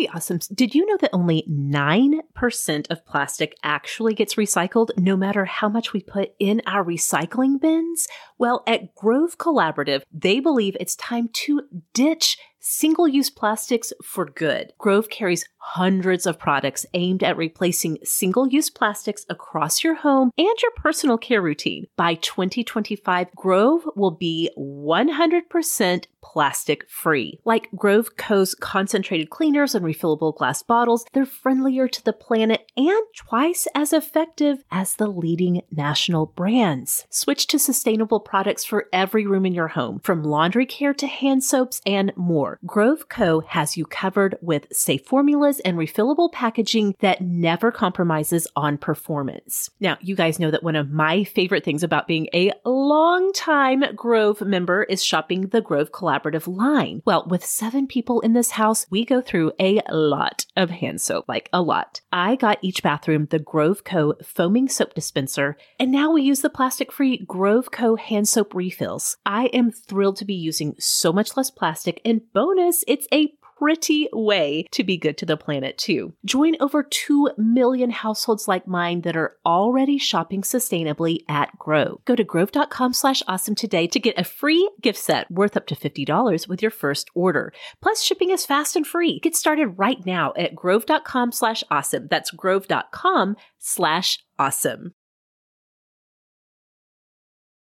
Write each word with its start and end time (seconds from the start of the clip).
Hey, 0.00 0.06
awesomes. 0.06 0.48
Did 0.54 0.74
you 0.74 0.86
know 0.86 0.96
that 1.02 1.10
only 1.12 1.44
9% 1.46 2.90
of 2.90 3.04
plastic 3.04 3.54
actually 3.62 4.14
gets 4.14 4.36
recycled 4.36 4.96
no 4.96 5.14
matter 5.14 5.44
how 5.44 5.68
much 5.68 5.92
we 5.92 6.00
put 6.00 6.32
in 6.38 6.62
our 6.64 6.82
recycling 6.82 7.60
bins? 7.60 8.08
Well, 8.38 8.62
at 8.66 8.94
Grove 8.94 9.36
Collaborative, 9.36 10.00
they 10.10 10.40
believe 10.40 10.74
it's 10.80 10.96
time 10.96 11.28
to 11.44 11.64
ditch 11.92 12.38
single 12.60 13.06
use 13.06 13.28
plastics 13.28 13.92
for 14.02 14.24
good. 14.24 14.72
Grove 14.78 15.10
carries 15.10 15.44
hundreds 15.60 16.26
of 16.26 16.38
products 16.38 16.84
aimed 16.94 17.22
at 17.22 17.36
replacing 17.36 17.98
single 18.02 18.48
use 18.48 18.70
plastics 18.70 19.24
across 19.28 19.84
your 19.84 19.94
home 19.94 20.32
and 20.36 20.54
your 20.62 20.72
personal 20.76 21.18
care 21.18 21.42
routine. 21.42 21.86
By 21.96 22.14
2025, 22.14 23.34
Grove 23.36 23.88
will 23.94 24.10
be 24.10 24.50
100% 24.58 26.04
plastic 26.22 26.88
free. 26.88 27.40
Like 27.44 27.68
Grove 27.74 28.16
Co.'s 28.16 28.54
concentrated 28.54 29.30
cleaners 29.30 29.74
and 29.74 29.84
refillable 29.84 30.36
glass 30.36 30.62
bottles, 30.62 31.04
they're 31.12 31.26
friendlier 31.26 31.88
to 31.88 32.04
the 32.04 32.12
planet 32.12 32.70
and 32.76 33.02
twice 33.16 33.66
as 33.74 33.92
effective 33.92 34.64
as 34.70 34.94
the 34.94 35.06
leading 35.06 35.62
national 35.70 36.26
brands. 36.26 37.06
Switch 37.10 37.46
to 37.48 37.58
sustainable 37.58 38.20
products 38.20 38.64
for 38.64 38.86
every 38.92 39.26
room 39.26 39.46
in 39.46 39.54
your 39.54 39.68
home, 39.68 39.98
from 40.00 40.22
laundry 40.22 40.66
care 40.66 40.94
to 40.94 41.06
hand 41.06 41.42
soaps 41.42 41.80
and 41.86 42.12
more. 42.16 42.58
Grove 42.66 43.08
Co. 43.08 43.40
has 43.40 43.76
you 43.76 43.84
covered 43.86 44.36
with 44.40 44.66
safe 44.72 45.04
formulas 45.06 45.49
and 45.58 45.76
refillable 45.76 46.30
packaging 46.30 46.94
that 47.00 47.20
never 47.20 47.72
compromises 47.72 48.46
on 48.54 48.78
performance. 48.78 49.70
Now, 49.80 49.98
you 50.00 50.14
guys 50.14 50.38
know 50.38 50.52
that 50.52 50.62
one 50.62 50.76
of 50.76 50.92
my 50.92 51.24
favorite 51.24 51.64
things 51.64 51.82
about 51.82 52.06
being 52.06 52.28
a 52.32 52.52
long-time 52.64 53.82
Grove 53.96 54.40
member 54.42 54.84
is 54.84 55.02
shopping 55.02 55.48
the 55.48 55.60
Grove 55.60 55.90
Collaborative 55.90 56.46
line. 56.46 57.02
Well, 57.04 57.26
with 57.28 57.44
seven 57.44 57.88
people 57.88 58.20
in 58.20 58.34
this 58.34 58.52
house, 58.52 58.86
we 58.90 59.04
go 59.04 59.20
through 59.20 59.52
a 59.58 59.80
lot 59.90 60.46
of 60.56 60.70
hand 60.70 61.00
soap, 61.00 61.24
like 61.26 61.48
a 61.52 61.62
lot. 61.62 62.02
I 62.12 62.36
got 62.36 62.58
each 62.62 62.82
bathroom 62.82 63.26
the 63.30 63.40
Grove 63.40 63.82
Co. 63.82 64.14
foaming 64.22 64.68
soap 64.68 64.94
dispenser, 64.94 65.56
and 65.78 65.90
now 65.90 66.12
we 66.12 66.22
use 66.22 66.42
the 66.42 66.50
plastic-free 66.50 67.24
Grove 67.26 67.70
Co. 67.70 67.96
hand 67.96 68.28
soap 68.28 68.54
refills. 68.54 69.16
I 69.24 69.46
am 69.46 69.72
thrilled 69.72 70.18
to 70.18 70.26
be 70.26 70.34
using 70.34 70.74
so 70.78 71.12
much 71.12 71.36
less 71.36 71.50
plastic 71.50 72.00
and 72.04 72.20
bonus, 72.32 72.84
it's 72.86 73.08
a 73.12 73.32
pretty 73.60 74.08
way 74.12 74.66
to 74.72 74.82
be 74.82 74.96
good 74.96 75.18
to 75.18 75.26
the 75.26 75.36
planet 75.36 75.76
too. 75.76 76.14
Join 76.24 76.56
over 76.60 76.82
2 76.82 77.30
million 77.36 77.90
households 77.90 78.48
like 78.48 78.66
mine 78.66 79.02
that 79.02 79.16
are 79.16 79.36
already 79.44 79.98
shopping 79.98 80.42
sustainably 80.42 81.18
at 81.28 81.56
Grove. 81.58 82.00
Go 82.06 82.16
to 82.16 82.24
grove.com 82.24 82.94
slash 82.94 83.22
awesome 83.28 83.54
today 83.54 83.86
to 83.88 84.00
get 84.00 84.18
a 84.18 84.24
free 84.24 84.70
gift 84.80 84.98
set 84.98 85.30
worth 85.30 85.56
up 85.56 85.66
to 85.66 85.76
$50 85.76 86.48
with 86.48 86.62
your 86.62 86.70
first 86.70 87.10
order. 87.14 87.52
Plus 87.82 88.02
shipping 88.02 88.30
is 88.30 88.46
fast 88.46 88.76
and 88.76 88.86
free. 88.86 89.20
Get 89.20 89.36
started 89.36 89.78
right 89.78 90.04
now 90.06 90.32
at 90.36 90.54
grove.com 90.54 91.32
slash 91.32 91.62
awesome. 91.70 92.08
That's 92.10 92.30
grove.com 92.30 93.36
slash 93.58 94.18
awesome. 94.38 94.94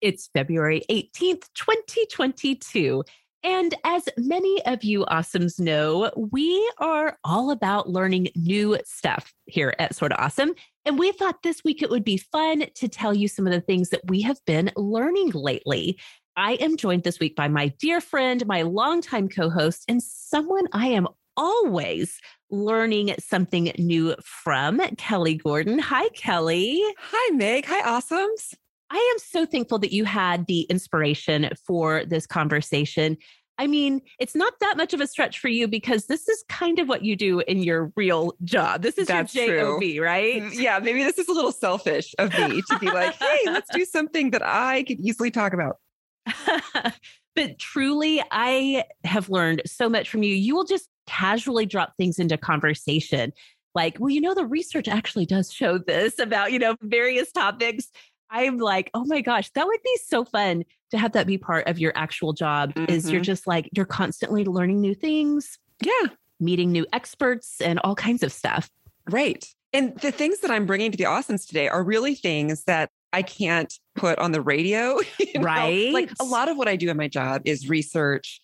It's 0.02 0.30
February 0.34 0.82
18th, 0.90 1.50
2022. 1.54 3.04
And 3.44 3.74
as 3.84 4.08
many 4.18 4.64
of 4.66 4.84
you 4.84 5.04
awesomes 5.06 5.60
know, 5.60 6.12
we 6.16 6.72
are 6.78 7.18
all 7.24 7.50
about 7.50 7.90
learning 7.90 8.30
new 8.36 8.78
stuff 8.86 9.34
here 9.46 9.74
at 9.80 9.96
Sorta 9.96 10.22
Awesome. 10.22 10.54
And 10.86 11.00
we 11.00 11.12
thought 11.12 11.42
this 11.42 11.64
week 11.64 11.82
it 11.82 11.90
would 11.90 12.04
be 12.04 12.18
fun 12.18 12.66
to 12.76 12.88
tell 12.88 13.14
you 13.14 13.28
some 13.28 13.48
of 13.48 13.54
the 13.54 13.62
things 13.62 13.90
that 13.90 14.02
we 14.08 14.22
have 14.22 14.40
been 14.46 14.72
learning 14.76 15.32
lately. 15.34 16.00
I 16.36 16.54
am 16.54 16.78
joined 16.78 17.04
this 17.04 17.20
week 17.20 17.36
by 17.36 17.48
my 17.48 17.70
dear 17.80 18.00
friend, 18.00 18.46
my 18.46 18.62
longtime 18.62 19.28
co 19.30 19.50
host, 19.50 19.86
and 19.88 20.02
someone 20.02 20.68
I 20.72 20.88
am 20.88 21.08
always 21.36 22.20
learning 22.50 23.16
something 23.20 23.72
new 23.78 24.16
from, 24.24 24.80
Kelly 24.98 25.36
Gordon. 25.36 25.80
Hi, 25.80 26.10
Kelly. 26.10 26.82
Hi, 26.98 27.36
Meg. 27.36 27.66
Hi, 27.66 27.82
Awesomes. 27.82 28.54
I 28.92 29.14
am 29.14 29.20
so 29.20 29.46
thankful 29.46 29.80
that 29.80 29.94
you 29.94 30.04
had 30.04 30.48
the 30.48 30.62
inspiration 30.64 31.50
for 31.66 32.04
this 32.06 32.28
conversation. 32.28 33.18
I 33.58 33.68
mean, 33.68 34.02
it's 34.20 34.36
not 34.36 34.54
that 34.60 34.76
much 34.76 34.94
of 34.94 35.00
a 35.00 35.08
stretch 35.08 35.40
for 35.40 35.48
you 35.48 35.68
because 35.68 36.08
this 36.08 36.28
is 36.28 36.44
kind 36.50 36.78
of 36.78 36.90
what 36.90 37.04
you 37.04 37.16
do 37.16 37.40
in 37.42 37.64
your 37.64 37.94
real 37.96 38.34
job. 38.44 38.82
This 38.82 38.98
is 38.98 39.08
That's 39.08 39.34
your 39.34 39.76
JOB, 39.76 39.80
true. 39.82 40.04
right? 40.04 40.42
Mm, 40.42 40.54
Yeah, 40.56 40.80
maybe 40.80 41.04
this 41.04 41.18
is 41.18 41.30
a 41.30 41.32
little 41.34 41.52
selfish 41.52 42.14
of 42.20 42.34
me 42.38 42.62
to 42.70 42.80
be 42.80 42.88
like, 42.88 43.14
hey, 43.20 43.40
let's 43.46 43.70
do 43.74 43.86
something 43.86 44.32
that 44.32 44.42
I 44.44 44.84
could 44.84 45.00
easily 45.00 45.32
talk 45.32 45.54
about. 45.54 45.78
but 47.36 47.60
truly, 47.60 48.22
I 48.32 48.84
have 49.06 49.30
learned 49.30 49.62
so 49.66 49.88
much 49.88 50.10
from 50.10 50.24
you. 50.24 50.36
You 50.36 50.56
will 50.56 50.66
just 50.66 50.90
casually 51.08 51.66
drop 51.66 51.94
things 51.98 52.20
into 52.20 52.38
conversation. 52.38 53.32
Like, 53.74 53.98
well, 54.00 54.10
you 54.10 54.20
know, 54.20 54.34
the 54.34 54.46
research 54.46 54.88
actually 54.88 55.26
does 55.26 55.52
show 55.54 55.78
this 55.78 56.20
about, 56.20 56.52
you 56.52 56.60
know, 56.60 56.76
various 56.82 57.32
topics. 57.32 57.90
I'm 58.32 58.58
like, 58.58 58.90
oh 58.94 59.04
my 59.06 59.22
gosh, 59.22 59.50
that 59.52 59.68
would 59.68 59.82
be 59.84 59.98
so 60.06 60.24
fun 60.24 60.64
to 60.92 60.98
have 60.98 61.12
that 61.12 61.28
be 61.28 61.38
part 61.38 61.68
of 61.68 61.78
your 61.80 61.92
actual 61.96 62.32
job. 62.34 62.72
Is 62.88 63.12
you're 63.12 63.22
Mhm. 63.22 63.26
just 63.26 63.46
like, 63.46 63.70
you're 63.74 63.86
constantly 63.86 64.46
learning 64.46 64.80
new 64.82 64.96
things, 64.96 65.60
Yeah, 65.84 66.08
meeting 66.40 66.72
new 66.72 66.86
experts, 66.94 67.60
and 67.62 67.78
all 67.80 67.96
kinds 67.96 68.24
of 68.24 68.32
stuff. 68.32 68.70
right. 69.10 69.46
And 69.74 69.98
the 70.02 70.12
things 70.12 70.40
that 70.40 70.52
I'm 70.52 70.66
bringing 70.66 70.92
to 70.92 70.98
the 70.98 71.06
Awesomes 71.06 71.48
today 71.48 71.70
are 71.70 71.82
really 71.82 72.14
things 72.14 72.66
that 72.66 72.90
I 73.14 73.22
can't 73.22 73.74
put 73.96 74.20
on 74.20 74.34
the 74.34 74.42
radio. 74.42 75.00
you 75.20 75.40
know? 75.40 75.92
Like 75.94 76.12
a 76.20 76.26
lot 76.26 76.50
of 76.50 76.58
what 76.58 76.68
I 76.68 76.76
do 76.76 76.90
in 76.90 76.98
my 76.98 77.08
job 77.08 77.42
is 77.46 77.70
research 77.70 78.41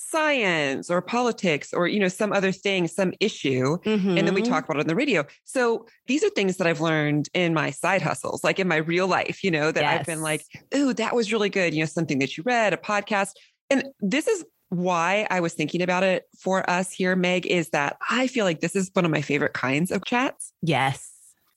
science 0.00 0.90
or 0.90 1.02
politics 1.02 1.72
or 1.72 1.88
you 1.88 1.98
know 1.98 2.08
some 2.08 2.32
other 2.32 2.52
thing 2.52 2.86
some 2.86 3.12
issue 3.20 3.76
and 3.84 4.18
then 4.26 4.32
we 4.34 4.42
Mhm. 4.42 4.48
talk 4.48 4.64
about 4.64 4.76
it 4.78 4.80
on 4.80 4.86
the 4.86 4.94
radio. 4.94 5.24
So 5.44 5.86
these 6.06 6.22
are 6.22 6.30
things 6.30 6.56
that 6.58 6.66
I've 6.66 6.80
learned 6.80 7.28
in 7.34 7.52
my 7.52 7.70
side 7.70 8.00
hustles, 8.02 8.44
like 8.44 8.58
in 8.58 8.68
my 8.68 8.76
real 8.76 9.06
life, 9.08 9.42
you 9.42 9.50
know, 9.50 9.72
that 9.72 9.84
I've 9.84 10.06
been 10.06 10.20
like, 10.22 10.44
ooh, 10.74 10.94
that 10.94 11.14
was 11.14 11.32
really 11.32 11.48
good. 11.50 11.74
You 11.74 11.80
know, 11.80 11.86
something 11.86 12.18
that 12.20 12.36
you 12.36 12.42
read, 12.46 12.72
a 12.72 12.76
podcast. 12.76 13.30
And 13.70 13.84
this 14.00 14.28
is 14.28 14.44
why 14.70 15.26
I 15.30 15.40
was 15.40 15.54
thinking 15.54 15.82
about 15.82 16.02
it 16.04 16.24
for 16.38 16.68
us 16.70 16.92
here, 16.92 17.16
Meg, 17.16 17.46
is 17.46 17.70
that 17.70 17.96
I 18.10 18.26
feel 18.28 18.44
like 18.44 18.60
this 18.60 18.76
is 18.76 18.90
one 18.92 19.04
of 19.04 19.10
my 19.10 19.22
favorite 19.22 19.52
kinds 19.54 19.90
of 19.90 20.04
chats. 20.04 20.52
yes. 20.62 21.10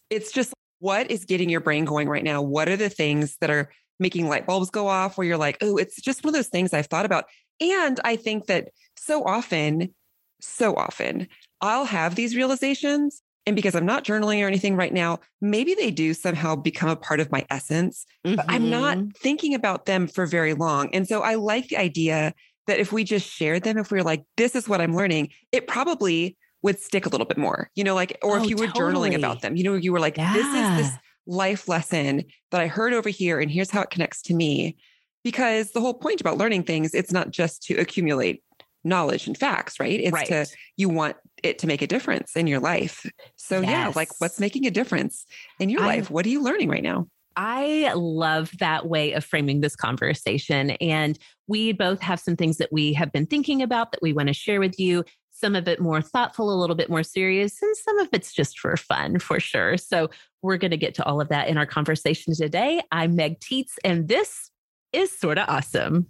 It's 0.10 0.32
just 0.32 0.54
what 0.80 1.10
is 1.10 1.24
getting 1.26 1.50
your 1.50 1.62
brain 1.62 1.86
going 1.86 2.10
right 2.10 2.24
now? 2.24 2.42
What 2.42 2.68
are 2.68 2.76
the 2.76 2.90
things 2.90 3.38
that 3.40 3.50
are 3.50 3.72
making 4.02 4.28
light 4.28 4.46
bulbs 4.48 4.70
go 4.72 4.88
off 4.88 5.18
where 5.18 5.28
you're 5.28 5.38
like, 5.38 5.58
oh, 5.62 5.78
it's 5.78 6.02
just 6.02 6.24
one 6.26 6.30
of 6.32 6.36
those 6.36 6.50
things 6.50 6.74
I've 6.74 6.88
thought 6.88 7.06
about. 7.06 7.26
And 7.62 8.00
I 8.04 8.18
think 8.18 8.48
that 8.48 8.70
so 8.98 9.24
often, 9.24 9.96
so 10.42 10.76
often, 10.76 11.28
I'll 11.62 11.86
have 11.86 12.16
these 12.16 12.36
realizations. 12.36 13.22
And 13.46 13.56
because 13.56 13.76
I'm 13.76 13.86
not 13.86 14.04
journaling 14.04 14.44
or 14.44 14.48
anything 14.48 14.76
right 14.76 14.94
now, 14.94 15.20
maybe 15.42 15.74
they 15.74 15.92
do 15.92 16.14
somehow 16.14 16.56
become 16.56 16.90
a 16.90 16.96
part 16.96 17.20
of 17.20 17.32
my 17.32 17.46
essence, 17.50 18.06
but 18.36 18.46
I'm 18.50 18.70
not 18.70 19.00
Mhm. 19.00 19.14
thinking 19.18 19.54
about 19.56 19.86
them 19.86 20.08
for 20.08 20.26
very 20.26 20.54
long. 20.54 20.94
And 20.94 21.08
so 21.08 21.22
I 21.22 21.36
like 21.36 21.68
the 21.68 21.78
idea 21.78 22.34
that 22.68 22.80
if 22.80 22.92
we 22.92 23.04
just 23.04 23.28
shared 23.28 23.64
them, 23.64 23.78
if 23.78 23.92
we 23.92 23.98
were 23.98 24.04
like, 24.04 24.24
this 24.38 24.56
is 24.56 24.70
what 24.70 24.82
I'm 24.82 24.96
learning, 24.96 25.30
it 25.52 25.68
probably 25.68 26.38
would 26.64 26.80
stick 26.80 27.08
a 27.08 27.10
little 27.10 27.26
bit 27.26 27.38
more, 27.38 27.72
you 27.76 27.84
know, 27.84 27.96
like, 27.96 28.18
or 28.24 28.38
Oh, 28.38 28.38
if 28.38 28.50
you 28.50 28.58
were 28.58 28.68
totally. 28.74 29.12
journaling 29.12 29.16
about 29.16 29.42
them, 29.42 29.56
you 29.56 29.64
know, 29.64 29.74
you 29.76 29.92
were 29.92 30.00
like, 30.00 30.22
this 30.32 30.54
is 30.54 30.72
this 30.74 30.96
Yeah. 30.96 31.02
Life 31.28 31.68
lesson 31.68 32.24
that 32.52 32.62
I 32.62 32.68
heard 32.68 32.94
over 32.94 33.10
here, 33.10 33.40
and 33.40 33.52
here's 33.52 33.72
how 33.72 33.82
it 33.82 33.90
connects 33.90 34.22
to 34.24 34.34
me. 34.34 34.78
Because 35.24 35.72
the 35.72 35.82
whole 35.82 35.94
point 35.94 36.20
about 36.20 36.38
learning 36.38 36.64
things, 36.64 36.96
it's 36.96 37.12
not 37.12 37.30
just 37.30 37.62
to 37.64 37.76
accumulate 37.76 38.44
knowledge 38.84 39.28
and 39.28 39.38
facts, 39.38 39.80
right? 39.80 40.00
It's 40.00 40.24
to 40.30 40.48
you 40.78 40.90
want 40.90 41.16
it 41.44 41.60
to 41.60 41.68
make 41.68 41.82
a 41.82 41.88
difference 41.88 42.36
in 42.36 42.48
your 42.48 42.60
life. 42.60 43.06
So, 43.36 43.62
yes. 43.62 43.70
yeah, 43.70 43.92
like 43.96 44.10
what's 44.20 44.40
making 44.40 44.66
a 44.66 44.72
difference 44.72 45.26
in 45.60 45.70
your 45.70 45.82
I, 45.82 45.86
life? 45.86 46.10
What 46.10 46.26
are 46.26 46.30
you 46.30 46.42
learning 46.42 46.70
right 46.70 46.84
now? 46.84 47.08
I 47.36 47.92
love 47.96 48.52
that 48.60 48.88
way 48.88 49.14
of 49.14 49.24
framing 49.24 49.62
this 49.62 49.76
conversation. 49.76 50.72
And 50.72 51.18
we 51.48 51.72
both 51.72 52.02
have 52.02 52.20
some 52.20 52.36
things 52.36 52.58
that 52.58 52.72
we 52.72 52.94
have 52.94 53.12
been 53.12 53.26
thinking 53.26 53.62
about 53.62 53.92
that 53.92 54.02
we 54.02 54.14
want 54.14 54.28
to 54.28 54.34
share 54.34 54.60
with 54.60 54.80
you. 54.80 55.06
Some 55.32 55.56
of 55.56 55.68
it 55.68 55.80
more 55.80 56.02
thoughtful, 56.02 56.54
a 56.54 56.60
little 56.60 56.76
bit 56.76 56.90
more 56.90 57.04
serious, 57.04 57.62
and 57.62 57.76
some 57.76 58.00
of 58.00 58.10
it's 58.12 58.34
just 58.34 58.60
for 58.60 58.78
fun 58.78 59.18
for 59.18 59.40
sure. 59.40 59.78
So, 59.78 60.10
we're 60.42 60.58
going 60.58 60.72
to 60.72 60.78
get 60.78 60.96
to 60.96 61.06
all 61.06 61.22
of 61.22 61.30
that 61.30 61.48
in 61.48 61.58
our 61.58 61.66
conversation 61.66 62.34
today. 62.36 62.82
I'm 62.92 63.16
Meg 63.16 63.40
Tietz, 63.40 63.74
and 63.84 64.08
this 64.08 64.50
is 64.92 65.18
Sorta 65.18 65.46
Awesome. 65.48 66.08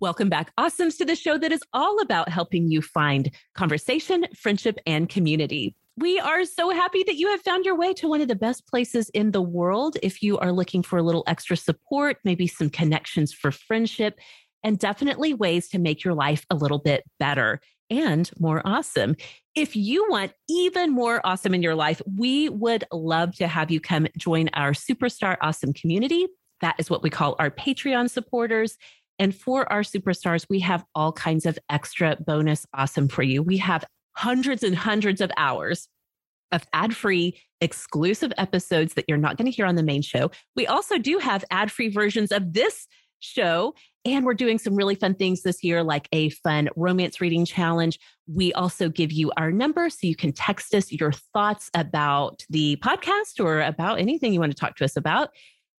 Welcome 0.00 0.28
back, 0.28 0.52
Awesomes, 0.58 0.98
to 0.98 1.04
the 1.04 1.14
show 1.14 1.38
that 1.38 1.52
is 1.52 1.62
all 1.72 2.00
about 2.00 2.28
helping 2.28 2.68
you 2.68 2.82
find 2.82 3.30
conversation, 3.54 4.26
friendship, 4.36 4.76
and 4.84 5.08
community. 5.08 5.76
We 5.96 6.18
are 6.18 6.44
so 6.44 6.70
happy 6.70 7.04
that 7.04 7.16
you 7.16 7.28
have 7.28 7.42
found 7.42 7.64
your 7.64 7.76
way 7.76 7.92
to 7.94 8.08
one 8.08 8.20
of 8.20 8.26
the 8.26 8.34
best 8.34 8.66
places 8.66 9.10
in 9.10 9.30
the 9.30 9.42
world. 9.42 9.98
If 10.02 10.22
you 10.22 10.38
are 10.38 10.50
looking 10.50 10.82
for 10.82 10.98
a 10.98 11.02
little 11.02 11.22
extra 11.28 11.56
support, 11.56 12.16
maybe 12.24 12.48
some 12.48 12.70
connections 12.70 13.32
for 13.32 13.52
friendship, 13.52 14.18
and 14.64 14.78
definitely 14.78 15.34
ways 15.34 15.68
to 15.68 15.78
make 15.78 16.04
your 16.04 16.14
life 16.14 16.46
a 16.50 16.54
little 16.54 16.78
bit 16.78 17.04
better 17.18 17.60
and 17.90 18.30
more 18.38 18.62
awesome. 18.64 19.16
If 19.54 19.76
you 19.76 20.06
want 20.08 20.32
even 20.48 20.92
more 20.92 21.20
awesome 21.24 21.52
in 21.52 21.62
your 21.62 21.74
life, 21.74 22.00
we 22.16 22.48
would 22.48 22.84
love 22.90 23.36
to 23.36 23.46
have 23.46 23.70
you 23.70 23.80
come 23.80 24.06
join 24.16 24.48
our 24.54 24.72
Superstar 24.72 25.36
Awesome 25.42 25.74
community. 25.74 26.26
That 26.62 26.76
is 26.78 26.88
what 26.88 27.02
we 27.02 27.10
call 27.10 27.36
our 27.38 27.50
Patreon 27.50 28.08
supporters. 28.08 28.78
And 29.18 29.34
for 29.34 29.70
our 29.70 29.82
superstars, 29.82 30.46
we 30.48 30.60
have 30.60 30.84
all 30.94 31.12
kinds 31.12 31.44
of 31.44 31.58
extra 31.68 32.16
bonus 32.16 32.66
awesome 32.72 33.08
for 33.08 33.22
you. 33.22 33.42
We 33.42 33.58
have 33.58 33.84
hundreds 34.14 34.62
and 34.62 34.74
hundreds 34.74 35.20
of 35.20 35.30
hours 35.36 35.88
of 36.50 36.66
ad 36.72 36.94
free 36.94 37.38
exclusive 37.60 38.32
episodes 38.38 38.94
that 38.94 39.04
you're 39.08 39.18
not 39.18 39.36
going 39.36 39.50
to 39.50 39.54
hear 39.54 39.66
on 39.66 39.74
the 39.74 39.82
main 39.82 40.02
show. 40.02 40.30
We 40.56 40.66
also 40.66 40.98
do 40.98 41.18
have 41.18 41.44
ad 41.50 41.70
free 41.70 41.88
versions 41.88 42.32
of 42.32 42.52
this 42.52 42.86
show. 43.22 43.74
And 44.04 44.24
we're 44.24 44.34
doing 44.34 44.58
some 44.58 44.74
really 44.74 44.94
fun 44.94 45.14
things 45.14 45.42
this 45.42 45.62
year, 45.62 45.82
like 45.82 46.08
a 46.12 46.30
fun 46.30 46.68
romance 46.76 47.20
reading 47.20 47.44
challenge. 47.44 47.98
We 48.26 48.52
also 48.52 48.88
give 48.88 49.12
you 49.12 49.30
our 49.36 49.52
number 49.52 49.88
so 49.90 50.06
you 50.06 50.16
can 50.16 50.32
text 50.32 50.74
us 50.74 50.90
your 50.90 51.12
thoughts 51.12 51.70
about 51.74 52.44
the 52.50 52.76
podcast 52.76 53.42
or 53.42 53.60
about 53.60 54.00
anything 54.00 54.32
you 54.32 54.40
want 54.40 54.52
to 54.52 54.58
talk 54.58 54.76
to 54.76 54.84
us 54.84 54.96
about 54.96 55.30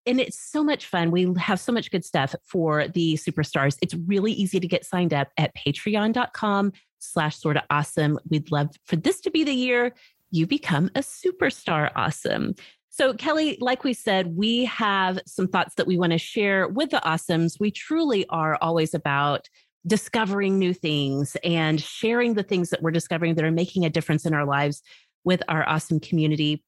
and 0.04 0.20
it's 0.20 0.40
so 0.40 0.64
much 0.64 0.86
fun. 0.86 1.12
We 1.12 1.32
have 1.38 1.60
so 1.60 1.70
much 1.70 1.92
good 1.92 2.04
stuff 2.04 2.34
for 2.44 2.88
the 2.88 3.14
superstars. 3.14 3.76
It's 3.82 3.94
really 3.94 4.32
easy 4.32 4.58
to 4.58 4.66
get 4.66 4.84
signed 4.84 5.14
up 5.14 5.28
at 5.38 5.54
patreon.com 5.54 6.72
slash 6.98 7.36
Sorta 7.36 7.62
Awesome. 7.70 8.18
We'd 8.28 8.50
love 8.50 8.70
for 8.86 8.96
this 8.96 9.20
to 9.20 9.30
be 9.30 9.44
the 9.44 9.54
year 9.54 9.92
you 10.32 10.46
become 10.46 10.90
a 10.96 11.00
superstar 11.00 11.90
awesome. 11.94 12.54
So, 12.94 13.14
Kelly, 13.14 13.56
like 13.58 13.84
we 13.84 13.94
said, 13.94 14.36
we 14.36 14.66
have 14.66 15.18
some 15.26 15.48
thoughts 15.48 15.76
that 15.76 15.86
we 15.86 15.96
want 15.96 16.12
to 16.12 16.18
share 16.18 16.68
with 16.68 16.90
the 16.90 17.00
awesomes. 17.02 17.58
We 17.58 17.70
truly 17.70 18.26
are 18.28 18.58
always 18.60 18.92
about 18.92 19.48
discovering 19.86 20.58
new 20.58 20.74
things 20.74 21.34
and 21.42 21.80
sharing 21.80 22.34
the 22.34 22.42
things 22.42 22.68
that 22.68 22.82
we're 22.82 22.90
discovering 22.90 23.34
that 23.36 23.46
are 23.46 23.50
making 23.50 23.86
a 23.86 23.90
difference 23.90 24.26
in 24.26 24.34
our 24.34 24.44
lives 24.44 24.82
with 25.24 25.42
our 25.48 25.66
awesome 25.66 26.00
community. 26.00 26.62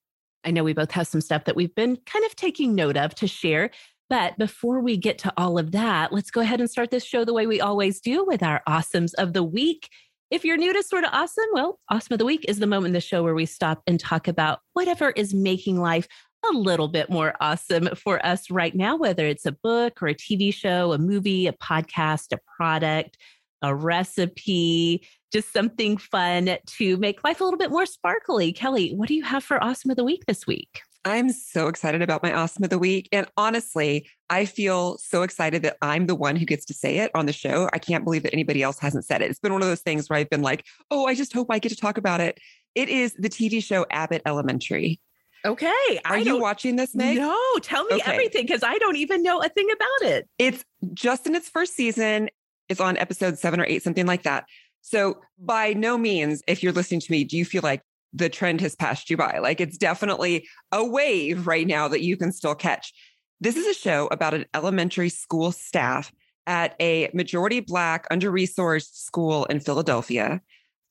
I 0.45 0.51
know 0.51 0.65
we 0.65 0.73
both 0.73 0.93
have 0.93 1.07
some 1.07 1.21
stuff 1.21 1.45
that 1.45 1.57
we've 1.57 1.75
been 1.75 1.99
kind 2.07 2.25
of 2.25 2.35
taking 2.37 2.75
note 2.75 2.97
of 2.97 3.15
to 3.17 3.27
share. 3.27 3.71
But 4.09 4.39
before 4.39 4.81
we 4.81 4.97
get 4.97 5.19
to 5.19 5.33
all 5.37 5.59
of 5.59 5.73
that, 5.73 6.11
let's 6.11 6.31
go 6.31 6.41
ahead 6.41 6.59
and 6.59 6.71
start 6.71 6.91
this 6.91 7.05
show 7.05 7.27
the 7.27 7.35
way 7.35 7.47
we 7.47 7.61
always 7.61 8.01
do 8.01 8.25
with 8.25 8.43
our 8.43 8.63
awesomes 8.67 9.13
of 9.19 9.35
the 9.35 9.45
week. 9.45 9.91
If 10.35 10.45
you're 10.45 10.57
new 10.57 10.73
to 10.73 10.83
Sorta 10.83 11.09
Awesome, 11.17 11.45
well, 11.53 11.79
Awesome 11.89 12.15
of 12.15 12.19
the 12.19 12.25
Week 12.25 12.45
is 12.49 12.59
the 12.59 12.67
moment 12.67 12.89
in 12.89 12.93
the 12.95 13.01
show 13.01 13.23
where 13.23 13.37
we 13.37 13.47
stop 13.47 13.85
and 13.87 14.01
talk 14.01 14.27
about 14.27 14.59
whatever 14.73 15.11
is 15.11 15.33
making 15.33 15.81
life 15.81 16.09
a 16.53 16.57
little 16.57 16.89
bit 16.89 17.09
more 17.09 17.37
awesome 17.41 17.89
for 17.95 18.19
us 18.27 18.51
right 18.51 18.75
now, 18.75 18.97
whether 18.97 19.29
it's 19.29 19.47
a 19.47 19.53
book 19.53 20.03
or 20.03 20.09
a 20.09 20.15
TV 20.15 20.53
show, 20.53 20.93
a 20.93 20.99
movie, 20.99 21.47
a 21.47 21.53
podcast, 21.53 22.33
a 22.33 22.41
product, 22.57 23.17
a 23.63 23.73
recipe, 23.73 25.07
just 25.33 25.53
something 25.53 25.97
fun 25.99 26.59
to 26.67 26.97
make 26.97 27.23
life 27.23 27.41
a 27.41 27.45
little 27.45 27.57
bit 27.57 27.71
more 27.71 27.87
sparkly. 27.87 28.53
Kelly, 28.53 28.93
what 28.93 29.07
do 29.07 29.15
you 29.15 29.23
have 29.23 29.45
for 29.45 29.63
Awesome 29.63 29.93
of 29.93 29.97
the 29.97 30.03
Week 30.03 30.25
this 30.27 30.49
week? 30.49 30.81
I'm 31.05 31.31
so 31.31 31.69
excited 31.69 32.03
about 32.03 32.23
my 32.23 32.33
Awesome 32.33 32.65
of 32.65 32.71
the 32.71 32.79
Week. 32.79 33.09
And 33.13 33.27
honestly, 33.37 34.09
I 34.31 34.47
feel 34.47 34.97
so 34.99 35.23
excited 35.23 35.63
that 35.63 35.77
I'm 35.83 36.07
the 36.07 36.15
one 36.15 36.37
who 36.37 36.47
gets 36.47 36.65
to 36.67 36.75
say 36.75 36.99
it 36.99 37.11
on 37.15 37.27
the 37.27 37.33
show. 37.33 37.69
I 37.73 37.79
can't 37.79 38.05
believe 38.05 38.23
that 38.23 38.33
anybody 38.33 38.63
else 38.63 38.79
hasn't 38.79 39.05
said 39.05 39.21
it. 39.21 39.31
It's 39.31 39.39
been 39.39 39.53
one 39.53 39.63
of 39.63 39.69
those 39.69 39.83
things 39.83 40.09
where 40.09 40.19
I've 40.19 40.31
been 40.31 40.43
like, 40.43 40.65
oh, 40.91 41.07
I 41.07 41.15
just 41.15 41.33
hope 41.33 41.49
I 41.51 41.59
get 41.59 41.69
to 41.71 41.77
talk 41.77 41.99
about 41.99 42.21
it. 42.21 42.39
It 42.75 42.89
is 42.89 43.13
the 43.15 43.29
TV 43.29 43.63
show 43.63 43.85
Abbott 43.91 44.23
Elementary. 44.25 45.01
Okay. 45.45 46.01
Are 46.07 46.19
you 46.19 46.41
watching 46.41 46.77
this, 46.77 46.95
Meg? 46.95 47.19
No, 47.19 47.39
tell 47.61 47.85
me 47.85 47.97
okay. 47.97 48.13
everything 48.13 48.47
because 48.47 48.63
I 48.63 48.79
don't 48.79 48.97
even 48.97 49.23
know 49.23 49.43
a 49.43 49.49
thing 49.49 49.69
about 49.71 50.11
it. 50.11 50.29
It's 50.39 50.65
just 50.95 51.27
in 51.27 51.35
its 51.35 51.51
first 51.51 51.75
season. 51.75 52.31
It's 52.71 52.81
on 52.81 52.97
episode 52.97 53.39
seven 53.39 53.61
or 53.61 53.67
eight, 53.67 53.83
something 53.83 54.07
like 54.07 54.23
that. 54.23 54.47
So, 54.81 55.19
by 55.39 55.75
no 55.75 55.99
means, 55.99 56.43
if 56.47 56.63
you're 56.63 56.73
listening 56.73 57.01
to 57.01 57.13
me, 57.13 57.25
do 57.25 57.37
you 57.37 57.45
feel 57.45 57.63
like 57.63 57.83
the 58.15 58.29
trend 58.29 58.61
has 58.61 58.75
passed 58.75 59.11
you 59.11 59.17
by? 59.17 59.39
Like 59.39 59.61
it's 59.61 59.77
definitely 59.77 60.49
a 60.73 60.85
wave 60.85 61.47
right 61.47 61.67
now 61.67 61.89
that 61.89 62.03
you 62.03 62.17
can 62.17 62.33
still 62.33 62.55
catch. 62.55 62.93
This 63.41 63.57
is 63.57 63.67
a 63.67 63.79
show 63.79 64.09
about 64.11 64.35
an 64.35 64.47
elementary 64.55 65.09
school 65.09 65.53
staff 65.53 66.13
at 66.47 66.77
a 66.81 67.11
majority 67.15 67.61
Black, 67.61 68.07
under 68.11 68.31
resourced 68.31 68.95
school 68.95 69.45
in 69.47 69.61
Philadelphia, 69.61 70.41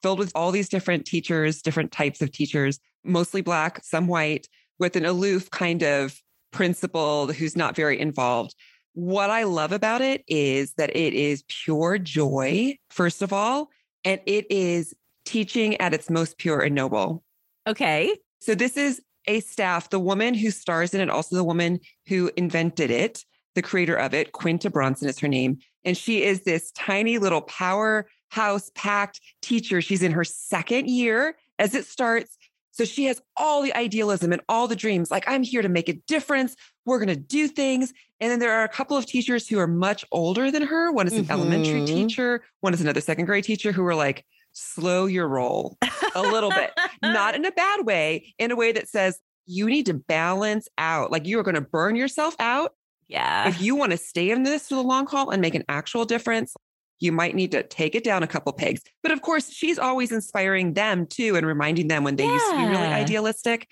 filled 0.01 0.19
with 0.19 0.31
all 0.35 0.51
these 0.51 0.69
different 0.69 1.05
teachers, 1.05 1.61
different 1.61 1.91
types 1.91 2.21
of 2.21 2.31
teachers, 2.31 2.79
mostly 3.03 3.41
Black, 3.41 3.83
some 3.83 4.07
white, 4.07 4.47
with 4.79 4.95
an 4.95 5.05
aloof 5.05 5.49
kind 5.51 5.83
of 5.83 6.19
principal 6.51 7.31
who's 7.31 7.55
not 7.55 7.75
very 7.75 7.99
involved. 7.99 8.55
What 8.93 9.29
I 9.29 9.43
love 9.43 9.71
about 9.71 10.01
it 10.01 10.23
is 10.27 10.73
that 10.73 10.95
it 10.95 11.13
is 11.13 11.43
pure 11.47 11.97
joy, 11.97 12.77
first 12.89 13.21
of 13.21 13.33
all, 13.33 13.69
and 14.03 14.19
it 14.25 14.45
is 14.51 14.93
teaching 15.25 15.79
at 15.79 15.93
its 15.93 16.09
most 16.09 16.37
pure 16.37 16.61
and 16.61 16.75
noble. 16.75 17.23
Okay. 17.67 18.15
So 18.39 18.55
this 18.55 18.77
is 18.77 19.01
a 19.27 19.39
staff, 19.39 19.89
the 19.89 19.99
woman 19.99 20.33
who 20.33 20.51
stars 20.51 20.93
in 20.93 21.01
it, 21.01 21.09
also 21.09 21.35
the 21.35 21.43
woman 21.43 21.79
who 22.07 22.29
invented 22.35 22.91
it, 22.91 23.23
the 23.55 23.61
creator 23.61 23.95
of 23.95 24.13
it, 24.13 24.31
Quinta 24.31 24.69
Brunson 24.69 25.07
is 25.07 25.19
her 25.19 25.27
name. 25.27 25.59
And 25.85 25.97
she 25.97 26.23
is 26.23 26.43
this 26.43 26.71
tiny 26.71 27.17
little 27.17 27.41
powerhouse 27.41 28.71
packed 28.75 29.21
teacher. 29.41 29.81
She's 29.81 30.03
in 30.03 30.11
her 30.11 30.23
second 30.23 30.89
year 30.89 31.35
as 31.59 31.75
it 31.75 31.85
starts. 31.85 32.37
So 32.71 32.85
she 32.85 33.05
has 33.05 33.21
all 33.37 33.61
the 33.61 33.73
idealism 33.75 34.33
and 34.33 34.41
all 34.49 34.67
the 34.67 34.75
dreams. 34.75 35.11
Like, 35.11 35.25
I'm 35.27 35.43
here 35.43 35.61
to 35.61 35.69
make 35.69 35.89
a 35.89 35.93
difference. 35.93 36.55
We're 36.85 36.97
going 36.97 37.15
to 37.15 37.15
do 37.15 37.47
things. 37.47 37.93
And 38.19 38.31
then 38.31 38.39
there 38.39 38.53
are 38.53 38.63
a 38.63 38.69
couple 38.69 38.97
of 38.97 39.05
teachers 39.05 39.47
who 39.47 39.59
are 39.59 39.67
much 39.67 40.03
older 40.11 40.49
than 40.49 40.63
her. 40.63 40.91
One 40.91 41.05
is 41.05 41.13
an 41.13 41.23
mm-hmm. 41.23 41.31
elementary 41.31 41.85
teacher, 41.85 42.43
one 42.61 42.73
is 42.73 42.81
another 42.81 43.01
second 43.01 43.25
grade 43.25 43.43
teacher 43.43 43.71
who 43.71 43.85
are 43.85 43.95
like, 43.95 44.25
slow 44.53 45.05
your 45.05 45.27
roll 45.27 45.77
a 46.15 46.21
little 46.21 46.49
bit, 46.49 46.71
not 47.01 47.35
in 47.35 47.45
a 47.45 47.51
bad 47.51 47.85
way, 47.85 48.33
in 48.37 48.51
a 48.51 48.55
way 48.55 48.71
that 48.71 48.87
says 48.87 49.19
you 49.45 49.65
need 49.65 49.85
to 49.87 49.93
balance 49.93 50.67
out. 50.77 51.11
Like 51.11 51.25
you 51.25 51.39
are 51.39 51.43
going 51.43 51.55
to 51.55 51.61
burn 51.61 51.95
yourself 51.95 52.35
out. 52.39 52.73
Yeah. 53.07 53.49
If 53.49 53.61
you 53.61 53.75
want 53.75 53.91
to 53.91 53.97
stay 53.97 54.29
in 54.31 54.43
this 54.43 54.69
for 54.69 54.75
the 54.75 54.83
long 54.83 55.05
haul 55.05 55.29
and 55.29 55.41
make 55.41 55.55
an 55.55 55.65
actual 55.67 56.05
difference, 56.05 56.55
you 56.99 57.11
might 57.11 57.35
need 57.35 57.51
to 57.51 57.63
take 57.63 57.95
it 57.95 58.03
down 58.03 58.23
a 58.23 58.27
couple 58.27 58.53
pegs. 58.53 58.81
But 59.01 59.11
of 59.11 59.21
course, 59.21 59.51
she's 59.51 59.77
always 59.77 60.11
inspiring 60.11 60.73
them 60.73 61.05
too 61.05 61.35
and 61.35 61.45
reminding 61.45 61.89
them 61.89 62.03
when 62.03 62.15
they 62.15 62.23
yeah. 62.23 62.33
used 62.33 62.49
to 62.51 62.57
be 62.57 62.65
really 62.65 62.87
idealistic. 62.87 63.67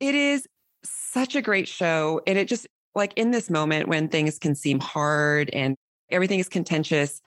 It 0.00 0.14
is 0.14 0.46
such 0.84 1.34
a 1.34 1.42
great 1.42 1.66
show. 1.66 2.20
And 2.26 2.38
it 2.38 2.46
just 2.46 2.66
like 2.94 3.14
in 3.16 3.30
this 3.30 3.48
moment 3.48 3.88
when 3.88 4.08
things 4.08 4.38
can 4.38 4.54
seem 4.54 4.80
hard 4.80 5.50
and 5.52 5.76
everything 6.10 6.40
is 6.40 6.48
contentious, 6.48 7.22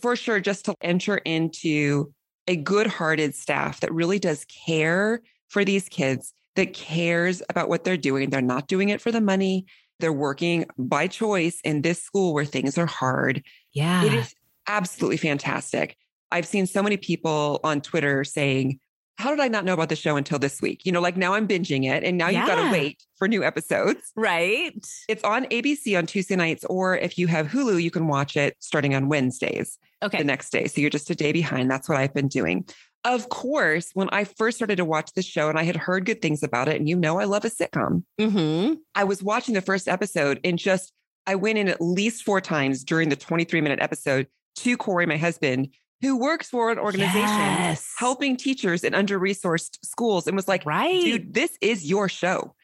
for 0.00 0.16
sure, 0.16 0.40
just 0.40 0.64
to 0.66 0.74
enter 0.80 1.18
into 1.18 2.12
a 2.48 2.56
good 2.56 2.88
hearted 2.88 3.34
staff 3.34 3.80
that 3.80 3.92
really 3.92 4.18
does 4.18 4.44
care 4.46 5.20
for 5.48 5.64
these 5.64 5.88
kids, 5.88 6.32
that 6.56 6.74
cares 6.74 7.42
about 7.48 7.68
what 7.68 7.84
they're 7.84 7.96
doing. 7.96 8.30
They're 8.30 8.42
not 8.42 8.66
doing 8.66 8.88
it 8.88 9.00
for 9.00 9.12
the 9.12 9.20
money. 9.20 9.66
They're 10.00 10.12
working 10.12 10.66
by 10.76 11.06
choice 11.06 11.60
in 11.62 11.82
this 11.82 12.02
school 12.02 12.34
where 12.34 12.44
things 12.44 12.76
are 12.78 12.86
hard. 12.86 13.42
Yeah. 13.72 14.04
It 14.04 14.14
is 14.14 14.34
absolutely 14.66 15.18
fantastic. 15.18 15.96
I've 16.32 16.46
seen 16.46 16.66
so 16.66 16.82
many 16.82 16.96
people 16.96 17.60
on 17.64 17.80
Twitter 17.80 18.24
saying, 18.24 18.80
how 19.18 19.30
did 19.30 19.40
I 19.40 19.48
not 19.48 19.64
know 19.64 19.74
about 19.74 19.88
the 19.88 19.96
show 19.96 20.16
until 20.16 20.38
this 20.38 20.62
week? 20.62 20.86
You 20.86 20.92
know, 20.92 21.00
like 21.00 21.16
now 21.16 21.34
I'm 21.34 21.48
binging 21.48 21.84
it 21.84 22.04
and 22.04 22.16
now 22.16 22.28
yeah. 22.28 22.38
you've 22.38 22.48
got 22.48 22.64
to 22.64 22.70
wait 22.70 23.02
for 23.16 23.26
new 23.26 23.42
episodes. 23.42 24.12
Right. 24.14 24.86
It's 25.08 25.24
on 25.24 25.46
ABC 25.46 25.98
on 25.98 26.06
Tuesday 26.06 26.36
nights, 26.36 26.64
or 26.64 26.96
if 26.96 27.18
you 27.18 27.26
have 27.26 27.48
Hulu, 27.48 27.82
you 27.82 27.90
can 27.90 28.06
watch 28.06 28.36
it 28.36 28.56
starting 28.60 28.94
on 28.94 29.08
Wednesdays. 29.08 29.76
Okay. 30.04 30.18
The 30.18 30.24
next 30.24 30.50
day. 30.50 30.68
So 30.68 30.80
you're 30.80 30.90
just 30.90 31.10
a 31.10 31.16
day 31.16 31.32
behind. 31.32 31.68
That's 31.68 31.88
what 31.88 31.98
I've 31.98 32.14
been 32.14 32.28
doing. 32.28 32.64
Of 33.04 33.28
course, 33.28 33.90
when 33.94 34.08
I 34.10 34.22
first 34.22 34.58
started 34.58 34.76
to 34.76 34.84
watch 34.84 35.12
the 35.14 35.22
show 35.22 35.48
and 35.48 35.58
I 35.58 35.64
had 35.64 35.76
heard 35.76 36.06
good 36.06 36.22
things 36.22 36.44
about 36.44 36.68
it, 36.68 36.76
and 36.76 36.88
you 36.88 36.96
know, 36.96 37.18
I 37.18 37.24
love 37.24 37.44
a 37.44 37.50
sitcom, 37.50 38.04
mm-hmm. 38.20 38.74
I 38.94 39.04
was 39.04 39.22
watching 39.22 39.54
the 39.54 39.60
first 39.60 39.88
episode 39.88 40.38
and 40.44 40.58
just 40.58 40.92
I 41.26 41.34
went 41.34 41.58
in 41.58 41.68
at 41.68 41.80
least 41.80 42.22
four 42.22 42.40
times 42.40 42.84
during 42.84 43.08
the 43.08 43.16
23 43.16 43.60
minute 43.60 43.80
episode 43.80 44.28
to 44.56 44.76
Corey, 44.76 45.06
my 45.06 45.16
husband, 45.16 45.70
who 46.00 46.16
works 46.16 46.48
for 46.48 46.70
an 46.70 46.78
organization 46.78 47.26
Yes. 47.26 47.92
helping 47.98 48.36
teachers 48.36 48.84
in 48.84 48.94
under 48.94 49.18
resourced 49.18 49.78
schools 49.84 50.26
and 50.26 50.36
was 50.36 50.48
like, 50.48 50.64
Right. 50.64 51.00
dude, 51.02 51.34
this 51.34 51.56
is 51.60 51.88
your 51.88 52.08
show. 52.08 52.54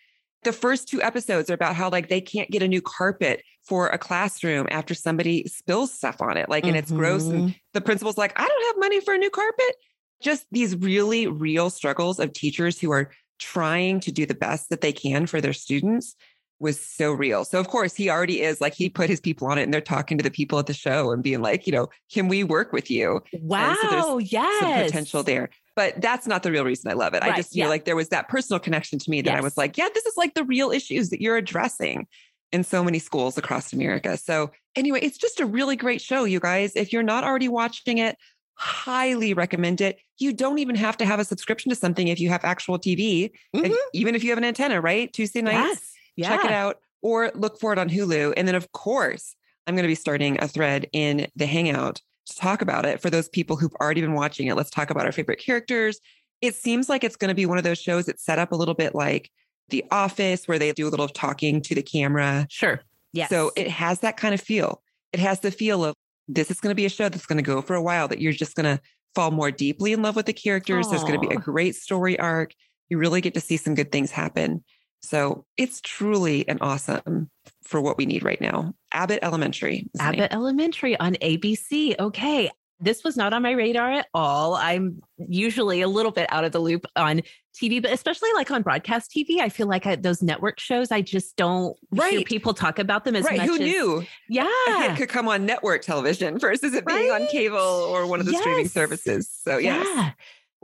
The 0.45 0.53
first 0.53 0.89
two 0.89 1.03
episodes 1.03 1.51
are 1.51 1.55
about 1.55 1.75
how 1.75 1.89
like 1.91 2.09
they 2.09 2.21
can't 2.21 2.51
get 2.51 2.63
a 2.63 2.69
new 2.69 2.83
carpet 2.83 3.43
for 3.63 3.89
a 3.89 3.99
classroom 3.99 4.67
after 4.71 4.95
somebody 4.95 5.47
spills 5.49 5.93
stuff 5.93 6.21
on 6.21 6.37
it. 6.37 6.49
Like, 6.51 6.67
and 6.67 6.77
it's 6.77 6.93
gross. 6.93 7.25
And 7.25 7.45
Mhm. 7.45 7.55
the 7.73 7.81
principal's 7.81 8.19
like, 8.19 8.39
I 8.39 8.47
don't 8.47 8.67
have 8.67 8.79
money 8.79 9.01
for 9.01 9.15
a 9.15 9.19
new 9.19 9.31
carpet. 9.31 9.75
Just 10.21 10.47
these 10.53 10.77
really 10.77 11.27
real 11.27 11.71
struggles 11.71 12.21
of 12.21 12.33
teachers 12.35 12.79
who 12.79 12.93
are 12.93 13.11
trying 13.39 14.01
to 14.01 14.13
do 14.13 14.27
the 14.27 14.35
best 14.35 14.69
that 14.69 14.81
they 14.81 14.93
can 14.93 15.27
for 15.27 15.41
their 15.41 15.53
students 15.55 16.15
was 16.61 16.81
so 16.81 17.13
real. 17.13 17.45
So 17.45 17.59
of 17.59 17.69
course 17.69 17.95
he 17.95 18.09
already 18.09 18.41
is 18.41 18.61
like 18.61 18.75
he 18.75 18.89
put 18.89 19.11
his 19.11 19.21
people 19.21 19.49
on 19.49 19.59
it 19.59 19.63
and 19.63 19.75
they're 19.75 19.81
talking 19.81 20.17
to 20.19 20.25
the 20.25 20.31
people 20.31 20.59
at 20.59 20.67
the 20.67 20.75
show 20.75 21.11
and 21.11 21.23
being 21.23 21.43
like, 21.43 21.67
you 21.67 21.73
know, 21.73 21.89
can 22.13 22.29
we 22.29 22.45
work 22.45 22.73
with 22.73 22.91
you? 22.91 23.23
Wow. 23.41 23.77
so 23.83 24.19
yes. 24.19 24.61
Some 24.61 24.85
potential 24.85 25.23
there. 25.23 25.51
But 25.77 26.01
that's 26.01 26.27
not 26.27 26.45
the 26.45 26.53
real 26.53 26.65
reason 26.65 26.91
I 26.91 26.95
love 26.95 27.15
it. 27.15 27.23
I 27.25 27.35
just 27.35 27.53
feel 27.53 27.65
yeah. 27.65 27.69
like 27.69 27.85
there 27.85 27.97
was 27.97 28.11
that 28.11 28.29
personal 28.29 28.61
connection 28.61 28.99
to 29.01 29.11
me 29.11 29.23
that 29.23 29.37
I 29.37 29.41
was 29.41 29.57
like, 29.57 29.77
yeah, 29.77 29.89
this 29.93 30.07
is 30.07 30.17
like 30.17 30.35
the 30.35 30.45
real 30.45 30.71
issues 30.71 31.11
that 31.11 31.21
you're 31.21 31.37
addressing 31.37 32.07
in 32.53 32.63
so 32.63 32.85
many 32.85 33.01
schools 33.01 33.37
across 33.37 33.73
America. 33.73 34.17
So 34.17 34.53
anyway, 34.77 35.01
it's 35.03 35.19
just 35.19 35.41
a 35.41 35.47
really 35.47 35.75
great 35.75 36.01
show, 36.01 36.25
you 36.25 36.39
guys. 36.39 36.77
If 36.77 36.93
you're 36.93 37.03
not 37.03 37.25
already 37.25 37.49
watching 37.49 37.99
it, 37.99 38.17
highly 38.55 39.35
recommend 39.35 39.81
it. 39.81 39.99
You 40.19 40.33
don't 40.33 40.59
even 40.59 40.77
have 40.77 40.97
to 40.99 41.05
have 41.05 41.19
a 41.19 41.25
subscription 41.25 41.71
to 41.71 41.75
something 41.75 42.07
if 42.07 42.21
you 42.21 42.29
have 42.29 42.45
actual 42.45 42.79
TV, 42.79 43.33
if- 43.53 43.73
Mhm. 43.73 43.77
even 43.93 44.15
if 44.15 44.23
you 44.23 44.31
have 44.31 44.39
an 44.39 44.45
antenna, 44.45 44.81
right? 44.81 45.13
Tuesday 45.13 45.43
nights, 45.43 45.57
Yes. 45.57 45.94
Check 46.23 46.45
it 46.45 46.53
out 46.53 46.79
or 47.03 47.31
look 47.35 47.59
for 47.59 47.73
it 47.73 47.79
on 47.79 47.89
Hulu. 47.89 48.35
And 48.37 48.49
then, 48.49 48.55
of 48.55 48.73
course, 48.73 49.35
I'm 49.67 49.75
going 49.75 49.85
to 49.85 49.89
be 49.89 49.95
starting 49.95 50.43
a 50.43 50.49
thread 50.49 50.89
in 50.93 51.27
the 51.37 51.47
Hangout 51.47 52.01
to 52.27 52.37
talk 52.37 52.63
about 52.63 52.87
it 52.87 53.01
for 53.01 53.11
those 53.11 53.29
people 53.29 53.57
who've 53.57 53.75
already 53.81 54.01
been 54.01 54.15
watching 54.15 54.47
it. 54.47 54.55
Let's 54.57 54.71
talk 54.71 54.91
about 54.91 55.07
our 55.07 55.13
favorite 55.13 55.43
characters. 55.45 56.01
It 56.41 56.55
seems 56.55 56.89
like 56.89 57.05
it's 57.05 57.17
going 57.17 57.29
to 57.29 57.35
be 57.35 57.47
one 57.47 57.59
of 57.59 57.65
those 57.65 57.81
shows 57.81 58.07
that's 58.07 58.25
set 58.25 58.39
up 58.39 58.53
a 58.53 58.57
little 58.57 58.75
bit 58.75 58.95
like 58.95 59.31
The 59.69 59.85
Office, 59.91 60.47
where 60.47 60.59
they 60.59 60.73
do 60.73 60.89
a 60.89 60.91
little 60.91 61.09
talking 61.09 61.63
to 61.63 61.75
the 61.75 61.83
camera. 61.83 62.47
Sure. 62.51 62.81
Yes. 63.13 63.31
So 63.31 63.53
it 63.57 63.69
has 63.69 64.01
that 64.01 64.17
kind 64.17 64.35
of 64.35 64.41
feel. 64.41 64.83
It 65.13 65.21
has 65.21 65.41
the 65.41 65.51
feel 65.51 65.85
of 65.85 65.95
this 66.27 66.51
is 66.51 66.61
going 66.61 66.71
to 66.71 66.75
be 66.75 66.87
a 66.87 66.91
show 66.91 67.09
that's 67.09 67.27
going 67.27 67.37
to 67.37 67.43
go 67.43 67.63
for 67.63 67.75
a 67.75 67.83
while, 67.83 68.09
that 68.09 68.21
you're 68.21 68.33
just 68.33 68.57
going 68.57 68.77
to 68.77 68.83
fall 69.15 69.31
more 69.31 69.51
deeply 69.51 69.93
in 69.93 70.03
love 70.03 70.17
with 70.17 70.27
the 70.27 70.33
characters. 70.33 70.89
There's 70.89 71.05
going 71.05 71.21
to 71.21 71.29
be 71.29 71.35
a 71.35 71.39
great 71.39 71.77
story 71.77 72.19
arc. 72.19 72.53
You 72.89 72.99
really 72.99 73.21
get 73.21 73.35
to 73.35 73.41
see 73.41 73.57
some 73.57 73.75
good 73.75 73.93
things 73.93 74.11
happen. 74.11 74.65
So 75.05 75.45
it's 75.57 75.81
truly 75.83 76.49
an 76.49 76.59
awesome 76.61 77.31
for 77.63 77.81
what 77.81 77.99
we 77.99 78.07
need 78.07 78.25
right 78.25 78.41
now. 78.41 78.73
Abbott 78.93 79.19
Elementary. 79.23 79.77
name. 79.77 79.91
Abbott 80.01 80.33
Elementary 80.33 80.99
on 80.99 81.15
ABC. 81.17 81.95
Okay. 81.99 82.51
This 82.81 83.05
was 83.05 83.17
not 83.17 83.33
on 83.33 83.43
my 83.43 83.53
radar 83.53 83.93
at 83.93 84.07
all. 84.15 84.55
I'm 84.55 85.01
usually 85.17 85.81
a 85.83 85.89
little 85.89 86.11
bit 86.11 86.27
out 86.33 86.45
of 86.45 86.53
the 86.53 86.59
loop 86.59 86.87
on 86.97 87.23
TV, 87.55 87.81
but 87.81 87.93
especially 87.93 88.31
like 88.35 88.51
on 88.51 88.63
broadcast 88.63 89.13
TV, 89.13 89.41
I 89.41 89.49
feel 89.49 89.69
like 89.69 89.87
I, 89.87 89.95
those 89.97 90.23
network 90.23 90.59
shows, 90.59 90.91
I 90.91 91.01
just 91.01 91.37
don't 91.37 91.77
hear 91.93 92.03
Right. 92.03 92.27
people 92.27 92.53
talk 92.53 92.79
about 92.79 93.05
them 93.05 93.15
as 93.15 93.25
Right. 93.27 93.37
much 93.39 93.47
Who 93.47 93.55
as 93.55 93.61
knew 93.61 93.97
a 93.99 94.01
hit 94.01 94.09
Yeah. 94.29 94.97
could 94.97 95.09
come 95.09 95.29
on 95.29 95.47
network 95.47 95.83
television 95.83 96.39
versus 96.41 96.75
it 96.75 96.85
being 96.87 97.11
on 97.13 97.27
cable 97.29 97.57
or 97.59 98.07
one 98.07 98.21
of 98.21 98.27
the 98.27 98.35
streaming 98.35 98.69
services? 98.69 99.31
So, 99.43 99.59
yes. 99.59 99.87
Yeah. 99.95 100.11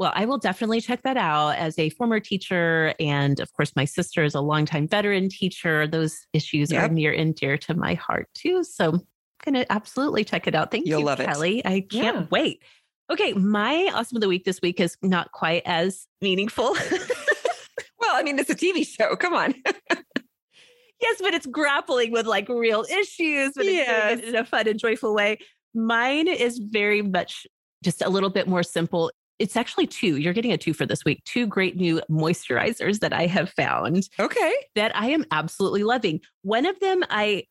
Well, 0.01 0.13
I 0.15 0.25
will 0.25 0.39
definitely 0.39 0.81
check 0.81 1.03
that 1.03 1.19
out 1.19 1.51
as 1.59 1.79
a 1.79 1.91
former 1.91 2.21
teacher. 2.21 2.95
And 2.99 3.39
of 3.39 3.53
course, 3.53 3.77
my 3.77 3.85
sister 3.85 4.25
is 4.25 4.35
a 4.35 4.41
longtime 4.41 4.89
veteran 4.89 5.29
teacher. 5.29 5.87
Those 5.87 6.27
issues 6.33 6.73
are 6.73 6.89
near 6.89 7.13
and 7.13 7.35
dear 7.35 7.59
to 7.59 7.75
my 7.75 7.93
heart, 7.93 8.31
too. 8.33 8.65
So 8.65 8.93
I'm 8.95 9.03
going 9.45 9.63
to 9.63 9.71
absolutely 9.71 10.25
check 10.25 10.47
it 10.47 10.55
out. 10.55 10.71
Thank 10.71 10.87
You'll 10.87 11.01
you, 11.01 11.05
love 11.07 11.21
it. 11.21 11.27
Kelly. 11.27 11.61
I 11.67 11.83
can't 11.83 12.17
Yeah. 12.17 12.27
wait. 12.31 12.63
Okay. 13.13 13.35
My 13.35 13.91
awesome 13.93 14.17
of 14.17 14.23
the 14.23 14.29
week 14.29 14.45
this 14.47 14.63
week 14.63 14.81
is 14.81 14.97
not 15.03 15.33
quite 15.33 15.63
as 15.67 16.07
meaningful. 16.23 16.75
Well, 18.01 18.19
I 18.19 18.23
mean, 18.23 18.39
it's 18.39 18.49
a 18.49 18.55
TV 18.55 18.85
show. 18.89 19.15
Come 19.15 19.35
on. 19.35 19.55
yes, 21.01 21.17
but 21.21 21.35
it's 21.35 21.45
grappling 21.47 22.13
with 22.13 22.27
like 22.27 22.49
real 22.49 22.83
issues, 22.91 23.53
but 23.55 23.67
Yes. 23.67 24.19
it 24.21 24.25
in 24.25 24.35
a 24.37 24.45
fun 24.45 24.67
and 24.67 24.81
joyful 24.81 25.15
way. 25.15 25.39
Mine 25.75 26.27
is 26.27 26.59
very 26.59 27.03
much 27.03 27.47
just 27.85 28.01
a 28.01 28.09
little 28.09 28.31
bit 28.31 28.49
more 28.49 28.63
simple. 28.63 29.13
It's 29.41 29.57
actually 29.57 29.87
two. 29.87 30.19
You're 30.19 30.35
getting 30.35 30.53
a 30.53 30.59
two 30.59 30.75
for 30.75 30.85
this 30.87 31.05
week. 31.05 31.25
Two 31.25 31.47
great 31.47 31.77
new 31.77 32.01
moisturizers 32.11 33.01
that 33.01 33.13
I 33.13 33.27
have 33.27 33.51
found 33.51 34.09
okay. 34.21 34.55
that 34.75 34.95
I 34.95 35.11
am 35.11 35.25
absolutely 35.31 35.83
loving. 35.83 36.21
One 36.43 36.67
of 36.67 36.79
them, 36.79 37.03
I 37.09 37.45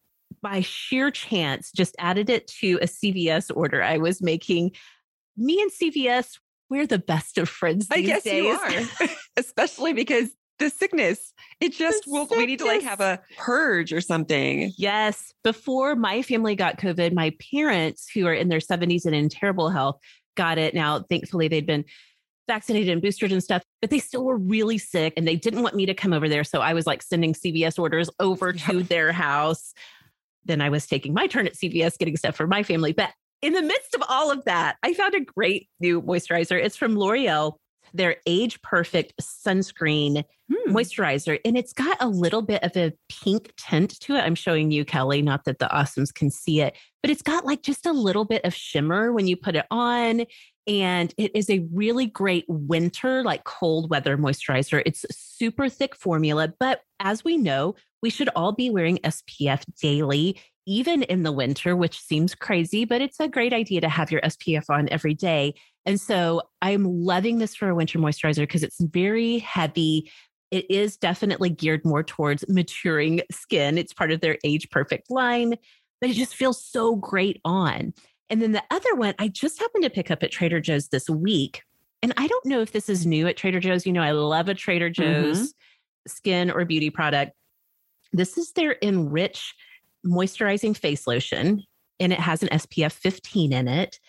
by 0.43 0.61
sheer 0.61 1.09
chance 1.09 1.71
just 1.71 1.95
added 1.97 2.29
it 2.29 2.47
to 2.59 2.77
a 2.81 2.85
CVS 2.85 3.51
order 3.53 3.81
I 3.81 3.97
was 3.97 4.21
making. 4.21 4.71
Me 5.35 5.59
and 5.59 5.71
CVS, 5.71 6.37
we're 6.69 6.85
the 6.85 6.99
best 6.99 7.37
of 7.39 7.49
friends. 7.49 7.87
I 7.91 8.01
guess 8.01 8.23
days. 8.23 8.43
you 8.43 8.49
are, 8.49 9.09
especially 9.37 9.93
because 9.93 10.29
the 10.59 10.69
sickness, 10.69 11.33
it 11.59 11.71
just 11.71 12.03
will, 12.05 12.27
we 12.29 12.45
need 12.45 12.59
to 12.59 12.65
like 12.65 12.83
have 12.83 12.99
a 13.01 13.19
purge 13.37 13.91
or 13.91 14.01
something. 14.01 14.71
Yes. 14.77 15.33
Before 15.43 15.95
my 15.95 16.21
family 16.21 16.55
got 16.55 16.77
COVID, 16.77 17.13
my 17.13 17.33
parents, 17.51 18.09
who 18.13 18.27
are 18.27 18.33
in 18.33 18.49
their 18.49 18.59
70s 18.59 19.05
and 19.05 19.15
in 19.15 19.29
terrible 19.29 19.69
health, 19.69 19.99
got 20.39 20.57
it. 20.57 20.73
Now, 20.73 21.01
thankfully, 21.01 21.49
they'd 21.49 21.65
been 21.65 21.83
vaccinated 22.47 22.87
and 22.87 23.01
boosted 23.01 23.33
and 23.33 23.43
stuff, 23.43 23.61
but 23.81 23.89
they 23.89 23.99
still 23.99 24.23
were 24.23 24.37
really 24.37 24.77
sick 24.77 25.13
and 25.17 25.27
they 25.27 25.35
didn't 25.35 25.63
want 25.63 25.75
me 25.75 25.85
to 25.85 25.93
come 25.93 26.13
over 26.13 26.29
there. 26.29 26.45
So 26.45 26.61
I 26.61 26.73
was 26.73 26.87
like 26.87 27.01
sending 27.01 27.33
CVS 27.33 27.77
orders 27.77 28.09
over 28.21 28.53
to 28.67 28.81
their 28.81 29.11
house. 29.11 29.73
Then 30.45 30.61
I 30.61 30.69
was 30.69 30.87
taking 30.87 31.13
my 31.13 31.27
turn 31.27 31.45
at 31.45 31.55
CVS 31.55 31.97
getting 31.97 32.15
stuff 32.15 32.37
for 32.37 32.47
my 32.47 32.63
family. 32.63 32.93
But 32.93 33.11
in 33.41 33.51
the 33.51 33.61
midst 33.61 33.93
of 33.95 34.03
all 34.07 34.31
of 34.31 34.45
that, 34.45 34.77
I 34.81 34.93
found 34.93 35.13
a 35.13 35.19
great 35.19 35.67
new 35.81 36.01
moisturizer. 36.01 36.57
It's 36.57 36.77
from 36.77 36.97
L'Oreal, 36.97 37.57
their 37.93 38.17
age 38.25 38.61
perfect 38.61 39.13
sunscreen 39.21 40.23
Hmm. 40.51 40.75
moisturizer 40.75 41.39
and 41.45 41.55
it's 41.55 41.73
got 41.73 41.97
a 41.99 42.07
little 42.07 42.41
bit 42.41 42.63
of 42.63 42.75
a 42.75 42.91
pink 43.07 43.53
tint 43.55 43.99
to 43.99 44.15
it. 44.15 44.21
I'm 44.21 44.33
showing 44.33 44.71
you, 44.71 44.83
Kelly, 44.83 45.21
not 45.21 45.43
that 45.45 45.59
the 45.59 45.67
awesomes 45.67 46.11
can 46.11 46.31
see 46.31 46.61
it, 46.61 46.75
but 47.03 47.11
it's 47.11 47.21
got 47.21 47.45
like 47.45 47.61
just 47.61 47.85
a 47.85 47.91
little 47.91 48.25
bit 48.25 48.43
of 48.43 48.55
shimmer 48.55 49.13
when 49.13 49.27
you 49.27 49.37
put 49.37 49.55
it 49.55 49.67
on. 49.69 50.25
And 50.65 51.13
it 51.17 51.35
is 51.35 51.51
a 51.51 51.67
really 51.71 52.07
great 52.07 52.45
winter, 52.47 53.21
like 53.21 53.43
cold 53.43 53.91
weather 53.91 54.17
moisturizer. 54.17 54.81
It's 54.87 55.05
super 55.11 55.69
thick 55.69 55.95
formula, 55.95 56.51
but 56.59 56.81
as 56.99 57.23
we 57.23 57.37
know, 57.37 57.75
we 58.01 58.09
should 58.09 58.29
all 58.35 58.51
be 58.51 58.71
wearing 58.71 58.97
SPF 59.03 59.63
daily, 59.79 60.39
even 60.69 61.01
in 61.01 61.23
the 61.23 61.31
winter, 61.31 61.75
which 61.75 61.99
seems 61.99 62.35
crazy, 62.35 62.85
but 62.85 63.01
it's 63.01 63.19
a 63.19 63.27
great 63.27 63.53
idea 63.53 63.81
to 63.81 63.89
have 63.89 64.11
your 64.11 64.21
SPF 64.21 64.69
on 64.69 64.87
every 64.89 65.15
day. 65.15 65.55
And 65.87 65.99
so 65.99 66.43
I'm 66.61 66.83
loving 66.83 67.39
this 67.39 67.55
for 67.55 67.69
a 67.69 67.75
winter 67.75 67.97
moisturizer 67.97 68.43
because 68.43 68.61
it's 68.61 68.79
very 68.79 69.39
heavy. 69.39 70.11
It 70.51 70.69
is 70.69 70.95
definitely 70.95 71.49
geared 71.49 71.83
more 71.85 72.03
towards 72.03 72.45
maturing 72.47 73.21
skin. 73.31 73.79
It's 73.79 73.93
part 73.93 74.11
of 74.11 74.21
their 74.21 74.37
age 74.43 74.69
perfect 74.69 75.09
line, 75.09 75.55
but 76.01 76.11
it 76.11 76.13
just 76.13 76.35
feels 76.35 76.63
so 76.63 76.95
great 76.95 77.41
on. 77.43 77.91
And 78.29 78.39
then 78.39 78.51
the 78.51 78.63
other 78.69 78.93
one 78.93 79.15
I 79.17 79.27
just 79.27 79.59
happened 79.59 79.85
to 79.85 79.89
pick 79.89 80.11
up 80.11 80.21
at 80.21 80.31
Trader 80.31 80.59
Joe's 80.59 80.89
this 80.89 81.09
week. 81.09 81.63
And 82.03 82.13
I 82.15 82.27
don't 82.27 82.45
know 82.45 82.61
if 82.61 82.73
this 82.73 82.89
is 82.89 83.07
new 83.07 83.27
at 83.27 83.37
Trader 83.37 83.59
Joe's. 83.59 83.87
You 83.87 83.93
know, 83.93 84.03
I 84.03 84.11
love 84.11 84.49
a 84.49 84.53
Trader 84.53 84.91
mm-hmm. 84.91 85.31
Joe's 85.33 85.55
skin 86.07 86.51
or 86.51 86.63
beauty 86.63 86.91
product. 86.91 87.31
This 88.13 88.37
is 88.37 88.51
their 88.51 88.73
Enrich 88.73 89.55
moisturizing 90.05 90.75
face 90.75 91.07
lotion, 91.07 91.63
and 91.99 92.13
it 92.13 92.19
has 92.19 92.43
an 92.43 92.49
SPF 92.49 92.91
15 92.91 93.53
in 93.53 93.67
it. 93.67 93.99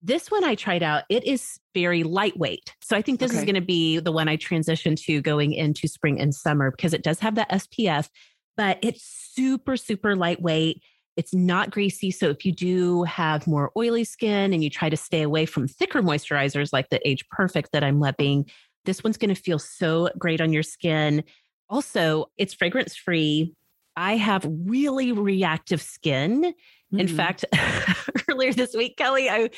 This 0.00 0.30
one 0.30 0.44
I 0.44 0.54
tried 0.54 0.82
out, 0.82 1.04
it 1.08 1.24
is 1.24 1.58
very 1.74 2.04
lightweight. 2.04 2.74
So 2.82 2.96
I 2.96 3.02
think 3.02 3.18
this 3.18 3.32
is 3.32 3.44
going 3.44 3.56
to 3.56 3.60
be 3.60 3.98
the 3.98 4.12
one 4.12 4.28
I 4.28 4.36
transition 4.36 4.94
to 5.06 5.20
going 5.20 5.52
into 5.52 5.88
spring 5.88 6.20
and 6.20 6.32
summer 6.32 6.70
because 6.70 6.94
it 6.94 7.02
does 7.02 7.18
have 7.18 7.34
that 7.34 7.50
SPF, 7.50 8.08
but 8.56 8.78
it's 8.80 9.02
super, 9.02 9.76
super 9.76 10.14
lightweight. 10.14 10.82
It's 11.16 11.34
not 11.34 11.70
greasy. 11.70 12.12
So 12.12 12.28
if 12.28 12.44
you 12.44 12.52
do 12.52 13.02
have 13.02 13.48
more 13.48 13.72
oily 13.76 14.04
skin 14.04 14.52
and 14.52 14.62
you 14.62 14.70
try 14.70 14.88
to 14.88 14.96
stay 14.96 15.22
away 15.22 15.46
from 15.46 15.66
thicker 15.66 16.00
moisturizers 16.00 16.72
like 16.72 16.90
the 16.90 17.06
Age 17.08 17.28
Perfect 17.30 17.72
that 17.72 17.82
I'm 17.82 17.98
loving, 17.98 18.48
this 18.84 19.02
one's 19.02 19.16
going 19.16 19.34
to 19.34 19.40
feel 19.40 19.58
so 19.58 20.10
great 20.16 20.40
on 20.40 20.52
your 20.52 20.62
skin. 20.62 21.24
Also, 21.68 22.26
it's 22.36 22.54
fragrance 22.54 22.94
free. 22.94 23.52
I 23.98 24.16
have 24.16 24.46
really 24.48 25.10
reactive 25.10 25.82
skin. 25.82 26.54
In 26.92 27.06
Mhm. 27.08 27.16
fact, 27.16 27.44
earlier 28.30 28.52
this 28.52 28.74
week, 28.74 28.96
Kelly, 28.96 29.28
I 29.28 29.50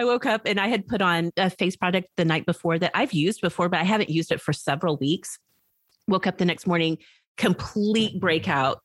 I 0.00 0.04
woke 0.04 0.24
up 0.26 0.42
and 0.46 0.60
I 0.60 0.68
had 0.68 0.86
put 0.86 1.02
on 1.02 1.32
a 1.36 1.50
face 1.50 1.74
product 1.74 2.06
the 2.16 2.24
night 2.24 2.46
before 2.46 2.78
that 2.78 2.92
I've 2.94 3.12
used 3.12 3.40
before, 3.40 3.68
but 3.68 3.80
I 3.80 3.84
haven't 3.84 4.08
used 4.10 4.30
it 4.30 4.40
for 4.40 4.52
several 4.52 4.96
weeks. 4.98 5.40
Woke 6.06 6.28
up 6.28 6.38
the 6.38 6.44
next 6.44 6.68
morning, 6.68 6.98
complete 7.36 8.20
breakout, 8.20 8.80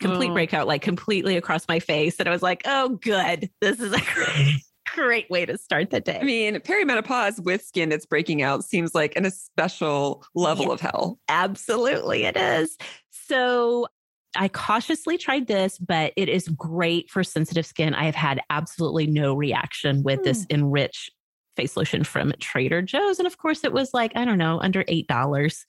complete 0.00 0.28
Oh. 0.30 0.34
breakout, 0.34 0.66
like 0.66 0.82
completely 0.82 1.38
across 1.38 1.66
my 1.68 1.80
face. 1.80 2.16
And 2.20 2.28
I 2.28 2.32
was 2.32 2.42
like, 2.42 2.60
oh, 2.66 2.90
good. 3.02 3.48
This 3.62 3.80
is 3.80 3.94
a 3.94 4.00
great, 4.14 4.56
great 4.94 5.30
way 5.30 5.46
to 5.46 5.56
start 5.56 5.88
the 5.88 6.00
day. 6.00 6.18
I 6.20 6.22
mean, 6.24 6.56
perimenopause 6.56 7.42
with 7.42 7.64
skin 7.64 7.88
that's 7.88 8.04
breaking 8.04 8.42
out 8.42 8.62
seems 8.62 8.94
like 8.94 9.16
an 9.16 9.24
especial 9.24 10.22
level 10.34 10.66
Yeah. 10.66 10.72
of 10.72 10.80
hell. 10.82 11.18
Absolutely, 11.30 12.24
it 12.24 12.36
is. 12.36 12.76
So 13.10 13.86
I 14.34 14.48
cautiously 14.48 15.18
tried 15.18 15.46
this, 15.46 15.78
but 15.78 16.12
it 16.16 16.28
is 16.28 16.48
great 16.48 17.10
for 17.10 17.22
sensitive 17.22 17.66
skin. 17.66 17.94
I 17.94 18.04
have 18.04 18.14
had 18.14 18.40
absolutely 18.50 19.06
no 19.06 19.34
reaction 19.34 20.02
with 20.02 20.22
this 20.24 20.44
Hmm. 20.44 20.56
Enrich 20.56 21.10
face 21.56 21.76
lotion 21.76 22.02
from 22.02 22.32
Trader 22.40 22.80
Joe's. 22.82 23.18
And 23.18 23.26
of 23.26 23.38
course, 23.38 23.62
it 23.64 23.72
was 23.72 23.92
like, 23.92 24.12
I 24.16 24.24
don't 24.24 24.38
know, 24.38 24.58
under 24.60 24.84
$8. 24.84 25.64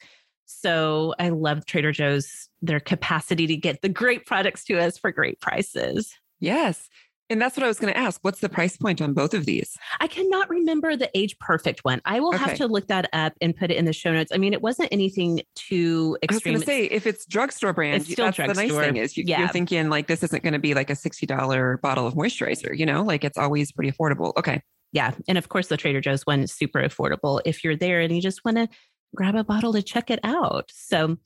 So 0.45 1.13
I 1.19 1.29
love 1.29 1.65
Trader 1.65 1.91
Joe's, 1.91 2.49
their 2.61 2.79
capacity 2.79 3.47
to 3.47 3.55
get 3.55 3.81
the 3.81 3.89
great 3.89 4.25
products 4.25 4.63
to 4.65 4.79
us 4.79 4.97
for 4.97 5.11
great 5.11 5.41
prices. 5.41 6.13
Yes. 6.39 6.89
And 7.33 7.41
that's 7.41 7.57
what 7.57 7.63
I 7.63 7.67
was 7.67 7.79
going 7.79 7.91
to 7.91 7.99
ask. 7.99 8.19
What's 8.21 8.41
the 8.41 8.47
price 8.47 8.77
point 8.77 9.01
on 9.01 9.13
both 9.13 9.33
of 9.33 9.47
these? 9.47 9.75
I 9.99 10.05
cannot 10.07 10.49
remember 10.51 10.95
the 10.95 11.09
age 11.17 11.37
perfect 11.39 11.83
one. 11.83 11.99
I 12.05 12.19
will 12.19 12.29
Okay. 12.35 12.37
have 12.37 12.57
to 12.57 12.67
look 12.67 12.87
that 12.87 13.09
up 13.11 13.33
and 13.41 13.55
put 13.55 13.71
it 13.71 13.77
in 13.77 13.85
the 13.85 13.91
show 13.93 14.13
notes. 14.13 14.31
I 14.31 14.37
mean, 14.37 14.53
it 14.53 14.61
wasn't 14.61 14.89
anything 14.91 15.41
too 15.55 16.15
extreme. 16.21 16.53
I 16.55 16.59
was 16.59 16.65
going 16.65 16.79
to 16.79 16.89
say, 16.89 16.95
if 16.95 17.07
it's 17.07 17.25
drugstore 17.25 17.73
brand, 17.73 18.03
It's 18.03 18.11
still 18.11 18.25
that's 18.25 18.37
the 18.37 18.45
nice 18.53 18.71
thing 18.71 18.97
is 18.97 19.17
you, 19.17 19.23
Yeah. 19.25 19.39
you're 19.39 19.47
thinking 19.47 19.89
like 19.89 20.05
this 20.05 20.21
isn't 20.21 20.43
going 20.43 20.53
to 20.53 20.59
be 20.59 20.75
like 20.75 20.91
a 20.91 20.95
$60 20.95 21.81
bottle 21.81 22.05
of 22.05 22.13
moisturizer, 22.13 22.77
you 22.77 22.85
know, 22.85 23.01
like 23.01 23.23
it's 23.23 23.37
always 23.37 23.71
pretty 23.71 23.91
affordable. 23.91 24.33
Okay. 24.37 24.61
Yeah. 24.91 25.13
And 25.27 25.39
of 25.39 25.49
course, 25.49 25.67
the 25.69 25.77
Trader 25.77 26.01
Joe's 26.01 26.21
one 26.27 26.41
is 26.41 26.53
super 26.53 26.79
affordable 26.81 27.41
if 27.45 27.63
you're 27.63 27.75
there 27.75 27.99
and 28.01 28.15
you 28.15 28.21
just 28.21 28.45
want 28.45 28.57
to 28.57 28.67
grab 29.15 29.35
a 29.35 29.43
bottle 29.43 29.73
to 29.73 29.81
check 29.81 30.11
it 30.11 30.19
out. 30.23 30.69
So, 30.71 31.17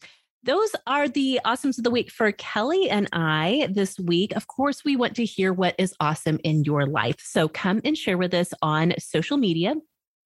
those 0.44 0.72
are 0.86 1.10
the 1.10 1.39
awesomes 1.46 1.77
of 1.77 1.84
the 1.84 1.91
week 1.91 2.12
for 2.12 2.32
Kelly 2.32 2.89
and 2.89 3.10
I 3.12 3.70
this 3.72 4.00
week. 4.00 4.36
Of 4.36 4.48
course, 4.48 4.86
we 4.86 4.96
want 4.96 5.15
to 5.15 5.25
hear 5.25 5.51
what 5.51 5.75
is 5.77 5.94
awesome 6.00 6.39
in 6.44 6.63
your 6.63 6.86
life. 6.86 7.17
So, 7.20 7.48
come 7.48 7.82
and 7.84 7.98
share 7.98 8.17
with 8.17 8.34
us 8.34 8.53
on 8.62 8.94
social 9.00 9.38
media 9.38 9.75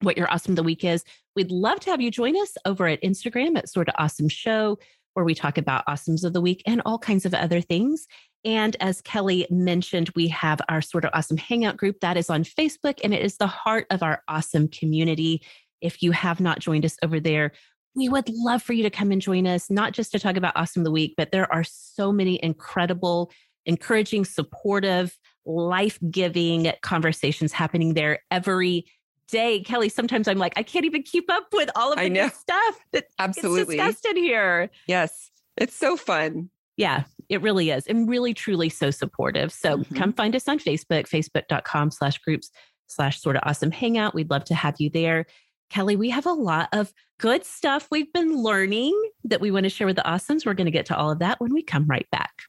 what 0.01 0.17
your 0.17 0.31
awesome 0.31 0.53
of 0.53 0.57
the 0.57 0.63
week 0.63 0.83
is. 0.83 1.03
We'd 1.35 1.51
love 1.51 1.79
to 1.81 1.91
have 1.91 2.01
you 2.01 2.11
join 2.11 2.35
us 2.35 2.57
over 2.65 2.87
at 2.87 3.01
Instagram 3.01 3.57
at 3.57 3.69
Sorta 3.69 3.93
Awesome 4.01 4.29
Show, 4.29 4.77
where 5.13 5.25
we 5.25 5.35
talk 5.35 5.57
about 5.57 5.85
awesomes 5.87 6.23
of 6.23 6.33
the 6.33 6.41
week 6.41 6.61
and 6.65 6.81
all 6.85 6.97
kinds 6.97 7.25
of 7.25 7.33
other 7.33 7.61
things. 7.61 8.07
And 8.43 8.75
as 8.79 9.01
Kelly 9.01 9.45
mentioned, 9.49 10.09
we 10.15 10.27
have 10.29 10.61
our 10.67 10.81
Sorta 10.81 11.15
Awesome 11.15 11.37
hangout 11.37 11.77
group 11.77 11.99
that 12.01 12.17
is 12.17 12.29
on 12.29 12.43
Facebook, 12.43 12.99
and 13.03 13.13
it 13.13 13.23
is 13.23 13.37
the 13.37 13.47
heart 13.47 13.85
of 13.91 14.03
our 14.03 14.23
awesome 14.27 14.67
community. 14.67 15.43
If 15.79 16.01
you 16.01 16.11
have 16.11 16.39
not 16.39 16.59
joined 16.59 16.85
us 16.85 16.97
over 17.03 17.19
there, 17.19 17.51
we 17.95 18.07
would 18.09 18.29
love 18.29 18.63
for 18.63 18.73
you 18.73 18.83
to 18.83 18.89
come 18.89 19.11
and 19.11 19.21
join 19.21 19.45
us, 19.47 19.69
not 19.69 19.93
just 19.93 20.11
to 20.13 20.19
talk 20.19 20.37
about 20.37 20.53
awesome 20.55 20.81
of 20.81 20.85
the 20.85 20.91
week, 20.91 21.13
but 21.17 21.31
there 21.31 21.51
are 21.51 21.63
so 21.63 22.11
many 22.11 22.39
incredible, 22.43 23.31
encouraging, 23.65 24.25
supportive, 24.25 25.17
life 25.45 25.99
giving 26.09 26.71
conversations 26.81 27.51
happening 27.51 27.93
there 27.93 28.19
every 28.31 28.85
day. 29.27 29.61
Kelly, 29.61 29.89
sometimes 29.89 30.27
I'm 30.27 30.37
like, 30.37 30.53
I 30.55 30.63
can't 30.63 30.85
even 30.85 31.03
keep 31.03 31.29
up 31.29 31.47
with 31.51 31.69
all 31.75 31.91
of 31.93 31.99
the 31.99 32.09
good 32.09 32.33
stuff 32.33 32.79
that 32.93 33.05
Absolutely. 33.19 33.77
discussed 33.77 34.05
in 34.05 34.17
here. 34.17 34.69
Yes. 34.87 35.31
It's 35.57 35.75
so 35.75 35.97
fun. 35.97 36.49
Yeah, 36.77 37.03
it 37.29 37.41
really 37.41 37.69
is. 37.71 37.85
And 37.87 38.09
really, 38.09 38.33
truly 38.33 38.69
so 38.69 38.89
supportive. 38.91 39.51
So 39.51 39.79
Mhm. 39.79 39.95
come 39.97 40.13
find 40.13 40.35
us 40.35 40.47
on 40.47 40.59
Facebook, 40.59 41.07
facebook.com 41.09 41.91
slash 41.91 42.17
groups 42.19 42.49
slash 42.87 43.19
Sorta 43.21 43.45
Awesome 43.47 43.71
hangout. 43.71 44.13
We'd 44.13 44.29
love 44.29 44.45
to 44.45 44.55
have 44.55 44.75
you 44.79 44.89
there. 44.89 45.25
Kelly, 45.71 45.95
we 45.95 46.09
have 46.09 46.25
a 46.25 46.33
lot 46.33 46.67
of 46.73 46.93
good 47.17 47.45
stuff 47.45 47.87
we've 47.89 48.11
been 48.11 48.35
learning 48.35 48.93
that 49.23 49.39
we 49.39 49.51
want 49.51 49.63
to 49.63 49.69
share 49.69 49.87
with 49.87 49.95
the 49.95 50.01
awesomes. 50.01 50.45
We're 50.45 50.53
going 50.53 50.65
to 50.65 50.71
get 50.71 50.87
to 50.87 50.97
all 50.97 51.11
of 51.11 51.19
that 51.19 51.39
when 51.39 51.53
we 51.53 51.63
come 51.63 51.85
right 51.85 52.09
back. 52.11 52.41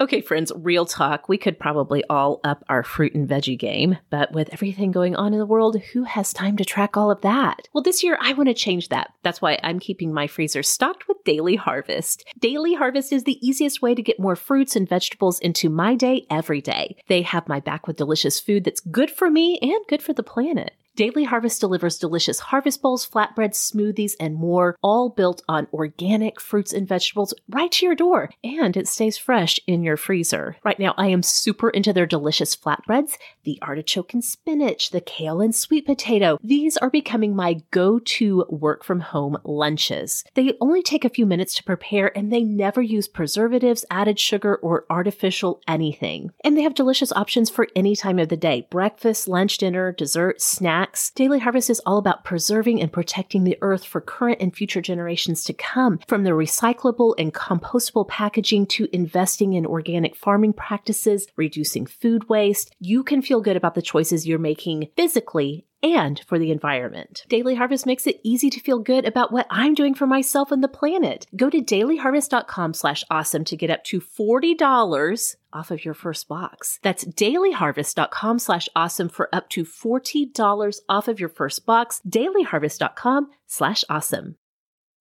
Okay, 0.00 0.20
friends, 0.20 0.50
real 0.56 0.86
talk. 0.86 1.28
We 1.28 1.38
could 1.38 1.56
probably 1.56 2.02
all 2.10 2.40
up 2.42 2.64
our 2.68 2.82
fruit 2.82 3.14
and 3.14 3.28
veggie 3.28 3.58
game, 3.58 3.96
but 4.10 4.32
with 4.32 4.52
everything 4.52 4.90
going 4.90 5.14
on 5.14 5.32
in 5.32 5.38
the 5.38 5.46
world, 5.46 5.80
who 5.92 6.02
has 6.02 6.32
time 6.32 6.56
to 6.56 6.64
track 6.64 6.96
all 6.96 7.12
of 7.12 7.20
that? 7.20 7.68
Well, 7.72 7.82
this 7.82 8.02
year 8.02 8.18
I 8.20 8.32
want 8.32 8.48
to 8.48 8.54
change 8.54 8.88
that. 8.88 9.12
That's 9.22 9.40
why 9.40 9.56
I'm 9.62 9.78
keeping 9.78 10.12
my 10.12 10.26
freezer 10.26 10.64
stocked 10.64 11.06
with 11.06 11.22
Daily 11.24 11.54
Harvest. 11.54 12.24
Daily 12.40 12.74
Harvest 12.74 13.12
is 13.12 13.22
the 13.22 13.38
easiest 13.46 13.82
way 13.82 13.94
to 13.94 14.02
get 14.02 14.18
more 14.18 14.34
fruits 14.34 14.74
and 14.74 14.88
vegetables 14.88 15.38
into 15.38 15.70
my 15.70 15.94
day 15.94 16.26
every 16.28 16.60
day. 16.60 16.96
They 17.06 17.22
have 17.22 17.48
my 17.48 17.60
back 17.60 17.86
with 17.86 17.96
delicious 17.96 18.40
food 18.40 18.64
that's 18.64 18.80
good 18.80 19.12
for 19.12 19.30
me 19.30 19.60
and 19.62 19.80
good 19.88 20.02
for 20.02 20.12
the 20.12 20.24
planet. 20.24 20.72
Daily 20.96 21.24
Harvest 21.24 21.60
delivers 21.60 21.98
delicious 21.98 22.38
harvest 22.38 22.80
bowls, 22.80 23.04
flatbreads, 23.04 23.56
smoothies, 23.56 24.14
and 24.20 24.36
more, 24.36 24.78
all 24.80 25.08
built 25.08 25.42
on 25.48 25.66
organic 25.72 26.40
fruits 26.40 26.72
and 26.72 26.86
vegetables 26.86 27.34
right 27.48 27.72
to 27.72 27.86
your 27.86 27.96
door. 27.96 28.30
And 28.44 28.76
it 28.76 28.86
stays 28.86 29.18
fresh 29.18 29.58
in 29.66 29.82
your 29.82 29.96
freezer. 29.96 30.56
Right 30.62 30.78
now, 30.78 30.94
I 30.96 31.08
am 31.08 31.24
super 31.24 31.68
into 31.68 31.92
their 31.92 32.06
delicious 32.06 32.54
flatbreads, 32.54 33.16
the 33.42 33.58
artichoke 33.60 34.14
and 34.14 34.24
spinach, 34.24 34.90
the 34.90 35.00
kale 35.00 35.40
and 35.40 35.52
sweet 35.52 35.84
potato. 35.84 36.38
These 36.44 36.76
are 36.76 36.90
becoming 36.90 37.34
my 37.34 37.60
go 37.72 37.98
to 37.98 38.44
work 38.48 38.84
from 38.84 39.00
home 39.00 39.36
lunches. 39.42 40.22
They 40.34 40.56
only 40.60 40.84
take 40.84 41.04
a 41.04 41.10
few 41.10 41.26
minutes 41.26 41.56
to 41.56 41.64
prepare 41.64 42.16
and 42.16 42.32
they 42.32 42.44
never 42.44 42.80
use 42.80 43.08
preservatives, 43.08 43.84
added 43.90 44.20
sugar, 44.20 44.54
or 44.54 44.86
artificial 44.88 45.60
anything. 45.66 46.30
And 46.44 46.56
they 46.56 46.62
have 46.62 46.74
delicious 46.74 47.10
options 47.10 47.50
for 47.50 47.66
any 47.74 47.96
time 47.96 48.20
of 48.20 48.28
the 48.28 48.36
day 48.36 48.68
breakfast, 48.70 49.26
lunch, 49.26 49.58
dinner, 49.58 49.90
dessert, 49.90 50.40
snack 50.40 50.83
Daily 51.14 51.38
Harvest 51.38 51.70
is 51.70 51.80
all 51.86 51.98
about 51.98 52.24
preserving 52.24 52.80
and 52.80 52.92
protecting 52.92 53.44
the 53.44 53.58
earth 53.62 53.84
for 53.84 54.00
current 54.00 54.40
and 54.40 54.54
future 54.54 54.80
generations 54.80 55.44
to 55.44 55.52
come, 55.52 55.98
from 56.08 56.24
the 56.24 56.30
recyclable 56.30 57.14
and 57.18 57.32
compostable 57.32 58.08
packaging 58.08 58.66
to 58.66 58.88
investing 58.92 59.54
in 59.54 59.66
organic 59.66 60.16
farming 60.16 60.52
practices, 60.52 61.26
reducing 61.36 61.86
food 61.86 62.28
waste. 62.28 62.74
You 62.80 63.02
can 63.02 63.22
feel 63.22 63.40
good 63.40 63.56
about 63.56 63.74
the 63.74 63.82
choices 63.82 64.26
you're 64.26 64.38
making 64.38 64.88
physically 64.96 65.66
and 65.84 66.18
for 66.26 66.38
the 66.38 66.50
environment. 66.50 67.24
Daily 67.28 67.54
Harvest 67.54 67.84
makes 67.84 68.06
it 68.06 68.18
easy 68.24 68.48
to 68.48 68.58
feel 68.58 68.78
good 68.78 69.04
about 69.04 69.30
what 69.30 69.46
I'm 69.50 69.74
doing 69.74 69.94
for 69.94 70.06
myself 70.06 70.50
and 70.50 70.64
the 70.64 70.68
planet. 70.68 71.26
Go 71.36 71.50
to 71.50 71.60
dailyharvest.com 71.60 72.72
slash 72.72 73.04
awesome 73.10 73.44
to 73.44 73.56
get 73.56 73.70
up 73.70 73.84
to 73.84 74.00
$40 74.00 75.36
off 75.52 75.70
of 75.70 75.84
your 75.84 75.94
first 75.94 76.26
box. 76.26 76.80
That's 76.82 77.04
dailyharvest.com 77.04 78.38
slash 78.38 78.68
awesome 78.74 79.10
for 79.10 79.28
up 79.34 79.50
to 79.50 79.64
$40 79.64 80.76
off 80.88 81.06
of 81.06 81.20
your 81.20 81.28
first 81.28 81.66
box. 81.66 82.00
dailyharvest.com 82.08 83.28
slash 83.46 83.84
awesome. 83.90 84.36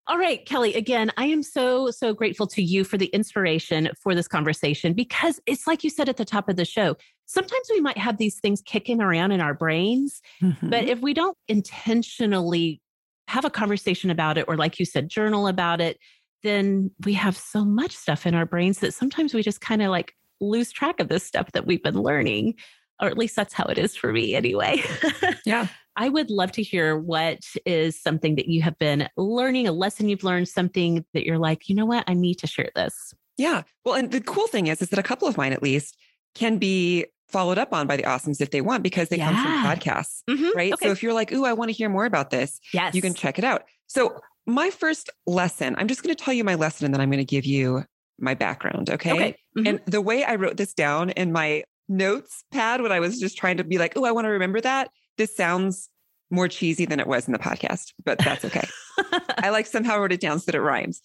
All 0.08 0.17
right, 0.17 0.44
Kelly, 0.46 0.74
again, 0.74 1.12
I 1.15 1.28
am 1.28 1.44
so, 1.44 1.91
so 1.91 2.13
grateful 2.13 2.48
to 2.48 2.62
you 2.62 2.84
for 2.84 2.98
the 2.98 3.06
inspiration 3.08 3.89
for 3.98 4.15
this 4.15 4.28
conversation 4.28 4.94
because 4.94 5.39
it's 5.46 5.67
like 5.67 5.84
you 5.84 5.91
said 5.91 6.10
at 6.10 6.17
the 6.17 6.26
top 6.26 6.50
of 6.50 6.56
the 6.56 6.65
show. 6.65 6.98
Sometimes 7.32 7.70
we 7.70 7.80
might 7.80 7.98
have 7.98 8.17
these 8.17 8.39
things 8.39 8.62
kicking 8.62 9.00
around 9.00 9.32
in 9.32 9.39
our 9.39 9.54
brains, 9.54 10.22
but 10.41 10.50
mm-hmm. 10.50 10.74
if 10.74 11.00
we 11.00 11.13
don't 11.13 11.38
intentionally 11.48 12.82
have 13.30 13.46
a 13.46 13.50
conversation 13.50 14.10
about 14.10 14.38
it, 14.38 14.46
or 14.50 14.58
like 14.58 14.80
you 14.80 14.86
said, 14.86 15.08
journal 15.08 15.48
about 15.48 15.80
it, 15.80 15.98
then 16.44 16.91
we 17.06 17.13
have 17.13 17.38
so 17.38 17.63
much 17.63 17.96
stuff 17.96 18.26
in 18.26 18.36
our 18.36 18.46
brains 18.46 18.80
that 18.80 18.94
sometimes 18.94 19.34
we 19.34 19.41
just 19.41 19.62
kind 19.62 19.82
of 19.82 19.89
like 19.89 20.13
lose 20.41 20.74
track 20.74 21.00
of 21.00 21.08
this 21.08 21.24
stuff 21.24 21.54
that 21.54 21.65
we've 21.65 21.82
been 21.82 22.02
learning. 22.02 22.56
Or 23.02 23.08
at 23.08 23.17
least 23.17 23.38
that's 23.38 23.54
how 23.54 23.63
it 23.65 23.78
is 23.78 23.96
for 23.96 24.12
me 24.12 24.36
anyway. 24.36 24.84
yeah. 25.46 25.67
I 25.96 26.10
would 26.10 26.30
love 26.30 26.52
to 26.54 26.63
hear 26.63 26.98
what 26.98 27.39
is 27.65 27.98
something 27.98 28.36
that 28.36 28.48
you 28.48 28.62
have 28.62 28.78
been 28.78 29.08
learning, 29.15 29.70
a 29.70 29.72
lesson 29.72 30.10
you've 30.10 30.26
learned, 30.26 30.50
something 30.50 31.06
that 31.13 31.26
you're 31.26 31.39
like, 31.39 31.70
you 31.70 31.76
know 31.76 31.86
what, 31.86 32.04
I 32.08 32.13
need 32.13 32.36
to 32.39 32.48
share 32.48 32.72
this. 32.76 33.13
Yeah. 33.38 33.63
Well, 33.86 33.96
and 33.96 34.12
the 34.12 34.20
cool 34.20 34.48
thing 34.48 34.67
is, 34.67 34.82
is 34.82 34.89
that 34.89 35.00
a 35.00 35.04
couple 35.04 35.30
of 35.30 35.38
mine 35.38 35.54
at 35.54 35.63
least 35.63 35.98
can 36.36 36.58
be 36.58 37.06
followed 37.32 37.58
up 37.58 37.74
on 37.74 37.88
by 37.88 37.98
the 37.98 38.04
awesomes 38.04 38.41
if 38.41 38.52
they 38.52 38.62
want 38.62 38.84
because 38.84 39.10
they 39.10 39.17
yeah. 39.17 39.32
come 39.32 39.44
from 39.44 39.54
podcasts, 39.65 40.24
mm-hmm. 40.30 40.56
right? 40.56 40.74
Okay. 40.74 40.86
So 40.86 40.91
if 40.91 41.02
you're 41.02 41.13
like, 41.13 41.32
ooh, 41.32 41.46
I 41.46 41.54
want 41.54 41.70
to 41.70 41.74
hear 41.74 41.89
more 41.89 42.06
about 42.06 42.30
this, 42.30 42.60
yes. 42.74 42.94
you 42.94 43.02
can 43.02 43.13
check 43.13 43.38
it 43.38 43.44
out. 43.44 43.63
So 43.88 44.20
my 44.46 44.70
first 44.70 45.10
lesson, 45.26 45.76
I'm 45.78 45.88
just 45.88 46.04
going 46.04 46.15
to 46.15 46.24
tell 46.24 46.34
you 46.34 46.44
my 46.44 46.56
lesson 46.56 46.86
and 46.86 46.94
then 46.94 47.02
I'm 47.02 47.10
going 47.10 47.20
to 47.20 47.26
give 47.26 47.46
you 47.46 47.84
my 48.20 48.34
background. 48.34 48.89
Okay. 48.89 49.13
okay. 49.13 49.36
Mm-hmm. 49.58 49.67
And 49.67 49.82
the 49.86 50.02
way 50.02 50.24
I 50.24 50.36
wrote 50.36 50.58
this 50.58 50.74
down 50.74 51.10
in 51.12 51.32
my 51.32 51.63
notes 51.89 52.44
pad 52.52 52.82
when 52.82 52.91
I 52.91 53.00
was 53.00 53.20
just 53.20 53.38
trying 53.38 53.58
to 53.58 53.63
be 53.63 53.78
like, 53.78 53.94
oh, 53.96 54.06
I 54.06 54.12
want 54.12 54.26
to 54.26 54.32
remember 54.32 54.62
that. 54.62 54.89
This 55.17 55.36
sounds 55.36 55.89
more 56.30 56.48
cheesy 56.48 56.86
than 56.86 57.00
it 57.00 57.08
was 57.08 57.28
in 57.28 57.34
the 57.34 57.39
podcast, 57.39 57.94
but 58.04 58.17
that's 58.20 58.46
okay. 58.46 58.67
I 59.38 59.50
like 59.50 59.65
somehow 59.65 60.00
wrote 60.00 60.13
it 60.13 60.22
down 60.22 60.39
so 60.39 60.46
that 60.46 60.56
it 60.56 60.62
rhymes. 60.62 61.02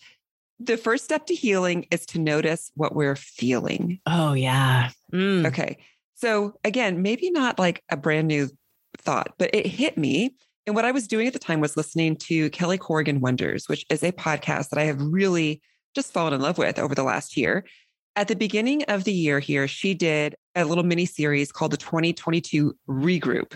The 0.60 0.76
first 0.76 1.04
step 1.04 1.26
to 1.26 1.34
healing 1.34 1.86
is 1.90 2.06
to 2.06 2.18
notice 2.18 2.70
what 2.74 2.94
we're 2.94 3.16
feeling. 3.16 4.00
Oh, 4.06 4.32
yeah. 4.32 4.90
Mm. 5.12 5.46
Okay. 5.46 5.78
So, 6.16 6.54
again, 6.64 7.02
maybe 7.02 7.30
not 7.30 7.58
like 7.58 7.82
a 7.90 7.96
brand 7.96 8.28
new 8.28 8.48
thought, 8.98 9.34
but 9.38 9.54
it 9.54 9.66
hit 9.66 9.96
me. 9.96 10.34
And 10.66 10.74
what 10.74 10.84
I 10.84 10.90
was 10.90 11.06
doing 11.06 11.26
at 11.26 11.32
the 11.32 11.38
time 11.38 11.60
was 11.60 11.76
listening 11.76 12.16
to 12.16 12.50
Kelly 12.50 12.78
Corrigan 12.78 13.20
Wonders, 13.20 13.68
which 13.68 13.84
is 13.90 14.02
a 14.02 14.12
podcast 14.12 14.70
that 14.70 14.78
I 14.78 14.84
have 14.84 15.00
really 15.00 15.60
just 15.94 16.12
fallen 16.12 16.32
in 16.32 16.40
love 16.40 16.58
with 16.58 16.78
over 16.78 16.94
the 16.94 17.04
last 17.04 17.36
year. 17.36 17.64
At 18.16 18.28
the 18.28 18.34
beginning 18.34 18.82
of 18.84 19.04
the 19.04 19.12
year 19.12 19.38
here, 19.40 19.68
she 19.68 19.92
did 19.92 20.34
a 20.54 20.64
little 20.64 20.84
mini 20.84 21.04
series 21.04 21.52
called 21.52 21.70
the 21.70 21.76
2022 21.76 22.74
Regroup. 22.88 23.54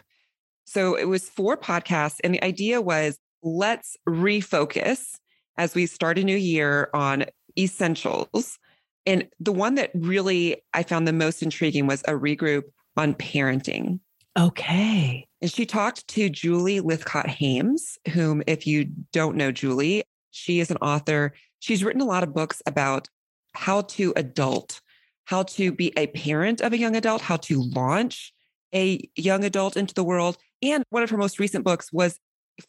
So 0.66 0.94
it 0.94 1.06
was 1.06 1.28
four 1.28 1.56
podcasts, 1.56 2.20
and 2.22 2.34
the 2.34 2.44
idea 2.44 2.80
was 2.80 3.18
let's 3.42 3.96
refocus 4.06 5.18
as 5.56 5.74
we 5.74 5.86
start 5.86 6.18
a 6.18 6.24
new 6.24 6.36
year 6.36 6.90
on 6.94 7.24
essentials. 7.58 8.58
And 9.06 9.28
the 9.38 9.52
one 9.52 9.76
that 9.76 9.90
really 9.94 10.62
I 10.74 10.82
found 10.82 11.08
the 11.08 11.12
most 11.12 11.42
intriguing 11.42 11.86
was 11.86 12.02
a 12.02 12.12
regroup 12.12 12.64
on 12.96 13.14
parenting. 13.14 14.00
Okay. 14.38 15.26
And 15.40 15.50
she 15.50 15.66
talked 15.66 16.06
to 16.08 16.28
Julie 16.28 16.80
Lythcott 16.80 17.26
Haims, 17.26 17.98
whom, 18.12 18.42
if 18.46 18.66
you 18.66 18.90
don't 19.12 19.36
know 19.36 19.50
Julie, 19.50 20.04
she 20.30 20.60
is 20.60 20.70
an 20.70 20.76
author 20.78 21.32
She's 21.60 21.84
written 21.84 22.00
a 22.00 22.06
lot 22.06 22.22
of 22.22 22.34
books 22.34 22.62
about 22.66 23.08
how 23.54 23.82
to 23.82 24.12
adult, 24.16 24.80
how 25.26 25.44
to 25.44 25.70
be 25.70 25.92
a 25.96 26.08
parent 26.08 26.60
of 26.60 26.72
a 26.72 26.78
young 26.78 26.96
adult, 26.96 27.20
how 27.20 27.36
to 27.36 27.62
launch 27.62 28.32
a 28.74 29.08
young 29.14 29.44
adult 29.44 29.76
into 29.76 29.94
the 29.94 30.04
world. 30.04 30.38
And 30.62 30.82
one 30.90 31.02
of 31.02 31.10
her 31.10 31.18
most 31.18 31.38
recent 31.38 31.64
books 31.64 31.92
was 31.92 32.18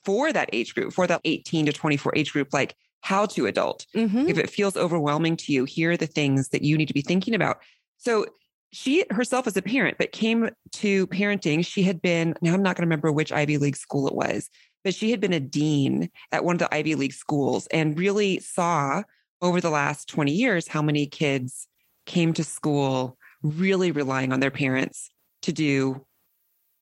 for 0.04 0.32
that 0.32 0.50
age 0.54 0.76
group, 0.76 0.94
for 0.94 1.08
that 1.08 1.22
18 1.24 1.67
to 1.67 1.74
24 1.74 2.13
age 2.15 2.34
group, 2.34 2.50
like 2.54 2.76
how 3.02 3.26
to 3.26 3.48
adult. 3.48 3.86
Mm-hmm. 3.96 4.30
If 4.30 4.38
it 4.38 4.50
feels 4.50 4.78
overwhelming 4.78 5.38
to 5.38 5.54
you, 5.54 5.66
here 5.66 5.92
are 5.92 5.98
the 5.98 6.08
things 6.08 6.50
that 6.50 6.64
you 6.64 6.78
need 6.78 6.88
to 6.88 6.94
be 6.94 7.02
thinking 7.02 7.34
about. 7.34 7.58
So 7.98 8.26
she 8.72 9.06
herself 9.12 9.48
as 9.48 9.58
a 9.58 9.62
parent, 9.62 9.98
but 9.98 10.12
came 10.12 10.50
to 10.74 11.08
parenting. 11.08 11.66
She 11.66 11.84
had 11.84 12.02
been, 12.02 12.36
now 12.42 12.54
I'm 12.54 12.64
not 12.64 12.76
going 12.76 12.84
to 12.84 12.88
remember 12.88 13.12
which 13.12 13.32
Ivy 13.32 13.58
League 13.58 13.76
school 13.76 14.08
it 14.08 14.16
was, 14.16 14.50
but 14.84 14.96
she 14.96 15.12
had 15.12 15.20
been 15.20 15.34
a 15.34 15.40
dean 15.40 16.10
at 16.32 16.46
one 16.46 16.56
of 16.56 16.60
the 16.60 16.74
Ivy 16.74 16.96
League 16.96 17.14
schools 17.14 17.68
and 17.68 18.00
really 18.00 18.40
saw 18.40 19.04
over 19.42 19.60
the 19.60 19.70
last 19.70 20.08
20 20.08 20.32
years 20.32 20.68
how 20.68 20.82
many 20.82 21.06
kids 21.06 21.68
came 22.06 22.34
to 22.34 22.44
school 22.44 23.18
really 23.44 23.92
relying 23.92 24.32
on 24.32 24.40
their 24.40 24.52
parents 24.52 25.10
to 25.42 25.52
do 25.52 26.06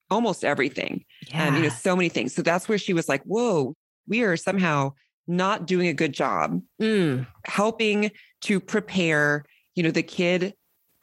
almost 0.09 0.43
everything. 0.43 1.05
Yeah. 1.29 1.47
Um, 1.47 1.55
you 1.55 1.61
know, 1.63 1.69
so 1.69 1.95
many 1.95 2.09
things. 2.09 2.33
So 2.33 2.41
that's 2.41 2.67
where 2.67 2.77
she 2.77 2.93
was 2.93 3.07
like, 3.07 3.23
whoa, 3.23 3.75
we 4.07 4.23
are 4.23 4.35
somehow 4.35 4.93
not 5.29 5.65
doing 5.65 5.87
a 5.87 5.93
good 5.93 6.13
job 6.13 6.61
mm. 6.81 7.25
helping 7.45 8.11
to 8.41 8.59
prepare, 8.59 9.45
you 9.75 9.83
know, 9.83 9.91
the 9.91 10.03
kid 10.03 10.53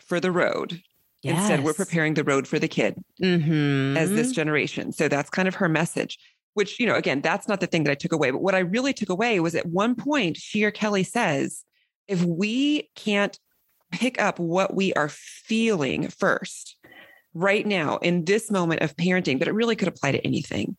for 0.01 0.21
the 0.21 0.33
road. 0.33 0.81
Yes. 1.23 1.39
Instead, 1.39 1.65
we're 1.65 1.75
preparing 1.75 2.15
the 2.15 2.25
road 2.25 2.47
for 2.47 2.59
the 2.59 2.69
kid 2.69 3.03
mm-hmm. 3.23 3.97
as 3.97 4.11
this 4.11 4.33
generation. 4.33 4.93
So 4.93 5.09
that's 5.09 5.31
kind 5.31 5.49
of 5.49 5.57
her 5.57 5.69
message 5.69 6.19
which, 6.57 6.81
you 6.81 6.87
know, 6.87 6.95
again, 6.95 7.21
that's 7.21 7.49
not 7.49 7.61
the 7.61 7.67
thing 7.67 7.85
that 7.85 7.91
I 7.91 7.97
took 7.97 8.15
away. 8.15 8.31
But 8.31 8.41
what 8.41 8.55
I 8.55 8.61
really 8.61 8.95
took 8.95 9.11
away 9.11 9.41
was 9.41 9.55
at 9.55 9.67
one 9.67 9.95
point, 9.95 10.39
she 10.39 10.65
or 10.65 10.71
Kelly 10.71 11.03
says, 11.03 11.63
if 12.09 12.25
we 12.25 12.89
can't 12.95 13.39
pick 13.93 14.19
up 14.19 14.39
what 14.39 14.75
we 14.75 14.95
are 14.95 15.11
feeling 15.11 16.09
first, 16.09 16.79
right 17.35 17.67
now, 17.67 17.99
in 17.99 18.25
this 18.25 18.51
moment 18.51 18.81
of 18.81 18.97
parenting, 18.97 19.39
but 19.39 19.49
it 19.49 19.53
really 19.53 19.77
could 19.77 19.87
apply 19.87 20.13
to 20.13 20.27
anything, 20.27 20.79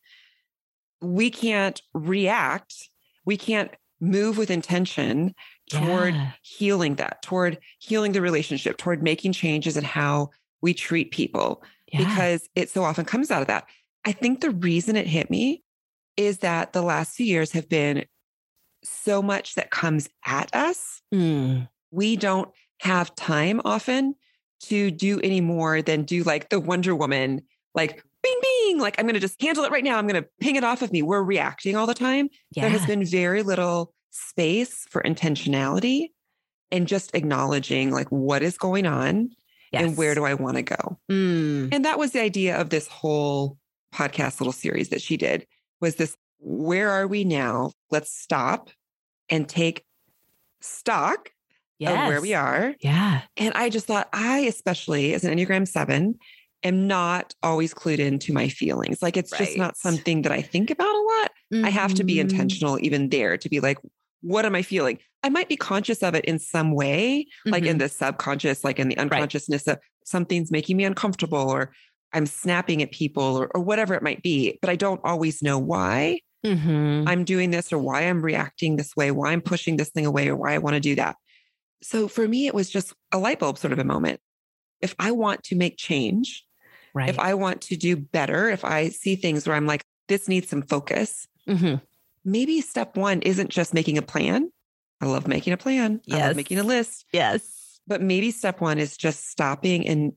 we 0.99 1.29
can't 1.29 1.79
react. 1.93 2.73
We 3.27 3.37
can't 3.37 3.69
move 3.99 4.37
with 4.37 4.49
intention 4.49 5.35
toward 5.69 6.15
yeah. 6.15 6.31
healing 6.41 6.95
that, 6.95 7.21
toward 7.21 7.59
healing 7.79 8.13
the 8.13 8.21
relationship, 8.21 8.77
toward 8.77 9.03
making 9.03 9.33
changes 9.33 9.75
in 9.75 9.83
how 9.83 10.29
we 10.61 10.73
treat 10.73 11.11
people, 11.11 11.61
yeah. 11.91 11.99
because 11.99 12.47
it 12.55 12.69
so 12.69 12.83
often 12.83 13.05
comes 13.05 13.29
out 13.29 13.41
of 13.41 13.47
that. 13.47 13.65
I 14.05 14.13
think 14.13 14.39
the 14.39 14.51
reason 14.51 14.95
it 14.95 15.07
hit 15.07 15.29
me 15.29 15.61
is 16.15 16.39
that 16.39 16.71
the 16.73 16.81
last 16.81 17.15
few 17.15 17.25
years 17.25 17.51
have 17.51 17.67
been 17.67 18.05
so 18.83 19.21
much 19.21 19.55
that 19.55 19.71
comes 19.71 20.09
at 20.25 20.49
us. 20.55 21.01
Mm. 21.13 21.67
We 21.91 22.15
don't 22.15 22.49
have 22.79 23.13
time 23.15 23.61
often 23.65 24.15
to 24.61 24.89
do 24.89 25.19
any 25.19 25.41
more 25.41 25.81
than 25.81 26.03
do 26.03 26.23
like 26.23 26.49
the 26.49 26.59
Wonder 26.59 26.95
Woman, 26.95 27.41
like 27.75 28.03
bing, 28.27 28.39
bing, 28.41 28.79
like 28.79 28.95
I'm 28.97 29.05
going 29.05 29.15
to 29.15 29.19
just 29.19 29.41
handle 29.41 29.63
it 29.63 29.71
right 29.71 29.83
now. 29.83 29.97
I'm 29.97 30.07
going 30.07 30.21
to 30.21 30.29
ping 30.39 30.55
it 30.55 30.63
off 30.63 30.81
of 30.81 30.91
me. 30.91 31.01
We're 31.01 31.23
reacting 31.23 31.75
all 31.75 31.87
the 31.87 31.93
time. 31.93 32.29
Yeah. 32.51 32.63
There 32.63 32.71
has 32.71 32.85
been 32.85 33.05
very 33.05 33.43
little 33.43 33.93
space 34.11 34.85
for 34.89 35.01
intentionality 35.03 36.07
and 36.71 36.87
just 36.87 37.15
acknowledging 37.15 37.91
like 37.91 38.07
what 38.09 38.41
is 38.41 38.57
going 38.57 38.85
on 38.85 39.29
yes. 39.71 39.83
and 39.83 39.97
where 39.97 40.15
do 40.15 40.25
I 40.25 40.33
want 40.33 40.57
to 40.57 40.63
go. 40.63 40.99
Mm. 41.09 41.69
And 41.71 41.85
that 41.85 41.99
was 41.99 42.11
the 42.11 42.21
idea 42.21 42.59
of 42.59 42.69
this 42.69 42.87
whole 42.87 43.57
podcast 43.93 44.39
little 44.39 44.53
series 44.53 44.89
that 44.89 45.01
she 45.01 45.17
did 45.17 45.45
was 45.79 45.95
this 45.95 46.15
where 46.39 46.89
are 46.89 47.07
we 47.07 47.23
now? 47.23 47.71
Let's 47.89 48.11
stop 48.11 48.69
and 49.29 49.47
take 49.47 49.83
stock 50.61 51.29
yes. 51.79 51.91
of 51.91 52.07
where 52.07 52.21
we 52.21 52.33
are. 52.33 52.75
Yeah. 52.81 53.21
And 53.35 53.53
I 53.55 53.69
just 53.69 53.87
thought, 53.87 54.09
I, 54.13 54.39
especially 54.39 55.13
as 55.13 55.23
an 55.23 55.35
Enneagram 55.35 55.67
7, 55.67 56.15
am 56.63 56.87
not 56.87 57.33
always 57.43 57.73
clued 57.73 57.99
into 57.99 58.33
my 58.33 58.49
feelings. 58.49 59.01
Like 59.01 59.17
it's 59.17 59.31
right. 59.31 59.45
just 59.45 59.57
not 59.57 59.77
something 59.77 60.23
that 60.23 60.31
I 60.31 60.41
think 60.41 60.69
about 60.71 60.87
a 60.87 61.07
lot. 61.19 61.31
Mm-hmm. 61.53 61.65
I 61.65 61.69
have 61.69 61.93
to 61.95 62.03
be 62.03 62.15
mm-hmm. 62.15 62.29
intentional 62.29 62.79
even 62.81 63.09
there 63.09 63.37
to 63.37 63.49
be 63.49 63.59
like, 63.59 63.77
what 64.21 64.45
am 64.45 64.55
I 64.55 64.61
feeling? 64.61 64.99
I 65.23 65.29
might 65.29 65.49
be 65.49 65.57
conscious 65.57 66.03
of 66.03 66.15
it 66.15 66.25
in 66.25 66.39
some 66.39 66.71
way, 66.73 67.25
mm-hmm. 67.25 67.51
like 67.51 67.63
in 67.63 67.71
mm-hmm. 67.71 67.79
the 67.79 67.89
subconscious, 67.89 68.63
like 68.63 68.79
in 68.79 68.87
the 68.87 68.97
unconsciousness 68.97 69.67
right. 69.67 69.77
of 69.77 69.79
something's 70.05 70.51
making 70.51 70.77
me 70.77 70.85
uncomfortable 70.85 71.49
or 71.49 71.73
I'm 72.13 72.25
snapping 72.25 72.81
at 72.81 72.91
people 72.91 73.37
or, 73.37 73.51
or 73.53 73.61
whatever 73.61 73.93
it 73.93 74.03
might 74.03 74.23
be, 74.23 74.57
but 74.61 74.69
I 74.69 74.75
don't 74.75 75.01
always 75.03 75.41
know 75.41 75.59
why 75.59 76.21
mm-hmm. 76.45 77.07
I'm 77.07 77.23
doing 77.25 77.51
this 77.51 77.73
or 77.73 77.77
why 77.77 78.03
I'm 78.03 78.21
reacting 78.21 78.75
this 78.75 78.95
way, 78.95 79.11
why 79.11 79.31
I'm 79.31 79.41
pushing 79.41 79.77
this 79.77 79.89
thing 79.89 80.05
away 80.05 80.29
or 80.29 80.35
why 80.35 80.53
I 80.53 80.57
want 80.59 80.75
to 80.75 80.79
do 80.79 80.95
that. 80.95 81.17
So 81.83 82.07
for 82.07 82.27
me, 82.27 82.47
it 82.47 82.55
was 82.55 82.69
just 82.69 82.93
a 83.11 83.19
light 83.19 83.39
bulb 83.39 83.57
sort 83.57 83.73
of 83.73 83.79
a 83.79 83.83
moment. 83.83 84.19
If 84.81 84.95
I 84.99 85.11
want 85.11 85.43
to 85.45 85.55
make 85.55 85.77
change, 85.77 86.43
right. 86.97 87.09
if 87.09 87.19
I 87.19 87.33
want 87.33 87.61
to 87.61 87.77
do 87.77 87.95
better, 87.95 88.49
if 88.49 88.65
I 88.65 88.89
see 88.89 89.15
things 89.15 89.47
where 89.47 89.55
I'm 89.55 89.67
like, 89.67 89.83
this 90.07 90.27
needs 90.27 90.49
some 90.49 90.61
focus, 90.61 91.27
mm-hmm. 91.47 91.75
maybe 92.25 92.61
step 92.61 92.97
one 92.97 93.21
isn't 93.21 93.49
just 93.49 93.73
making 93.73 93.97
a 93.97 94.01
plan. 94.01 94.51
I 95.01 95.05
love 95.05 95.27
making 95.27 95.53
a 95.53 95.57
plan. 95.57 96.01
Yes. 96.05 96.21
I 96.21 96.27
love 96.27 96.35
making 96.35 96.59
a 96.59 96.63
list. 96.63 97.05
Yes. 97.13 97.79
But 97.85 98.01
maybe 98.01 98.31
step 98.31 98.61
one 98.61 98.79
is 98.79 98.97
just 98.97 99.29
stopping 99.29 99.87
and 99.87 100.13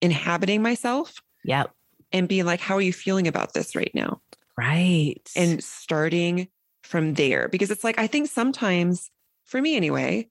inhabiting 0.00 0.62
myself. 0.62 1.14
Yep. 1.44 1.70
And 2.12 2.28
being 2.28 2.44
like, 2.44 2.60
how 2.60 2.76
are 2.76 2.80
you 2.80 2.92
feeling 2.92 3.28
about 3.28 3.54
this 3.54 3.74
right 3.74 3.90
now? 3.94 4.20
Right. 4.58 5.20
And 5.36 5.62
starting 5.62 6.48
from 6.82 7.14
there. 7.14 7.48
Because 7.48 7.70
it's 7.70 7.84
like, 7.84 7.98
I 7.98 8.06
think 8.06 8.28
sometimes, 8.28 9.10
for 9.44 9.60
me 9.60 9.76
anyway, 9.76 10.28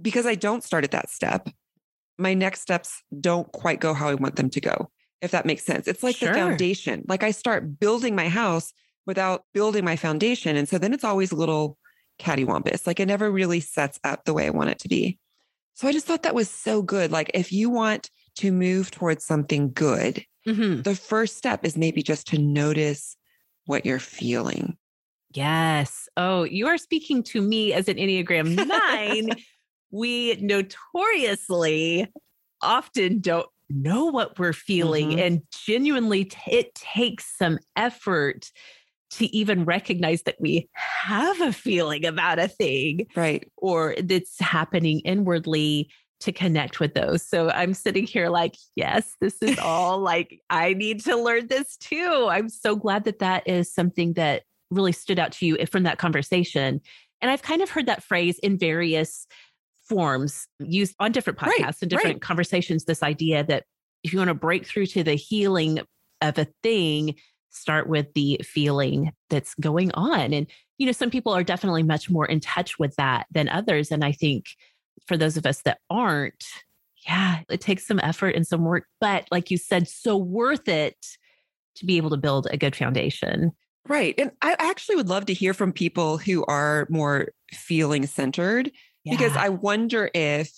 because 0.00 0.26
I 0.26 0.34
don't 0.34 0.64
start 0.64 0.84
at 0.84 0.90
that 0.92 1.10
step, 1.10 1.48
my 2.18 2.34
next 2.34 2.62
steps 2.62 3.02
don't 3.20 3.50
quite 3.52 3.80
go 3.80 3.94
how 3.94 4.08
I 4.08 4.14
want 4.14 4.36
them 4.36 4.50
to 4.50 4.60
go, 4.60 4.90
if 5.20 5.30
that 5.32 5.46
makes 5.46 5.64
sense. 5.64 5.88
It's 5.88 6.02
like 6.02 6.16
sure. 6.16 6.32
the 6.32 6.38
foundation. 6.38 7.04
Like 7.08 7.22
I 7.22 7.30
start 7.30 7.78
building 7.78 8.14
my 8.14 8.28
house 8.28 8.72
without 9.06 9.44
building 9.54 9.84
my 9.84 9.96
foundation. 9.96 10.56
And 10.56 10.68
so 10.68 10.78
then 10.78 10.92
it's 10.92 11.04
always 11.04 11.32
a 11.32 11.36
little 11.36 11.78
cattywampus. 12.18 12.86
Like 12.86 13.00
it 13.00 13.06
never 13.06 13.30
really 13.30 13.60
sets 13.60 13.98
up 14.04 14.24
the 14.24 14.34
way 14.34 14.46
I 14.46 14.50
want 14.50 14.70
it 14.70 14.78
to 14.80 14.88
be. 14.88 15.18
So 15.74 15.88
I 15.88 15.92
just 15.92 16.06
thought 16.06 16.24
that 16.24 16.34
was 16.34 16.50
so 16.50 16.82
good. 16.82 17.10
Like 17.12 17.30
if 17.34 17.52
you 17.52 17.70
want 17.70 18.10
to 18.36 18.52
move 18.52 18.90
towards 18.90 19.24
something 19.24 19.72
good, 19.72 20.24
mm-hmm. 20.46 20.82
the 20.82 20.94
first 20.94 21.36
step 21.36 21.64
is 21.64 21.76
maybe 21.76 22.02
just 22.02 22.26
to 22.28 22.38
notice 22.38 23.16
what 23.66 23.86
you're 23.86 23.98
feeling. 23.98 24.76
Yes. 25.34 26.08
Oh, 26.16 26.44
you 26.44 26.66
are 26.66 26.78
speaking 26.78 27.22
to 27.24 27.40
me 27.40 27.72
as 27.72 27.88
an 27.88 27.96
Enneagram 27.96 28.66
nine. 28.66 29.30
we 29.90 30.36
notoriously 30.40 32.06
often 32.60 33.20
don't 33.20 33.48
know 33.70 34.06
what 34.06 34.38
we're 34.38 34.52
feeling. 34.52 35.10
Mhm. 35.12 35.20
And 35.26 35.42
genuinely, 35.66 36.24
t- 36.26 36.38
it 36.50 36.74
takes 36.74 37.36
some 37.36 37.58
effort 37.76 38.50
to 39.10 39.26
even 39.34 39.64
recognize 39.64 40.22
that 40.24 40.36
we 40.38 40.68
have 40.74 41.40
a 41.40 41.52
feeling 41.52 42.04
about 42.04 42.38
a 42.38 42.46
thing 42.48 43.06
Right. 43.16 43.50
or 43.56 43.94
that's 44.02 44.38
happening 44.38 45.00
inwardly 45.00 45.90
to 46.20 46.32
connect 46.32 46.80
with 46.80 46.94
those. 46.94 47.26
So 47.26 47.48
I'm 47.50 47.72
sitting 47.74 48.06
here 48.06 48.28
like, 48.28 48.56
yes, 48.76 49.14
this 49.20 49.40
is 49.40 49.58
all 49.62 49.98
like, 49.98 50.40
I 50.50 50.74
need 50.74 51.00
to 51.04 51.16
learn 51.16 51.46
this 51.46 51.76
too. 51.76 52.26
I'm 52.30 52.48
so 52.48 52.76
glad 52.76 53.04
that 53.04 53.20
that 53.20 53.48
is 53.48 53.72
something 53.72 54.14
that 54.14 54.42
really 54.70 54.92
stood 54.92 55.18
out 55.18 55.32
to 55.32 55.46
you 55.46 55.56
from 55.70 55.84
that 55.84 55.96
conversation. 55.98 56.80
And 57.22 57.30
I've 57.30 57.42
kind 57.42 57.62
of 57.62 57.70
heard 57.70 57.86
that 57.86 58.02
phrase 58.02 58.38
in 58.40 58.58
various 58.58 59.26
forms 59.88 60.46
used 60.58 60.94
on 61.00 61.12
different 61.12 61.40
Right, 61.40 61.60
podcasts 61.60 61.82
and 61.82 61.90
different 61.90 62.16
right. 62.16 62.22
conversations. 62.22 62.84
This 62.84 63.02
idea 63.02 63.44
that 63.44 63.64
if 64.02 64.12
you 64.12 64.18
want 64.18 64.28
to 64.28 64.34
break 64.34 64.66
through 64.66 64.86
to 64.86 65.02
the 65.02 65.14
healing 65.14 65.80
of 66.20 66.38
a 66.38 66.46
thing, 66.62 67.14
start 67.50 67.88
with 67.88 68.12
the 68.14 68.40
feeling 68.44 69.12
that's 69.30 69.54
going 69.56 69.90
on. 69.92 70.32
And, 70.32 70.46
you 70.76 70.86
know, 70.86 70.92
some 70.92 71.10
people 71.10 71.32
are 71.32 71.42
definitely 71.42 71.82
much 71.82 72.10
more 72.10 72.26
in 72.26 72.40
touch 72.40 72.78
with 72.78 72.94
that 72.96 73.26
than 73.30 73.48
others. 73.48 73.90
And 73.90 74.04
I 74.04 74.12
think 74.12 74.46
for 75.06 75.16
those 75.16 75.36
of 75.36 75.46
us 75.46 75.62
that 75.62 75.78
aren't, 75.88 76.44
yeah, 77.06 77.40
it 77.48 77.60
takes 77.60 77.86
some 77.86 78.00
effort 78.02 78.34
and 78.34 78.46
some 78.46 78.64
work, 78.64 78.86
but 79.00 79.26
like 79.30 79.50
you 79.50 79.56
said, 79.56 79.88
so 79.88 80.16
worth 80.16 80.68
it 80.68 80.96
to 81.76 81.86
be 81.86 81.96
able 81.96 82.10
to 82.10 82.16
build 82.16 82.46
a 82.50 82.56
good 82.56 82.76
foundation. 82.76 83.52
Right. 83.86 84.14
And 84.18 84.32
I 84.42 84.54
actually 84.58 84.96
would 84.96 85.08
love 85.08 85.26
to 85.26 85.34
hear 85.34 85.54
from 85.54 85.72
people 85.72 86.18
who 86.18 86.44
are 86.44 86.86
more 86.90 87.28
feeling 87.52 88.06
centered 88.06 88.70
because 89.04 89.36
I 89.36 89.48
wonder 89.48 90.10
if 90.14 90.50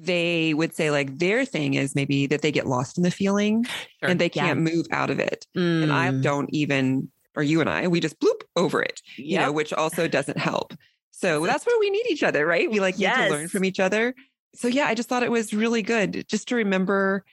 they 0.00 0.54
would 0.54 0.74
say, 0.74 0.90
like, 0.90 1.18
their 1.18 1.44
thing 1.44 1.74
is 1.74 1.94
maybe 1.94 2.26
that 2.26 2.42
they 2.42 2.52
get 2.52 2.66
lost 2.66 2.96
in 2.98 3.02
the 3.04 3.10
feeling 3.10 3.64
Sure. 3.64 4.10
and 4.10 4.20
they 4.20 4.28
can't 4.28 4.60
move 4.60 4.86
out 4.92 5.10
of 5.10 5.18
it. 5.18 5.46
And 5.54 5.92
I 5.92 6.08
Mm. 6.10 6.22
don't 6.22 6.48
even, 6.52 7.10
or 7.34 7.42
you 7.42 7.60
and 7.60 7.68
I, 7.68 7.88
we 7.88 7.98
just 8.00 8.18
bloop 8.20 8.42
over 8.56 8.80
it, 8.80 9.00
you 9.16 9.38
know, 9.38 9.50
which 9.52 9.72
also 9.72 10.06
doesn't 10.06 10.38
help. 10.38 10.74
So 11.10 11.44
that's 11.46 11.66
where 11.66 11.78
we 11.80 11.90
need 11.90 12.06
each 12.10 12.22
other, 12.22 12.46
right? 12.46 12.70
We 12.70 12.78
like 12.78 12.96
need 12.96 13.12
to 13.12 13.28
learn 13.28 13.48
from 13.48 13.64
each 13.64 13.80
other. 13.80 14.14
So 14.54 14.68
yeah, 14.68 14.86
I 14.86 14.94
just 14.94 15.08
thought 15.08 15.24
it 15.24 15.32
was 15.32 15.52
really 15.52 15.82
good 15.82 16.26
just 16.28 16.46
to 16.48 16.54
remember 16.56 17.24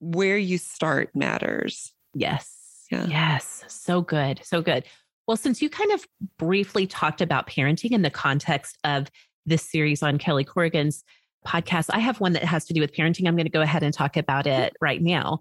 where 0.00 0.38
you 0.38 0.56
start 0.58 1.10
matters. 1.16 1.92
Yes. 2.14 2.54
Yeah. 2.92 3.06
Yes. 3.06 3.64
So 3.66 4.00
good. 4.02 4.40
So 4.44 4.62
good. 4.62 4.84
Well, 5.26 5.36
since 5.36 5.60
you 5.60 5.68
kind 5.68 5.90
of 5.92 6.06
briefly 6.38 6.86
talked 6.86 7.20
about 7.20 7.48
parenting 7.48 7.90
in 7.90 8.02
the 8.02 8.10
context 8.10 8.78
of 8.84 9.08
this 9.48 9.62
series 9.62 10.02
on 10.02 10.18
Kelly 10.18 10.44
Corrigan's 10.44 11.04
podcast, 11.46 11.86
I 11.90 11.98
have 11.98 12.20
one 12.20 12.32
that 12.34 12.44
has 12.44 12.64
to 12.66 12.74
do 12.74 12.80
with 12.80 12.92
parenting. 12.92 13.26
I'm 13.26 13.36
going 13.36 13.46
to 13.46 13.50
go 13.50 13.62
ahead 13.62 13.82
and 13.82 13.92
talk 13.94 14.16
about 14.16 14.46
it 14.46 14.74
right 14.80 15.02
now. 15.02 15.40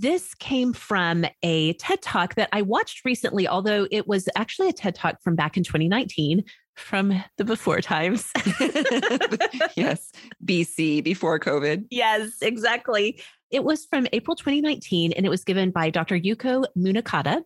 This 0.00 0.34
came 0.34 0.72
from 0.72 1.26
a 1.42 1.72
TED 1.74 2.00
Talk 2.02 2.36
that 2.36 2.48
I 2.52 2.62
watched 2.62 3.04
recently, 3.04 3.48
although 3.48 3.88
it 3.90 4.06
was 4.06 4.28
actually 4.36 4.68
a 4.68 4.72
TED 4.72 4.94
Talk 4.94 5.20
from 5.22 5.34
back 5.34 5.56
in 5.56 5.64
2019 5.64 6.44
from 6.76 7.20
the 7.36 7.44
before 7.44 7.80
times. 7.80 8.30
yes, 9.76 10.12
BC 10.44 11.02
before 11.02 11.40
COVID. 11.40 11.86
Yes, 11.90 12.40
exactly. 12.42 13.20
It 13.50 13.64
was 13.64 13.86
from 13.86 14.06
April 14.12 14.36
2019 14.36 15.12
and 15.12 15.26
it 15.26 15.30
was 15.30 15.42
given 15.42 15.72
by 15.72 15.90
Dr. 15.90 16.16
Yuko 16.16 16.66
Munakata. 16.76 17.42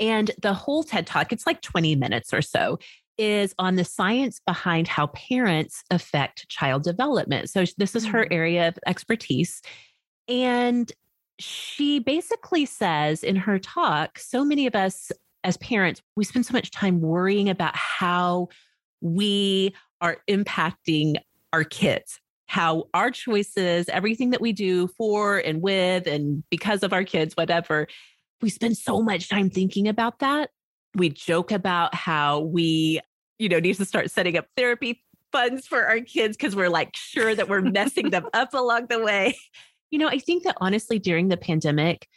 And 0.00 0.30
the 0.42 0.52
whole 0.52 0.84
TED 0.84 1.06
Talk, 1.06 1.32
it's 1.32 1.46
like 1.46 1.62
20 1.62 1.96
minutes 1.96 2.34
or 2.34 2.42
so, 2.42 2.78
is 3.18 3.54
on 3.58 3.74
the 3.74 3.84
science 3.84 4.40
behind 4.46 4.88
how 4.88 5.08
parents 5.08 5.82
affect 5.90 6.48
child 6.48 6.84
development. 6.84 7.50
So 7.50 7.64
this 7.76 7.94
is 7.96 8.06
her 8.06 8.24
mm. 8.24 8.32
area 8.32 8.68
of 8.68 8.78
expertise. 8.86 9.60
And 10.28 10.90
she 11.38 11.98
basically 11.98 12.66
says 12.66 13.22
in 13.22 13.36
her 13.36 13.58
talk, 13.58 14.18
so 14.18 14.44
many 14.44 14.66
of 14.66 14.74
us 14.74 15.10
as 15.44 15.56
parents, 15.58 16.02
we 16.16 16.24
spend 16.24 16.46
so 16.46 16.52
much 16.52 16.70
time 16.70 17.00
worrying 17.00 17.48
about 17.48 17.74
how 17.74 18.48
we 19.00 19.74
are 20.00 20.18
impacting 20.28 21.16
our 21.52 21.64
kids, 21.64 22.20
how 22.46 22.84
our 22.94 23.10
choices, 23.10 23.88
everything 23.88 24.30
that 24.30 24.40
we 24.40 24.52
do 24.52 24.88
for 24.88 25.38
and 25.38 25.62
with 25.62 26.06
and 26.06 26.42
because 26.50 26.82
of 26.82 26.92
our 26.92 27.04
kids, 27.04 27.34
whatever, 27.36 27.86
we 28.42 28.50
spend 28.50 28.76
so 28.76 29.02
much 29.02 29.28
time 29.28 29.50
thinking 29.50 29.88
about 29.88 30.18
that. 30.18 30.50
We 30.94 31.10
joke 31.10 31.52
about 31.52 31.94
how 31.94 32.40
we, 32.40 33.00
you 33.38 33.48
know, 33.48 33.58
needs 33.58 33.78
to 33.78 33.84
start 33.84 34.10
setting 34.10 34.36
up 34.36 34.46
therapy 34.56 35.02
funds 35.32 35.66
for 35.66 35.84
our 35.86 36.00
kids 36.00 36.36
because 36.36 36.56
we're 36.56 36.70
like 36.70 36.90
sure 36.94 37.34
that 37.34 37.48
we're 37.48 37.60
messing 37.60 38.10
them 38.10 38.26
up 38.34 38.54
along 38.54 38.86
the 38.86 38.98
way. 38.98 39.36
You 39.90 39.98
know, 39.98 40.08
I 40.08 40.18
think 40.18 40.44
that 40.44 40.56
honestly, 40.60 40.98
during 40.98 41.28
the 41.28 41.36
pandemic, 41.36 42.08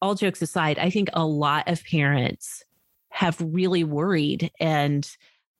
all 0.00 0.14
jokes 0.14 0.40
aside, 0.42 0.78
I 0.78 0.90
think 0.90 1.08
a 1.12 1.24
lot 1.26 1.68
of 1.68 1.82
parents 1.84 2.64
have 3.10 3.36
really 3.40 3.84
worried 3.84 4.50
and 4.60 5.08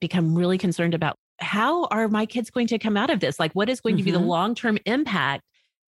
become 0.01 0.35
really 0.35 0.59
concerned 0.59 0.95
about 0.95 1.17
how 1.41 1.87
are 1.87 2.09
my 2.09 2.27
kids 2.27 2.51
going 2.51 2.67
to 2.69 2.79
come 2.79 2.97
out 2.97 3.11
of 3.11 3.21
this? 3.21 3.39
Like, 3.41 3.53
what 3.53 3.69
is 3.69 3.81
going 3.81 3.97
to 3.97 4.03
be 4.03 4.11
the 4.11 4.19
Mhm. 4.19 4.27
long 4.27 4.55
term 4.55 4.79
impact? 4.87 5.43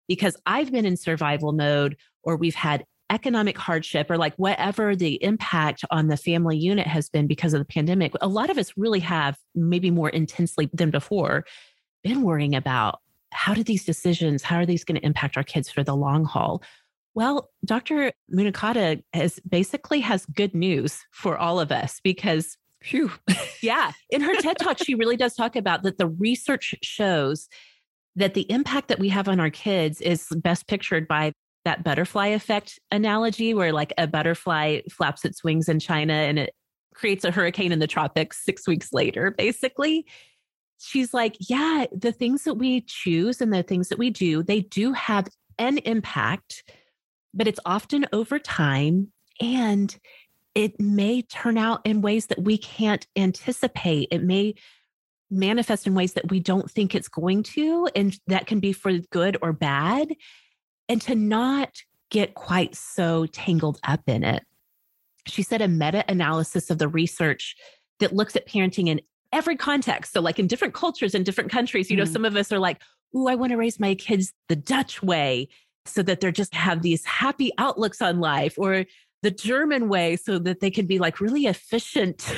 Because 0.06 0.36
I've 0.46 0.72
been 0.72 0.86
in 0.86 0.96
survival 0.96 1.52
mode 1.52 1.96
or 2.22 2.36
we've 2.36 2.54
had 2.54 2.84
economic 3.10 3.56
hardship 3.56 4.10
or 4.10 4.18
like 4.18 4.34
whatever 4.36 4.94
the 4.94 5.22
impact 5.22 5.84
on 5.90 6.08
the 6.08 6.16
family 6.16 6.56
unit 6.56 6.86
has 6.86 7.08
been 7.08 7.26
because 7.26 7.54
of 7.54 7.60
the 7.60 7.64
pandemic. 7.64 8.12
A 8.20 8.28
lot 8.28 8.50
of 8.50 8.58
us 8.58 8.72
really 8.76 9.00
have, 9.00 9.38
maybe 9.54 9.90
more 9.90 10.10
intensely 10.10 10.68
than 10.72 10.90
before, 10.90 11.44
been 12.02 12.22
worrying 12.22 12.54
about 12.54 13.00
how 13.32 13.54
do 13.54 13.62
these 13.62 13.84
decisions, 13.84 14.42
how 14.42 14.56
are 14.56 14.66
these 14.66 14.84
going 14.84 15.00
to 15.00 15.06
impact 15.06 15.36
our 15.36 15.42
kids 15.42 15.70
for 15.70 15.82
the 15.82 15.96
long 15.96 16.24
haul? 16.24 16.62
Well, 17.14 17.50
Dr. 17.64 18.12
Munakata 18.32 19.02
has 19.12 19.40
basically 19.40 20.00
has 20.00 20.24
good 20.26 20.54
news 20.54 21.04
for 21.10 21.36
all 21.36 21.60
of 21.60 21.72
us 21.72 22.00
because 22.02 22.56
Phew. 22.80 23.10
yeah, 23.62 23.92
in 24.10 24.20
her 24.20 24.34
TED 24.36 24.58
talk, 24.58 24.78
she 24.78 24.94
really 24.94 25.16
does 25.16 25.34
talk 25.34 25.56
about 25.56 25.82
that 25.82 25.98
the 25.98 26.06
research 26.06 26.74
shows 26.82 27.48
that 28.16 28.34
the 28.34 28.50
impact 28.50 28.88
that 28.88 28.98
we 28.98 29.08
have 29.08 29.28
on 29.28 29.40
our 29.40 29.50
kids 29.50 30.00
is 30.00 30.26
best 30.36 30.66
pictured 30.66 31.08
by 31.08 31.32
that 31.68 31.84
butterfly 31.84 32.28
effect 32.28 32.80
analogy, 32.90 33.52
where 33.52 33.74
like 33.74 33.92
a 33.98 34.06
butterfly 34.06 34.80
flaps 34.90 35.22
its 35.26 35.44
wings 35.44 35.68
in 35.68 35.78
China 35.78 36.14
and 36.14 36.38
it 36.38 36.54
creates 36.94 37.26
a 37.26 37.30
hurricane 37.30 37.72
in 37.72 37.78
the 37.78 37.86
tropics 37.86 38.42
six 38.42 38.66
weeks 38.66 38.90
later, 38.90 39.30
basically. 39.36 40.06
She's 40.78 41.12
like, 41.12 41.36
yeah, 41.38 41.84
the 41.94 42.10
things 42.10 42.44
that 42.44 42.54
we 42.54 42.80
choose 42.80 43.42
and 43.42 43.52
the 43.52 43.62
things 43.62 43.90
that 43.90 43.98
we 43.98 44.08
do, 44.08 44.42
they 44.42 44.60
do 44.60 44.94
have 44.94 45.28
an 45.58 45.76
impact, 45.78 46.64
but 47.34 47.46
it's 47.46 47.60
often 47.66 48.06
over 48.14 48.38
time. 48.38 49.12
And 49.38 49.94
it 50.54 50.80
may 50.80 51.20
turn 51.20 51.58
out 51.58 51.82
in 51.84 52.00
ways 52.00 52.28
that 52.28 52.42
we 52.42 52.56
can't 52.56 53.06
anticipate. 53.14 54.08
It 54.10 54.22
may 54.22 54.54
manifest 55.30 55.86
in 55.86 55.94
ways 55.94 56.14
that 56.14 56.30
we 56.30 56.40
don't 56.40 56.70
think 56.70 56.94
it's 56.94 57.08
going 57.08 57.42
to. 57.42 57.90
And 57.94 58.18
that 58.26 58.46
can 58.46 58.58
be 58.58 58.72
for 58.72 58.90
good 59.10 59.36
or 59.42 59.52
bad. 59.52 60.14
And 60.88 61.00
to 61.02 61.14
not 61.14 61.70
get 62.10 62.34
quite 62.34 62.74
so 62.74 63.26
tangled 63.26 63.78
up 63.84 64.00
in 64.06 64.24
it. 64.24 64.42
She 65.26 65.42
said 65.42 65.60
a 65.60 65.68
meta 65.68 66.04
analysis 66.08 66.70
of 66.70 66.78
the 66.78 66.88
research 66.88 67.54
that 68.00 68.14
looks 68.14 68.34
at 68.36 68.48
parenting 68.48 68.88
in 68.88 69.00
every 69.32 69.56
context. 69.56 70.12
So, 70.12 70.20
like 70.20 70.38
in 70.38 70.46
different 70.46 70.72
cultures 70.72 71.14
in 71.14 71.22
different 71.22 71.50
countries, 71.50 71.90
you 71.90 71.96
know, 71.96 72.04
Mhm. 72.04 72.12
some 72.12 72.24
of 72.24 72.34
us 72.36 72.50
are 72.50 72.58
like, 72.58 72.80
Ooh, 73.16 73.26
I 73.26 73.34
want 73.34 73.50
to 73.52 73.56
raise 73.56 73.80
my 73.80 73.94
kids 73.94 74.32
the 74.48 74.56
Dutch 74.56 75.02
way 75.02 75.48
so 75.86 76.02
that 76.02 76.20
they're 76.20 76.30
just 76.30 76.54
have 76.54 76.82
these 76.82 77.04
happy 77.04 77.50
outlooks 77.58 78.02
on 78.02 78.20
life, 78.20 78.54
or 78.58 78.84
the 79.22 79.30
German 79.30 79.88
way 79.88 80.16
so 80.16 80.38
that 80.38 80.60
they 80.60 80.70
can 80.70 80.86
be 80.86 80.98
like 80.98 81.20
really 81.20 81.46
efficient. 81.46 82.30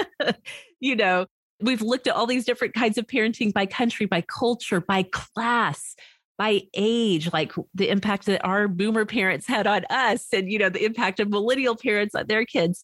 you 0.80 0.94
know, 0.94 1.26
we've 1.60 1.82
looked 1.82 2.06
at 2.06 2.14
all 2.14 2.26
these 2.26 2.44
different 2.44 2.74
kinds 2.74 2.98
of 2.98 3.06
parenting 3.06 3.52
by 3.52 3.66
country, 3.66 4.06
by 4.06 4.20
culture, 4.20 4.80
by 4.80 5.02
class, 5.04 5.96
by 6.38 6.62
age, 6.74 7.32
like 7.32 7.52
the 7.74 7.88
impact 7.88 8.26
that 8.26 8.44
our 8.44 8.68
boomer 8.68 9.04
parents 9.04 9.46
had 9.46 9.66
on 9.66 9.84
us, 9.90 10.26
and, 10.32 10.50
you 10.50 10.58
know, 10.58 10.68
the 10.68 10.84
impact 10.84 11.20
of 11.20 11.30
millennial 11.30 11.76
parents 11.76 12.14
on 12.14 12.26
their 12.26 12.44
kids. 12.44 12.82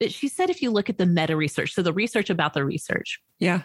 But 0.00 0.12
she 0.12 0.28
said 0.28 0.50
if 0.50 0.62
you 0.62 0.70
look 0.70 0.88
at 0.88 0.98
the 0.98 1.06
meta 1.06 1.36
research, 1.36 1.74
so 1.74 1.82
the 1.82 1.92
research 1.92 2.30
about 2.30 2.54
the 2.54 2.64
research, 2.64 3.20
Yeah. 3.38 3.62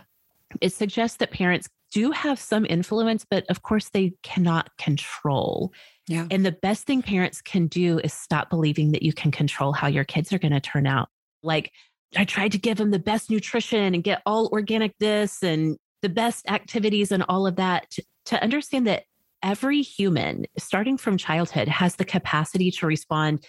it 0.62 0.72
suggests 0.72 1.18
that 1.18 1.32
parents 1.32 1.68
do 1.92 2.12
have 2.12 2.40
some 2.40 2.66
influence, 2.68 3.26
but 3.30 3.46
of 3.50 3.62
course 3.62 3.90
they 3.90 4.14
cannot 4.24 4.70
control. 4.78 5.72
Yeah. 6.08 6.28
And 6.32 6.46
the 6.46 6.52
best 6.52 6.86
thing 6.86 7.02
parents 7.02 7.42
can 7.42 7.68
do 7.68 8.00
is 8.00 8.14
stop 8.14 8.50
believing 8.50 8.92
that 8.92 9.04
you 9.04 9.14
can 9.14 9.32
control 9.32 9.74
how 9.74 9.88
your 9.88 10.04
kids 10.04 10.34
are 10.34 10.40
going 10.40 10.54
to 10.54 10.60
turn 10.60 10.88
out. 10.88 11.10
Like, 11.44 11.72
I 12.16 12.26
tried 12.26 12.52
to 12.54 12.58
give 12.58 12.78
them 12.78 12.92
the 12.92 13.00
best 13.00 13.30
nutrition 13.30 13.94
and 13.94 14.04
get 14.04 14.22
all 14.26 14.50
organic 14.52 14.98
this 15.00 15.42
and 15.44 15.78
the 16.02 16.10
best 16.10 16.48
activities 16.50 17.12
and 17.12 17.24
all 17.30 17.48
of 17.48 17.56
that 17.56 17.90
to, 17.92 18.04
to 18.26 18.44
understand 18.44 18.88
that 18.88 19.04
every 19.44 19.82
human, 19.82 20.46
starting 20.58 20.98
from 20.98 21.18
childhood, 21.18 21.68
has 21.68 21.98
the 21.98 22.06
capacity 22.06 22.72
to 22.72 22.88
respond 22.88 23.46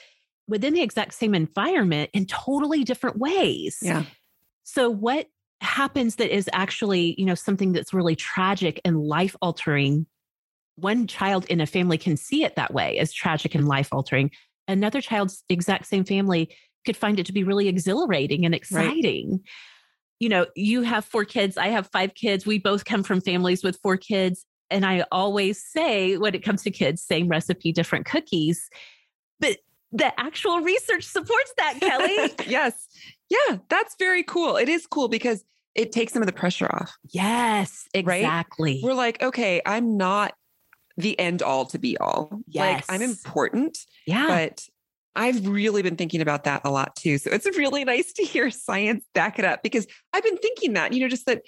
within 0.46 0.74
the 0.74 0.82
exact 0.82 1.14
same 1.14 1.34
environment 1.34 2.10
in 2.12 2.26
totally 2.26 2.84
different 2.84 3.18
ways. 3.18 3.78
Yeah. 3.80 4.04
So 4.64 4.90
what 4.90 5.28
happens 5.60 6.16
that 6.16 6.34
is 6.34 6.50
actually, 6.52 7.14
you 7.16 7.24
know, 7.24 7.34
something 7.34 7.72
that's 7.72 7.94
really 7.94 8.16
tragic 8.16 8.80
and 8.84 9.00
life 9.00 9.34
altering 9.40 10.06
one 10.76 11.06
child 11.06 11.46
in 11.46 11.60
a 11.60 11.66
family 11.66 11.96
can 11.96 12.16
see 12.16 12.44
it 12.44 12.56
that 12.56 12.74
way 12.74 12.98
as 12.98 13.12
tragic 13.12 13.54
and 13.54 13.68
life 13.68 13.88
altering. 13.92 14.30
Another 14.66 15.00
child's 15.00 15.44
exact 15.48 15.86
same 15.86 16.04
family 16.04 16.54
could 16.84 16.96
find 16.96 17.20
it 17.20 17.26
to 17.26 17.32
be 17.32 17.44
really 17.44 17.68
exhilarating 17.68 18.44
and 18.44 18.54
exciting. 18.54 19.30
Right. 19.30 19.40
You 20.20 20.28
know, 20.28 20.46
you 20.56 20.82
have 20.82 21.04
four 21.04 21.24
kids, 21.24 21.56
I 21.56 21.68
have 21.68 21.88
five 21.92 22.14
kids. 22.14 22.46
We 22.46 22.58
both 22.58 22.84
come 22.84 23.02
from 23.02 23.20
families 23.20 23.62
with 23.62 23.78
four 23.82 23.96
kids. 23.96 24.44
And 24.74 24.84
I 24.84 25.04
always 25.12 25.62
say, 25.64 26.16
when 26.16 26.34
it 26.34 26.40
comes 26.40 26.64
to 26.64 26.70
kids, 26.72 27.00
same 27.00 27.28
recipe, 27.28 27.70
different 27.70 28.06
cookies. 28.06 28.68
But 29.38 29.58
the 29.92 30.18
actual 30.20 30.60
research 30.60 31.04
supports 31.04 31.54
that, 31.58 31.78
Kelly. 31.80 32.34
yes. 32.48 32.88
Yeah, 33.30 33.58
that's 33.68 33.94
very 34.00 34.24
cool. 34.24 34.56
It 34.56 34.68
is 34.68 34.86
cool 34.88 35.06
because 35.06 35.44
it 35.76 35.92
takes 35.92 36.12
some 36.12 36.22
of 36.22 36.26
the 36.26 36.32
pressure 36.32 36.66
off. 36.66 36.96
Yes, 37.12 37.88
exactly. 37.94 38.74
Right? 38.74 38.80
We're 38.82 38.94
like, 38.94 39.22
okay, 39.22 39.62
I'm 39.64 39.96
not 39.96 40.34
the 40.96 41.16
end 41.20 41.40
all 41.40 41.66
to 41.66 41.78
be 41.78 41.96
all. 41.98 42.40
Yes. 42.48 42.88
Like 42.88 42.94
I'm 42.94 43.02
important. 43.02 43.78
Yeah. 44.08 44.26
But 44.26 44.66
I've 45.14 45.46
really 45.46 45.82
been 45.82 45.96
thinking 45.96 46.20
about 46.20 46.44
that 46.44 46.62
a 46.64 46.70
lot 46.70 46.96
too. 46.96 47.18
So 47.18 47.30
it's 47.30 47.46
really 47.56 47.84
nice 47.84 48.12
to 48.14 48.24
hear 48.24 48.50
science 48.50 49.04
back 49.14 49.38
it 49.38 49.44
up 49.44 49.62
because 49.62 49.86
I've 50.12 50.24
been 50.24 50.38
thinking 50.38 50.72
that, 50.72 50.92
you 50.92 51.00
know, 51.00 51.08
just 51.08 51.26
that 51.26 51.42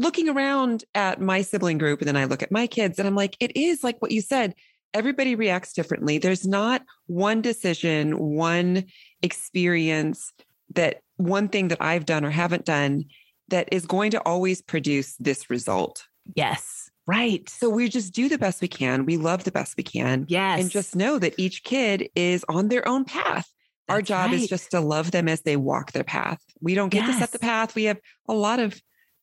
looking 0.00 0.28
around 0.28 0.84
at 0.94 1.20
my 1.20 1.42
sibling 1.42 1.78
group 1.78 2.00
and 2.00 2.08
then 2.08 2.16
I 2.16 2.24
look 2.24 2.42
at 2.42 2.50
my 2.50 2.66
kids 2.66 2.98
and 2.98 3.06
I'm 3.06 3.14
like, 3.14 3.36
it 3.38 3.56
is 3.56 3.84
like 3.84 4.00
what 4.00 4.12
you 4.12 4.20
said. 4.20 4.54
Everybody 4.94 5.34
reacts 5.34 5.72
differently. 5.72 6.18
There's 6.18 6.46
not 6.46 6.82
one 7.06 7.42
decision, 7.42 8.18
one 8.18 8.84
experience 9.22 10.32
that 10.74 11.02
one 11.16 11.48
thing 11.48 11.68
that 11.68 11.82
I've 11.82 12.06
done 12.06 12.24
or 12.24 12.30
haven't 12.30 12.64
done 12.64 13.04
that 13.48 13.68
is 13.72 13.86
going 13.86 14.12
to 14.12 14.20
always 14.22 14.62
produce 14.62 15.16
this 15.16 15.50
result. 15.50 16.06
Yes. 16.34 16.90
Right. 17.06 17.48
So 17.48 17.68
we 17.68 17.88
just 17.88 18.14
do 18.14 18.28
the 18.28 18.38
best 18.38 18.62
we 18.62 18.68
can. 18.68 19.04
We 19.04 19.16
love 19.16 19.44
the 19.44 19.52
best 19.52 19.76
we 19.76 19.82
can. 19.82 20.24
Yes. 20.28 20.60
And 20.60 20.70
just 20.70 20.96
know 20.96 21.18
that 21.18 21.34
each 21.38 21.62
kid 21.62 22.08
is 22.14 22.44
on 22.48 22.68
their 22.68 22.86
own 22.88 23.04
path. 23.04 23.48
That's 23.86 23.96
Our 23.96 24.02
job 24.02 24.30
right. 24.30 24.40
is 24.40 24.48
just 24.48 24.70
to 24.70 24.80
love 24.80 25.10
them 25.10 25.28
as 25.28 25.42
they 25.42 25.56
walk 25.56 25.92
their 25.92 26.04
path. 26.04 26.40
We 26.60 26.74
don't 26.74 26.88
get 26.88 27.04
yes. 27.04 27.16
to 27.16 27.20
set 27.20 27.32
the 27.32 27.38
path. 27.38 27.74
We 27.74 27.84
have 27.84 27.98
a 28.28 28.34
lot 28.34 28.60
of 28.60 28.80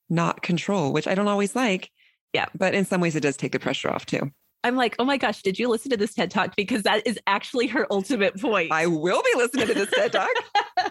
not 0.09 0.41
control, 0.41 0.93
which 0.93 1.07
I 1.07 1.15
don't 1.15 1.27
always 1.27 1.55
like. 1.55 1.91
Yeah. 2.33 2.45
But 2.55 2.73
in 2.73 2.85
some 2.85 3.01
ways, 3.01 3.15
it 3.15 3.21
does 3.21 3.37
take 3.37 3.51
the 3.51 3.59
pressure 3.59 3.89
off 3.89 4.05
too. 4.05 4.31
I'm 4.63 4.75
like, 4.75 4.95
oh 4.99 5.05
my 5.05 5.17
gosh, 5.17 5.41
did 5.41 5.59
you 5.59 5.69
listen 5.69 5.91
to 5.91 5.97
this 5.97 6.13
TED 6.13 6.31
Talk? 6.31 6.55
Because 6.55 6.83
that 6.83 7.05
is 7.05 7.19
actually 7.27 7.67
her 7.67 7.87
ultimate 7.91 8.39
point. 8.39 8.71
I 8.71 8.87
will 8.87 9.21
be 9.21 9.37
listening 9.37 9.67
to 9.67 9.73
this 9.73 9.89
TED 9.91 10.11
Talk. 10.11 10.29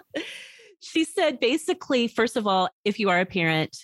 she 0.81 1.05
said 1.05 1.41
basically, 1.41 2.09
first 2.09 2.37
of 2.37 2.47
all, 2.47 2.71
if 2.85 2.99
you 2.99 3.11
are 3.11 3.21
a 3.21 3.27
parent, 3.27 3.77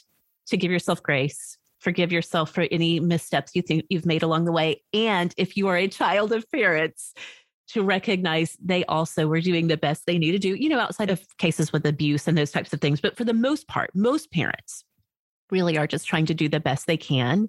to 0.47 0.57
give 0.57 0.71
yourself 0.71 1.03
grace, 1.03 1.57
forgive 1.79 2.13
yourself 2.13 2.51
for 2.51 2.67
any 2.71 3.01
missteps 3.01 3.53
you 3.55 3.63
think 3.63 3.85
you've 3.89 4.07
made 4.07 4.23
along 4.23 4.45
the 4.45 4.53
way. 4.53 4.83
And 4.93 5.33
if 5.37 5.57
you 5.57 5.69
are 5.69 5.77
a 5.77 5.89
child 5.89 6.33
of 6.33 6.51
parents, 6.51 7.15
to 7.69 7.83
recognize 7.83 8.57
they 8.63 8.85
also 8.85 9.27
were 9.27 9.41
doing 9.41 9.69
the 9.69 9.79
best 9.79 10.05
they 10.05 10.19
need 10.19 10.33
to 10.33 10.39
do, 10.39 10.55
you 10.55 10.69
know, 10.69 10.79
outside 10.79 11.09
of 11.09 11.25
cases 11.39 11.73
with 11.73 11.87
abuse 11.87 12.29
and 12.29 12.37
those 12.37 12.51
types 12.51 12.73
of 12.73 12.81
things. 12.81 13.01
But 13.01 13.17
for 13.17 13.25
the 13.25 13.33
most 13.33 13.67
part, 13.67 13.91
most 13.95 14.31
parents 14.31 14.85
really 15.53 15.79
are 15.79 15.87
just 15.87 16.09
trying 16.09 16.27
to 16.27 16.35
do 16.35 16.49
the 16.49 16.59
best 16.59 16.87
they 16.87 16.97
can. 16.97 17.49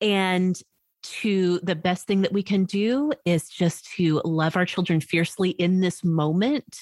And 0.00 0.60
to 1.02 1.60
the 1.62 1.76
best 1.76 2.06
thing 2.06 2.22
that 2.22 2.32
we 2.32 2.42
can 2.42 2.64
do 2.64 3.12
is 3.24 3.48
just 3.48 3.92
to 3.94 4.20
love 4.24 4.56
our 4.56 4.64
children 4.64 5.00
fiercely 5.00 5.50
in 5.50 5.80
this 5.80 6.02
moment 6.02 6.76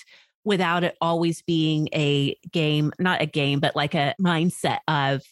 without 0.45 0.85
it 0.85 0.97
always 1.01 1.43
being 1.43 1.89
a 1.93 2.37
game, 2.53 2.93
not 2.99 3.21
a 3.21 3.27
game, 3.27 3.61
but 3.61 3.77
like 3.77 3.95
a 3.95 4.15
mindset 4.21 4.79
of, 4.89 5.23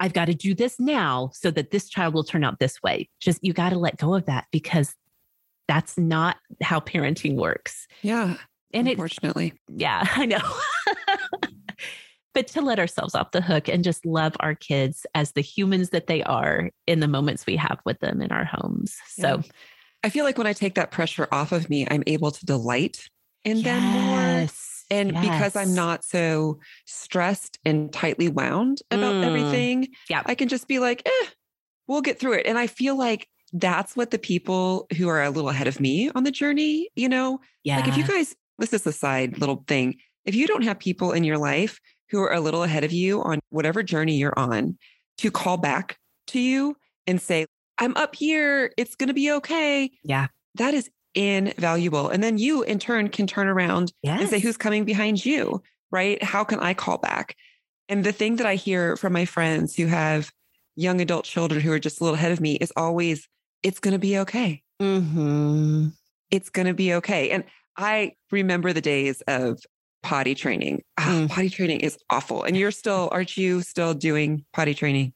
I've 0.00 0.12
got 0.12 0.26
to 0.26 0.34
do 0.34 0.54
this 0.54 0.80
now 0.80 1.30
so 1.34 1.50
that 1.50 1.70
this 1.70 1.88
child 1.88 2.14
will 2.14 2.24
turn 2.24 2.44
out 2.44 2.58
this 2.58 2.82
way. 2.82 3.08
Just 3.20 3.42
you 3.42 3.52
got 3.52 3.70
to 3.70 3.78
let 3.78 3.98
go 3.98 4.14
of 4.14 4.26
that 4.26 4.46
because 4.50 4.94
that's 5.68 5.98
not 5.98 6.36
how 6.62 6.80
parenting 6.80 7.34
works. 7.34 7.86
Yeah. 8.02 8.36
And 8.72 8.88
unfortunately. 8.88 9.48
It, 9.48 9.80
yeah, 9.80 10.06
I 10.16 10.26
know. 10.26 10.40
But 12.34 12.46
to 12.48 12.60
let 12.60 12.78
ourselves 12.78 13.14
off 13.14 13.32
the 13.32 13.40
hook 13.40 13.68
and 13.68 13.84
just 13.84 14.06
love 14.06 14.34
our 14.40 14.54
kids 14.54 15.06
as 15.14 15.32
the 15.32 15.40
humans 15.40 15.90
that 15.90 16.06
they 16.06 16.22
are 16.22 16.70
in 16.86 17.00
the 17.00 17.08
moments 17.08 17.46
we 17.46 17.56
have 17.56 17.80
with 17.84 17.98
them 18.00 18.20
in 18.20 18.32
our 18.32 18.44
homes. 18.44 18.96
So 19.06 19.36
yeah. 19.36 19.42
I 20.04 20.08
feel 20.08 20.24
like 20.24 20.38
when 20.38 20.46
I 20.46 20.52
take 20.52 20.74
that 20.74 20.90
pressure 20.90 21.28
off 21.30 21.52
of 21.52 21.68
me, 21.68 21.86
I'm 21.90 22.02
able 22.06 22.30
to 22.30 22.46
delight 22.46 23.08
in 23.44 23.58
yes. 23.58 23.64
them 23.64 23.82
more. 23.82 24.48
And 24.90 25.12
yes. 25.12 25.22
because 25.22 25.56
I'm 25.56 25.74
not 25.74 26.04
so 26.04 26.58
stressed 26.86 27.58
and 27.64 27.92
tightly 27.92 28.28
wound 28.28 28.82
about 28.90 29.14
mm. 29.14 29.24
everything, 29.24 29.88
yeah. 30.10 30.22
I 30.26 30.34
can 30.34 30.48
just 30.48 30.68
be 30.68 30.80
like, 30.80 31.02
eh, 31.06 31.26
we'll 31.86 32.02
get 32.02 32.18
through 32.18 32.34
it. 32.34 32.46
And 32.46 32.58
I 32.58 32.66
feel 32.66 32.96
like 32.96 33.26
that's 33.52 33.96
what 33.96 34.10
the 34.10 34.18
people 34.18 34.86
who 34.96 35.08
are 35.08 35.22
a 35.22 35.30
little 35.30 35.50
ahead 35.50 35.66
of 35.66 35.80
me 35.80 36.10
on 36.14 36.24
the 36.24 36.30
journey, 36.30 36.88
you 36.94 37.08
know, 37.08 37.40
yeah. 37.64 37.76
like 37.76 37.88
if 37.88 37.96
you 37.96 38.06
guys, 38.06 38.34
this 38.58 38.72
is 38.72 38.86
a 38.86 38.92
side 38.92 39.38
little 39.38 39.64
thing. 39.66 39.96
If 40.24 40.34
you 40.34 40.46
don't 40.46 40.62
have 40.62 40.78
people 40.78 41.12
in 41.12 41.24
your 41.24 41.38
life 41.38 41.80
who 42.12 42.20
are 42.20 42.32
a 42.32 42.40
little 42.40 42.62
ahead 42.62 42.84
of 42.84 42.92
you 42.92 43.22
on 43.22 43.40
whatever 43.48 43.82
journey 43.82 44.16
you're 44.16 44.38
on 44.38 44.78
to 45.18 45.30
call 45.30 45.56
back 45.56 45.98
to 46.28 46.38
you 46.38 46.76
and 47.06 47.20
say, 47.20 47.46
I'm 47.78 47.96
up 47.96 48.14
here. 48.14 48.70
It's 48.76 48.94
going 48.94 49.08
to 49.08 49.14
be 49.14 49.32
okay. 49.32 49.90
Yeah. 50.04 50.28
That 50.56 50.74
is 50.74 50.90
invaluable. 51.14 52.10
And 52.10 52.22
then 52.22 52.36
you, 52.36 52.62
in 52.62 52.78
turn, 52.78 53.08
can 53.08 53.26
turn 53.26 53.48
around 53.48 53.92
yes. 54.02 54.20
and 54.20 54.28
say, 54.28 54.38
Who's 54.38 54.58
coming 54.58 54.84
behind 54.84 55.24
you? 55.24 55.62
Right? 55.90 56.22
How 56.22 56.44
can 56.44 56.60
I 56.60 56.74
call 56.74 56.98
back? 56.98 57.34
And 57.88 58.04
the 58.04 58.12
thing 58.12 58.36
that 58.36 58.46
I 58.46 58.54
hear 58.54 58.96
from 58.96 59.14
my 59.14 59.24
friends 59.24 59.74
who 59.74 59.86
have 59.86 60.30
young 60.76 61.00
adult 61.00 61.24
children 61.24 61.60
who 61.60 61.72
are 61.72 61.78
just 61.78 62.00
a 62.00 62.04
little 62.04 62.16
ahead 62.16 62.32
of 62.32 62.40
me 62.40 62.56
is 62.56 62.72
always, 62.76 63.26
It's 63.62 63.80
going 63.80 63.92
to 63.92 63.98
be 63.98 64.18
okay. 64.18 64.62
Mm-hmm. 64.80 65.88
It's 66.30 66.50
going 66.50 66.66
to 66.66 66.74
be 66.74 66.94
okay. 66.94 67.30
And 67.30 67.44
I 67.76 68.12
remember 68.30 68.74
the 68.74 68.80
days 68.82 69.22
of 69.22 69.62
potty 70.02 70.34
training. 70.34 70.82
Oh, 70.98 71.02
mm. 71.02 71.28
Potty 71.28 71.50
training 71.50 71.80
is 71.80 71.98
awful. 72.10 72.42
And 72.42 72.56
you're 72.56 72.70
still, 72.70 73.08
aren't 73.12 73.36
you 73.36 73.62
still 73.62 73.94
doing 73.94 74.44
potty 74.52 74.74
training? 74.74 75.12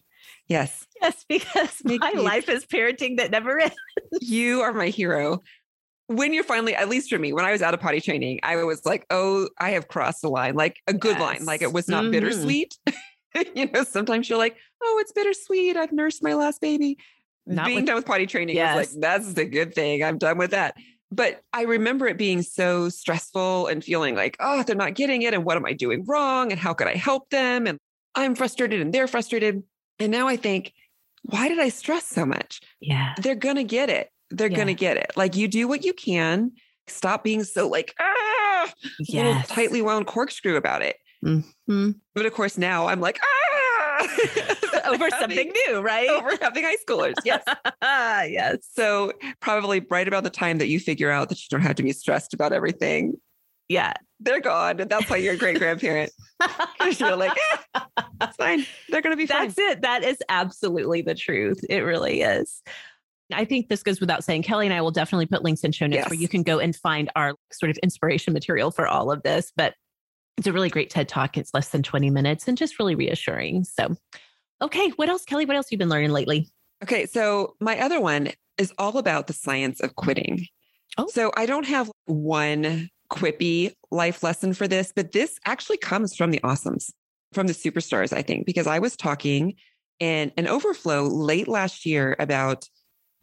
Yes. 0.49 0.87
Yes, 1.01 1.25
because 1.29 1.83
Make 1.85 2.01
my 2.01 2.13
me, 2.13 2.21
life 2.21 2.49
is 2.49 2.65
parenting 2.65 3.19
that 3.19 3.31
never 3.31 3.59
ends. 3.61 3.75
You 4.21 4.63
are 4.63 4.73
my 4.73 4.89
hero 4.89 5.43
when 6.09 6.33
you're 6.33 6.45
finally, 6.45 6.75
at 6.75 6.89
least 6.89 7.11
for 7.11 7.19
me, 7.19 7.33
when 7.33 7.45
I 7.45 7.53
was 7.53 7.63
out 7.63 7.75
of 7.75 7.81
potty 7.81 8.01
training, 8.01 8.41
I 8.43 8.63
was 8.63 8.87
like, 8.87 9.07
oh, 9.11 9.49
I 9.59 9.71
have 9.71 9.89
crossed 9.89 10.23
the 10.23 10.29
line, 10.29 10.55
like 10.55 10.81
a 10.87 10.93
good 10.93 11.17
yes. 11.17 11.21
line, 11.21 11.45
like 11.45 11.63
it 11.63 11.73
was 11.73 11.89
not 11.89 12.05
mm-hmm. 12.05 12.13
bittersweet. 12.13 12.77
you 13.55 13.69
know, 13.71 13.83
sometimes 13.85 14.29
you're 14.29 14.39
like, 14.39 14.57
oh, 14.83 14.99
it's 15.01 15.13
bittersweet. 15.13 15.77
I've 15.77 15.93
nursed 15.93 16.23
my 16.23 16.35
last 16.35 16.61
baby. 16.61 16.99
Not 17.47 17.67
Being 17.67 17.79
with, 17.79 17.87
done 17.87 17.97
with 17.97 18.07
potty 18.07 18.27
training 18.27 18.57
yes. 18.57 18.89
is 18.89 18.95
like, 18.95 19.03
that's 19.03 19.33
the 19.35 19.45
good 19.45 19.75
thing. 19.75 20.03
I'm 20.03 20.19
done 20.19 20.39
with 20.39 20.51
that. 20.51 20.77
But 21.13 21.41
I 21.53 21.63
remember 21.63 22.07
it 22.07 22.19
being 22.19 22.43
so 22.43 22.89
stressful 22.89 23.69
and 23.69 23.83
feeling 23.85 24.17
like, 24.17 24.37
oh, 24.41 24.63
they're 24.63 24.75
not 24.75 24.95
getting 24.95 25.23
it. 25.23 25.35
And 25.35 25.45
what 25.45 25.57
am 25.57 25.65
I 25.65 25.73
doing 25.73 26.05
wrong? 26.05 26.51
And 26.51 26.61
how 26.61 26.75
could 26.75 26.89
I 26.89 26.97
help 26.97 27.31
them? 27.31 27.67
And 27.67 27.79
I'm 28.15 28.35
frustrated 28.35 28.81
and 28.81 28.93
they're 28.93 29.07
frustrated. 29.07 29.63
And 29.99 30.11
now 30.11 30.27
I 30.27 30.37
think, 30.37 30.73
why 31.23 31.49
did 31.49 31.61
I 31.61 31.69
stress 31.69 32.07
so 32.07 32.27
much? 32.27 32.61
Yeah. 32.81 33.15
They're 33.19 33.35
going 33.35 33.57
to 33.57 33.65
get 33.65 33.89
it 33.89 34.11
they're 34.31 34.51
yeah. 34.51 34.57
going 34.57 34.69
to 34.69 34.75
get 34.75 34.97
it. 34.97 35.13
Like 35.17 35.37
you 35.37 35.49
do 35.49 35.69
what 35.69 35.85
you 35.85 35.93
can. 35.93 36.53
Stop 36.89 37.25
being 37.25 37.43
so 37.43 37.69
like, 37.69 37.95
ah, 38.01 38.73
yes. 39.01 39.49
tightly 39.49 39.83
wound 39.83 40.07
corkscrew 40.07 40.57
about 40.57 40.83
it. 40.83 40.97
Mm-hmm. 41.25 41.91
But 42.15 42.27
of 42.27 42.33
course, 42.33 42.57
now 42.57 42.87
I'm 42.87 43.01
like, 43.01 43.19
ah, 43.21 43.46
over 44.85 45.11
something 45.11 45.53
new, 45.67 45.81
right? 45.81 46.09
Over 46.09 46.37
having 46.41 46.65
high 46.65 46.77
schoolers. 46.87 47.15
Yes. 47.25 47.43
yes. 47.83 48.59
So, 48.73 49.13
probably 49.41 49.81
right 49.91 50.07
about 50.07 50.25
the 50.25 50.31
time 50.31 50.59
that 50.59 50.69
you 50.69 50.81
figure 50.81 51.11
out 51.11 51.29
that 51.29 51.39
you 51.39 51.47
don't 51.51 51.63
have 51.63 51.77
to 51.77 51.83
be 51.83 51.93
stressed 51.93 52.35
about 52.35 52.53
everything. 52.53 53.15
Yeah. 53.69 53.95
They're 54.21 54.41
gone. 54.41 54.81
And 54.81 54.89
that's 54.89 55.11
why 55.11 55.17
you're 55.17 55.35
a 55.35 55.39
great 55.39 55.59
grandparent. 55.59 56.11
you're 56.99 57.17
like, 57.17 57.37
eh, 57.75 57.81
it's 58.23 58.37
fine. 58.37 58.65
They're 58.89 59.03
going 59.03 59.13
to 59.13 59.17
be 59.17 59.27
fine. 59.27 59.49
That's 59.49 59.59
it. 59.59 59.83
That 59.83 60.05
is 60.05 60.19
absolutely 60.29 61.03
the 61.03 61.15
truth. 61.15 61.61
It 61.69 61.81
really 61.81 62.23
is. 62.23 62.63
I 63.33 63.45
think 63.45 63.69
this 63.69 63.83
goes 63.83 64.01
without 64.01 64.25
saying. 64.25 64.43
Kelly 64.43 64.67
and 64.67 64.75
I 64.75 64.81
will 64.81 64.93
definitely 64.93 65.27
put 65.27 65.43
links 65.43 65.65
in 65.65 65.73
show 65.73 65.87
notes 65.87 65.97
yes. 65.97 66.11
where 66.11 66.19
you 66.19 66.29
can 66.29 66.43
go 66.43 66.61
and 66.61 66.75
find 66.75 67.11
our 67.17 67.35
sort 67.53 67.71
of 67.71 67.77
inspiration 67.79 68.33
material 68.33 68.71
for 68.71 68.87
all 68.87 69.11
of 69.11 69.23
this. 69.23 69.53
But 69.57 69.75
it's 70.37 70.47
a 70.47 70.53
really 70.53 70.71
great 70.71 70.91
TED 70.91 71.09
talk. 71.09 71.37
It's 71.37 71.55
less 71.55 71.69
than 71.69 71.83
20 71.83 72.11
minutes 72.11 72.47
and 72.49 72.59
just 72.59 72.79
really 72.79 72.95
reassuring. 72.95 73.65
So, 73.65 73.97
okay, 74.61 74.91
what 74.91 75.09
else, 75.09 75.25
Kelly? 75.25 75.47
What 75.47 75.57
else 75.57 75.67
have 75.67 75.73
you 75.73 75.79
been 75.79 75.89
learning 75.89 76.11
lately? 76.11 76.49
Okay, 76.83 77.07
so 77.07 77.55
my 77.61 77.79
other 77.81 78.01
one 78.01 78.31
is 78.59 78.73
all 78.79 78.99
about 78.99 79.27
the 79.27 79.33
science 79.33 79.81
of 79.81 79.95
quitting. 79.95 80.47
Oh. 80.99 81.07
So 81.09 81.33
I 81.37 81.47
don't 81.47 81.67
have 81.67 81.91
one 82.07 82.91
quippy 83.11 83.73
life 83.91 84.23
lesson 84.23 84.53
for 84.53 84.67
this, 84.69 84.93
but 84.95 85.13
this 85.13 85.39
actually 85.47 85.79
comes 85.79 86.15
from 86.15 86.31
the 86.31 86.41
awesomes, 86.41 86.91
from 87.33 87.47
the 87.47 87.53
superstars, 87.53 88.13
I 88.13 88.23
think, 88.23 88.47
because 88.47 88.67
I 88.67 88.79
was 88.79 88.97
talking 88.97 89.55
in 90.01 90.33
an 90.37 90.47
overflow 90.49 91.05
late 91.05 91.49
last 91.49 91.87
year 91.87 92.17
about 92.19 92.69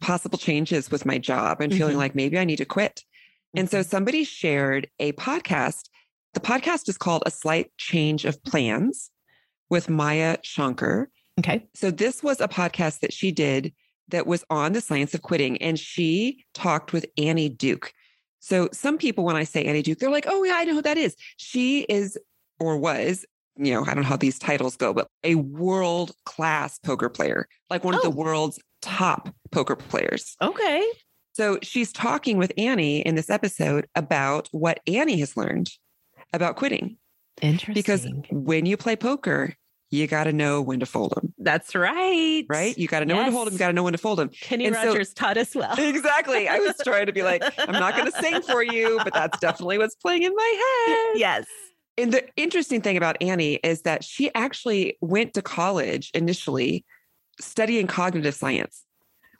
possible 0.00 0.38
changes 0.38 0.90
with 0.90 1.06
my 1.06 1.18
job 1.18 1.60
and 1.60 1.72
feeling 1.72 1.92
mm-hmm. 1.92 2.00
like 2.00 2.14
maybe 2.14 2.38
I 2.38 2.44
need 2.44 2.56
to 2.56 2.64
quit. 2.64 2.96
Mm-hmm. 2.96 3.60
And 3.60 3.70
so 3.70 3.80
mm-hmm. 3.80 3.88
somebody 3.88 4.24
shared 4.24 4.88
a 4.98 5.12
podcast. 5.12 5.88
The 6.34 6.40
podcast 6.40 6.88
is 6.88 6.98
called 6.98 7.22
A 7.26 7.30
Slight 7.30 7.70
Change 7.78 8.24
of 8.24 8.42
Plans 8.42 9.10
with 9.70 9.88
Maya 9.88 10.38
Shankar. 10.42 11.08
Okay. 11.38 11.66
So 11.74 11.92
this 11.92 12.24
was 12.24 12.40
a 12.40 12.48
podcast 12.48 13.00
that 13.00 13.12
she 13.12 13.30
did 13.30 13.72
that 14.08 14.26
was 14.26 14.44
on 14.50 14.72
the 14.72 14.80
science 14.80 15.14
of 15.14 15.22
quitting, 15.22 15.62
and 15.62 15.78
she 15.78 16.44
talked 16.52 16.92
with 16.92 17.06
Annie 17.16 17.48
Duke. 17.48 17.92
So 18.40 18.68
some 18.72 18.98
people, 18.98 19.24
when 19.24 19.36
I 19.36 19.44
say 19.44 19.64
Annie 19.64 19.80
Duke, 19.80 19.98
they're 20.00 20.10
like, 20.10 20.26
oh, 20.28 20.42
yeah, 20.42 20.56
I 20.56 20.64
know 20.64 20.74
who 20.74 20.82
that 20.82 20.98
is. 20.98 21.16
She 21.36 21.82
is 21.82 22.18
or 22.58 22.76
was, 22.76 23.24
you 23.56 23.72
know, 23.72 23.82
I 23.82 23.94
don't 23.94 24.02
know 24.02 24.08
how 24.08 24.16
these 24.16 24.38
titles 24.38 24.76
go, 24.76 24.92
but 24.92 25.06
a 25.22 25.36
world 25.36 26.12
class 26.26 26.78
poker 26.80 27.08
player, 27.08 27.46
like 27.70 27.84
one 27.84 27.94
oh. 27.94 27.98
of 27.98 28.02
the 28.02 28.10
oh. 28.10 28.22
world's 28.22 28.58
top 28.82 29.32
poker 29.52 29.76
players. 29.76 30.36
Okay. 30.42 30.84
So 31.32 31.58
she's 31.62 31.92
talking 31.92 32.38
with 32.38 32.52
Annie 32.58 33.00
in 33.00 33.14
this 33.14 33.30
episode 33.30 33.86
about 33.94 34.48
what 34.52 34.80
Annie 34.86 35.20
has 35.20 35.36
learned 35.36 35.70
about 36.32 36.56
quitting. 36.56 36.96
Interesting. 37.42 37.74
Because 37.74 38.06
when 38.30 38.66
you 38.66 38.76
play 38.76 38.96
poker, 38.96 39.54
you 39.90 40.06
got 40.06 40.24
to 40.24 40.32
know 40.32 40.60
when 40.60 40.80
to 40.80 40.86
fold 40.86 41.12
them. 41.14 41.32
That's 41.38 41.74
right. 41.74 42.44
Right? 42.48 42.76
You 42.76 42.88
got 42.88 43.00
to 43.00 43.06
know 43.06 43.14
yes. 43.14 43.24
when 43.24 43.30
to 43.30 43.36
hold 43.36 43.46
them. 43.46 43.54
You 43.54 43.58
got 43.58 43.66
to 43.68 43.72
know 43.72 43.82
when 43.82 43.92
to 43.92 43.98
fold 43.98 44.18
them. 44.18 44.28
Kenny 44.28 44.66
and 44.66 44.74
Rogers 44.74 45.10
so, 45.10 45.14
taught 45.14 45.36
us 45.36 45.54
well. 45.54 45.74
exactly. 45.78 46.48
I 46.48 46.58
was 46.58 46.74
trying 46.84 47.06
to 47.06 47.12
be 47.12 47.22
like, 47.22 47.42
I'm 47.58 47.72
not 47.72 47.96
going 47.96 48.10
to 48.10 48.18
sing 48.18 48.42
for 48.42 48.62
you, 48.62 49.00
but 49.04 49.12
that's 49.12 49.38
definitely 49.38 49.78
what's 49.78 49.94
playing 49.94 50.22
in 50.22 50.34
my 50.34 50.84
head. 50.88 51.20
Yes. 51.20 51.46
And 51.96 52.12
the 52.12 52.24
interesting 52.36 52.80
thing 52.80 52.96
about 52.96 53.16
Annie 53.20 53.54
is 53.62 53.82
that 53.82 54.02
she 54.02 54.34
actually 54.34 54.98
went 55.00 55.34
to 55.34 55.42
college 55.42 56.10
initially 56.12 56.84
studying 57.40 57.86
cognitive 57.86 58.34
science, 58.34 58.84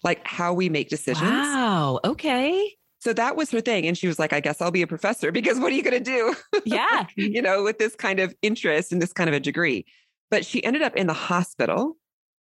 like 0.05 0.25
how 0.25 0.53
we 0.53 0.69
make 0.69 0.89
decisions. 0.89 1.31
Wow. 1.31 2.01
Okay. 2.05 2.77
So 3.05 3.13
that 3.13 3.37
was 3.37 3.51
her 3.51 3.61
thing. 3.61 3.87
And 3.87 3.99
she 3.99 4.07
was 4.09 4.19
like, 4.19 4.33
I 4.33 4.41
guess 4.41 4.63
I'll 4.63 4.71
be 4.71 4.81
a 4.81 4.87
professor 4.87 5.31
because 5.31 5.61
what 5.61 5.71
are 5.71 5.75
you 5.75 5.83
going 5.83 6.03
to 6.03 6.11
do? 6.11 6.35
Yeah. 6.65 7.05
you 7.17 7.43
know, 7.43 7.63
with 7.63 7.79
this 7.79 7.95
kind 7.95 8.19
of 8.19 8.35
interest 8.41 8.93
and 8.93 9.03
this 9.03 9.13
kind 9.13 9.29
of 9.29 9.35
a 9.35 9.41
degree. 9.41 9.85
But 10.31 10.47
she 10.47 10.65
ended 10.65 10.81
up 10.81 10.97
in 10.97 11.07
the 11.07 11.13
hospital 11.13 11.99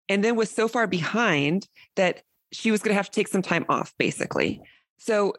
and 0.09 0.23
then 0.23 0.37
was 0.37 0.53
so 0.53 0.69
far 0.69 0.87
behind 0.87 1.67
that 1.97 2.23
she 2.53 2.71
was 2.71 2.81
going 2.81 2.91
to 2.91 2.95
have 2.95 3.07
to 3.07 3.13
take 3.13 3.27
some 3.27 3.43
time 3.43 3.67
off, 3.69 3.93
basically. 3.99 4.61
So 4.99 5.35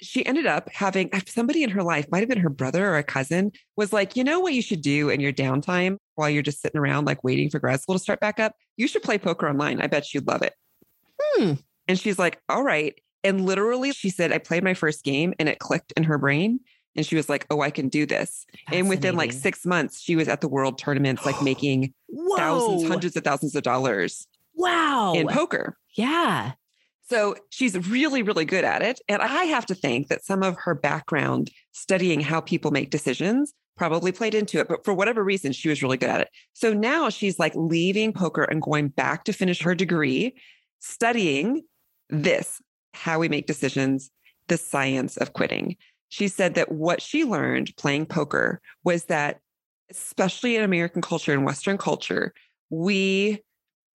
she 0.00 0.24
ended 0.24 0.46
up 0.46 0.70
having 0.70 1.10
somebody 1.26 1.62
in 1.62 1.68
her 1.68 1.82
life, 1.82 2.06
might 2.10 2.20
have 2.20 2.30
been 2.30 2.38
her 2.38 2.48
brother 2.48 2.88
or 2.88 2.96
a 2.96 3.04
cousin, 3.04 3.52
was 3.76 3.92
like, 3.92 4.16
you 4.16 4.24
know 4.24 4.40
what 4.40 4.54
you 4.54 4.62
should 4.62 4.80
do 4.80 5.10
in 5.10 5.20
your 5.20 5.34
downtime 5.34 5.98
while 6.14 6.30
you're 6.30 6.42
just 6.42 6.62
sitting 6.62 6.80
around, 6.80 7.04
like 7.04 7.22
waiting 7.22 7.50
for 7.50 7.58
grad 7.58 7.82
school 7.82 7.94
to 7.94 7.98
start 7.98 8.20
back 8.20 8.40
up? 8.40 8.54
You 8.78 8.88
should 8.88 9.02
play 9.02 9.18
poker 9.18 9.46
online. 9.46 9.82
I 9.82 9.86
bet 9.86 10.14
you'd 10.14 10.26
love 10.26 10.40
it. 10.40 10.54
Hmm. 11.20 11.52
And 11.88 11.98
she's 11.98 12.18
like, 12.18 12.40
all 12.48 12.62
right. 12.62 12.94
And 13.24 13.44
literally, 13.44 13.92
she 13.92 14.10
said, 14.10 14.32
I 14.32 14.38
played 14.38 14.64
my 14.64 14.74
first 14.74 15.04
game 15.04 15.34
and 15.38 15.48
it 15.48 15.58
clicked 15.58 15.92
in 15.96 16.04
her 16.04 16.18
brain. 16.18 16.60
And 16.94 17.06
she 17.06 17.16
was 17.16 17.28
like, 17.28 17.46
oh, 17.50 17.60
I 17.60 17.70
can 17.70 17.88
do 17.88 18.04
this. 18.04 18.44
And 18.70 18.88
within 18.88 19.16
like 19.16 19.32
six 19.32 19.64
months, 19.64 20.00
she 20.00 20.14
was 20.14 20.28
at 20.28 20.40
the 20.40 20.48
world 20.48 20.78
tournaments, 20.78 21.24
like 21.24 21.40
making 21.42 21.94
thousands, 22.36 22.88
hundreds 22.88 23.16
of 23.16 23.24
thousands 23.24 23.54
of 23.54 23.62
dollars. 23.62 24.26
Wow. 24.54 25.14
In 25.14 25.28
poker. 25.28 25.78
Yeah. 25.94 26.52
So 27.08 27.36
she's 27.50 27.76
really, 27.88 28.22
really 28.22 28.44
good 28.44 28.64
at 28.64 28.82
it. 28.82 29.00
And 29.08 29.22
I 29.22 29.44
have 29.44 29.66
to 29.66 29.74
think 29.74 30.08
that 30.08 30.24
some 30.24 30.42
of 30.42 30.56
her 30.60 30.74
background 30.74 31.50
studying 31.72 32.20
how 32.20 32.40
people 32.40 32.70
make 32.70 32.90
decisions 32.90 33.54
probably 33.76 34.12
played 34.12 34.34
into 34.34 34.60
it. 34.60 34.68
But 34.68 34.84
for 34.84 34.94
whatever 34.94 35.24
reason, 35.24 35.52
she 35.52 35.68
was 35.68 35.82
really 35.82 35.96
good 35.96 36.10
at 36.10 36.20
it. 36.20 36.28
So 36.52 36.72
now 36.72 37.08
she's 37.08 37.38
like 37.38 37.52
leaving 37.54 38.12
poker 38.12 38.44
and 38.44 38.62
going 38.62 38.88
back 38.88 39.24
to 39.24 39.32
finish 39.32 39.62
her 39.62 39.74
degree, 39.74 40.34
studying 40.78 41.62
this 42.08 42.60
how 42.94 43.18
we 43.18 43.28
make 43.28 43.46
decisions, 43.46 44.10
the 44.48 44.56
science 44.56 45.16
of 45.16 45.32
quitting. 45.32 45.76
She 46.08 46.28
said 46.28 46.54
that 46.54 46.72
what 46.72 47.00
she 47.00 47.24
learned 47.24 47.74
playing 47.76 48.06
poker 48.06 48.60
was 48.84 49.04
that, 49.06 49.40
especially 49.90 50.56
in 50.56 50.62
American 50.62 51.02
culture 51.02 51.32
and 51.32 51.44
Western 51.44 51.78
culture, 51.78 52.32
we 52.70 53.42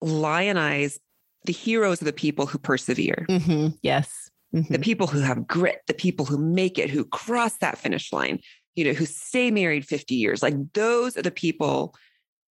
lionize 0.00 0.98
the 1.44 1.52
heroes 1.52 2.00
of 2.00 2.06
the 2.06 2.12
people 2.12 2.46
who 2.46 2.58
persevere. 2.58 3.26
Mm-hmm. 3.28 3.68
Yes. 3.82 4.30
Mm-hmm. 4.54 4.72
The 4.72 4.78
people 4.78 5.06
who 5.06 5.20
have 5.20 5.46
grit, 5.46 5.82
the 5.86 5.94
people 5.94 6.24
who 6.24 6.38
make 6.38 6.78
it, 6.78 6.90
who 6.90 7.04
cross 7.04 7.58
that 7.58 7.78
finish 7.78 8.12
line, 8.12 8.40
you 8.74 8.84
know, 8.84 8.92
who 8.92 9.06
stay 9.06 9.50
married 9.50 9.86
50 9.86 10.14
years. 10.14 10.42
Like 10.42 10.54
those 10.72 11.16
are 11.16 11.22
the 11.22 11.30
people 11.30 11.94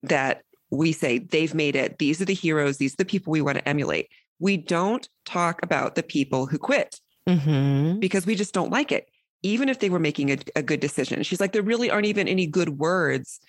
that 0.04 0.44
we 0.70 0.92
say 0.92 1.20
they've 1.20 1.54
made 1.54 1.76
it. 1.76 1.98
These 1.98 2.22
are 2.22 2.26
the 2.26 2.34
heroes. 2.34 2.78
These 2.78 2.94
are 2.94 2.98
the 2.98 3.06
people 3.06 3.32
we 3.32 3.42
want 3.42 3.58
to 3.58 3.68
emulate 3.68 4.10
we 4.40 4.58
don't 4.58 5.08
talk 5.26 5.60
about 5.64 5.96
the 5.96 6.04
people 6.04 6.46
who 6.46 6.58
quit 6.58 7.00
mm-hmm. 7.28 8.00
because 8.00 8.26
we 8.26 8.36
just 8.36 8.54
don't 8.54 8.72
like 8.72 8.92
it, 8.92 9.10
even 9.44 9.70
if 9.70 9.80
they 9.80 9.90
were 9.90 10.00
making 10.00 10.32
a, 10.32 10.38
a, 10.56 10.64
good 10.64 10.80
decision. 10.80 11.24
She's 11.24 11.40
like, 11.40 11.54
there 11.54 11.62
really 11.62 11.90
aren't 11.90 12.06
even 12.06 12.28
any 12.28 12.48
good 12.48 12.78
words. 12.78 13.40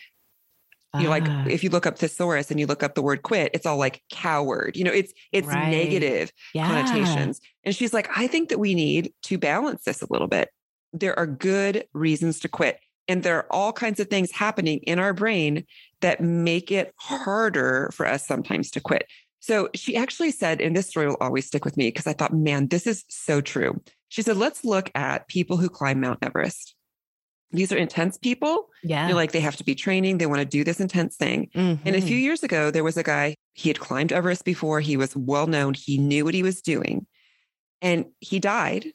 You 0.95 1.03
know, 1.05 1.11
like 1.11 1.24
ah. 1.26 1.45
if 1.47 1.62
you 1.62 1.68
look 1.68 1.86
up 1.86 1.99
thesaurus 1.99 2.51
and 2.51 2.59
you 2.59 2.66
look 2.66 2.82
up 2.82 2.95
the 2.95 3.03
word 3.03 3.22
quit, 3.22 3.51
it's 3.53 3.66
all 3.66 3.76
like 3.76 4.03
coward. 4.11 4.74
You 4.74 4.84
know, 4.84 4.93
it's 4.93 5.12
it's 5.32 5.47
right. 5.47 5.68
negative 5.68 6.32
yeah. 6.55 6.66
connotations. 6.66 7.41
And 7.62 7.76
she's 7.76 7.93
like, 7.93 8.09
I 8.16 8.26
think 8.26 8.49
that 8.49 8.59
we 8.59 8.74
need 8.74 9.12
to 9.24 9.36
balance 9.36 9.84
this 9.84 10.01
a 10.01 10.07
little 10.09 10.28
bit. 10.28 10.49
There 10.95 11.16
are 11.18 11.26
good 11.26 11.84
reasons 11.93 12.41
to 12.41 12.49
quit. 12.49 12.80
And 13.07 13.22
there 13.22 13.36
are 13.36 13.47
all 13.51 13.72
kinds 13.72 14.01
of 14.01 14.09
things 14.09 14.32
happening 14.32 14.78
in 14.80 14.99
our 14.99 15.12
brain 15.12 15.64
that 16.01 16.22
make 16.22 16.72
it 16.72 16.95
harder 16.97 17.91
for 17.93 18.07
us 18.07 18.26
sometimes 18.26 18.70
to 18.72 18.80
quit. 18.80 19.07
So 19.41 19.68
she 19.74 19.97
actually 19.97 20.30
said, 20.30 20.61
and 20.61 20.76
this 20.76 20.89
story 20.89 21.07
will 21.07 21.16
always 21.20 21.47
stick 21.47 21.64
with 21.64 21.76
me 21.76 21.89
because 21.89 22.07
I 22.07 22.12
thought, 22.12 22.34
man, 22.34 22.68
this 22.68 22.86
is 22.86 23.05
so 23.09 23.41
true. 23.41 23.80
She 24.09 24.22
said, 24.22 24.36
let's 24.36 24.64
look 24.64 24.91
at 24.95 25.28
people 25.28 25.57
who 25.57 25.68
climb 25.68 26.01
Mount 26.01 26.18
Everest. 26.22 26.74
These 27.51 27.72
are 27.72 27.76
intense 27.76 28.18
people. 28.18 28.68
Yeah. 28.82 29.07
They're 29.07 29.14
like, 29.14 29.32
they 29.32 29.41
have 29.41 29.57
to 29.57 29.64
be 29.64 29.74
training. 29.74 30.18
They 30.18 30.26
want 30.26 30.41
to 30.41 30.45
do 30.45 30.64
this 30.64 30.80
intense 30.80 31.16
thing. 31.16 31.49
Mm-hmm. 31.55 31.86
And 31.86 31.97
a 31.97 32.01
few 32.01 32.16
mm-hmm. 32.16 32.24
years 32.24 32.43
ago, 32.43 32.70
there 32.70 32.84
was 32.84 32.97
a 32.97 33.03
guy, 33.03 33.36
he 33.55 33.70
had 33.70 33.80
climbed 33.80 34.12
Everest 34.12 34.45
before. 34.45 34.80
He 34.80 34.97
was 34.97 35.16
well 35.16 35.47
known. 35.47 35.74
He 35.74 35.99
knew 35.99 36.24
what 36.24 36.34
he 36.34 36.43
was 36.43 36.61
doing. 36.61 37.07
And 37.80 38.07
he 38.20 38.39
died 38.39 38.86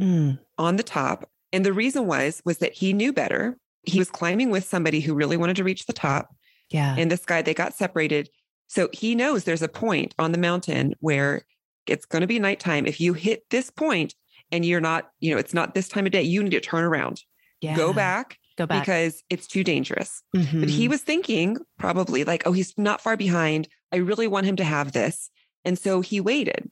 mm. 0.00 0.38
on 0.58 0.76
the 0.76 0.82
top. 0.82 1.30
And 1.52 1.64
the 1.64 1.72
reason 1.72 2.06
was, 2.06 2.42
was 2.44 2.58
that 2.58 2.74
he 2.74 2.92
knew 2.92 3.12
better. 3.12 3.56
He 3.84 3.98
was 3.98 4.10
climbing 4.10 4.50
with 4.50 4.64
somebody 4.64 5.00
who 5.00 5.14
really 5.14 5.36
wanted 5.36 5.56
to 5.56 5.64
reach 5.64 5.86
the 5.86 5.92
top. 5.92 6.34
Yeah. 6.70 6.96
And 6.98 7.10
this 7.10 7.24
guy, 7.24 7.40
they 7.40 7.54
got 7.54 7.74
separated. 7.74 8.28
So 8.66 8.88
he 8.92 9.14
knows 9.14 9.44
there's 9.44 9.62
a 9.62 9.68
point 9.68 10.14
on 10.18 10.32
the 10.32 10.38
mountain 10.38 10.94
where 11.00 11.42
it's 11.86 12.04
going 12.04 12.22
to 12.22 12.26
be 12.26 12.38
nighttime. 12.38 12.86
If 12.86 13.00
you 13.00 13.12
hit 13.12 13.48
this 13.50 13.70
point 13.70 14.14
and 14.50 14.64
you're 14.64 14.80
not, 14.80 15.10
you 15.20 15.32
know, 15.32 15.38
it's 15.38 15.54
not 15.54 15.74
this 15.74 15.88
time 15.88 16.06
of 16.06 16.12
day, 16.12 16.22
you 16.22 16.42
need 16.42 16.50
to 16.50 16.60
turn 16.60 16.84
around. 16.84 17.22
Yeah. 17.60 17.76
Go 17.76 17.92
back. 17.92 18.38
Go 18.56 18.66
back. 18.66 18.82
Because 18.82 19.22
it's 19.28 19.46
too 19.46 19.62
dangerous. 19.62 20.22
Mm-hmm. 20.34 20.60
But 20.60 20.68
he 20.70 20.88
was 20.88 21.02
thinking 21.02 21.58
probably 21.78 22.24
like, 22.24 22.42
oh, 22.46 22.52
he's 22.52 22.76
not 22.78 23.00
far 23.00 23.16
behind. 23.16 23.68
I 23.92 23.96
really 23.96 24.26
want 24.26 24.46
him 24.46 24.56
to 24.56 24.64
have 24.64 24.92
this. 24.92 25.30
And 25.64 25.78
so 25.78 26.00
he 26.00 26.20
waited. 26.20 26.70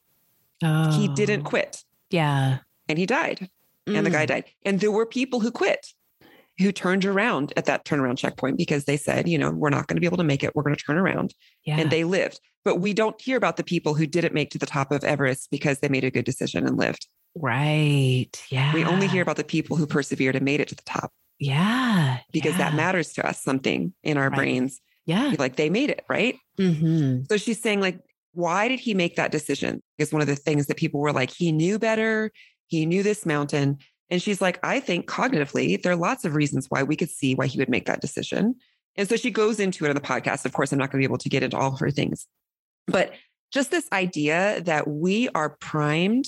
Oh. 0.62 0.90
He 0.92 1.09
didn't 1.09 1.42
oh. 1.42 1.51
quit. 1.51 1.84
Yeah. 2.11 2.59
And 2.88 2.99
he 2.99 3.07
died. 3.07 3.51
Mm. 3.86 3.99
And 3.99 4.07
the 4.07 4.11
guy 4.11 4.24
mm. 4.24 4.28
died. 4.28 4.45
And 4.64 4.80
there 4.80 4.90
were 4.90 5.07
people 5.07 5.40
who 5.40 5.51
quit 5.51 5.92
who 6.59 6.73
turned 6.73 7.05
around 7.05 7.53
at 7.57 7.65
that 7.65 7.85
turnaround 7.85 8.19
checkpoint 8.19 8.57
because 8.57 8.85
they 8.85 8.97
said, 8.97 9.29
you 9.29 9.39
know, 9.39 9.51
we're 9.51 9.71
not 9.71 9.87
going 9.87 9.97
to 9.97 10.01
be 10.01 10.07
able 10.07 10.19
to 10.19 10.25
make 10.25 10.45
it. 10.45 10.55
We're 10.55 10.63
going 10.63 10.77
to 10.77 10.83
turn 10.83 10.99
around. 10.99 11.35
Yeah. 11.65 11.79
And 11.79 11.91
they 11.91 12.05
lived. 12.05 12.41
But 12.65 12.77
we 12.77 12.95
don't 12.95 13.21
hear 13.21 13.37
about 13.37 13.57
the 13.57 13.65
people 13.65 13.95
who 13.95 14.07
didn't 14.07 14.35
make 14.35 14.51
to 14.51 14.59
the 14.59 14.67
top 14.67 14.93
of 14.93 15.05
Everest 15.05 15.51
because 15.51 15.81
they 15.81 15.89
made 15.89 16.05
a 16.05 16.11
good 16.11 16.25
decision 16.25 16.67
and 16.67 16.79
lived. 16.79 17.07
Right. 17.35 18.31
Yeah. 18.49 18.73
We 18.73 18.85
only 18.85 19.09
hear 19.09 19.23
about 19.23 19.37
the 19.37 19.45
people 19.45 19.77
who 19.77 19.87
persevered 19.87 20.37
and 20.37 20.45
made 20.45 20.61
it 20.61 20.69
to 20.69 20.75
the 20.75 20.83
top. 20.83 21.13
Yeah. 21.39 22.19
Because 22.33 22.53
yeah. 22.53 22.71
that 22.71 22.75
matters 22.75 23.13
to 23.15 23.27
us 23.27 23.43
something 23.43 23.93
in 24.03 24.17
our 24.17 24.31
right. 24.31 24.37
brains. 24.37 24.81
Yeah. 25.07 25.35
Like 25.39 25.57
they 25.57 25.69
made 25.69 25.91
it, 25.91 26.05
right? 26.09 26.37
Mm-hmm. 26.59 27.25
So 27.29 27.37
she's 27.37 27.61
saying, 27.61 27.81
like, 27.81 27.99
why 28.33 28.69
did 28.69 28.81
he 28.81 28.95
make 28.95 29.17
that 29.17 29.33
decision? 29.33 29.83
Is 29.99 30.13
one 30.13 30.23
of 30.23 30.29
the 30.29 30.37
things 30.37 30.67
that 30.67 30.77
people 30.77 31.01
were 31.01 31.13
like, 31.13 31.31
he 31.31 31.53
knew 31.53 31.79
better. 31.79 32.31
He 32.69 32.87
knew 32.87 33.03
this 33.03 33.27
mountain. 33.27 33.79
And 34.11 34.21
she's 34.21 34.41
like, 34.41 34.59
I 34.63 34.81
think 34.81 35.07
cognitively, 35.07 35.83
there 35.83 35.93
are 35.93 35.97
lots 35.97 36.25
of 36.25 36.35
reasons 36.35 36.67
why 36.69 36.83
we 36.83 36.97
could 36.97 37.11
see 37.11 37.35
why 37.35 37.47
he 37.47 37.59
would 37.59 37.71
make 37.71 37.87
that 37.87 38.01
decision. 38.01 38.55
And 38.97 39.09
so 39.09 39.17
she 39.17 39.31
goes 39.31 39.59
into 39.59 39.85
it 39.85 39.89
on 39.89 39.95
the 39.95 40.01
podcast. 40.01 40.45
Of 40.45 40.53
course, 40.53 40.73
I'm 40.73 40.79
not 40.79 40.91
going 40.91 41.03
to 41.03 41.09
be 41.09 41.11
able 41.11 41.19
to 41.19 41.29
get 41.29 41.43
into 41.43 41.57
all 41.57 41.73
of 41.73 41.81
her 41.81 41.91
things, 41.91 42.27
but 42.87 43.13
just 43.53 43.71
this 43.71 43.89
idea 43.93 44.61
that 44.63 44.89
we 44.89 45.29
are 45.31 45.51
primed 45.51 46.27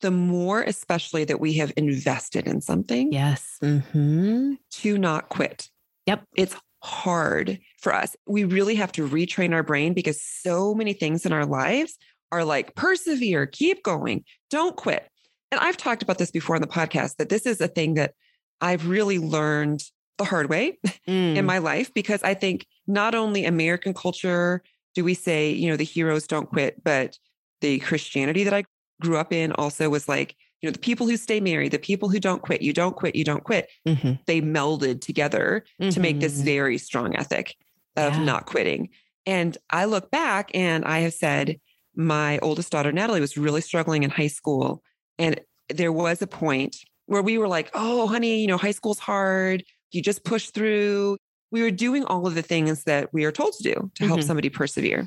the 0.00 0.10
more, 0.10 0.62
especially 0.62 1.24
that 1.24 1.40
we 1.40 1.54
have 1.54 1.72
invested 1.76 2.46
in 2.46 2.60
something. 2.60 3.12
Yes. 3.12 3.58
Mm-hmm. 3.62 4.54
To 4.70 4.98
not 4.98 5.28
quit. 5.30 5.68
Yep. 6.06 6.24
It's 6.36 6.56
hard 6.82 7.58
for 7.80 7.94
us. 7.94 8.14
We 8.26 8.44
really 8.44 8.74
have 8.74 8.92
to 8.92 9.08
retrain 9.08 9.54
our 9.54 9.62
brain 9.62 9.94
because 9.94 10.20
so 10.20 10.74
many 10.74 10.92
things 10.92 11.24
in 11.24 11.32
our 11.32 11.46
lives 11.46 11.96
are 12.30 12.44
like 12.44 12.74
persevere, 12.74 13.46
keep 13.46 13.82
going, 13.82 14.24
don't 14.50 14.76
quit 14.76 15.08
and 15.50 15.60
I've 15.60 15.76
talked 15.76 16.02
about 16.02 16.18
this 16.18 16.30
before 16.30 16.56
on 16.56 16.62
the 16.62 16.68
podcast 16.68 17.16
that 17.16 17.28
this 17.28 17.46
is 17.46 17.60
a 17.60 17.68
thing 17.68 17.94
that 17.94 18.14
I've 18.60 18.88
really 18.88 19.18
learned 19.18 19.82
the 20.18 20.24
hard 20.24 20.48
way 20.48 20.78
mm. 21.08 21.36
in 21.36 21.44
my 21.44 21.58
life 21.58 21.92
because 21.92 22.22
I 22.22 22.34
think 22.34 22.66
not 22.86 23.14
only 23.14 23.44
American 23.44 23.94
culture 23.94 24.62
do 24.94 25.04
we 25.04 25.14
say, 25.14 25.50
you 25.50 25.68
know, 25.68 25.76
the 25.76 25.84
heroes 25.84 26.26
don't 26.26 26.48
quit, 26.48 26.82
but 26.82 27.18
the 27.60 27.80
Christianity 27.80 28.44
that 28.44 28.54
I 28.54 28.64
grew 29.00 29.16
up 29.16 29.32
in 29.32 29.52
also 29.52 29.90
was 29.90 30.08
like, 30.08 30.36
you 30.60 30.68
know, 30.68 30.72
the 30.72 30.78
people 30.78 31.06
who 31.06 31.16
stay 31.16 31.40
married, 31.40 31.72
the 31.72 31.78
people 31.78 32.08
who 32.08 32.20
don't 32.20 32.42
quit, 32.42 32.62
you 32.62 32.72
don't 32.72 32.96
quit, 32.96 33.14
you 33.14 33.24
don't 33.24 33.44
quit, 33.44 33.68
mm-hmm. 33.86 34.12
they 34.26 34.40
melded 34.40 35.00
together 35.00 35.64
mm-hmm. 35.80 35.90
to 35.90 36.00
make 36.00 36.20
this 36.20 36.36
mm-hmm. 36.36 36.44
very 36.44 36.78
strong 36.78 37.16
ethic 37.16 37.56
of 37.96 38.14
yeah. 38.14 38.24
not 38.24 38.46
quitting. 38.46 38.88
And 39.26 39.58
I 39.70 39.84
look 39.86 40.10
back 40.10 40.50
and 40.54 40.84
I 40.84 41.00
have 41.00 41.14
said, 41.14 41.60
my 41.96 42.38
oldest 42.38 42.72
daughter, 42.72 42.92
Natalie, 42.92 43.20
was 43.20 43.36
really 43.36 43.60
struggling 43.60 44.02
in 44.02 44.10
high 44.10 44.28
school. 44.28 44.82
And 45.18 45.40
there 45.68 45.92
was 45.92 46.22
a 46.22 46.26
point 46.26 46.76
where 47.06 47.22
we 47.22 47.38
were 47.38 47.48
like, 47.48 47.70
oh, 47.74 48.06
honey, 48.06 48.40
you 48.40 48.46
know, 48.46 48.56
high 48.56 48.70
school's 48.70 48.98
hard. 48.98 49.64
You 49.92 50.02
just 50.02 50.24
push 50.24 50.50
through. 50.50 51.18
We 51.50 51.62
were 51.62 51.70
doing 51.70 52.04
all 52.04 52.26
of 52.26 52.34
the 52.34 52.42
things 52.42 52.84
that 52.84 53.12
we 53.12 53.24
are 53.24 53.32
told 53.32 53.54
to 53.54 53.62
do 53.62 53.90
to 53.94 54.06
help 54.06 54.20
Mhm. 54.20 54.24
somebody 54.24 54.48
persevere. 54.48 55.06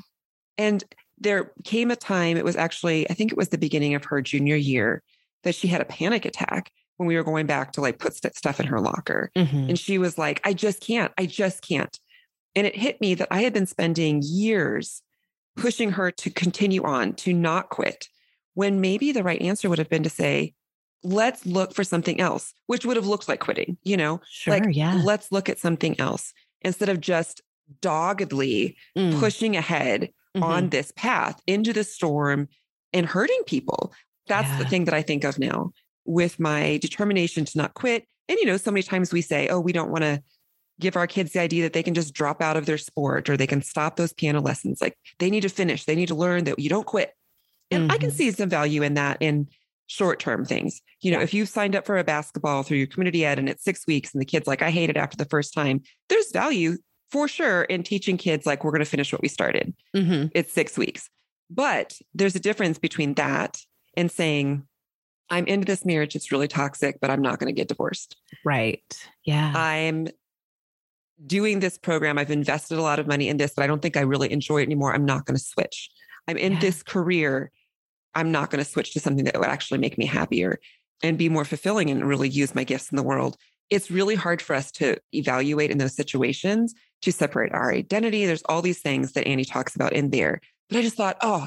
And 0.56 0.82
there 1.18 1.52
came 1.64 1.90
a 1.90 1.96
time, 1.96 2.36
it 2.36 2.44
was 2.44 2.56
actually, 2.56 3.08
I 3.10 3.14
think 3.14 3.32
it 3.32 3.36
was 3.38 3.48
the 3.48 3.58
beginning 3.58 3.94
of 3.94 4.04
her 4.04 4.22
junior 4.22 4.56
year, 4.56 5.02
that 5.42 5.54
she 5.54 5.68
had 5.68 5.80
a 5.80 5.84
panic 5.84 6.24
attack 6.24 6.70
when 6.96 7.06
we 7.06 7.16
were 7.16 7.24
going 7.24 7.46
back 7.46 7.72
to 7.72 7.80
like 7.80 7.98
put 7.98 8.14
st- 8.14 8.36
stuff 8.36 8.58
in 8.60 8.66
her 8.66 8.80
locker. 8.80 9.30
Mhm. 9.36 9.68
And 9.70 9.78
she 9.78 9.98
was 9.98 10.16
like, 10.18 10.40
I 10.44 10.52
just 10.52 10.80
can't. 10.80 11.12
I 11.18 11.26
just 11.26 11.66
can't. 11.66 11.96
And 12.54 12.66
it 12.66 12.74
hit 12.76 13.00
me 13.00 13.14
that 13.14 13.28
I 13.30 13.42
had 13.42 13.52
been 13.52 13.66
spending 13.66 14.20
years 14.24 15.02
pushing 15.56 15.90
her 15.92 16.10
to 16.12 16.30
continue 16.30 16.82
on, 16.84 17.14
to 17.14 17.32
not 17.32 17.68
quit, 17.68 18.08
when 18.58 18.80
maybe 18.80 19.12
the 19.12 19.22
right 19.22 19.40
answer 19.40 19.68
would 19.68 19.78
have 19.78 19.88
been 19.88 20.02
to 20.02 20.10
say, 20.10 20.52
let's 21.04 21.46
look 21.46 21.72
for 21.72 21.84
something 21.84 22.20
else, 22.20 22.52
which 22.66 22.84
would 22.84 22.96
have 22.96 23.06
looked 23.06 23.28
like 23.28 23.38
quitting, 23.38 23.78
you 23.84 23.96
know, 23.96 24.20
Sure. 24.28 24.52
like, 24.54 24.74
yeah. 24.74 25.00
let's 25.04 25.30
look 25.30 25.48
at 25.48 25.60
something 25.60 25.94
else 26.00 26.32
instead 26.62 26.88
of 26.88 27.00
just 27.00 27.40
doggedly 27.80 28.74
Mm, 28.96 29.20
pushing 29.20 29.56
ahead 29.56 30.10
mhm. 30.36 30.42
on 30.42 30.70
this 30.70 30.92
path 30.96 31.40
into 31.46 31.72
the 31.72 31.84
storm 31.84 32.48
and 32.92 33.06
hurting 33.06 33.40
people. 33.46 33.92
That's 34.26 34.50
the 34.58 34.64
thing 34.64 34.86
that 34.86 34.94
I 34.94 35.02
think 35.02 35.22
of 35.22 35.38
now 35.38 35.70
with 36.04 36.40
my 36.40 36.78
determination 36.78 37.44
to 37.44 37.58
not 37.58 37.74
quit. 37.74 38.06
And, 38.28 38.38
you 38.40 38.46
know, 38.46 38.56
so 38.56 38.72
many 38.72 38.82
times 38.82 39.12
we 39.12 39.22
say, 39.22 39.46
oh, 39.46 39.60
we 39.60 39.72
don't 39.72 39.92
want 39.92 40.02
to 40.02 40.20
give 40.80 40.96
our 40.96 41.06
kids 41.06 41.32
the 41.32 41.40
idea 41.40 41.62
that 41.62 41.74
they 41.74 41.84
can 41.84 41.94
just 41.94 42.12
drop 42.12 42.42
out 42.42 42.56
of 42.56 42.66
their 42.66 42.78
sport 42.78 43.30
or 43.30 43.36
they 43.36 43.46
can 43.46 43.62
stop 43.62 43.94
those 43.94 44.12
piano 44.12 44.40
lessons. 44.40 44.80
Like 44.80 44.98
they 45.20 45.30
need 45.30 45.42
to 45.42 45.48
finish, 45.48 45.84
they 45.84 45.94
need 45.94 46.08
to 46.08 46.16
learn 46.16 46.42
that 46.44 46.58
you 46.58 46.68
don't 46.68 46.86
quit. 46.86 47.12
And 47.70 47.92
I 47.92 47.98
can 47.98 48.10
Mhm. 48.10 48.14
see 48.14 48.30
some 48.30 48.48
value 48.48 48.82
in 48.82 48.94
that 48.94 49.18
in 49.20 49.48
short 49.86 50.20
term 50.20 50.44
things. 50.44 50.80
You 51.00 51.12
know, 51.12 51.20
if 51.20 51.32
you've 51.32 51.48
signed 51.48 51.74
up 51.76 51.86
for 51.86 51.96
a 51.98 52.04
basketball 52.04 52.62
through 52.62 52.78
your 52.78 52.86
community 52.86 53.24
ed 53.24 53.38
and 53.38 53.48
it's 53.48 53.64
six 53.64 53.86
weeks 53.86 54.12
and 54.12 54.20
the 54.20 54.26
kid's 54.26 54.46
like, 54.46 54.62
I 54.62 54.70
hate 54.70 54.90
it 54.90 54.96
after 54.96 55.16
the 55.16 55.24
first 55.24 55.54
time, 55.54 55.82
there's 56.08 56.30
value 56.32 56.76
for 57.10 57.26
sure 57.28 57.62
in 57.64 57.82
teaching 57.82 58.16
kids 58.18 58.44
like 58.44 58.64
we're 58.64 58.70
going 58.70 58.84
to 58.84 58.90
finish 58.90 59.12
what 59.12 59.22
we 59.22 59.28
started 59.28 59.74
Mhm. 59.96 60.30
it's 60.34 60.52
six 60.52 60.76
weeks. 60.76 61.08
But 61.50 61.98
there's 62.14 62.36
a 62.36 62.40
difference 62.40 62.78
between 62.78 63.14
that 63.14 63.58
and 63.96 64.10
saying, 64.10 64.64
I'm 65.30 65.46
into 65.46 65.64
this 65.66 65.84
marriage, 65.86 66.14
it's 66.16 66.30
really 66.32 66.48
toxic, 66.48 67.00
but 67.00 67.10
I'm 67.10 67.22
not 67.22 67.38
going 67.38 67.48
to 67.54 67.58
get 67.58 67.68
divorced. 67.68 68.16
Right. 68.44 68.82
Yeah. 69.24 69.52
I'm 69.54 70.08
doing 71.26 71.60
this 71.60 71.78
program. 71.78 72.18
I've 72.18 72.30
invested 72.30 72.78
a 72.78 72.82
lot 72.82 72.98
of 72.98 73.06
money 73.06 73.28
in 73.28 73.38
this, 73.38 73.52
but 73.54 73.62
I 73.62 73.66
don't 73.66 73.80
think 73.82 73.96
I 73.96 74.02
really 74.02 74.30
enjoy 74.30 74.60
it 74.60 74.64
anymore. 74.64 74.94
I'm 74.94 75.04
not 75.04 75.24
going 75.26 75.36
to 75.36 75.42
switch. 75.42 75.90
I'm 76.28 76.36
in 76.36 76.52
Yeah. 76.52 76.60
this 76.60 76.82
career. 76.82 77.50
I'm 78.14 78.32
not 78.32 78.50
going 78.50 78.62
to 78.62 78.70
switch 78.70 78.92
to 78.92 79.00
something 79.00 79.24
that 79.24 79.38
would 79.38 79.48
actually 79.48 79.78
make 79.78 79.98
me 79.98 80.06
happier 80.06 80.58
and 81.02 81.18
be 81.18 81.28
more 81.28 81.44
fulfilling 81.44 81.90
and 81.90 82.06
really 82.06 82.28
use 82.28 82.54
my 82.54 82.64
gifts 82.64 82.90
in 82.90 82.96
the 82.96 83.02
world. 83.02 83.36
It's 83.70 83.90
really 83.90 84.14
hard 84.14 84.40
for 84.42 84.54
us 84.54 84.70
to 84.72 84.96
evaluate 85.12 85.70
in 85.70 85.78
those 85.78 85.94
situations 85.94 86.74
to 87.02 87.12
separate 87.12 87.52
our 87.52 87.72
identity. 87.72 88.26
There's 88.26 88.42
all 88.48 88.62
these 88.62 88.80
things 88.80 89.12
that 89.12 89.26
Annie 89.26 89.44
talks 89.44 89.76
about 89.76 89.92
in 89.92 90.10
there. 90.10 90.40
But 90.68 90.78
I 90.78 90.82
just 90.82 90.96
thought, 90.96 91.18
oh, 91.20 91.46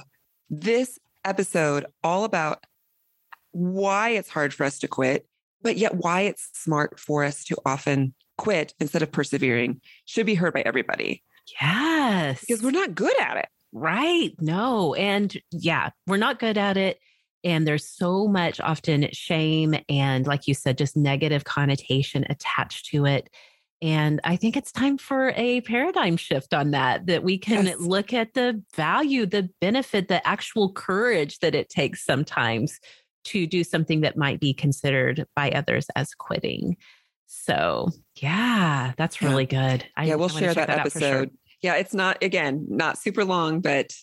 this 0.49 0.97
episode 1.25 1.85
all 2.03 2.23
about 2.23 2.63
why 3.51 4.09
it's 4.09 4.29
hard 4.29 4.53
for 4.53 4.63
us 4.63 4.79
to 4.79 4.87
quit, 4.87 5.25
but 5.61 5.77
yet 5.77 5.95
why 5.95 6.21
it's 6.21 6.49
smart 6.53 6.99
for 6.99 7.23
us 7.23 7.43
to 7.45 7.57
often 7.65 8.13
quit 8.37 8.73
instead 8.79 9.01
of 9.01 9.11
persevering 9.11 9.81
should 10.05 10.25
be 10.25 10.35
heard 10.35 10.53
by 10.53 10.61
everybody 10.61 11.21
yes. 11.59 12.39
because 12.41 12.63
we're 12.63 12.71
not 12.71 12.95
good 12.95 13.17
at 13.19 13.37
it. 13.37 13.47
Right. 13.71 14.31
No. 14.39 14.93
And 14.95 15.35
yeah, 15.51 15.91
we're 16.07 16.17
not 16.17 16.39
good 16.39 16.57
at 16.57 16.77
it. 16.77 16.99
And 17.43 17.65
there's 17.67 17.87
so 17.87 18.27
much 18.27 18.59
often 18.59 19.07
shame 19.13 19.75
and, 19.89 20.27
like 20.27 20.47
you 20.47 20.53
said, 20.53 20.77
just 20.77 20.95
negative 20.95 21.43
connotation 21.43 22.25
attached 22.29 22.87
to 22.87 23.05
it. 23.05 23.29
And 23.81 24.21
I 24.23 24.35
think 24.35 24.55
it's 24.55 24.71
time 24.71 24.99
for 24.99 25.33
a 25.35 25.61
paradigm 25.61 26.15
shift 26.17 26.53
on 26.53 26.69
that, 26.71 27.07
that 27.07 27.23
we 27.23 27.39
can 27.39 27.65
Yes. 27.65 27.79
look 27.79 28.13
at 28.13 28.35
the 28.35 28.61
value, 28.75 29.25
the 29.25 29.49
benefit, 29.59 30.07
the 30.07 30.25
actual 30.27 30.71
courage 30.71 31.39
that 31.39 31.55
it 31.55 31.69
takes 31.69 32.05
sometimes 32.05 32.79
to 33.23 33.47
do 33.47 33.63
something 33.63 34.01
that 34.01 34.17
might 34.17 34.39
be 34.39 34.53
considered 34.53 35.25
by 35.35 35.49
others 35.49 35.87
as 35.95 36.13
quitting. 36.13 36.77
So, 37.25 37.89
yeah, 38.17 38.93
that's 38.97 39.19
Yeah. 39.19 39.29
really 39.29 39.45
good. 39.47 39.83
I, 39.97 40.05
yeah, 40.05 40.15
we'll 40.15 40.29
I 40.35 40.39
share 40.39 40.53
that, 40.53 40.69
episode. 40.69 40.99
sure. 41.01 41.25
Yeah, 41.61 41.75
it's 41.75 41.93
not, 41.93 42.23
again, 42.23 42.65
not 42.69 42.97
super 42.97 43.23
long, 43.23 43.61
but 43.61 43.93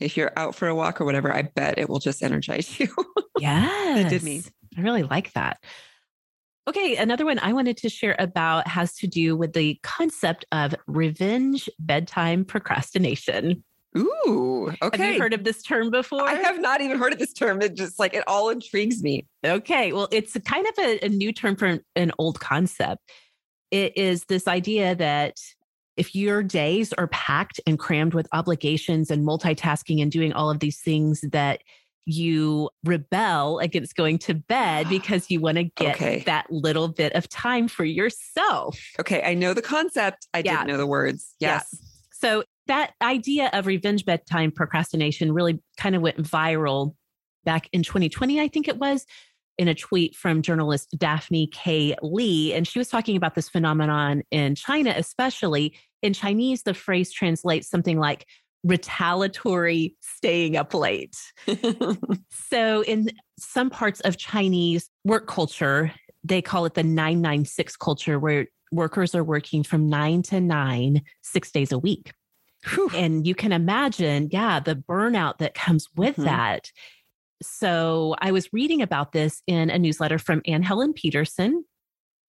if 0.00 0.16
you're 0.16 0.32
out 0.36 0.54
for 0.54 0.68
a 0.68 0.74
walk 0.74 1.00
or 1.00 1.04
whatever, 1.04 1.32
I 1.32 1.42
bet 1.42 1.78
it 1.78 1.88
will 1.88 2.00
just 2.00 2.22
energize 2.22 2.78
you. 2.80 2.88
Yes. 3.38 4.10
did 4.10 4.22
me. 4.22 4.42
I 4.76 4.80
really 4.80 5.02
like 5.02 5.32
that. 5.34 5.58
Okay, 6.66 6.96
another 6.96 7.26
one 7.26 7.38
I 7.40 7.52
wanted 7.52 7.76
to 7.78 7.90
share 7.90 8.16
about 8.18 8.66
has 8.66 8.94
to 8.96 9.06
do 9.06 9.36
with 9.36 9.52
the 9.52 9.78
concept 9.82 10.46
of 10.50 10.74
revenge 10.86 11.68
bedtime 11.78 12.44
procrastination. 12.44 13.62
Ooh, 13.96 14.72
okay. 14.82 15.02
Have 15.02 15.14
you 15.14 15.20
heard 15.20 15.34
of 15.34 15.44
this 15.44 15.62
term 15.62 15.90
before? 15.90 16.26
I 16.26 16.34
have 16.34 16.60
not 16.60 16.80
even 16.80 16.98
heard 16.98 17.12
of 17.12 17.18
this 17.18 17.32
term. 17.32 17.60
It 17.62 17.74
just 17.74 18.00
like 18.00 18.14
it 18.14 18.24
all 18.26 18.48
intrigues 18.48 19.02
me. 19.02 19.26
Okay, 19.44 19.92
well, 19.92 20.08
it's 20.10 20.36
kind 20.44 20.66
of 20.66 20.74
a, 20.78 21.04
a 21.04 21.08
new 21.10 21.32
term 21.32 21.54
for 21.54 21.78
an 21.94 22.12
old 22.18 22.40
concept. 22.40 23.02
It 23.70 23.96
is 23.96 24.24
this 24.24 24.48
idea 24.48 24.94
that 24.96 25.36
if 25.96 26.14
your 26.14 26.42
days 26.42 26.92
are 26.94 27.06
packed 27.08 27.60
and 27.66 27.78
crammed 27.78 28.14
with 28.14 28.26
obligations 28.32 29.10
and 29.10 29.26
multitasking 29.26 30.02
and 30.02 30.10
doing 30.10 30.32
all 30.32 30.50
of 30.50 30.58
these 30.60 30.80
things, 30.80 31.20
that 31.32 31.62
you 32.06 32.68
rebel 32.84 33.58
against 33.60 33.96
going 33.96 34.18
to 34.18 34.34
bed 34.34 34.86
because 34.90 35.30
you 35.30 35.40
want 35.40 35.56
to 35.56 35.64
get 35.64 35.94
Okay. 35.96 36.22
that 36.26 36.46
little 36.50 36.88
bit 36.88 37.12
of 37.14 37.28
time 37.28 37.68
for 37.68 37.84
yourself. 37.84 38.78
Okay, 39.00 39.22
I 39.22 39.34
know 39.34 39.54
the 39.54 39.62
concept. 39.62 40.26
I 40.34 40.38
Yeah. 40.38 40.56
didn't 40.56 40.66
know 40.68 40.76
the 40.76 40.86
words. 40.86 41.34
Yeah. 41.40 41.54
Yes. 41.54 41.76
So 42.12 42.44
that 42.66 42.92
idea 43.02 43.50
of 43.52 43.66
revenge 43.66 44.04
bedtime 44.04 44.50
procrastination 44.50 45.32
really 45.32 45.62
kind 45.76 45.94
of 45.94 46.02
went 46.02 46.16
viral 46.18 46.94
back 47.44 47.68
in 47.72 47.82
2020, 47.82 48.40
I 48.40 48.48
think 48.48 48.68
it 48.68 48.78
was, 48.78 49.04
in 49.58 49.68
a 49.68 49.74
tweet 49.74 50.16
from 50.16 50.42
journalist 50.42 50.88
Daphne 50.96 51.46
K. 51.48 51.94
Lee. 52.02 52.52
And 52.52 52.66
she 52.66 52.78
was 52.78 52.88
talking 52.88 53.16
about 53.16 53.34
this 53.34 53.48
phenomenon 53.48 54.22
in 54.30 54.54
China, 54.54 54.92
especially. 54.96 55.76
In 56.02 56.12
Chinese, 56.12 56.62
the 56.64 56.74
phrase 56.74 57.12
translates 57.12 57.68
something 57.68 57.98
like 57.98 58.26
retaliatory 58.64 59.96
staying 60.00 60.56
up 60.56 60.74
late. 60.74 61.16
So, 62.50 62.82
in 62.82 63.08
some 63.38 63.70
parts 63.70 64.00
of 64.00 64.16
Chinese 64.16 64.88
work 65.04 65.26
culture, 65.26 65.92
they 66.22 66.40
call 66.42 66.66
it 66.66 66.74
the 66.74 66.82
996 66.82 67.76
culture, 67.76 68.18
where 68.18 68.46
workers 68.70 69.14
are 69.14 69.24
working 69.24 69.62
from 69.62 69.88
nine 69.88 70.22
to 70.22 70.40
nine, 70.40 71.02
six 71.22 71.50
days 71.50 71.72
a 71.72 71.78
week. 71.78 72.12
Whew. 72.68 72.90
And 72.94 73.26
you 73.26 73.34
can 73.34 73.52
imagine, 73.52 74.28
yeah, 74.30 74.60
the 74.60 74.74
burnout 74.76 75.38
that 75.38 75.54
comes 75.54 75.88
with 75.96 76.16
Mhm. 76.16 76.24
that. 76.24 76.70
So, 77.42 78.14
I 78.20 78.32
was 78.32 78.52
reading 78.52 78.82
about 78.82 79.12
this 79.12 79.42
in 79.46 79.70
a 79.70 79.78
newsletter 79.78 80.18
from 80.18 80.42
Anne 80.46 80.62
Helen 80.62 80.92
Petersen. 80.92 81.64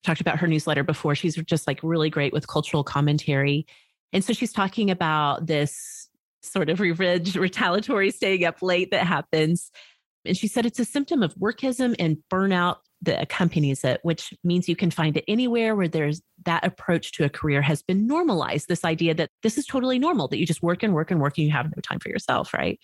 Talked 0.04 0.22
about 0.22 0.40
her 0.40 0.48
newsletter 0.48 0.84
before. 0.84 1.16
She's 1.16 1.36
just 1.36 1.68
like 1.68 1.80
really 1.84 2.10
great 2.10 2.34
with 2.34 2.48
cultural 2.48 2.84
commentary. 2.84 3.66
And 4.14 4.24
so 4.24 4.34
she's 4.34 4.54
talking 4.54 4.92
about 4.92 5.48
this 5.48 6.10
sort 6.42 6.70
of 6.70 6.80
revenge, 6.80 7.36
retaliatory 7.36 8.12
staying 8.12 8.46
up 8.46 8.62
late 8.62 8.92
that 8.92 9.06
happens. 9.06 9.72
And 10.26 10.36
she 10.36 10.48
said 10.48 10.66
it's 10.66 10.80
a 10.80 10.86
symptom 10.86 11.22
of 11.22 11.36
workism 11.36 11.96
and 12.00 12.18
burnout 12.32 12.78
that 13.02 13.22
accompanies 13.22 13.84
it, 13.84 14.00
which 14.04 14.34
means 14.44 14.68
you 14.68 14.76
can 14.76 14.90
find 14.90 15.16
it 15.18 15.26
anywhere 15.28 15.76
where 15.76 15.88
there's 15.88 16.22
that 16.46 16.66
approach 16.66 17.12
to 17.14 17.24
a 17.24 17.30
career 17.30 17.62
has 17.62 17.84
been 17.84 18.08
normalized. 18.08 18.68
This 18.68 18.86
idea 18.86 19.14
that 19.16 19.30
this 19.44 19.58
is 19.58 19.66
totally 19.66 20.00
normal, 20.00 20.28
that 20.30 20.40
you 20.40 20.46
just 20.46 20.64
work 20.64 20.82
and 20.82 20.94
work 20.94 21.12
and 21.12 21.20
work 21.20 21.38
and 21.38 21.46
you 21.46 21.52
have 21.52 21.68
no 21.68 21.82
time 21.82 22.00
for 22.00 22.10
yourself, 22.10 22.54
right? 22.54 22.80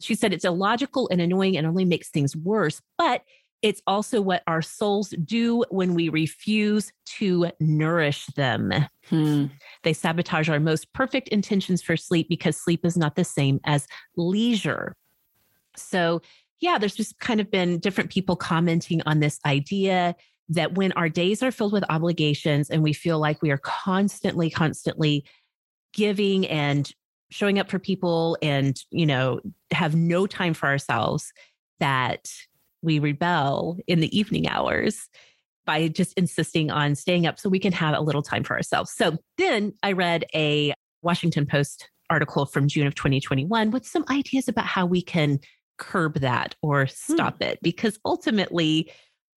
She 0.00 0.14
said 0.14 0.32
it's 0.32 0.44
illogical 0.44 1.08
and 1.10 1.20
annoying 1.20 1.56
and 1.56 1.66
only 1.66 1.84
makes 1.84 2.08
things 2.08 2.36
worse, 2.36 2.80
but 2.96 3.22
it's 3.62 3.82
also 3.86 4.20
what 4.20 4.42
our 4.46 4.62
souls 4.62 5.10
do 5.24 5.64
when 5.70 5.94
we 5.94 6.08
refuse 6.08 6.92
to 7.06 7.50
nourish 7.58 8.26
them. 8.36 8.72
Hmm. 9.08 9.46
They 9.82 9.92
sabotage 9.92 10.48
our 10.48 10.60
most 10.60 10.92
perfect 10.92 11.28
intentions 11.28 11.82
for 11.82 11.96
sleep 11.96 12.28
because 12.28 12.56
sleep 12.56 12.84
is 12.84 12.96
not 12.96 13.16
the 13.16 13.24
same 13.24 13.58
as 13.64 13.88
leisure. 14.16 14.94
So, 15.76 16.22
yeah, 16.60 16.78
there's 16.78 16.94
just 16.94 17.18
kind 17.18 17.40
of 17.40 17.50
been 17.50 17.78
different 17.78 18.10
people 18.10 18.36
commenting 18.36 19.02
on 19.06 19.20
this 19.20 19.38
idea 19.44 20.14
that 20.50 20.74
when 20.74 20.92
our 20.92 21.08
days 21.08 21.42
are 21.42 21.50
filled 21.50 21.72
with 21.72 21.84
obligations 21.88 22.70
and 22.70 22.82
we 22.82 22.92
feel 22.92 23.18
like 23.18 23.42
we 23.42 23.50
are 23.50 23.58
constantly, 23.58 24.50
constantly 24.50 25.24
giving 25.92 26.46
and 26.46 26.92
showing 27.30 27.58
up 27.58 27.70
for 27.70 27.78
people 27.78 28.36
and, 28.42 28.80
you 28.90 29.06
know, 29.06 29.40
have 29.70 29.94
no 29.94 30.26
time 30.26 30.54
for 30.54 30.66
ourselves, 30.66 31.32
that 31.80 32.28
we 32.82 32.98
rebel 32.98 33.78
in 33.86 34.00
the 34.00 34.16
evening 34.18 34.48
hours 34.48 35.08
by 35.66 35.88
just 35.88 36.14
insisting 36.14 36.70
on 36.70 36.94
staying 36.94 37.26
up 37.26 37.38
so 37.38 37.48
we 37.48 37.58
can 37.58 37.72
have 37.72 37.94
a 37.94 38.00
little 38.00 38.22
time 38.22 38.42
for 38.42 38.56
ourselves. 38.56 38.90
So 38.92 39.18
then 39.36 39.74
I 39.82 39.92
read 39.92 40.24
a 40.34 40.72
Washington 41.02 41.44
Post 41.46 41.90
article 42.10 42.46
from 42.46 42.68
June 42.68 42.86
of 42.86 42.94
2021 42.94 43.70
with 43.70 43.86
some 43.86 44.04
ideas 44.10 44.48
about 44.48 44.64
how 44.64 44.86
we 44.86 45.02
can 45.02 45.38
curb 45.76 46.14
that 46.20 46.54
or 46.62 46.86
Hmm. 46.86 47.12
stop 47.14 47.42
it 47.42 47.58
because 47.62 47.98
ultimately 48.04 48.90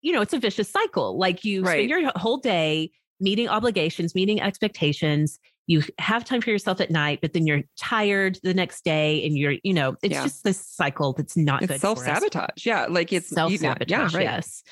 you 0.02 0.12
know 0.12 0.22
it's 0.22 0.32
a 0.32 0.38
vicious 0.38 0.70
cycle 0.70 1.18
like 1.18 1.44
you 1.44 1.62
Right. 1.62 1.72
spend 1.72 1.90
your 1.90 2.12
whole 2.16 2.38
day 2.38 2.90
meeting 3.20 3.48
obligations 3.48 4.14
meeting 4.14 4.40
expectations 4.40 5.38
you 5.70 5.82
have 5.98 6.24
time 6.24 6.40
for 6.40 6.50
yourself 6.50 6.80
at 6.80 6.90
night 6.90 7.20
but 7.22 7.32
then 7.32 7.46
you're 7.46 7.62
tired 7.78 8.38
the 8.42 8.52
next 8.52 8.82
day 8.84 9.24
and 9.24 9.38
you're 9.38 9.54
you 9.62 9.72
know 9.72 9.94
it's 10.02 10.14
Yeah. 10.14 10.24
just 10.24 10.42
this 10.42 10.58
cycle 10.66 11.12
that's 11.12 11.36
not 11.36 11.62
It's 11.62 11.68
for 11.68 11.74
us. 11.74 11.80
self 11.80 11.98
sabotage. 12.00 12.66
Yeah. 12.66 12.86
Like 12.88 13.12
it's 13.12 13.28
self 13.28 13.52
sabotage. 13.54 13.88
Yeah, 13.90 14.08
right. 14.18 14.24
Yes. 14.24 14.62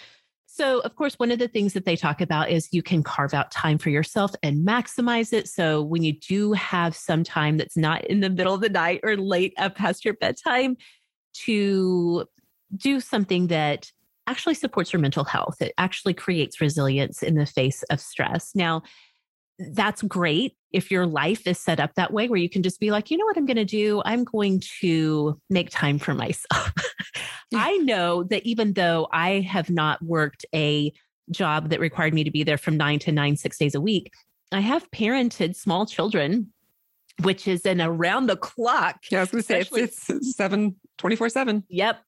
So, 0.47 0.81
of 0.81 0.97
course, 0.97 1.15
one 1.21 1.31
of 1.31 1.39
the 1.39 1.47
things 1.47 1.73
that 1.75 1.85
they 1.85 1.95
talk 1.95 2.21
about 2.21 2.51
is 2.51 2.69
you 2.73 2.83
can 2.83 3.05
carve 3.05 3.33
out 3.33 3.53
time 3.53 3.79
for 3.79 3.91
yourself 3.91 4.33
and 4.43 4.67
maximize 4.67 5.33
it. 5.33 5.47
So, 5.47 5.81
when 5.83 6.03
you 6.03 6.15
do 6.19 6.53
have 6.55 6.97
some 6.97 7.23
time 7.23 7.59
that's 7.59 7.77
not 7.77 8.05
in 8.07 8.19
the 8.19 8.29
middle 8.31 8.55
of 8.55 8.61
the 8.61 8.69
night 8.69 8.99
or 9.05 9.17
late 9.17 9.55
up 9.57 9.77
past 9.77 10.05
your 10.05 10.15
bedtime, 10.15 10.77
to 11.45 12.27
do 12.77 12.99
something 12.99 13.47
that 13.49 13.93
actually 14.27 14.55
supports 14.55 14.93
your 14.93 14.99
mental 15.01 15.23
health, 15.25 15.63
it 15.63 15.73
actually 15.79 16.15
creates 16.15 16.61
resilience 16.61 17.23
in 17.23 17.37
the 17.37 17.47
face 17.47 17.85
of 17.85 18.01
stress. 18.01 18.51
Now, 18.57 18.83
that's 19.59 20.03
great 20.03 20.57
if 20.73 20.91
your 20.91 21.07
life 21.07 21.47
is 21.47 21.59
set 21.59 21.81
up 21.81 21.95
that 21.95 22.13
way 22.13 22.29
where 22.29 22.39
you 22.39 22.49
can 22.49 22.63
just 22.63 22.79
be 22.79 22.91
like, 22.91 23.11
you 23.11 23.17
know 23.17 23.25
what 23.25 23.37
I'm 23.37 23.47
going 23.47 23.57
to 23.57 23.65
do? 23.65 24.03
I'm 24.05 24.25
going 24.25 24.61
to 24.81 25.41
make 25.49 25.71
time 25.71 25.99
for 25.99 26.15
myself. 26.15 26.73
I 27.55 27.79
know 27.79 28.25
that 28.25 28.45
even 28.45 28.75
though 28.75 29.09
I 29.11 29.41
have 29.41 29.71
not 29.71 30.03
worked 30.03 30.45
a 30.55 30.93
job 31.31 31.71
that 31.71 31.81
required 31.81 32.15
me 32.15 32.25
to 32.25 32.31
be 32.31 32.43
there 32.43 32.59
from 32.59 32.77
nine 32.77 32.99
to 33.01 33.13
nine, 33.13 33.37
six 33.37 33.59
days 33.59 33.75
a 33.75 33.81
week, 33.81 34.13
I 34.53 34.61
have 34.61 34.91
parented 34.91 35.57
small 35.57 35.87
children, 35.87 36.53
which 37.23 37.49
is 37.49 37.65
an 37.67 37.81
around 37.81 38.27
the 38.27 38.37
clock. 38.37 39.01
Yeah. 39.11 39.19
I 39.19 39.21
was 39.23 39.31
going 39.31 39.43
to 39.43 39.47
say 39.47 39.61
it's, 39.61 40.11
it's 40.11 40.37
seven, 40.37 40.77
24 40.99 41.31
seven. 41.31 41.65
Yep. 41.69 42.01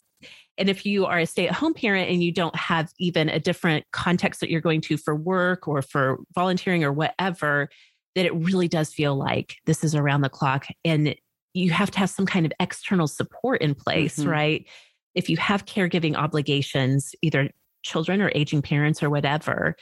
And 0.61 0.69
if 0.69 0.85
you 0.85 1.07
are 1.07 1.19
a 1.19 1.27
stay 1.27 1.49
at 1.49 1.55
home 1.55 1.75
parent 1.75 2.11
and 2.11 2.23
you 2.23 2.31
don't 2.31 2.55
have 2.55 2.93
even 2.99 3.29
a 3.29 3.41
different 3.41 3.87
context 3.93 4.41
that 4.41 4.51
you're 4.51 4.61
going 4.61 4.83
to 4.83 4.97
for 4.99 5.15
work 5.15 5.67
or 5.67 5.81
for 5.81 6.19
volunteering 6.35 6.85
or 6.85 6.93
whatever, 6.93 7.69
that 8.15 8.27
it 8.27 8.35
really 8.35 8.69
does 8.69 8.93
feel 8.93 9.17
like 9.17 9.57
this 9.65 9.83
is 9.83 9.95
around 9.95 10.21
the 10.21 10.29
clock. 10.29 10.67
And 10.85 11.15
you 11.55 11.71
have 11.71 11.91
to 11.93 11.99
have 11.99 12.11
some 12.11 12.27
kind 12.27 12.45
of 12.45 12.53
external 12.61 13.07
support 13.09 13.63
in 13.63 13.75
place, 13.75 14.19
Mhm. 14.19 14.31
right? 14.31 14.69
If 15.15 15.29
you 15.31 15.37
have 15.39 15.65
caregiving 15.65 16.15
obligations, 16.15 17.15
either 17.23 17.51
children 17.83 18.21
or 18.21 18.31
aging 18.35 18.63
parents 18.63 19.03
or 19.03 19.11
whatever. 19.11 19.77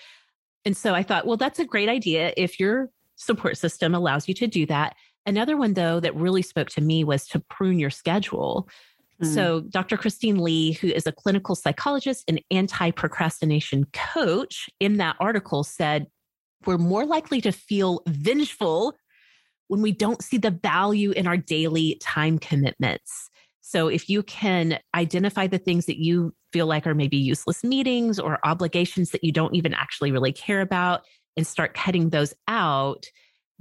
And 0.65 0.77
so 0.77 0.95
I 0.95 1.03
thought, 1.03 1.27
well, 1.27 1.37
that's 1.37 1.59
a 1.59 1.65
great 1.65 1.89
idea 1.89 2.33
if 2.37 2.61
your 2.61 2.91
support 3.17 3.59
system 3.59 3.95
allows 3.95 4.29
you 4.29 4.35
to 4.35 4.47
do 4.47 4.65
that. 4.67 4.95
Another 5.27 5.57
one, 5.57 5.75
though, 5.75 6.01
that 6.01 6.15
really 6.15 6.43
spoke 6.43 6.71
to 6.71 6.81
me 6.81 7.05
was 7.05 7.27
to 7.29 7.41
prune 7.41 7.79
your 7.79 7.91
schedule. 7.91 8.69
Mm. 9.23 9.35
So, 9.35 9.61
Dr. 9.61 9.97
Christine 9.97 10.39
Lee, 10.39 10.73
who 10.73 10.89
is 10.89 11.07
a 11.07 11.13
clinical 11.13 11.55
psychologist 11.55 12.25
and 12.29 12.41
anti 12.51 12.91
procrastination 12.91 13.87
coach, 13.93 14.69
in 14.81 14.99
that 14.99 15.17
article 15.19 15.65
said, 15.65 16.07
We're 16.67 16.79
more 16.79 17.05
likely 17.05 17.41
to 17.41 17.53
feel 17.53 18.03
vengeful 18.07 18.95
when 19.67 19.83
we 19.83 19.93
don't 19.93 20.23
see 20.23 20.39
the 20.39 20.51
value 20.51 21.11
in 21.11 21.27
our 21.27 21.37
daily 21.37 21.99
time 22.01 22.39
commitments. 22.39 23.29
So, 23.61 23.89
if 23.89 24.09
you 24.09 24.23
can 24.23 24.79
identify 24.95 25.47
the 25.47 25.59
things 25.59 25.87
that 25.87 25.99
you 25.99 26.33
feel 26.53 26.67
like 26.67 26.87
are 26.87 26.95
maybe 26.95 27.17
useless 27.17 27.65
meetings 27.65 28.19
or 28.19 28.39
obligations 28.45 29.11
that 29.11 29.25
you 29.25 29.33
don't 29.33 29.55
even 29.55 29.75
actually 29.75 30.13
really 30.13 30.33
care 30.33 30.61
about 30.61 31.03
and 31.37 31.47
start 31.47 31.75
cutting 31.75 32.11
those 32.11 32.33
out, 32.47 33.05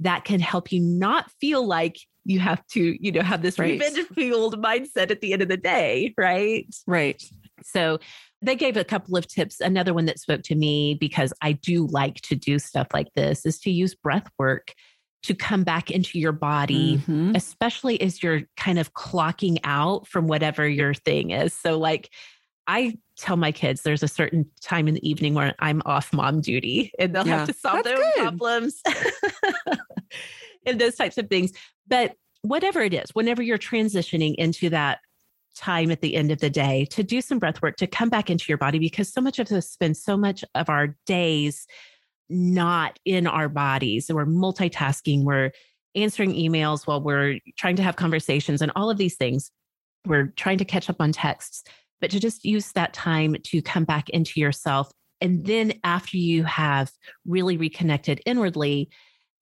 that 0.00 0.24
can 0.24 0.40
help 0.40 0.70
you 0.70 0.80
not 0.80 1.30
feel 1.40 1.66
like 1.66 1.98
you 2.28 2.38
have 2.38 2.64
to, 2.68 3.04
you 3.04 3.10
know, 3.10 3.22
have 3.22 3.40
this 3.40 3.58
Right. 3.58 3.80
revenge 3.80 4.06
fueled 4.14 4.62
mindset 4.62 5.10
at 5.10 5.22
the 5.22 5.32
end 5.32 5.40
of 5.40 5.48
the 5.48 5.56
day, 5.56 6.14
right? 6.18 6.66
right. 6.86 7.22
So 7.62 7.98
they 8.42 8.54
gave 8.54 8.76
a 8.76 8.84
couple 8.84 9.16
of 9.16 9.26
tips. 9.26 9.60
Another 9.60 9.94
one 9.94 10.04
that 10.04 10.20
spoke 10.20 10.42
to 10.42 10.54
me 10.54 10.94
because 11.00 11.32
I 11.42 11.52
do 11.52 11.86
like 11.86 12.16
to 12.22 12.36
do 12.36 12.58
stuff 12.58 12.88
like 12.92 13.08
this 13.16 13.46
is 13.46 13.58
to 13.60 13.70
use 13.70 13.94
breath 13.94 14.28
work 14.38 14.74
to 15.22 15.34
come 15.34 15.64
back 15.64 15.90
into 15.90 16.18
your 16.18 16.32
body, 16.32 16.98
Mhm. 16.98 17.34
especially 17.34 18.00
as 18.02 18.22
you're 18.22 18.42
kind 18.56 18.78
of 18.78 18.92
clocking 18.92 19.58
out 19.64 20.06
from 20.06 20.28
whatever 20.28 20.68
your 20.68 20.92
thing 20.94 21.30
is. 21.30 21.52
So, 21.54 21.78
like, 21.78 22.10
I 22.68 22.98
tell 23.16 23.36
my 23.38 23.50
kids 23.52 23.82
there's 23.82 24.02
a 24.02 24.08
certain 24.08 24.44
time 24.60 24.86
in 24.86 24.94
the 24.94 25.08
evening 25.08 25.32
where 25.34 25.54
I'm 25.58 25.80
off 25.86 26.12
mom 26.12 26.42
duty 26.42 26.92
and 26.98 27.14
they'll 27.14 27.26
Yeah, 27.26 27.38
have 27.38 27.48
to 27.48 27.54
solve 27.54 27.82
that's 27.82 27.88
their 27.88 27.96
good. 27.96 28.14
problems 28.16 28.82
and 30.66 30.80
those 30.80 30.94
types 30.94 31.18
of 31.18 31.28
things. 31.28 31.52
But 31.88 32.14
whatever 32.42 32.80
it 32.80 32.94
is, 32.94 33.10
whenever 33.14 33.42
you're 33.42 33.58
transitioning 33.58 34.34
into 34.36 34.70
that 34.70 34.98
time 35.56 35.90
at 35.90 36.00
the 36.00 36.14
end 36.14 36.30
of 36.30 36.38
the 36.38 36.50
day 36.50 36.86
to 36.90 37.02
do 37.02 37.20
some 37.20 37.38
breath 37.38 37.60
work 37.60 37.76
to 37.76 37.86
come 37.86 38.08
back 38.08 38.30
into 38.30 38.44
your 38.48 38.58
body 38.58 38.78
because 38.78 39.12
so 39.12 39.20
much 39.20 39.38
of 39.40 39.50
us 39.50 39.68
spend 39.68 39.96
so 39.96 40.16
much 40.16 40.44
of 40.54 40.68
our 40.68 40.96
days 41.04 41.66
not 42.28 42.98
in 43.04 43.26
our 43.26 43.48
bodies. 43.48 44.06
So 44.06 44.14
we're 44.14 44.26
multitasking, 44.26 45.24
we're 45.24 45.50
answering 45.94 46.34
emails 46.34 46.86
while 46.86 47.02
we're 47.02 47.38
trying 47.56 47.76
to 47.76 47.82
have 47.82 47.96
conversations 47.96 48.62
and 48.62 48.70
all 48.76 48.90
of 48.90 48.98
these 48.98 49.16
things. 49.16 49.50
We're 50.06 50.32
trying 50.36 50.58
to 50.58 50.64
catch 50.64 50.88
up 50.88 51.00
on 51.00 51.12
texts, 51.12 51.64
but 52.00 52.10
to 52.10 52.20
just 52.20 52.44
use 52.44 52.72
that 52.72 52.92
time 52.92 53.36
to 53.44 53.62
come 53.62 53.84
back 53.84 54.08
into 54.10 54.40
yourself. 54.40 54.92
And 55.20 55.44
then 55.44 55.74
after 55.82 56.16
you 56.16 56.44
have 56.44 56.92
really 57.26 57.56
reconnected 57.56 58.20
inwardly, 58.24 58.90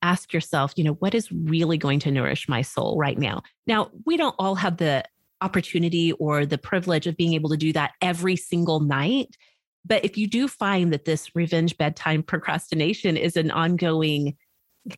ask 0.03 0.33
yourself, 0.33 0.73
you 0.77 0.85
know, 0.85 0.95
what 0.95 1.15
is 1.15 1.31
really 1.33 1.79
going 1.79 1.99
to 2.01 2.11
nourish 2.11 2.49
my 2.49 2.63
soul 2.63 2.97
right 2.99 3.19
now? 3.19 3.43
Now, 3.67 3.91
we 4.05 4.17
don't 4.17 4.35
all 4.39 4.55
have 4.55 4.77
the 4.77 5.05
opportunity 5.41 6.13
or 6.13 6.47
the 6.47 6.59
privilege 6.59 7.07
of 7.07 7.17
being 7.17 7.35
able 7.35 7.51
to 7.51 7.57
do 7.57 7.73
that 7.73 7.93
every 8.01 8.37
single 8.37 8.81
night. 8.81 9.37
But 9.85 10.05
if 10.05 10.17
you 10.17 10.27
do 10.27 10.49
find 10.49 10.93
that 10.93 11.05
this 11.05 11.35
revenge 11.35 11.77
bedtime 11.77 12.23
procrastination 12.23 13.17
is 13.17 13.37
an 13.37 13.51
ongoing 13.51 14.37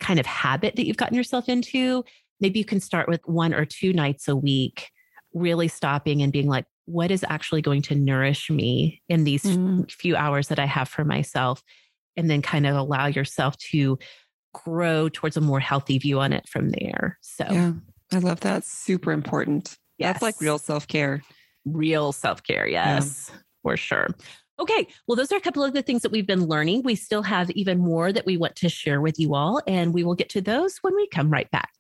kind 0.01 0.21
of 0.21 0.27
habit 0.27 0.77
that 0.77 0.87
you've 0.87 0.97
gotten 0.97 1.17
yourself 1.17 1.49
into, 1.49 2.05
maybe 2.41 2.59
you 2.59 2.65
can 2.65 2.81
start 2.81 3.09
with 3.09 3.21
one 3.27 3.53
or 3.53 3.65
two 3.65 3.93
nights 3.93 4.29
a 4.29 4.37
week, 4.37 4.91
really 5.35 5.69
stopping 5.69 6.23
and 6.23 6.33
being 6.33 6.49
like, 6.49 6.67
what 6.87 7.11
is 7.11 7.25
actually 7.29 7.61
going 7.61 7.83
to 7.83 7.95
nourish 7.95 8.49
me 8.49 9.03
in 9.09 9.25
these 9.25 9.45
Mhm. 9.45 9.91
few 9.91 10.17
hours 10.17 10.49
that 10.49 10.59
I 10.59 10.67
have 10.67 10.89
for 10.89 11.05
myself? 11.05 11.63
And 12.17 12.31
then 12.31 12.43
kind 12.43 12.67
of 12.67 12.77
allow 12.77 13.07
yourself 13.07 13.57
to 13.71 13.99
grow 14.55 15.09
towards 15.09 15.37
a 15.37 15.41
more 15.41 15.61
healthy 15.61 15.99
view 15.99 16.21
on 16.21 16.33
it 16.33 16.49
from 16.49 16.71
there. 16.71 17.19
So, 17.21 17.47
Yeah. 17.51 17.73
I 18.13 18.19
love 18.19 18.41
that. 18.41 18.65
Super 18.65 19.13
important. 19.13 19.77
That's 19.99 20.23
like 20.23 20.41
real 20.41 20.59
self 20.59 20.87
care. 20.89 21.23
real 21.67 22.13
self 22.13 22.43
care. 22.43 22.67
Yes, 22.67 23.31
for 23.63 23.77
sure. 23.77 24.09
Okay. 24.61 24.87
Well, 25.07 25.17
those 25.17 25.31
are 25.31 25.37
a 25.37 25.41
couple 25.41 25.63
of 25.63 25.73
the 25.75 25.83
things 25.83 26.03
that 26.03 26.11
we've 26.13 26.27
been 26.27 26.47
learning. 26.47 26.83
We 26.85 26.95
still 26.95 27.23
have 27.23 27.51
even 27.51 27.79
more 27.79 28.13
that 28.13 28.27
we 28.27 28.37
want 28.37 28.57
to 28.57 28.69
share 28.69 29.01
with 29.01 29.19
you 29.19 29.35
all, 29.35 29.61
and 29.67 29.93
we 29.93 30.05
will 30.05 30.15
get 30.15 30.31
to 30.31 30.41
those 30.41 30.79
when 30.79 30.95
we 30.97 31.07
come 31.09 31.31
right 31.31 31.51
back. 31.51 31.71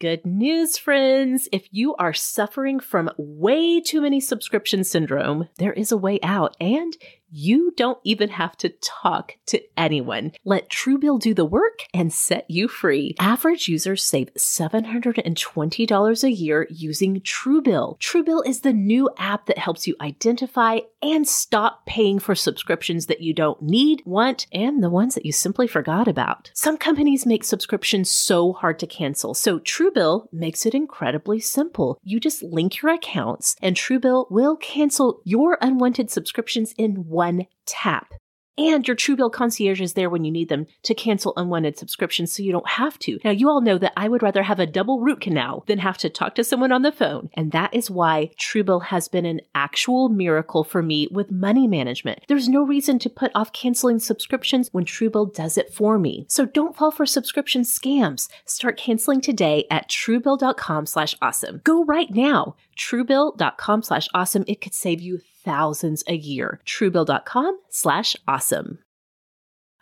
Good 0.00 0.24
news, 0.26 0.76
friends. 0.78 1.48
If 1.52 1.66
you 1.70 1.94
are 1.96 2.12
suffering 2.12 2.78
from 2.80 3.10
way 3.16 3.80
too 3.80 4.00
many 4.00 4.20
subscription 4.20 4.84
syndrome, 4.84 5.48
there 5.58 5.72
is 5.72 5.90
a 5.92 5.96
way 5.96 6.18
out, 6.22 6.56
and 6.60 6.96
you 7.36 7.72
don't 7.76 7.98
even 8.04 8.28
have 8.28 8.56
to 8.56 8.68
talk 8.80 9.36
to 9.46 9.60
anyone. 9.76 10.30
Let 10.44 10.70
Truebill 10.70 11.18
do 11.18 11.34
the 11.34 11.44
work 11.44 11.80
and 11.92 12.12
set 12.12 12.48
you 12.48 12.68
free. 12.68 13.16
Average 13.18 13.66
users 13.66 14.04
save 14.04 14.32
$720 14.34 16.24
a 16.24 16.30
year 16.30 16.68
using 16.70 17.20
Truebill. 17.22 17.98
Truebill 17.98 18.46
is 18.46 18.60
the 18.60 18.72
new 18.72 19.10
app 19.18 19.46
that 19.46 19.58
helps 19.58 19.88
you 19.88 19.96
identify 20.00 20.78
and 21.02 21.26
stop 21.26 21.84
paying 21.86 22.20
for 22.20 22.36
subscriptions 22.36 23.06
that 23.06 23.20
you 23.20 23.34
don't 23.34 23.60
need, 23.60 24.02
want, 24.06 24.46
and 24.52 24.80
the 24.80 24.88
ones 24.88 25.16
that 25.16 25.26
you 25.26 25.32
simply 25.32 25.66
forgot 25.66 26.06
about. 26.06 26.52
Some 26.54 26.76
companies 26.76 27.26
make 27.26 27.42
subscriptions 27.42 28.12
so 28.12 28.52
hard 28.52 28.78
to 28.78 28.86
cancel, 28.86 29.34
so 29.34 29.58
Truebill 29.58 30.28
makes 30.32 30.64
it 30.66 30.74
incredibly 30.74 31.40
simple. 31.40 31.98
You 32.04 32.20
just 32.20 32.44
link 32.44 32.80
your 32.80 32.92
accounts, 32.92 33.56
and 33.60 33.74
Truebill 33.74 34.30
will 34.30 34.56
cancel 34.56 35.20
your 35.24 35.58
unwanted 35.60 36.12
subscriptions 36.12 36.72
in 36.78 37.08
one 37.08 37.23
tap. 37.66 38.14
And 38.56 38.86
your 38.86 38.96
Truebill 38.96 39.32
concierge 39.32 39.80
is 39.80 39.94
there 39.94 40.08
when 40.08 40.24
you 40.24 40.30
need 40.30 40.48
them 40.48 40.66
to 40.84 40.94
cancel 40.94 41.32
unwanted 41.36 41.76
subscriptions 41.76 42.32
so 42.32 42.42
you 42.42 42.52
don't 42.52 42.68
have 42.68 42.98
to. 43.00 43.18
Now, 43.24 43.32
you 43.32 43.48
all 43.48 43.60
know 43.60 43.78
that 43.78 43.92
I 43.96 44.08
would 44.08 44.22
rather 44.22 44.44
have 44.44 44.60
a 44.60 44.66
double 44.66 45.00
root 45.00 45.20
canal 45.20 45.64
than 45.66 45.78
have 45.78 45.98
to 45.98 46.08
talk 46.08 46.36
to 46.36 46.44
someone 46.44 46.70
on 46.70 46.82
the 46.82 46.92
phone. 46.92 47.30
And 47.34 47.50
that 47.50 47.74
is 47.74 47.90
why 47.90 48.30
Truebill 48.38 48.84
has 48.84 49.08
been 49.08 49.26
an 49.26 49.40
actual 49.56 50.08
miracle 50.08 50.62
for 50.62 50.82
me 50.82 51.08
with 51.10 51.32
money 51.32 51.66
management. 51.66 52.20
There's 52.28 52.48
no 52.48 52.62
reason 52.62 53.00
to 53.00 53.10
put 53.10 53.32
off 53.34 53.52
canceling 53.52 53.98
subscriptions 53.98 54.68
when 54.70 54.84
Truebill 54.84 55.34
does 55.34 55.58
it 55.58 55.72
for 55.74 55.98
me. 55.98 56.24
So 56.28 56.46
don't 56.46 56.76
fall 56.76 56.92
for 56.92 57.06
subscription 57.06 57.62
scams. 57.62 58.28
Start 58.46 58.78
canceling 58.78 59.20
today 59.20 59.66
at 59.68 59.90
truebill.com 59.90 60.86
slash 60.86 61.16
awesome. 61.20 61.60
Go 61.64 61.84
right 61.84 62.10
now. 62.10 62.54
Truebill.com 62.78 63.82
slash 63.82 64.08
awesome. 64.14 64.44
It 64.46 64.60
could 64.60 64.74
save 64.74 65.00
you 65.00 65.20
thousands 65.44 66.02
a 66.08 66.14
year. 66.14 66.60
Truebill.com 66.66 67.58
slash 67.70 68.16
awesome. 68.26 68.78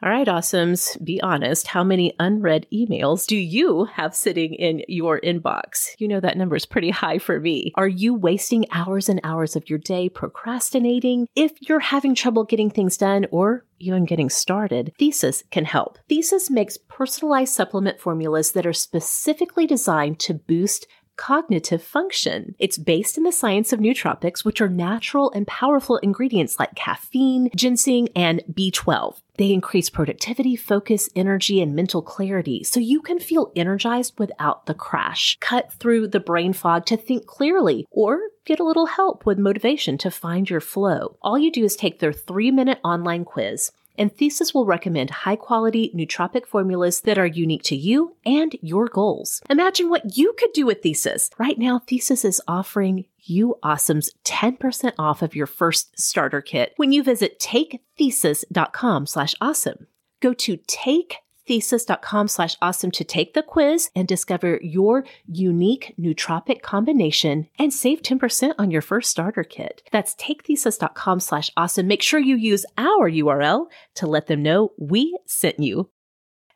All 0.05 0.11
right, 0.11 0.27
awesomes, 0.27 1.03
be 1.05 1.21
honest. 1.23 1.69
How 1.69 1.85
many 1.85 2.13
unread 2.19 2.67
emails 2.73 3.25
do 3.25 3.37
you 3.37 3.85
have 3.85 4.17
sitting 4.17 4.53
in 4.53 4.83
your 4.89 5.21
inbox? 5.21 5.91
You 5.99 6.09
know 6.09 6.19
that 6.19 6.37
number 6.37 6.57
is 6.57 6.67
pretty 6.67 6.91
high 6.91 7.19
for 7.19 7.39
me. 7.39 7.71
Are 7.77 7.87
you 7.87 8.13
wasting 8.13 8.67
hours 8.73 9.09
and 9.09 9.21
hours 9.23 9.55
of 9.55 9.71
your 9.71 9.79
day 9.79 10.09
procrastinating? 10.09 11.29
If 11.37 11.53
you're 11.61 11.79
having 11.79 12.17
trouble 12.17 12.43
getting 12.43 12.69
things 12.69 12.97
done 12.97 13.27
or 13.31 13.65
even 13.79 14.05
getting 14.05 14.29
started, 14.29 14.93
Thesis 14.99 15.45
can 15.53 15.65
help. 15.65 15.99
Thesis 16.09 16.51
makes 16.51 16.79
personalized 16.89 17.55
supplement 17.55 18.01
formulas 18.01 18.53
that 18.53 18.67
are 18.67 18.73
specifically 18.73 19.69
designed 19.69 20.19
to 20.21 20.35
boost 20.35 20.89
cognitive 21.17 21.83
function. 21.83 22.55
It's 22.59 22.79
based 22.79 23.17
in 23.17 23.25
the 23.25 23.33
science 23.33 23.73
of 23.73 23.81
nootropics, 23.81 24.45
which 24.45 24.61
are 24.61 24.69
natural 24.69 25.31
and 25.33 25.47
powerful 25.47 25.99
ingredients 25.99 26.59
like 26.59 26.75
caffeine, 26.75 27.51
ginseng, 27.55 28.09
and 28.17 28.43
B12. 28.53 29.21
They 29.39 29.53
increase 29.53 29.91
productivity, 29.91 30.57
focus, 30.57 31.09
energy, 31.17 31.61
and 31.61 31.75
mental 31.75 32.03
clarity 32.03 32.65
so 32.65 32.81
you 32.81 33.01
can 33.01 33.19
feel 33.19 33.53
energized 33.57 34.19
without 34.19 34.67
the 34.67 34.75
crash. 34.75 35.39
Cut 35.41 35.73
through 35.73 36.09
the 36.09 36.21
brain 36.21 36.53
fog 36.53 36.87
to 36.87 36.97
think 36.97 37.27
clearly 37.27 37.87
or 37.91 38.21
get 38.45 38.61
a 38.61 38.65
little 38.65 38.87
help 38.87 39.25
with 39.25 39.39
motivation 39.39 39.97
to 39.99 40.11
find 40.11 40.51
your 40.51 40.61
flow. 40.61 41.17
All 41.23 41.39
you 41.39 41.51
do 41.51 41.65
is 41.65 41.77
take 41.77 41.99
their 41.99 42.13
three 42.13 42.51
minute 42.51 42.81
online 42.85 43.25
quiz 43.25 43.73
and 43.97 44.15
Thesis 44.15 44.55
will 44.55 44.67
recommend 44.67 45.11
high 45.11 45.37
quality 45.37 45.93
nootropic 45.95 46.47
formulas 46.47 47.01
that 47.03 47.19
are 47.19 47.27
unique 47.27 47.63
to 47.65 47.77
you 47.77 48.17
and 48.25 48.57
your 48.61 48.87
goals. 48.87 49.41
Imagine 49.49 49.89
what 49.89 50.17
you 50.17 50.35
could 50.39 50.53
do 50.53 50.67
with 50.67 50.83
Thesis. 50.83 51.31
Right 51.39 51.59
now, 51.59 51.81
Thesis 51.81 52.25
is 52.25 52.43
offering 52.47 53.07
you 53.19 53.57
awesomes 53.63 54.11
10% 54.25 54.93
off 54.99 55.23
of 55.23 55.37
your 55.37 55.47
first 55.47 55.99
starter 55.99 56.41
kit 56.41 56.75
when 56.77 56.93
you 56.93 57.03
visit 57.03 57.39
takethesis.com 57.39 59.07
slash 59.07 59.35
awesome. 59.41 59.87
Go 60.21 60.33
to 60.35 60.59
take 60.67 61.17
thesis.com 61.47 62.29
slash 62.29 62.57
awesome 62.63 62.91
to 62.93 63.05
take 63.05 63.35
the 63.35 63.43
quiz 63.43 63.91
and 63.95 64.07
discover 64.07 64.59
your 64.63 65.05
unique 65.27 65.95
nootropic 65.99 66.63
combination 66.63 67.49
and 67.59 67.73
save 67.73 68.03
10% 68.03 68.55
on 68.59 68.71
your 68.71 68.83
first 68.83 69.11
starter 69.11 69.45
kit. 69.45 69.83
That's 69.91 70.15
takethesis.com 70.15 71.21
slash 71.21 71.51
awesome. 71.57 71.87
Make 71.87 72.03
sure 72.03 72.21
you 72.21 72.37
use 72.37 72.65
our 72.79 73.11
URL 73.11 73.67
to 73.97 74.07
let 74.07 74.27
them 74.27 74.43
know 74.43 74.73
we 74.79 75.17
sent 75.27 75.59
you. 75.59 75.91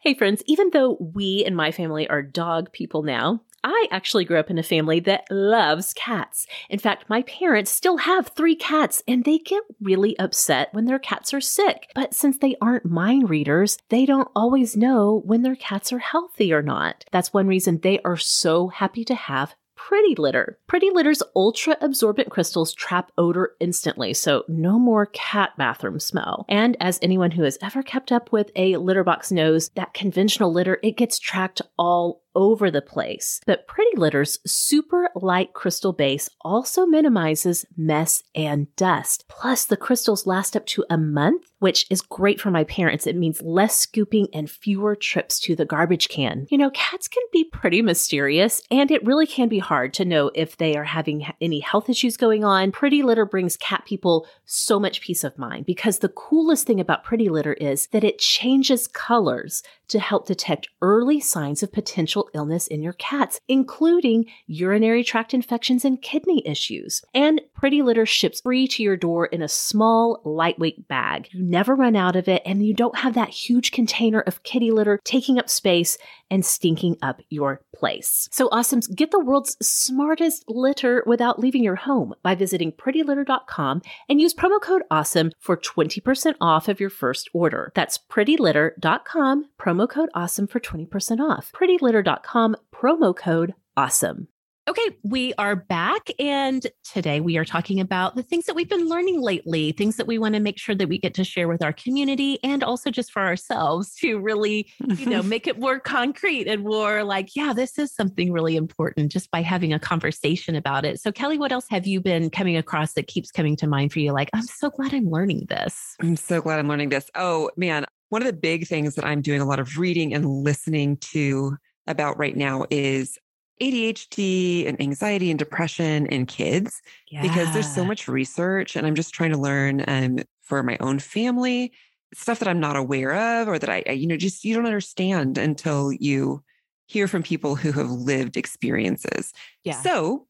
Hey 0.01 0.15
friends, 0.15 0.43
even 0.47 0.71
though 0.73 0.97
we 1.01 1.45
and 1.45 1.57
my 1.57 1.73
family 1.73 2.09
are 2.09 2.23
dog 2.23 2.71
people 2.73 3.03
now, 3.03 3.41
I 3.69 3.89
actually 3.91 4.25
grew 4.25 4.39
up 4.39 4.49
in 4.49 4.59
a 4.59 4.63
family 4.63 5.01
that 5.01 5.25
loves 5.29 5.93
cats. 5.93 6.47
In 6.71 6.79
fact, 6.79 7.11
my 7.11 7.23
parents 7.23 7.69
still 7.69 7.97
have 7.97 8.29
three 8.29 8.55
cats 8.55 9.03
and 9.09 9.25
they 9.25 9.39
get 9.39 9.65
really 9.81 10.17
upset 10.21 10.69
when 10.71 10.85
their 10.85 11.01
cats 11.01 11.35
are 11.35 11.41
sick. 11.41 11.91
But 11.93 12.15
since 12.15 12.39
they 12.39 12.55
aren't 12.63 12.85
mind 12.85 13.29
readers, 13.29 13.79
they 13.89 14.07
don't 14.07 14.31
always 14.37 14.77
know 14.77 15.21
when 15.25 15.43
their 15.43 15.57
cats 15.57 15.93
are 15.93 15.99
healthy 15.99 16.53
or 16.53 16.63
not. 16.63 17.05
That's 17.11 17.35
one 17.35 17.49
reason 17.49 17.81
they 17.81 17.99
are 18.03 18.17
so 18.17 18.69
happy 18.69 19.05
to 19.07 19.17
have 19.17 19.57
Pretty 19.75 20.15
Litter. 20.17 20.59
Pretty 20.67 20.91
Litter's 20.91 21.23
ultra 21.37 21.77
absorbent 21.81 22.31
crystals 22.31 22.73
trap 22.73 23.13
odor 23.19 23.53
instantly, 23.61 24.15
so 24.15 24.43
no 24.49 24.79
more 24.79 25.07
cat 25.07 25.51
bathroom 25.59 26.01
smell. 26.01 26.45
And 26.49 26.77
as 26.81 26.99
anyone 27.03 27.31
who 27.31 27.43
has 27.43 27.59
ever 27.63 27.83
kept 27.83 28.11
up 28.11 28.33
with 28.33 28.51
a 28.57 28.79
litter 28.79 29.05
box 29.05 29.31
knows, 29.31 29.69
that 29.77 29.95
conventional 29.95 30.53
litter, 30.53 30.81
it 30.83 30.97
gets 30.97 31.19
tracked 31.19 31.63
all 31.79 32.23
over 32.37 32.71
the 32.71 32.83
place. 32.83 33.41
But 33.47 33.67
Pretty 33.67 33.97
Litter's 33.97 34.39
super 34.47 35.11
light 35.17 35.55
crystal 35.55 35.93
base 35.93 36.29
also 36.43 36.87
minimizes 36.87 37.65
mess 37.77 38.23
and 38.35 38.69
dust. 38.77 39.25
Plus, 39.29 39.65
the 39.65 39.77
crystals 39.77 40.27
last 40.27 40.55
up 40.55 40.67
to 40.67 40.85
a 40.89 40.99
month, 40.99 41.51
which 41.59 41.87
is 41.91 42.03
great 42.03 42.41
for 42.41 42.51
my 42.51 42.65
parents. 42.65 43.07
It 43.07 43.17
means 43.17 43.43
less 43.43 43.77
scooping 43.77 44.29
and 44.33 44.51
fewer 44.51 44.95
trips 44.95 45.39
to 45.41 45.57
the 45.57 45.65
garbage 45.65 46.09
can. 46.09 46.47
You 46.51 46.59
know, 46.59 46.71
cats 46.71 47.09
can 47.09 47.23
be 47.33 47.45
pretty 47.45 47.83
mysterious, 47.83 48.63
and 48.71 48.91
it 48.91 49.05
really 49.05 49.27
can 49.27 49.49
be 49.49 49.59
hard 49.59 49.95
to 49.95 50.05
know 50.05 50.31
if 50.35 50.57
they 50.57 50.77
are 50.77 50.85
having 50.85 51.27
any 51.41 51.61
health 51.61 51.89
issues 51.89 52.17
going 52.17 52.45
on. 52.45 52.73
Pretty 52.73 53.03
Litter 53.03 53.25
brings 53.25 53.57
cat 53.57 53.85
people 53.87 54.27
so 54.45 54.79
much 54.79 55.01
peace 55.01 55.25
of 55.25 55.39
mind 55.39 55.67
because 55.67 55.99
the 55.99 56.09
coolest 56.09 56.67
thing 56.67 56.81
about 56.81 57.05
Pretty 57.05 57.29
Litter 57.29 57.55
is 57.55 57.87
that 57.89 58.05
it 58.05 58.19
changes 58.19 58.87
colors 58.87 59.63
to 59.89 60.01
help 60.01 60.27
detect 60.27 60.69
early 60.83 61.21
signs 61.21 61.63
of 61.63 61.73
potential 61.73 62.29
illness 62.35 62.67
in 62.67 62.83
your 62.83 62.93
cats, 62.95 63.41
including 63.49 64.27
urinary 64.47 65.05
tract 65.05 65.33
infections 65.33 65.85
and 65.85 66.03
kidney 66.03 66.43
issues. 66.47 67.03
And 67.15 67.41
Pretty 67.55 67.83
Litter 67.83 68.07
ships 68.07 68.41
free 68.41 68.67
to 68.69 68.83
your 68.83 68.97
door 68.97 69.27
in 69.27 69.43
a 69.43 69.49
small, 69.49 70.21
lightweight 70.25 70.89
bag. 70.89 71.29
You 71.33 71.45
never 71.51 71.75
run 71.75 71.97
out 71.97 72.17
of 72.17 72.29
it, 72.29 72.43
and 72.45 72.67
you 72.67 72.75
don't 72.75 72.99
have 72.99 73.15
that 73.15 73.29
huge 73.29 73.73
container 73.73 74.21
of 74.21 74.43
kitty 74.43 74.71
litter 74.71 75.01
taking 75.05 75.39
up 75.39 75.49
space 75.49 75.99
and 76.31 76.45
stinking 76.45 76.97
up 77.03 77.21
your 77.29 77.63
place. 77.75 78.29
So, 78.33 78.49
awesomes, 78.51 78.95
get 78.95 79.11
the 79.11 79.21
world's 79.21 79.57
smartest 79.61 80.45
litter 80.49 81.03
without 81.07 81.39
leaving 81.39 81.63
your 81.63 81.77
home 81.77 82.15
by 82.23 82.35
visiting 82.35 82.73
prettylitter.com 82.73 83.83
and 84.09 84.21
use 84.21 84.35
promo 84.35 84.61
code 84.61 84.83
AWESOME 84.91 85.33
for 85.41 85.57
20% 85.57 86.35
off 86.41 86.69
of 86.69 86.81
your 86.81 86.91
first 86.91 87.31
order. 87.33 87.73
That's 87.75 87.99
prettylitter.com, 87.99 89.45
promo 89.61 89.89
code 89.89 90.11
AWESOME 90.15 90.51
for 90.51 90.61
20% 90.61 91.21
off. 91.21 91.53
prettylitter.com, 91.53 92.57
promo 92.75 93.17
code 93.17 93.55
AWESOME. 93.77 94.27
Okay, 94.69 94.97
we 95.05 95.33
are 95.39 95.55
back. 95.55 96.11
And 96.19 96.67
today 96.83 97.21
we 97.21 97.37
are 97.37 97.45
talking 97.45 97.79
about 97.79 98.17
the 98.17 98.25
things 98.25 98.47
that 98.47 98.57
we've 98.57 98.69
been 98.69 98.89
learning 98.89 99.21
lately, 99.21 99.71
things 99.71 99.95
that 99.95 100.09
we 100.09 100.19
want 100.19 100.35
to 100.35 100.41
make 100.41 100.59
sure 100.59 100.75
that 100.75 100.89
we 100.89 100.99
get 100.99 101.15
to 101.15 101.25
share 101.25 101.47
with 101.47 101.63
our 101.63 101.73
community 101.73 102.41
and 102.43 102.65
also 102.65 102.91
just 102.91 103.13
for 103.13 103.23
ourselves 103.23 103.95
to 104.01 104.19
really, 104.19 104.69
you 104.97 105.07
know, 105.07 105.23
make 105.23 105.47
it 105.47 105.61
more 105.61 105.79
concrete 105.79 106.49
and 106.49 106.65
more 106.65 107.05
like, 107.05 107.37
yeah, 107.37 107.53
this 107.53 107.79
is 107.79 107.95
something 107.95 108.33
really 108.33 108.57
important 108.57 109.13
just 109.13 109.31
by 109.31 109.41
having 109.41 109.73
a 109.73 109.79
conversation 109.79 110.57
about 110.57 110.85
it. 110.85 111.01
So, 111.01 111.13
Kelly, 111.13 111.39
what 111.39 111.53
else 111.53 111.67
have 111.71 111.87
you 111.87 112.01
been 112.01 112.29
coming 112.29 112.57
across 112.57 112.95
that 112.95 113.07
keeps 113.07 113.31
coming 113.31 113.55
to 113.59 113.69
mind 113.69 113.93
for 113.93 114.01
you? 114.01 114.11
Like, 114.11 114.31
I'm 114.35 114.43
so 114.43 114.71
glad 114.71 114.93
I'm 114.93 115.09
learning 115.09 115.47
this. 115.49 115.95
I'm 116.01 116.17
so 116.17 116.41
glad 116.41 116.59
I'm 116.59 116.67
learning 116.67 116.89
this. 116.89 117.09
Oh, 117.15 117.53
man. 117.57 117.85
One 118.09 118.21
of 118.21 118.27
the 118.27 118.33
big 118.33 118.67
things 118.67 118.97
that 118.97 119.05
I'm 119.05 119.23
doing 119.23 119.41
a 119.41 119.47
lot 119.47 119.61
of 119.61 119.79
reading 119.79 120.13
and 120.13 120.27
listening 120.27 120.97
to 121.13 121.57
about 121.87 122.19
right 122.19 122.37
now 122.37 122.67
is 122.69 123.17
ADHD 123.61 124.69
and 124.69 124.81
anxiety 124.81 125.31
and 125.31 125.39
depression 125.39 126.07
in 126.07 126.27
kids 126.27 126.83
yeah. 127.11 127.23
because 127.23 127.53
there's 127.53 127.73
so 127.73 127.85
much 127.85 128.09
research 128.09 128.77
and 128.77 128.87
I'm 128.87 128.95
just 128.95 129.15
trying 129.15 129.33
to 129.33 129.39
learn 129.39 129.85
um, 129.89 130.19
for 130.43 130.63
my 130.63 130.77
own 130.81 130.99
family 130.99 131.73
stuff 132.15 132.39
that 132.39 132.49
I'm 132.49 132.61
not 132.61 132.77
aware 132.77 133.15
of 133.15 133.49
or 133.49 133.59
that 133.59 133.69
I, 133.69 133.83
I, 133.87 133.93
you 133.93 134.07
know, 134.07 134.17
just 134.17 134.45
you 134.45 134.55
don't 134.55 134.67
understand 134.67 135.39
until 135.39 135.93
you 135.93 136.43
hear 136.87 137.09
from 137.09 137.23
people 137.23 137.57
who 137.57 137.73
have 137.73 137.91
lived 137.91 138.37
experiences. 138.37 139.33
Yeah. 139.65 139.81
So 139.81 140.27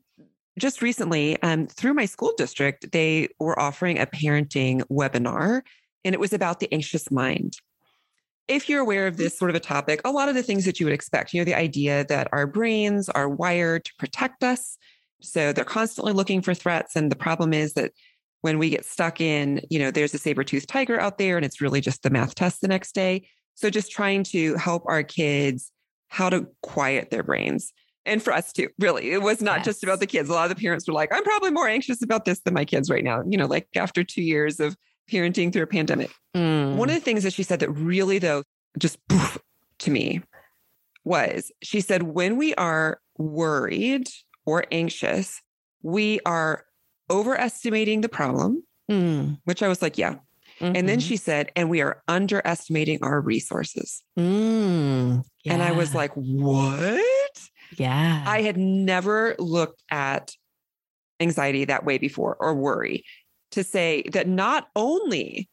just 0.59 0.81
recently, 0.81 1.41
um, 1.43 1.67
through 1.67 1.95
my 1.95 2.07
school 2.07 2.33
district, 2.37 2.93
they 2.93 3.29
were 3.39 3.59
offering 3.59 3.99
a 3.99 4.07
parenting 4.07 4.83
webinar 4.91 5.63
and 6.05 6.15
it 6.15 6.21
was 6.21 6.33
about 6.33 6.61
the 6.61 6.73
anxious 6.73 7.11
mind 7.11 7.59
if 8.49 8.69
you're 8.69 8.81
aware 8.81 9.07
of 9.07 9.17
this 9.17 9.37
sort 9.39 9.51
of 9.51 9.57
a 9.57 9.61
topic, 9.61 10.01
a 10.05 10.11
lot 10.11 10.29
of 10.29 10.35
the 10.35 10.43
things 10.43 10.65
that 10.65 10.79
you 10.79 10.87
would 10.87 10.93
expect, 10.93 11.33
you 11.33 11.41
know, 11.41 11.45
the 11.45 11.55
idea 11.55 12.05
that 12.09 12.29
our 12.33 12.47
brains 12.47 13.09
are 13.09 13.29
wired 13.29 13.85
to 13.85 13.93
protect 13.99 14.45
us. 14.45 14.79
So 15.21 15.53
they're 15.53 15.65
constantly 15.65 16.13
looking 16.13 16.43
for 16.43 16.55
threats. 16.55 16.95
And 16.95 17.11
the 17.11 17.17
problem 17.17 17.53
is 17.53 17.75
that 17.75 17.93
when 18.43 18.59
we 18.59 18.71
get 18.71 18.85
stuck 18.85 19.21
in, 19.21 19.61
you 19.71 19.79
know, 19.79 19.91
there's 19.91 20.15
a 20.15 20.19
saber 20.19 20.45
toothed 20.45 20.69
tiger 20.69 21.01
out 21.01 21.19
there 21.19 21.37
and 21.37 21.45
it's 21.45 21.61
really 21.61 21.81
just 21.81 22.03
the 22.03 22.11
math 22.11 22.35
test 22.35 22.61
the 22.61 22.69
next 22.69 22.95
day. 22.95 23.29
So 23.55 23.71
just 23.71 23.91
trying 23.91 24.23
to 24.25 24.55
help 24.57 24.85
our 24.87 25.03
kids 25.03 25.73
how 26.09 26.31
to 26.31 26.47
quiet 26.63 27.11
their 27.11 27.23
brains. 27.23 27.73
And 28.05 28.23
for 28.23 28.33
us 28.33 28.53
too, 28.53 28.69
really, 28.79 29.11
it 29.11 29.23
was 29.23 29.43
not 29.43 29.59
yes. 29.59 29.65
just 29.65 29.83
about 29.83 29.99
the 29.99 30.07
kids. 30.07 30.29
A 30.29 30.33
lot 30.33 30.49
of 30.49 30.57
the 30.57 30.63
parents 30.63 30.87
were 30.87 30.95
like, 30.95 31.13
I'm 31.13 31.25
probably 31.25 31.51
more 31.51 31.67
anxious 31.67 32.03
about 32.03 32.25
this 32.25 32.41
than 32.41 32.55
my 32.55 32.65
kids 32.65 32.89
right 32.89 33.03
now. 33.03 33.23
You 33.27 33.37
know, 33.37 33.47
like 33.47 33.67
after 33.75 34.05
two 34.05 34.23
years 34.23 34.61
of 34.61 34.77
parenting 35.11 35.53
through 35.53 35.63
a 35.63 35.67
pandemic. 35.67 36.11
Mm. 36.35 36.77
One 36.77 36.89
of 36.89 36.95
the 36.95 37.01
things 37.01 37.23
that 37.23 37.33
she 37.33 37.43
said 37.43 37.61
that 37.61 37.71
really, 37.71 38.19
though, 38.19 38.43
just 38.79 38.99
poof, 39.09 39.39
to 39.81 39.91
me 39.91 40.23
was 41.05 41.53
she 41.63 41.81
said, 41.81 42.03
when 42.03 42.37
we 42.37 42.55
are 42.55 43.01
worried 43.19 44.09
or 44.45 44.65
anxious, 44.73 45.41
we 45.83 46.21
are 46.27 46.65
overestimating 47.11 48.01
the 48.01 48.09
problem, 48.09 48.63
mm. 48.91 49.39
which 49.45 49.63
I 49.63 49.69
was 49.69 49.83
like, 49.83 49.99
yeah. 49.99 50.17
Mm-hmm. 50.61 50.77
And 50.77 50.89
then 50.89 50.99
mm-hmm. 50.99 51.09
she 51.09 51.17
said, 51.17 51.53
and 51.55 51.69
we 51.69 51.83
are 51.83 52.03
underestimating 52.09 53.01
our 53.03 53.21
resources. 53.21 54.03
Mm, 54.19 55.23
yeah. 55.45 55.53
And 55.53 55.63
I 55.63 55.73
was 55.73 55.95
like, 55.95 56.13
what? 56.15 57.03
Yeah. 57.77 58.25
I 58.27 58.41
had 58.41 58.57
never 58.57 59.37
looked 59.39 59.83
at 59.91 60.33
anxiety 61.21 61.67
that 61.67 61.85
way 61.85 61.99
before 61.99 62.37
or 62.41 62.55
worry 62.55 63.05
to 63.53 63.65
say 63.65 64.05
that 64.13 64.29
not 64.29 64.69
only 64.77 65.49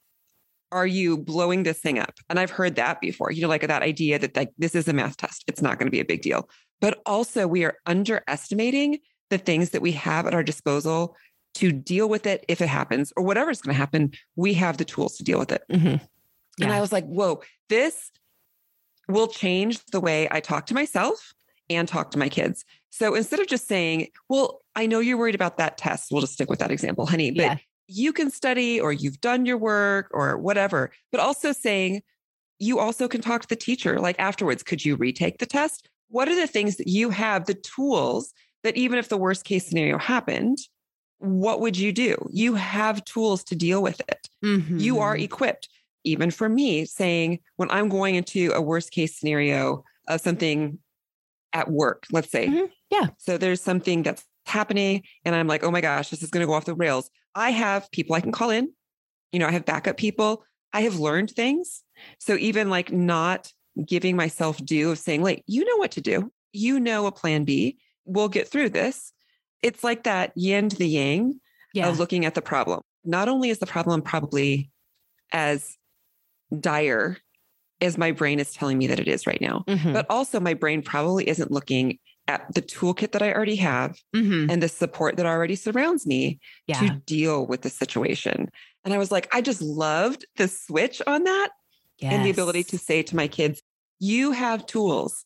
are 0.71 0.87
you 0.87 1.17
blowing 1.17 1.63
this 1.63 1.79
thing 1.79 1.99
up? 1.99 2.15
And 2.29 2.39
I've 2.39 2.49
heard 2.49 2.75
that 2.75 2.99
before, 2.99 3.31
you 3.31 3.41
know, 3.41 3.47
like 3.47 3.67
that 3.67 3.83
idea 3.83 4.17
that 4.19 4.35
like 4.35 4.51
this 4.57 4.73
is 4.73 4.87
a 4.87 4.93
math 4.93 5.17
test, 5.17 5.43
it's 5.47 5.61
not 5.61 5.77
going 5.77 5.87
to 5.87 5.91
be 5.91 5.99
a 5.99 6.05
big 6.05 6.21
deal. 6.21 6.49
But 6.81 6.99
also 7.05 7.47
we 7.47 7.63
are 7.63 7.77
underestimating 7.85 8.99
the 9.29 9.37
things 9.37 9.69
that 9.69 9.81
we 9.81 9.91
have 9.93 10.25
at 10.25 10.33
our 10.33 10.43
disposal 10.43 11.15
to 11.55 11.71
deal 11.71 12.09
with 12.09 12.25
it 12.25 12.43
if 12.47 12.61
it 12.61 12.67
happens 12.67 13.13
or 13.15 13.23
whatever's 13.23 13.61
going 13.61 13.73
to 13.73 13.79
happen, 13.79 14.11
we 14.35 14.55
have 14.55 14.77
the 14.77 14.85
tools 14.85 15.15
to 15.17 15.23
deal 15.23 15.37
with 15.37 15.51
it. 15.51 15.63
Mm-hmm. 15.71 16.03
Yeah. 16.57 16.65
And 16.65 16.73
I 16.73 16.81
was 16.81 16.91
like, 16.91 17.05
whoa, 17.05 17.41
this 17.69 18.11
will 19.07 19.27
change 19.27 19.83
the 19.91 19.99
way 19.99 20.27
I 20.31 20.39
talk 20.39 20.65
to 20.67 20.73
myself 20.73 21.33
and 21.69 21.87
talk 21.87 22.11
to 22.11 22.17
my 22.17 22.29
kids. 22.29 22.65
So 22.89 23.15
instead 23.15 23.39
of 23.39 23.47
just 23.47 23.67
saying, 23.67 24.07
well, 24.29 24.61
I 24.75 24.85
know 24.85 24.99
you're 24.99 25.17
worried 25.17 25.35
about 25.35 25.57
that 25.57 25.77
test, 25.77 26.11
we'll 26.11 26.21
just 26.21 26.33
stick 26.33 26.49
with 26.49 26.59
that 26.59 26.71
example, 26.71 27.05
honey, 27.05 27.31
but 27.31 27.43
yeah. 27.43 27.57
You 27.87 28.13
can 28.13 28.31
study 28.31 28.79
or 28.79 28.93
you've 28.93 29.21
done 29.21 29.45
your 29.45 29.57
work 29.57 30.09
or 30.11 30.37
whatever, 30.37 30.91
but 31.11 31.21
also 31.21 31.51
saying, 31.51 32.01
you 32.59 32.79
also 32.79 33.07
can 33.07 33.21
talk 33.21 33.41
to 33.41 33.47
the 33.47 33.55
teacher 33.55 33.99
like 33.99 34.15
afterwards. 34.19 34.63
Could 34.63 34.85
you 34.85 34.95
retake 34.95 35.39
the 35.39 35.45
test? 35.45 35.89
What 36.09 36.29
are 36.29 36.35
the 36.35 36.47
things 36.47 36.77
that 36.77 36.87
you 36.87 37.09
have, 37.09 37.45
the 37.45 37.55
tools 37.55 38.33
that 38.63 38.77
even 38.77 38.97
if 38.97 39.09
the 39.09 39.17
worst 39.17 39.43
case 39.43 39.67
scenario 39.67 39.97
happened, 39.97 40.57
what 41.17 41.59
would 41.61 41.77
you 41.77 41.91
do? 41.91 42.15
You 42.31 42.55
have 42.55 43.03
tools 43.05 43.43
to 43.45 43.55
deal 43.55 43.81
with 43.81 43.99
it. 44.07 44.29
Mm-hmm. 44.43 44.77
You 44.77 44.99
are 44.99 45.15
mm-hmm. 45.15 45.23
equipped. 45.23 45.69
Even 46.05 46.31
for 46.31 46.49
me, 46.49 46.85
saying 46.85 47.39
when 47.55 47.71
I'm 47.71 47.87
going 47.87 48.15
into 48.15 48.51
a 48.53 48.61
worst 48.61 48.91
case 48.91 49.17
scenario 49.17 49.83
of 50.09 50.19
something 50.19 50.79
at 51.53 51.71
work, 51.71 52.05
let's 52.11 52.29
say. 52.29 52.47
Mm-hmm. 52.47 52.65
Yeah. 52.89 53.07
So 53.17 53.37
there's 53.37 53.61
something 53.61 54.03
that's 54.03 54.25
happening, 54.45 55.03
and 55.23 55.33
I'm 55.33 55.47
like, 55.47 55.63
oh 55.63 55.71
my 55.71 55.79
gosh, 55.79 56.09
this 56.09 56.21
is 56.21 56.29
going 56.29 56.41
to 56.41 56.47
go 56.47 56.53
off 56.53 56.65
the 56.65 56.75
rails. 56.75 57.09
I 57.35 57.51
have 57.51 57.89
people 57.91 58.15
I 58.15 58.21
can 58.21 58.31
call 58.31 58.49
in. 58.49 58.71
You 59.31 59.39
know, 59.39 59.47
I 59.47 59.51
have 59.51 59.65
backup 59.65 59.97
people. 59.97 60.43
I 60.73 60.81
have 60.81 60.99
learned 60.99 61.31
things. 61.31 61.83
So 62.19 62.35
even 62.35 62.69
like 62.69 62.91
not 62.91 63.51
giving 63.85 64.15
myself 64.15 64.63
due 64.63 64.91
of 64.91 64.99
saying, 64.99 65.23
like, 65.23 65.43
you 65.47 65.65
know 65.65 65.77
what 65.77 65.91
to 65.91 66.01
do. 66.01 66.31
You 66.51 66.79
know 66.79 67.05
a 67.07 67.11
plan 67.11 67.43
B. 67.43 67.77
We'll 68.05 68.29
get 68.29 68.47
through 68.47 68.69
this. 68.69 69.13
It's 69.61 69.83
like 69.83 70.03
that 70.03 70.33
yin 70.35 70.69
to 70.69 70.75
the 70.75 70.87
yang 70.87 71.39
yeah. 71.73 71.87
of 71.87 71.99
looking 71.99 72.25
at 72.25 72.35
the 72.35 72.41
problem. 72.41 72.81
Not 73.03 73.29
only 73.29 73.49
is 73.49 73.59
the 73.59 73.65
problem 73.65 74.01
probably 74.01 74.71
as 75.31 75.77
dire 76.59 77.17
as 77.81 77.97
my 77.97 78.11
brain 78.11 78.39
is 78.39 78.53
telling 78.53 78.77
me 78.77 78.87
that 78.87 78.99
it 78.99 79.07
is 79.07 79.27
right 79.27 79.41
now, 79.41 79.63
mm-hmm. 79.67 79.93
but 79.93 80.05
also 80.09 80.39
my 80.39 80.53
brain 80.53 80.81
probably 80.81 81.27
isn't 81.27 81.51
looking 81.51 81.97
at 82.27 82.53
the 82.53 82.61
toolkit 82.61 83.11
that 83.11 83.21
I 83.21 83.33
already 83.33 83.57
have 83.57 83.97
mm-hmm. 84.15 84.49
and 84.49 84.63
the 84.63 84.69
support 84.69 85.17
that 85.17 85.25
already 85.25 85.55
surrounds 85.55 86.07
me 86.07 86.39
yeah. 86.67 86.79
to 86.79 86.89
deal 87.05 87.45
with 87.45 87.61
the 87.61 87.69
situation. 87.69 88.49
And 88.85 88.93
I 88.93 88.97
was 88.97 89.11
like, 89.11 89.33
I 89.33 89.41
just 89.41 89.61
loved 89.61 90.25
the 90.37 90.47
switch 90.47 91.01
on 91.05 91.23
that 91.25 91.49
yes. 91.99 92.13
and 92.13 92.25
the 92.25 92.29
ability 92.29 92.63
to 92.65 92.77
say 92.77 93.03
to 93.03 93.15
my 93.15 93.27
kids, 93.27 93.61
you 93.99 94.31
have 94.31 94.65
tools. 94.65 95.25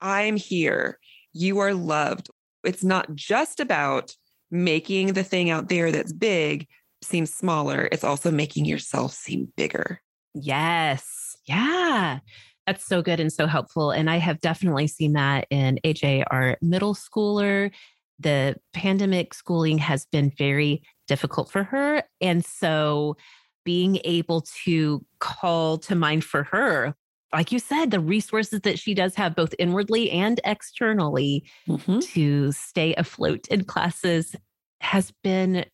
I'm 0.00 0.36
here. 0.36 0.98
You 1.32 1.58
are 1.58 1.74
loved. 1.74 2.30
It's 2.64 2.84
not 2.84 3.14
just 3.14 3.60
about 3.60 4.14
making 4.50 5.14
the 5.14 5.24
thing 5.24 5.50
out 5.50 5.68
there 5.68 5.90
that's 5.90 6.12
big 6.12 6.66
seem 7.02 7.26
smaller, 7.26 7.88
it's 7.92 8.04
also 8.04 8.30
making 8.30 8.64
yourself 8.64 9.12
seem 9.12 9.52
bigger. 9.56 10.00
Yes. 10.34 11.36
Yeah. 11.46 12.18
That's 12.66 12.84
so 12.84 13.00
good 13.00 13.20
and 13.20 13.32
so 13.32 13.46
helpful. 13.46 13.92
And 13.92 14.10
I 14.10 14.16
have 14.16 14.40
definitely 14.40 14.88
seen 14.88 15.12
that 15.12 15.46
in 15.50 15.78
AJ, 15.84 16.24
our 16.30 16.58
middle 16.60 16.94
schooler. 16.94 17.70
The 18.18 18.56
pandemic 18.72 19.34
schooling 19.34 19.78
has 19.78 20.06
been 20.06 20.32
very 20.36 20.82
difficult 21.06 21.50
for 21.50 21.62
her. 21.62 22.02
And 22.20 22.44
so 22.44 23.16
being 23.64 24.00
able 24.04 24.44
to 24.64 25.04
call 25.20 25.78
to 25.78 25.94
mind 25.94 26.24
for 26.24 26.44
her, 26.44 26.94
like 27.32 27.52
you 27.52 27.58
said, 27.58 27.90
the 27.90 28.00
resources 28.00 28.60
that 28.62 28.78
she 28.78 28.94
does 28.94 29.14
have 29.14 29.36
both 29.36 29.54
inwardly 29.58 30.10
and 30.10 30.40
externally 30.44 31.44
mm-hmm. 31.68 31.98
to 32.00 32.52
stay 32.52 32.94
afloat 32.94 33.46
in 33.48 33.64
classes 33.64 34.34
has 34.80 35.12
been 35.22 35.66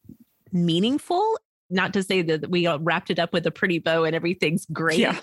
meaningful. 0.51 1.39
Not 1.71 1.95
to 1.95 2.03
say 2.03 2.21
that 2.23 2.51
we 2.51 2.69
wrapped 2.69 3.11
it 3.11 3.19
up 3.19 3.33
with 3.33 3.47
a 3.47 3.51
pretty 3.51 3.79
bow 3.79 4.05
and 4.05 4.15
everything's 4.15 4.67
great. 4.67 4.99
Yeah 4.99 5.19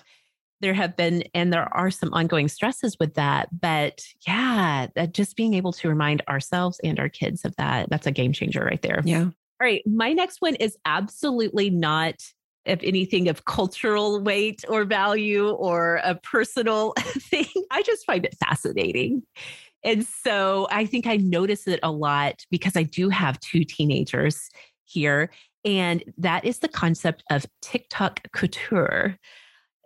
there 0.61 0.73
have 0.73 0.95
been 0.95 1.23
and 1.33 1.51
there 1.51 1.73
are 1.75 1.91
some 1.91 2.13
ongoing 2.13 2.47
stresses 2.47 2.97
with 2.99 3.13
that 3.15 3.47
but 3.57 4.01
yeah 4.27 4.87
that 4.95 5.13
just 5.13 5.35
being 5.35 5.53
able 5.53 5.71
to 5.73 5.89
remind 5.89 6.21
ourselves 6.27 6.79
and 6.83 6.99
our 6.99 7.09
kids 7.09 7.45
of 7.45 7.55
that 7.57 7.89
that's 7.89 8.07
a 8.07 8.11
game 8.11 8.33
changer 8.33 8.63
right 8.63 8.81
there. 8.81 9.01
Yeah. 9.05 9.23
All 9.23 9.31
right 9.61 9.81
my 9.85 10.13
next 10.13 10.41
one 10.41 10.55
is 10.55 10.77
absolutely 10.85 11.69
not 11.69 12.15
if 12.65 12.79
anything 12.83 13.29
of 13.29 13.45
cultural 13.45 14.21
weight 14.21 14.63
or 14.67 14.85
value 14.85 15.49
or 15.49 16.01
a 16.03 16.13
personal 16.13 16.93
thing. 16.99 17.47
I 17.71 17.81
just 17.81 18.05
find 18.05 18.25
it 18.25 18.35
fascinating. 18.35 19.23
And 19.83 20.05
so 20.05 20.67
i 20.71 20.85
think 20.85 21.07
i 21.07 21.15
notice 21.15 21.65
it 21.65 21.79
a 21.83 21.91
lot 21.91 22.43
because 22.51 22.75
i 22.75 22.83
do 22.83 23.07
have 23.07 23.39
two 23.39 23.63
teenagers 23.63 24.49
here 24.83 25.29
and 25.63 26.03
that 26.17 26.43
is 26.43 26.59
the 26.59 26.67
concept 26.67 27.23
of 27.31 27.45
tiktok 27.61 28.19
couture 28.33 29.17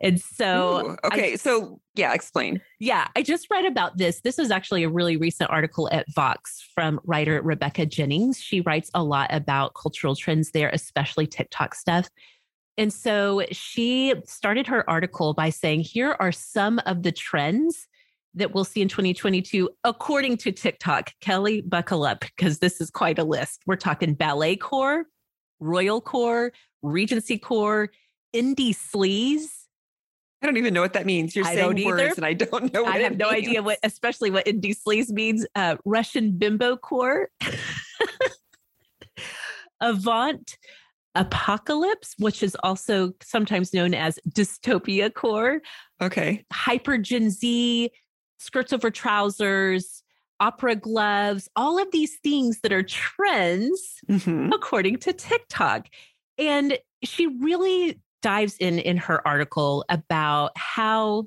and 0.02 0.20
so, 0.20 0.92
Ooh, 0.92 0.98
okay. 1.06 1.34
I, 1.34 1.36
so, 1.36 1.80
yeah, 1.96 2.14
explain. 2.14 2.62
Yeah, 2.80 3.08
I 3.16 3.24
just 3.24 3.48
read 3.50 3.66
about 3.66 3.98
this. 3.98 4.22
This 4.22 4.40
is 4.40 4.52
actually 4.52 4.84
a 4.84 4.90
really 4.90 5.18
recent 5.18 5.50
article 5.50 5.90
at 5.92 6.06
Vox 6.14 6.68
from 6.74 7.00
writer 7.06 7.42
Rebecca 7.42 7.86
Jennings. 7.86 8.40
She 8.40 8.62
writes 8.62 8.90
a 8.94 9.04
lot 9.04 9.34
about 9.34 9.76
cultural 9.76 10.16
trends 10.16 10.52
there, 10.52 10.70
especially 10.70 11.28
TikTok 11.28 11.76
stuff. 11.76 12.10
And 12.78 12.92
so 12.92 13.44
she 13.52 14.14
started 14.26 14.68
her 14.68 14.90
article 14.90 15.34
by 15.34 15.52
saying, 15.52 15.82
here 15.82 16.18
are 16.20 16.32
some 16.32 16.80
of 16.86 17.04
the 17.04 17.12
trends 17.12 17.88
that 18.34 18.54
we'll 18.54 18.66
see 18.66 18.82
in 18.82 18.88
2022 18.88 19.70
according 19.84 20.38
to 20.38 20.52
TikTok. 20.52 21.12
Kelly, 21.22 21.62
buckle 21.62 22.04
up 22.04 22.22
because 22.22 22.60
this 22.60 22.82
is 22.82 22.90
quite 22.90 23.20
a 23.20 23.24
list. 23.24 23.62
We're 23.68 23.76
talking 23.76 24.16
ballet 24.16 24.56
core, 24.56 25.06
royal 25.60 26.02
core, 26.02 26.52
regency 26.82 27.38
core, 27.38 27.92
indie 28.36 28.76
sleaze, 28.76 29.63
I 30.44 30.46
don't 30.46 30.58
even 30.58 30.74
know 30.74 30.82
what 30.82 30.92
that 30.94 31.06
means. 31.06 31.36
You're 31.38 31.46
I 31.46 31.56
saying 31.56 31.86
words 31.86 32.02
either. 32.02 32.14
and 32.18 32.26
I 32.26 32.34
don't 32.34 32.74
know 32.74 32.86
I 32.86 33.00
have 33.00 33.16
no 33.16 33.32
means. 33.32 33.48
idea 33.48 33.64
what, 33.64 33.80
especially 33.82 34.30
what 34.30 34.46
indie 34.46 34.76
sleaze 34.76 35.10
means. 35.10 35.46
Uh, 35.56 35.78
Russian 35.86 36.38
bimbo 36.38 36.76
core. 36.76 37.30
Avant 39.82 40.58
apocalypse, 41.16 42.16
which 42.20 42.44
is 42.44 42.58
also 42.62 43.14
sometimes 43.22 43.74
known 43.74 43.94
as 43.94 44.20
dystopia 44.30 45.14
core. 45.14 45.62
Okay. 46.02 46.44
Hyper 46.52 46.98
Gen 46.98 47.30
Z, 47.30 47.90
skirts 48.38 48.74
over 48.74 48.92
trousers, 48.92 50.04
opera 50.42 50.76
gloves, 50.76 51.48
all 51.56 51.82
of 51.82 51.90
these 51.92 52.18
things 52.22 52.60
that 52.62 52.74
are 52.74 52.84
trends 52.84 53.96
mm-hmm. 54.10 54.52
according 54.52 54.98
to 54.98 55.14
TikTok. 55.14 55.88
And 56.38 56.78
she 57.04 57.28
really 57.28 58.02
dives 58.24 58.58
in 58.58 58.80
in 58.80 58.98
her 58.98 59.26
article 59.28 59.86
about 59.90 60.52
how 60.58 61.26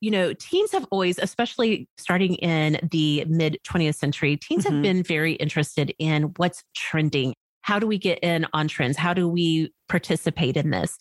you 0.00 0.10
know 0.10 0.32
teens 0.34 0.70
have 0.72 0.86
always 0.90 1.18
especially 1.18 1.88
starting 1.98 2.34
in 2.36 2.78
the 2.92 3.24
mid 3.26 3.58
20th 3.66 3.96
century 3.96 4.36
teens 4.36 4.64
mm-hmm. 4.64 4.74
have 4.74 4.82
been 4.82 5.02
very 5.02 5.32
interested 5.34 5.92
in 5.98 6.24
what's 6.36 6.62
trending. 6.76 7.34
How 7.62 7.78
do 7.78 7.86
we 7.86 7.98
get 7.98 8.20
in 8.20 8.46
on 8.52 8.68
trends? 8.68 8.96
How 8.96 9.12
do 9.12 9.28
we 9.28 9.72
participate 9.88 10.56
in 10.56 10.70
this? 10.70 10.96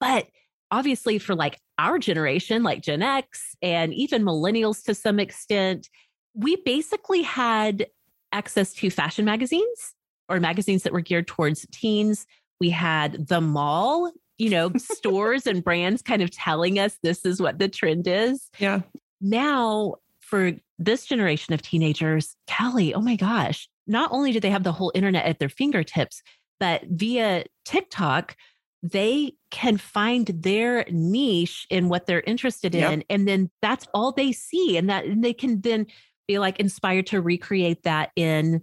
But 0.00 0.26
obviously 0.70 1.18
for 1.18 1.36
like 1.36 1.60
our 1.78 1.98
generation 1.98 2.62
like 2.62 2.80
gen 2.82 3.02
x 3.02 3.54
and 3.62 3.92
even 3.94 4.24
millennials 4.24 4.82
to 4.82 4.94
some 4.94 5.20
extent 5.20 5.88
we 6.34 6.56
basically 6.56 7.22
had 7.22 7.86
access 8.32 8.74
to 8.74 8.90
fashion 8.90 9.24
magazines 9.24 9.94
or 10.28 10.40
magazines 10.40 10.82
that 10.82 10.92
were 10.92 11.00
geared 11.00 11.26
towards 11.26 11.66
teens. 11.72 12.26
We 12.60 12.70
had 12.70 13.28
the 13.28 13.40
mall 13.40 14.12
you 14.38 14.50
know, 14.50 14.72
stores 14.76 15.46
and 15.46 15.62
brands 15.62 16.02
kind 16.02 16.22
of 16.22 16.30
telling 16.30 16.78
us 16.78 16.98
this 17.02 17.24
is 17.24 17.40
what 17.40 17.58
the 17.58 17.68
trend 17.68 18.06
is. 18.06 18.50
Yeah. 18.58 18.82
Now, 19.20 19.96
for 20.20 20.52
this 20.78 21.06
generation 21.06 21.54
of 21.54 21.62
teenagers, 21.62 22.36
Kelly, 22.46 22.94
oh 22.94 23.00
my 23.00 23.16
gosh, 23.16 23.68
not 23.86 24.10
only 24.12 24.32
do 24.32 24.40
they 24.40 24.50
have 24.50 24.64
the 24.64 24.72
whole 24.72 24.92
internet 24.94 25.26
at 25.26 25.38
their 25.38 25.48
fingertips, 25.48 26.22
but 26.58 26.84
via 26.88 27.44
TikTok, 27.64 28.36
they 28.82 29.32
can 29.50 29.76
find 29.76 30.26
their 30.26 30.84
niche 30.90 31.66
in 31.70 31.88
what 31.88 32.06
they're 32.06 32.20
interested 32.20 32.74
yep. 32.74 32.92
in. 32.92 33.04
And 33.08 33.26
then 33.26 33.50
that's 33.62 33.86
all 33.94 34.12
they 34.12 34.32
see. 34.32 34.76
And 34.76 34.90
that 34.90 35.04
and 35.06 35.24
they 35.24 35.32
can 35.32 35.60
then 35.60 35.86
be 36.28 36.38
like 36.38 36.60
inspired 36.60 37.06
to 37.08 37.20
recreate 37.20 37.82
that 37.84 38.10
in 38.16 38.62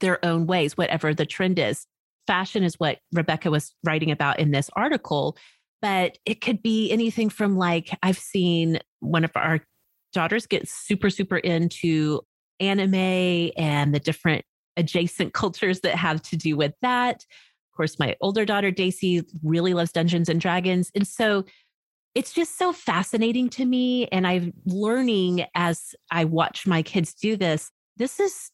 their 0.00 0.22
own 0.24 0.46
ways, 0.46 0.76
whatever 0.76 1.14
the 1.14 1.26
trend 1.26 1.58
is 1.58 1.86
fashion 2.26 2.62
is 2.62 2.74
what 2.78 2.98
Rebecca 3.12 3.50
was 3.50 3.74
writing 3.84 4.10
about 4.10 4.38
in 4.38 4.50
this 4.50 4.70
article, 4.74 5.36
but 5.80 6.18
it 6.24 6.40
could 6.40 6.62
be 6.62 6.90
anything 6.90 7.28
from 7.28 7.56
like 7.56 7.96
I've 8.02 8.18
seen 8.18 8.78
one 9.00 9.24
of 9.24 9.32
our 9.34 9.60
daughters 10.12 10.46
get 10.46 10.68
super, 10.68 11.10
super 11.10 11.38
into 11.38 12.20
anime 12.60 13.50
and 13.56 13.94
the 13.94 14.00
different 14.00 14.44
adjacent 14.76 15.32
cultures 15.34 15.80
that 15.80 15.96
have 15.96 16.22
to 16.22 16.36
do 16.36 16.56
with 16.56 16.72
that. 16.82 17.16
Of 17.16 17.76
course, 17.76 17.98
my 17.98 18.16
older 18.20 18.44
daughter, 18.44 18.70
Daisy, 18.70 19.22
really 19.42 19.74
loves 19.74 19.92
Dungeons 19.92 20.28
and 20.28 20.40
Dragons. 20.40 20.90
And 20.94 21.06
so 21.06 21.44
it's 22.14 22.32
just 22.32 22.58
so 22.58 22.72
fascinating 22.72 23.48
to 23.50 23.64
me. 23.64 24.06
And 24.08 24.26
I'm 24.26 24.52
learning 24.66 25.46
as 25.54 25.94
I 26.10 26.24
watch 26.24 26.66
my 26.66 26.82
kids 26.82 27.14
do 27.14 27.36
this. 27.36 27.70
This 27.96 28.20
is 28.20 28.50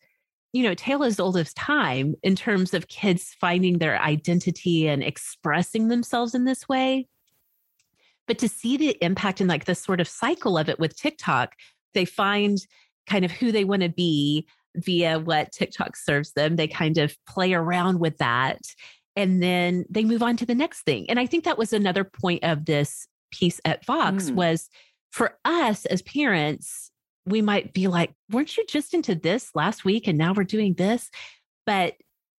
you 0.52 0.62
know, 0.62 0.74
tale 0.74 1.04
as 1.04 1.20
old 1.20 1.36
as 1.36 1.52
time 1.54 2.14
in 2.22 2.34
terms 2.34 2.72
of 2.74 2.88
kids 2.88 3.34
finding 3.40 3.78
their 3.78 4.00
identity 4.00 4.88
and 4.88 5.02
expressing 5.02 5.88
themselves 5.88 6.34
in 6.34 6.44
this 6.44 6.68
way. 6.68 7.06
But 8.26 8.38
to 8.38 8.48
see 8.48 8.76
the 8.76 8.96
impact 9.02 9.40
and 9.40 9.48
like 9.48 9.64
this 9.64 9.82
sort 9.82 10.00
of 10.00 10.08
cycle 10.08 10.58
of 10.58 10.68
it 10.68 10.78
with 10.78 10.96
TikTok, 10.96 11.54
they 11.94 12.04
find 12.04 12.58
kind 13.06 13.24
of 13.24 13.30
who 13.30 13.52
they 13.52 13.64
want 13.64 13.82
to 13.82 13.88
be 13.88 14.46
via 14.76 15.18
what 15.18 15.52
TikTok 15.52 15.96
serves 15.96 16.32
them. 16.32 16.56
They 16.56 16.68
kind 16.68 16.98
of 16.98 17.16
play 17.26 17.54
around 17.54 18.00
with 18.00 18.18
that 18.18 18.60
and 19.18 19.42
then 19.42 19.84
they 19.90 20.04
move 20.04 20.22
on 20.22 20.36
to 20.36 20.46
the 20.46 20.54
next 20.54 20.82
thing. 20.82 21.10
And 21.10 21.18
I 21.18 21.26
think 21.26 21.42
that 21.42 21.58
was 21.58 21.72
another 21.72 22.04
point 22.04 22.44
of 22.44 22.66
this 22.66 23.08
piece 23.32 23.60
at 23.64 23.84
Vox 23.84 24.30
mm. 24.30 24.34
was 24.34 24.68
for 25.10 25.36
us 25.44 25.86
as 25.86 26.02
parents, 26.02 26.92
we 27.28 27.42
might 27.42 27.72
be 27.72 27.88
like, 27.88 28.12
weren't 28.30 28.56
you 28.56 28.64
just 28.66 28.94
into 28.94 29.14
this 29.14 29.50
last 29.54 29.84
week 29.84 30.06
and 30.06 30.18
now 30.18 30.32
we're 30.32 30.44
doing 30.44 30.74
this? 30.74 31.10
But 31.66 31.94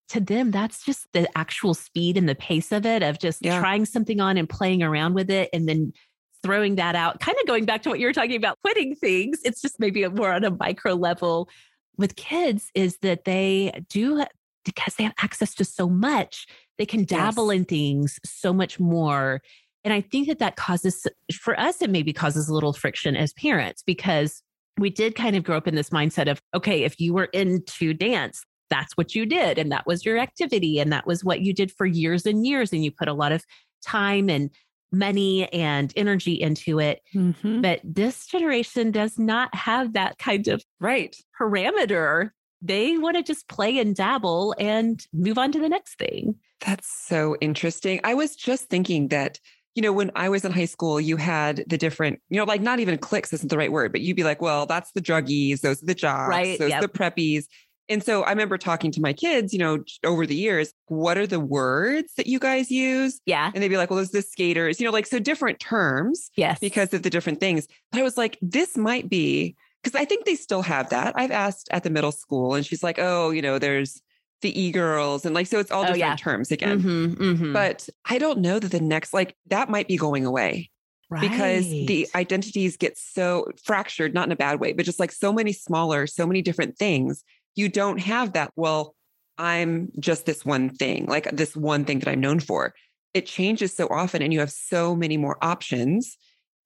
to 0.09 0.19
them, 0.19 0.51
that's 0.51 0.83
just 0.83 1.05
the 1.13 1.29
actual 1.37 1.73
speed 1.73 2.17
and 2.17 2.27
the 2.27 2.35
pace 2.35 2.71
of 2.71 2.85
it, 2.85 3.03
of 3.03 3.19
just 3.19 3.45
yeah. 3.45 3.59
trying 3.59 3.85
something 3.85 4.19
on 4.19 4.37
and 4.37 4.49
playing 4.49 4.81
around 4.81 5.13
with 5.13 5.29
it 5.29 5.49
and 5.53 5.69
then 5.69 5.93
throwing 6.41 6.75
that 6.75 6.95
out, 6.95 7.19
kind 7.19 7.37
of 7.39 7.47
going 7.47 7.65
back 7.65 7.83
to 7.83 7.89
what 7.89 7.99
you 7.99 8.07
were 8.07 8.13
talking 8.13 8.35
about, 8.35 8.57
quitting 8.63 8.95
things. 8.95 9.39
It's 9.43 9.61
just 9.61 9.79
maybe 9.79 10.07
more 10.07 10.33
on 10.33 10.43
a 10.43 10.51
micro 10.51 10.93
level 10.93 11.49
with 11.97 12.15
kids, 12.15 12.71
is 12.73 12.97
that 13.01 13.25
they 13.25 13.83
do, 13.89 14.23
because 14.63 14.95
they 14.95 15.03
have 15.03 15.13
access 15.21 15.53
to 15.55 15.65
so 15.65 15.89
much, 15.89 16.47
they 16.77 16.85
can 16.85 17.03
dabble 17.03 17.51
yes. 17.51 17.59
in 17.59 17.65
things 17.65 18.19
so 18.25 18.53
much 18.53 18.79
more. 18.79 19.41
And 19.83 19.93
I 19.93 20.01
think 20.01 20.27
that 20.27 20.39
that 20.39 20.55
causes, 20.55 21.05
for 21.33 21.59
us, 21.59 21.81
it 21.81 21.89
maybe 21.89 22.13
causes 22.13 22.49
a 22.49 22.53
little 22.53 22.73
friction 22.73 23.15
as 23.15 23.33
parents 23.33 23.83
because 23.85 24.41
we 24.81 24.89
did 24.89 25.15
kind 25.15 25.35
of 25.35 25.43
grow 25.43 25.57
up 25.57 25.67
in 25.67 25.75
this 25.75 25.89
mindset 25.89 26.29
of, 26.29 26.41
okay, 26.53 26.83
if 26.83 26.99
you 26.99 27.13
were 27.13 27.25
into 27.25 27.93
dance, 27.93 28.43
that's 28.69 28.95
what 28.95 29.15
you 29.15 29.25
did. 29.25 29.57
And 29.57 29.71
that 29.71 29.87
was 29.87 30.05
your 30.05 30.17
activity. 30.17 30.79
And 30.79 30.91
that 30.91 31.07
was 31.07 31.23
what 31.23 31.41
you 31.41 31.53
did 31.53 31.71
for 31.71 31.85
years 31.85 32.25
and 32.25 32.45
years. 32.45 32.71
And 32.71 32.83
you 32.83 32.91
put 32.91 33.07
a 33.07 33.13
lot 33.13 33.31
of 33.31 33.43
time 33.83 34.29
and 34.29 34.49
money 34.91 35.51
and 35.53 35.93
energy 35.95 36.33
into 36.33 36.79
it. 36.79 37.01
Mm-hmm. 37.15 37.61
But 37.61 37.81
this 37.83 38.27
generation 38.27 38.91
does 38.91 39.17
not 39.17 39.53
have 39.53 39.93
that 39.93 40.17
kind 40.17 40.47
of 40.47 40.63
right 40.79 41.15
parameter. 41.39 42.31
They 42.61 42.97
want 42.97 43.15
to 43.15 43.23
just 43.23 43.47
play 43.47 43.79
and 43.79 43.95
dabble 43.95 44.55
and 44.59 45.05
move 45.13 45.37
on 45.37 45.51
to 45.53 45.59
the 45.59 45.69
next 45.69 45.97
thing. 45.97 46.35
That's 46.65 46.87
so 47.07 47.37
interesting. 47.39 48.01
I 48.03 48.15
was 48.15 48.35
just 48.35 48.69
thinking 48.69 49.07
that 49.09 49.39
you 49.79 49.81
know, 49.81 49.93
when 49.93 50.11
I 50.13 50.27
was 50.27 50.43
in 50.43 50.51
high 50.51 50.65
school, 50.65 50.99
you 50.99 51.15
had 51.15 51.63
the 51.65 51.77
different, 51.77 52.19
you 52.27 52.35
know, 52.35 52.43
like 52.43 52.59
not 52.59 52.81
even 52.81 52.97
cliques 52.97 53.31
isn't 53.31 53.47
the 53.47 53.57
right 53.57 53.71
word, 53.71 53.93
but 53.93 54.01
you'd 54.01 54.17
be 54.17 54.25
like, 54.25 54.41
well, 54.41 54.65
that's 54.65 54.91
the 54.91 54.99
druggies, 54.99 55.61
those 55.61 55.81
are 55.81 55.85
the 55.85 55.95
jocks, 55.95 56.27
right, 56.27 56.59
those 56.59 56.71
yep. 56.71 56.83
are 56.83 56.87
the 56.87 56.91
preppies. 56.91 57.45
And 57.87 58.03
so 58.03 58.23
I 58.23 58.31
remember 58.31 58.57
talking 58.57 58.91
to 58.91 58.99
my 58.99 59.13
kids, 59.13 59.53
you 59.53 59.59
know, 59.59 59.79
over 60.05 60.25
the 60.25 60.35
years, 60.35 60.73
what 60.87 61.17
are 61.17 61.25
the 61.25 61.39
words 61.39 62.13
that 62.17 62.27
you 62.27 62.39
guys 62.39 62.69
use? 62.69 63.21
Yeah. 63.25 63.51
And 63.55 63.63
they'd 63.63 63.69
be 63.69 63.77
like, 63.77 63.89
well, 63.89 63.95
there's 63.95 64.11
the 64.11 64.21
skaters, 64.21 64.81
you 64.81 64.85
know, 64.85 64.91
like 64.91 65.07
so 65.07 65.17
different 65.17 65.61
terms. 65.61 66.29
Yes. 66.35 66.59
Because 66.59 66.93
of 66.93 67.03
the 67.03 67.09
different 67.09 67.39
things. 67.39 67.65
But 67.93 68.01
I 68.01 68.03
was 68.03 68.17
like, 68.17 68.37
this 68.41 68.75
might 68.75 69.07
be 69.07 69.55
because 69.81 69.97
I 69.97 70.03
think 70.03 70.25
they 70.25 70.35
still 70.35 70.61
have 70.61 70.89
that. 70.89 71.13
I've 71.15 71.31
asked 71.31 71.69
at 71.71 71.83
the 71.83 71.89
middle 71.89 72.11
school 72.11 72.53
and 72.53 72.65
she's 72.65 72.83
like, 72.83 72.99
oh, 72.99 73.29
you 73.29 73.41
know, 73.41 73.57
there's 73.57 74.01
the 74.41 74.59
e-girls 74.59 75.25
and 75.25 75.35
like 75.35 75.47
so 75.47 75.59
it's 75.59 75.71
all 75.71 75.81
different 75.81 76.03
oh, 76.03 76.07
yeah. 76.07 76.15
terms 76.15 76.51
again. 76.51 76.81
Mm-hmm, 76.81 77.23
mm-hmm. 77.23 77.53
But 77.53 77.89
I 78.05 78.17
don't 78.17 78.39
know 78.39 78.59
that 78.59 78.71
the 78.71 78.79
next 78.79 79.13
like 79.13 79.35
that 79.47 79.69
might 79.69 79.87
be 79.87 79.97
going 79.97 80.25
away. 80.25 80.69
Right. 81.11 81.21
Because 81.21 81.67
the 81.67 82.07
identities 82.13 82.77
get 82.77 82.95
so 82.95 83.47
fractured, 83.63 84.13
not 84.13 84.27
in 84.27 84.31
a 84.31 84.35
bad 84.35 84.59
way, 84.59 84.73
but 84.73 84.85
just 84.85 84.99
like 84.99 85.11
so 85.11 85.33
many 85.33 85.51
smaller, 85.51 86.05
so 86.05 86.27
many 86.27 86.43
different 86.43 86.77
things 86.77 87.23
you 87.55 87.67
don't 87.69 87.99
have 87.99 88.33
that, 88.33 88.51
well, 88.55 88.95
I'm 89.37 89.89
just 89.99 90.25
this 90.25 90.45
one 90.45 90.69
thing, 90.69 91.05
like 91.07 91.29
this 91.31 91.55
one 91.55 91.85
thing 91.85 91.99
that 91.99 92.09
I'm 92.09 92.21
known 92.21 92.39
for. 92.39 92.73
It 93.13 93.25
changes 93.25 93.75
so 93.75 93.87
often 93.87 94.21
and 94.21 94.31
you 94.31 94.39
have 94.39 94.51
so 94.51 94.95
many 94.95 95.17
more 95.17 95.37
options. 95.41 96.17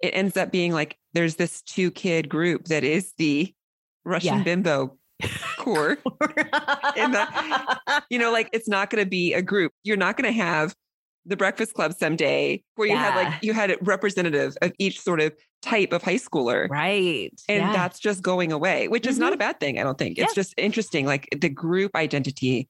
It 0.02 0.10
ends 0.10 0.38
up 0.38 0.52
being 0.52 0.72
like 0.72 0.98
there's 1.14 1.36
this 1.36 1.62
two 1.62 1.90
kid 1.90 2.30
group 2.30 2.66
that 2.66 2.84
is 2.84 3.14
the 3.18 3.54
Russian 4.06 4.40
yeah. 4.40 4.44
bimbo 4.44 4.98
core. 5.58 5.98
you 8.10 8.20
know, 8.20 8.32
like 8.32 8.50
it's 8.54 8.68
not 8.68 8.90
going 8.90 9.04
to 9.04 9.10
be 9.10 9.34
a 9.34 9.42
group. 9.42 9.72
You're 9.84 9.98
not 9.98 10.18
going 10.18 10.32
to 10.32 10.38
have 10.38 10.76
the 11.26 11.38
Breakfast 11.38 11.74
Club 11.74 11.94
someday 11.94 12.64
where 12.76 12.88
you 12.88 12.94
yeah. 12.94 13.12
had 13.12 13.16
like 13.16 13.44
you 13.44 13.54
had 13.54 13.72
a 13.72 13.78
representative 13.82 14.58
of 14.62 14.74
each 14.78 15.00
sort 15.00 15.22
of 15.22 15.34
type 15.62 15.94
of 15.94 16.04
high 16.04 16.16
schooler. 16.16 16.70
Right. 16.70 17.32
And 17.48 17.64
yeah. 17.64 17.74
that's 17.74 18.00
just 18.00 18.22
going 18.22 18.52
away, 18.52 18.88
which 18.90 19.04
mm-hmm. 19.04 19.12
is 19.12 19.20
not 19.20 19.28
mm-hmm. 19.28 19.36
a 19.36 19.38
bad 19.38 19.60
thing, 19.60 19.80
I 19.80 19.84
don't 19.84 19.98
think. 19.98 20.18
It's 20.18 20.32
yeah. 20.32 20.42
just 20.42 20.54
interesting. 20.58 21.06
Like 21.06 21.30
the 21.40 21.50
group 21.50 21.96
identity 21.96 22.70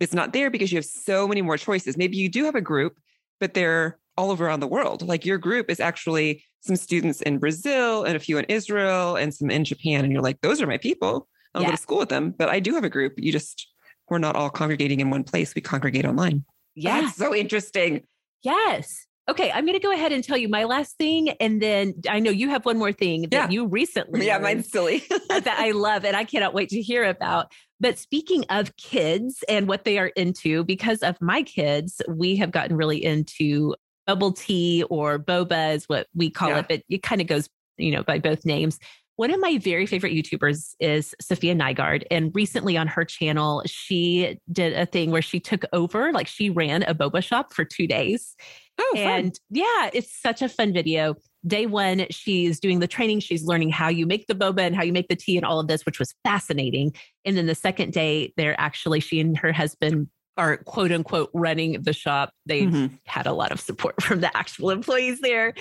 is 0.00 0.12
not 0.12 0.32
there 0.32 0.50
because 0.50 0.72
you 0.72 0.76
have 0.76 0.84
so 0.84 1.28
many 1.28 1.42
more 1.42 1.56
choices. 1.56 1.96
Maybe 1.96 2.16
you 2.16 2.28
do 2.28 2.44
have 2.44 2.56
a 2.56 2.60
group, 2.60 2.98
but 3.38 3.54
they're 3.54 3.98
all 4.16 4.30
over 4.30 4.46
around 4.46 4.60
the 4.60 4.66
world. 4.66 5.06
Like 5.06 5.24
your 5.24 5.38
group 5.38 5.70
is 5.70 5.80
actually 5.80 6.44
some 6.60 6.76
students 6.76 7.22
in 7.22 7.38
Brazil 7.38 8.04
and 8.04 8.16
a 8.16 8.20
few 8.20 8.38
in 8.38 8.44
Israel 8.48 9.16
and 9.16 9.32
some 9.32 9.50
in 9.50 9.64
Japan. 9.64 10.04
And 10.04 10.12
you're 10.12 10.22
like, 10.22 10.40
those 10.40 10.60
are 10.60 10.66
my 10.66 10.78
people. 10.78 11.28
I'll 11.54 11.64
go 11.64 11.70
to 11.70 11.76
school 11.76 11.98
with 11.98 12.08
them. 12.08 12.30
But 12.30 12.48
I 12.48 12.60
do 12.60 12.74
have 12.74 12.84
a 12.84 12.90
group. 12.90 13.14
You 13.16 13.32
just 13.32 13.68
we're 14.08 14.18
not 14.18 14.36
all 14.36 14.50
congregating 14.50 15.00
in 15.00 15.10
one 15.10 15.24
place. 15.24 15.54
We 15.54 15.62
congregate 15.62 16.04
online. 16.04 16.44
Yeah. 16.74 17.02
That's 17.02 17.16
so 17.16 17.34
interesting. 17.34 18.02
Yes. 18.42 19.06
Okay, 19.28 19.52
I'm 19.52 19.64
going 19.64 19.78
to 19.78 19.82
go 19.82 19.92
ahead 19.92 20.10
and 20.10 20.24
tell 20.24 20.36
you 20.36 20.48
my 20.48 20.64
last 20.64 20.98
thing. 20.98 21.30
And 21.40 21.62
then 21.62 21.94
I 22.08 22.18
know 22.18 22.32
you 22.32 22.48
have 22.48 22.64
one 22.64 22.76
more 22.76 22.92
thing 22.92 23.22
that 23.22 23.32
yeah. 23.32 23.48
you 23.48 23.66
recently. 23.66 24.26
Yeah, 24.26 24.38
mine's 24.38 24.68
silly. 24.68 25.04
that 25.28 25.56
I 25.58 25.70
love 25.70 26.04
and 26.04 26.16
I 26.16 26.24
cannot 26.24 26.54
wait 26.54 26.70
to 26.70 26.82
hear 26.82 27.04
about. 27.04 27.52
But 27.78 27.98
speaking 27.98 28.44
of 28.50 28.76
kids 28.76 29.44
and 29.48 29.68
what 29.68 29.84
they 29.84 29.98
are 29.98 30.08
into, 30.08 30.64
because 30.64 30.98
of 31.00 31.20
my 31.20 31.42
kids, 31.42 32.02
we 32.08 32.36
have 32.36 32.50
gotten 32.50 32.76
really 32.76 33.02
into 33.02 33.76
bubble 34.08 34.32
tea 34.32 34.84
or 34.90 35.20
boba, 35.20 35.74
is 35.74 35.84
what 35.88 36.08
we 36.14 36.28
call 36.28 36.50
yeah. 36.50 36.58
it. 36.58 36.66
But 36.68 36.82
it 36.88 37.02
kind 37.04 37.20
of 37.20 37.28
goes, 37.28 37.48
you 37.76 37.92
know, 37.92 38.02
by 38.02 38.18
both 38.18 38.44
names. 38.44 38.78
One 39.16 39.30
of 39.30 39.40
my 39.40 39.58
very 39.58 39.86
favorite 39.86 40.14
YouTubers 40.14 40.74
is 40.80 41.14
Safiya 41.22 41.54
Nygaard. 41.54 42.04
And 42.10 42.30
recently 42.34 42.76
on 42.76 42.86
her 42.86 43.04
channel, 43.04 43.62
she 43.66 44.38
did 44.50 44.72
a 44.72 44.86
thing 44.86 45.10
where 45.10 45.22
she 45.22 45.38
took 45.38 45.64
over, 45.72 46.12
like 46.12 46.26
she 46.26 46.48
ran 46.48 46.82
a 46.84 46.94
boba 46.94 47.22
shop 47.22 47.52
for 47.52 47.64
two 47.64 47.86
days. 47.86 48.34
Oh, 48.80 48.94
and 48.96 49.38
yeah, 49.50 49.90
it's 49.92 50.18
such 50.18 50.40
a 50.40 50.48
fun 50.48 50.72
video. 50.72 51.14
Day 51.46 51.66
one, 51.66 52.06
she's 52.10 52.58
doing 52.58 52.78
the 52.78 52.88
training. 52.88 53.20
She's 53.20 53.44
learning 53.44 53.68
how 53.68 53.88
you 53.88 54.06
make 54.06 54.28
the 54.28 54.34
boba 54.34 54.60
and 54.60 54.74
how 54.74 54.82
you 54.82 54.92
make 54.92 55.08
the 55.08 55.16
tea 55.16 55.36
and 55.36 55.44
all 55.44 55.60
of 55.60 55.68
this, 55.68 55.84
which 55.84 55.98
was 55.98 56.14
fascinating. 56.24 56.94
And 57.24 57.36
then 57.36 57.46
the 57.46 57.54
second 57.54 57.92
day, 57.92 58.32
they're 58.36 58.58
actually, 58.58 59.00
she 59.00 59.20
and 59.20 59.36
her 59.38 59.52
husband 59.52 60.08
are 60.38 60.56
quote 60.56 60.90
unquote 60.90 61.30
running 61.34 61.82
the 61.82 61.92
shop. 61.92 62.32
They 62.46 62.62
mm-hmm. 62.62 62.94
had 63.04 63.26
a 63.26 63.32
lot 63.32 63.52
of 63.52 63.60
support 63.60 64.02
from 64.02 64.20
the 64.20 64.34
actual 64.34 64.70
employees 64.70 65.20
there 65.20 65.52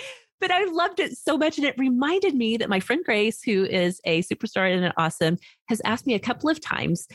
but 0.42 0.52
I 0.52 0.66
loved 0.66 1.00
it 1.00 1.16
so 1.16 1.38
much. 1.38 1.58
And 1.58 1.66
it 1.66 1.76
reminded 1.78 2.36
me 2.36 2.58
that 2.58 2.68
my 2.68 2.80
friend 2.80 3.06
Grace, 3.06 3.42
who 3.42 3.64
is 3.64 4.02
a 4.04 4.24
superstar 4.24 4.74
and 4.74 4.84
an 4.84 4.92
awesome, 4.98 5.38
has 5.70 5.82
asked 5.86 6.08
me 6.08 6.16
a 6.16 6.20
couple 6.20 6.50
of 6.50 6.60
times, 6.60 7.08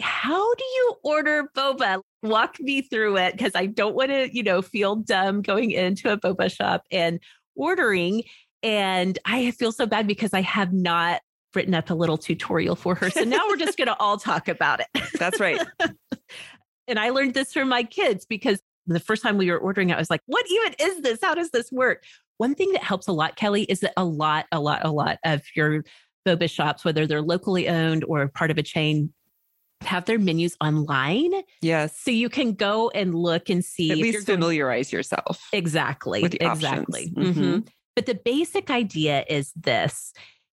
how 0.00 0.54
do 0.54 0.64
you 0.64 0.94
order 1.04 1.48
boba? 1.56 2.02
Walk 2.22 2.60
me 2.60 2.82
through 2.82 3.16
it 3.16 3.32
because 3.32 3.52
I 3.54 3.66
don't 3.66 3.94
want 3.94 4.10
to, 4.10 4.34
you 4.34 4.42
know, 4.42 4.62
feel 4.62 4.96
dumb 4.96 5.42
going 5.42 5.70
into 5.70 6.12
a 6.12 6.18
boba 6.18 6.54
shop 6.54 6.82
and 6.90 7.20
ordering. 7.54 8.24
And 8.62 9.18
I 9.24 9.52
feel 9.52 9.72
so 9.72 9.86
bad 9.86 10.06
because 10.06 10.34
I 10.34 10.42
have 10.42 10.72
not 10.72 11.20
written 11.54 11.74
up 11.74 11.90
a 11.90 11.94
little 11.94 12.18
tutorial 12.18 12.76
for 12.76 12.94
her. 12.94 13.10
So 13.10 13.24
now 13.24 13.46
we're 13.48 13.56
just 13.56 13.76
going 13.76 13.88
to 13.88 13.96
all 13.98 14.16
talk 14.16 14.48
about 14.48 14.80
it. 14.80 14.86
That's 15.18 15.38
right. 15.38 15.60
and 16.88 16.98
I 16.98 17.10
learned 17.10 17.34
this 17.34 17.52
from 17.52 17.68
my 17.68 17.82
kids 17.82 18.24
because 18.24 18.60
the 18.86 19.00
first 19.00 19.22
time 19.22 19.36
we 19.36 19.50
were 19.50 19.58
ordering 19.58 19.92
I 19.92 19.98
was 19.98 20.10
like, 20.10 20.22
what 20.26 20.44
even 20.50 20.74
is 20.80 21.02
this? 21.02 21.18
How 21.22 21.34
does 21.34 21.50
this 21.50 21.70
work? 21.70 22.04
One 22.42 22.56
thing 22.56 22.72
that 22.72 22.82
helps 22.82 23.06
a 23.06 23.12
lot, 23.12 23.36
Kelly, 23.36 23.62
is 23.62 23.78
that 23.80 23.92
a 23.96 24.04
lot, 24.04 24.46
a 24.50 24.58
lot, 24.58 24.80
a 24.82 24.90
lot 24.90 25.18
of 25.24 25.42
your 25.54 25.84
boba 26.26 26.50
shops, 26.50 26.84
whether 26.84 27.06
they're 27.06 27.22
locally 27.22 27.68
owned 27.68 28.02
or 28.02 28.26
part 28.26 28.50
of 28.50 28.58
a 28.58 28.64
chain, 28.64 29.12
have 29.82 30.06
their 30.06 30.18
menus 30.18 30.56
online. 30.60 31.30
Yes. 31.60 31.96
So 31.96 32.10
you 32.10 32.28
can 32.28 32.54
go 32.54 32.90
and 32.96 33.14
look 33.14 33.48
and 33.48 33.64
see. 33.64 33.92
At 33.92 33.98
least 33.98 34.26
familiarize 34.26 34.90
going... 34.90 34.98
yourself. 34.98 35.40
Exactly. 35.52 36.20
With 36.20 36.32
the 36.32 36.44
exactly. 36.44 37.12
Mm-hmm. 37.16 37.40
Mm-hmm. 37.40 37.58
But 37.94 38.06
the 38.06 38.16
basic 38.16 38.70
idea 38.70 39.24
is 39.28 39.52
this 39.54 40.12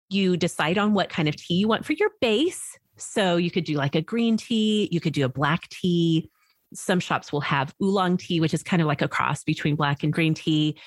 you 0.10 0.36
decide 0.36 0.78
on 0.78 0.94
what 0.94 1.08
kind 1.08 1.30
of 1.30 1.38
tea 1.38 1.54
you 1.54 1.70
want 1.70 1.86
for 1.86 1.94
your 1.94 2.10
base. 2.20 2.78
So 2.98 3.38
you 3.38 3.50
could 3.50 3.64
do 3.64 3.76
like 3.76 3.96
a 3.96 4.02
green 4.02 4.36
tea, 4.36 4.90
you 4.92 5.00
could 5.00 5.14
do 5.14 5.24
a 5.24 5.30
black 5.30 5.70
tea. 5.70 6.30
Some 6.74 7.00
shops 7.00 7.32
will 7.32 7.40
have 7.40 7.74
oolong 7.82 8.18
tea, 8.18 8.42
which 8.42 8.54
is 8.54 8.62
kind 8.62 8.82
of 8.82 8.90
like 8.90 9.02
a 9.02 9.08
cross 9.08 9.46
between 9.46 9.78
black 9.78 10.04
and 10.04 10.12
green 10.12 10.34
tea. 10.34 10.78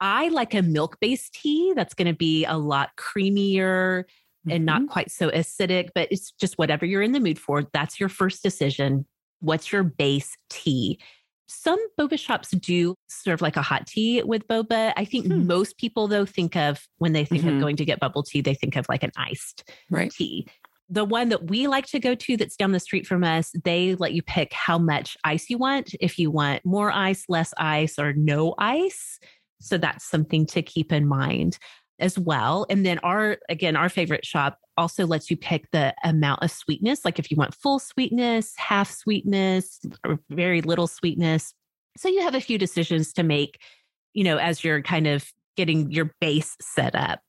I 0.00 0.28
like 0.28 0.54
a 0.54 0.62
milk 0.62 0.98
based 1.00 1.34
tea 1.34 1.72
that's 1.76 1.94
going 1.94 2.08
to 2.08 2.16
be 2.16 2.44
a 2.44 2.56
lot 2.56 2.90
creamier 2.96 4.04
mm-hmm. 4.04 4.50
and 4.50 4.64
not 4.64 4.82
mm-hmm. 4.82 4.92
quite 4.92 5.10
so 5.10 5.30
acidic, 5.30 5.90
but 5.94 6.08
it's 6.10 6.32
just 6.32 6.58
whatever 6.58 6.86
you're 6.86 7.02
in 7.02 7.12
the 7.12 7.20
mood 7.20 7.38
for. 7.38 7.64
That's 7.72 8.00
your 8.00 8.08
first 8.08 8.42
decision. 8.42 9.06
What's 9.40 9.72
your 9.72 9.82
base 9.82 10.36
tea? 10.48 10.98
Some 11.46 11.84
boba 11.98 12.18
shops 12.18 12.50
do 12.50 12.94
serve 13.08 13.42
like 13.42 13.56
a 13.56 13.62
hot 13.62 13.86
tea 13.86 14.22
with 14.22 14.46
boba. 14.46 14.92
I 14.96 15.04
think 15.04 15.26
hmm. 15.26 15.46
most 15.46 15.78
people, 15.78 16.06
though, 16.06 16.24
think 16.24 16.56
of 16.56 16.86
when 16.98 17.12
they 17.12 17.24
think 17.24 17.42
mm-hmm. 17.42 17.56
of 17.56 17.60
going 17.60 17.76
to 17.76 17.84
get 17.84 18.00
bubble 18.00 18.22
tea, 18.22 18.40
they 18.40 18.54
think 18.54 18.76
of 18.76 18.86
like 18.88 19.02
an 19.02 19.10
iced 19.16 19.68
right. 19.90 20.12
tea. 20.12 20.46
The 20.88 21.04
one 21.04 21.28
that 21.28 21.50
we 21.50 21.66
like 21.66 21.86
to 21.86 22.00
go 22.00 22.14
to 22.14 22.36
that's 22.36 22.56
down 22.56 22.72
the 22.72 22.80
street 22.80 23.06
from 23.06 23.22
us, 23.22 23.52
they 23.64 23.94
let 23.96 24.12
you 24.12 24.22
pick 24.22 24.52
how 24.52 24.78
much 24.78 25.16
ice 25.24 25.48
you 25.48 25.58
want. 25.58 25.94
If 26.00 26.18
you 26.18 26.30
want 26.30 26.64
more 26.64 26.90
ice, 26.90 27.24
less 27.28 27.54
ice, 27.58 27.98
or 27.98 28.12
no 28.12 28.54
ice 28.58 29.18
So 29.60 29.78
that's 29.78 30.04
something 30.04 30.46
to 30.46 30.62
keep 30.62 30.92
in 30.92 31.06
mind 31.06 31.58
as 31.98 32.18
well. 32.18 32.66
And 32.70 32.84
then 32.84 32.98
our, 33.00 33.38
again, 33.48 33.76
our 33.76 33.88
favorite 33.88 34.24
shop 34.24 34.58
also 34.76 35.06
lets 35.06 35.30
you 35.30 35.36
pick 35.36 35.70
the 35.70 35.94
amount 36.02 36.42
of 36.42 36.50
sweetness. 36.50 37.04
Like 37.04 37.18
if 37.18 37.30
you 37.30 37.36
want 37.36 37.54
full 37.54 37.78
sweetness, 37.78 38.54
half 38.56 38.90
sweetness, 38.90 39.80
or 40.04 40.18
very 40.30 40.62
little 40.62 40.86
sweetness. 40.86 41.52
So 41.96 42.08
you 42.08 42.22
have 42.22 42.34
a 42.34 42.40
few 42.40 42.56
decisions 42.56 43.12
to 43.14 43.22
make, 43.22 43.60
you 44.14 44.24
know, 44.24 44.38
as 44.38 44.64
you're 44.64 44.82
kind 44.82 45.06
of 45.06 45.30
getting 45.56 45.90
your 45.90 46.14
base 46.20 46.56
set 46.60 46.94
up. 46.94 47.20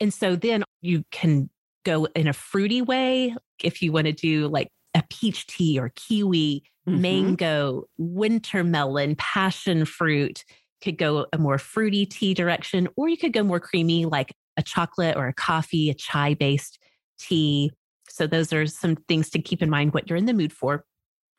And 0.00 0.12
so 0.12 0.36
then 0.36 0.64
you 0.80 1.04
can 1.10 1.50
go 1.84 2.06
in 2.16 2.26
a 2.26 2.32
fruity 2.32 2.80
way 2.80 3.36
if 3.62 3.82
you 3.82 3.92
want 3.92 4.06
to 4.06 4.12
do 4.12 4.48
like 4.48 4.68
a 4.94 5.04
peach 5.10 5.46
tea 5.46 5.78
or 5.78 5.92
kiwi, 5.94 6.62
mm-hmm. 6.88 7.00
mango, 7.00 7.84
winter 7.98 8.64
melon, 8.64 9.16
passion 9.16 9.84
fruit 9.84 10.44
could 10.82 10.98
go 10.98 11.26
a 11.32 11.38
more 11.38 11.58
fruity 11.58 12.06
tea 12.06 12.34
direction, 12.34 12.88
or 12.96 13.08
you 13.08 13.16
could 13.16 13.32
go 13.32 13.42
more 13.42 13.60
creamy, 13.60 14.06
like 14.06 14.34
a 14.56 14.62
chocolate 14.62 15.16
or 15.16 15.28
a 15.28 15.32
coffee, 15.34 15.90
a 15.90 15.94
chai 15.94 16.34
based 16.34 16.78
tea. 17.18 17.72
So, 18.08 18.26
those 18.26 18.52
are 18.52 18.66
some 18.66 18.96
things 19.08 19.30
to 19.30 19.40
keep 19.40 19.62
in 19.62 19.70
mind 19.70 19.94
what 19.94 20.08
you're 20.08 20.18
in 20.18 20.26
the 20.26 20.34
mood 20.34 20.52
for. 20.52 20.84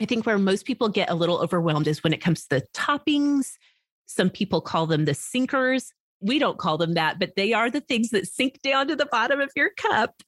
I 0.02 0.06
think 0.06 0.26
where 0.26 0.38
most 0.38 0.66
people 0.66 0.90
get 0.90 1.10
a 1.10 1.16
little 1.16 1.40
overwhelmed 1.40 1.88
is 1.88 2.04
when 2.04 2.14
it 2.14 2.22
comes 2.22 2.42
to 2.44 2.60
the 2.60 2.68
toppings. 2.74 3.52
Some 4.08 4.30
people 4.30 4.62
call 4.62 4.88
them 4.88 5.06
the 5.06 5.14
sinkers. 5.14 5.92
We 6.22 6.40
don't 6.40 6.58
call 6.58 6.78
them 6.78 6.94
that, 6.96 7.20
but 7.20 7.36
they 7.36 7.54
are 7.54 7.70
the 7.70 7.82
things 7.82 8.10
that 8.10 8.28
sink 8.28 8.62
down 8.62 8.88
to 8.88 8.96
the 8.96 9.06
bottom 9.06 9.40
of 9.40 9.52
your 9.56 9.72
cup 9.78 10.22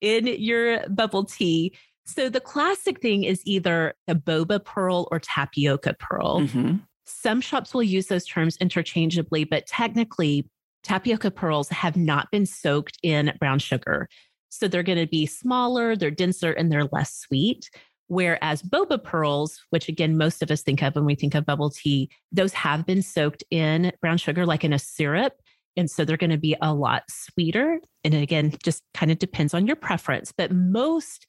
in 0.00 0.26
your 0.26 0.86
bubble 0.88 1.24
tea. 1.24 1.76
So 2.04 2.28
the 2.28 2.40
classic 2.40 3.00
thing 3.00 3.24
is 3.24 3.42
either 3.46 3.94
a 4.08 4.14
boba 4.14 4.64
pearl 4.64 5.08
or 5.10 5.20
tapioca 5.20 5.94
pearl. 5.98 6.40
Mm-hmm. 6.40 6.76
Some 7.04 7.40
shops 7.40 7.74
will 7.74 7.82
use 7.82 8.06
those 8.06 8.26
terms 8.26 8.56
interchangeably, 8.58 9.44
but 9.44 9.66
technically, 9.66 10.48
tapioca 10.82 11.30
pearls 11.30 11.68
have 11.68 11.96
not 11.96 12.30
been 12.30 12.46
soaked 12.46 12.98
in 13.02 13.32
brown 13.38 13.58
sugar. 13.58 14.08
So 14.48 14.68
they're 14.68 14.82
going 14.82 14.98
to 14.98 15.06
be 15.06 15.26
smaller, 15.26 15.96
they're 15.96 16.10
denser, 16.10 16.52
and 16.52 16.70
they're 16.70 16.88
less 16.92 17.14
sweet. 17.14 17.70
Whereas 18.08 18.62
boba 18.62 19.02
pearls, 19.02 19.58
which 19.70 19.88
again, 19.88 20.18
most 20.18 20.42
of 20.42 20.50
us 20.50 20.62
think 20.62 20.82
of 20.82 20.94
when 20.94 21.06
we 21.06 21.14
think 21.14 21.34
of 21.34 21.46
bubble 21.46 21.70
tea, 21.70 22.10
those 22.30 22.52
have 22.52 22.84
been 22.84 23.00
soaked 23.00 23.42
in 23.50 23.92
brown 24.02 24.18
sugar, 24.18 24.44
like 24.44 24.64
in 24.64 24.74
a 24.74 24.78
syrup. 24.78 25.32
And 25.76 25.90
so 25.90 26.04
they're 26.04 26.18
going 26.18 26.30
to 26.30 26.36
be 26.36 26.54
a 26.60 26.74
lot 26.74 27.04
sweeter. 27.08 27.80
And 28.04 28.12
again, 28.12 28.52
just 28.62 28.82
kind 28.92 29.10
of 29.10 29.18
depends 29.18 29.54
on 29.54 29.66
your 29.66 29.76
preference. 29.76 30.32
But 30.36 30.52
most 30.52 31.26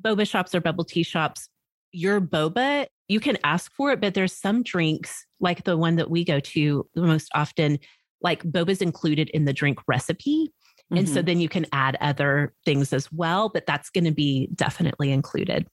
boba 0.00 0.28
shops 0.28 0.54
or 0.54 0.60
bubble 0.60 0.84
tea 0.84 1.02
shops, 1.02 1.48
your 1.90 2.20
boba, 2.20 2.86
you 3.10 3.18
can 3.18 3.36
ask 3.42 3.72
for 3.74 3.90
it, 3.90 4.00
but 4.00 4.14
there's 4.14 4.32
some 4.32 4.62
drinks 4.62 5.26
like 5.40 5.64
the 5.64 5.76
one 5.76 5.96
that 5.96 6.08
we 6.08 6.24
go 6.24 6.38
to 6.38 6.86
the 6.94 7.02
most 7.02 7.28
often, 7.34 7.76
like 8.22 8.44
boba's 8.44 8.80
included 8.80 9.28
in 9.30 9.46
the 9.46 9.52
drink 9.52 9.80
recipe. 9.88 10.48
Mm-hmm. 10.48 10.96
And 10.96 11.08
so 11.08 11.16
mm-hmm. 11.16 11.26
then 11.26 11.40
you 11.40 11.48
can 11.48 11.66
add 11.72 11.98
other 12.00 12.54
things 12.64 12.92
as 12.92 13.10
well, 13.10 13.48
but 13.48 13.66
that's 13.66 13.90
going 13.90 14.04
to 14.04 14.12
be 14.12 14.48
definitely 14.54 15.10
included. 15.10 15.66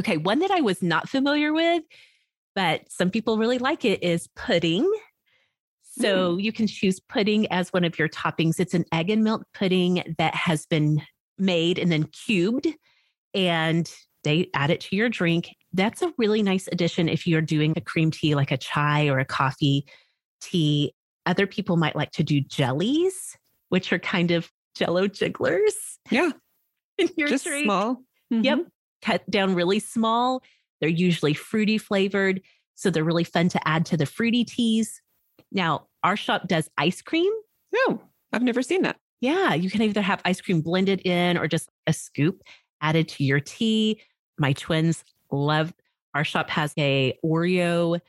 Okay, 0.00 0.16
one 0.16 0.40
that 0.40 0.50
I 0.50 0.62
was 0.62 0.82
not 0.82 1.08
familiar 1.08 1.52
with, 1.52 1.84
but 2.56 2.90
some 2.90 3.08
people 3.08 3.38
really 3.38 3.58
like 3.58 3.84
it 3.84 4.02
is 4.02 4.26
pudding. 4.34 4.92
So 5.82 6.34
mm. 6.34 6.42
you 6.42 6.50
can 6.50 6.66
choose 6.66 6.98
pudding 6.98 7.46
as 7.52 7.72
one 7.72 7.84
of 7.84 8.00
your 8.00 8.08
toppings. 8.08 8.58
It's 8.58 8.74
an 8.74 8.84
egg 8.90 9.10
and 9.10 9.22
milk 9.22 9.44
pudding 9.54 10.16
that 10.18 10.34
has 10.34 10.66
been 10.66 11.02
made 11.38 11.78
and 11.78 11.92
then 11.92 12.08
cubed 12.08 12.66
and 13.32 13.88
they 14.24 14.50
add 14.54 14.70
it 14.70 14.80
to 14.80 14.96
your 14.96 15.08
drink. 15.08 15.50
That's 15.72 16.02
a 16.02 16.12
really 16.18 16.42
nice 16.42 16.68
addition 16.72 17.08
if 17.08 17.26
you're 17.26 17.40
doing 17.40 17.74
a 17.76 17.80
cream 17.80 18.10
tea 18.10 18.34
like 18.34 18.50
a 18.50 18.56
chai 18.56 19.08
or 19.08 19.18
a 19.18 19.24
coffee 19.24 19.86
tea. 20.40 20.92
Other 21.26 21.46
people 21.46 21.76
might 21.76 21.96
like 21.96 22.10
to 22.12 22.22
do 22.22 22.40
jellies, 22.40 23.36
which 23.68 23.92
are 23.92 23.98
kind 23.98 24.30
of 24.30 24.50
jello 24.74 25.06
jigglers. 25.06 25.74
Yeah. 26.10 26.30
In 26.98 27.08
your 27.16 27.28
Just 27.28 27.44
drink. 27.44 27.64
small. 27.64 27.96
Mm-hmm. 28.32 28.44
Yep. 28.44 28.58
Cut 29.02 29.30
down 29.30 29.54
really 29.54 29.78
small. 29.78 30.42
They're 30.80 30.88
usually 30.88 31.34
fruity 31.34 31.78
flavored. 31.78 32.40
So 32.74 32.90
they're 32.90 33.04
really 33.04 33.24
fun 33.24 33.48
to 33.50 33.68
add 33.68 33.86
to 33.86 33.96
the 33.96 34.06
fruity 34.06 34.44
teas. 34.44 35.00
Now, 35.52 35.86
our 36.02 36.16
shop 36.16 36.48
does 36.48 36.68
ice 36.78 37.00
cream. 37.02 37.32
No, 37.72 38.02
I've 38.32 38.42
never 38.42 38.62
seen 38.62 38.82
that. 38.82 38.96
Yeah, 39.20 39.54
you 39.54 39.70
can 39.70 39.82
either 39.82 40.02
have 40.02 40.20
ice 40.24 40.40
cream 40.40 40.60
blended 40.60 41.00
in 41.06 41.38
or 41.38 41.46
just 41.48 41.68
a 41.86 41.92
scoop 41.92 42.42
added 42.80 43.08
to 43.08 43.24
your 43.24 43.40
tea. 43.40 44.00
My 44.38 44.52
twins 44.52 45.04
love 45.30 45.72
our 46.14 46.24
shop 46.24 46.48
has 46.50 46.72
a 46.78 47.18
Oreo 47.24 48.00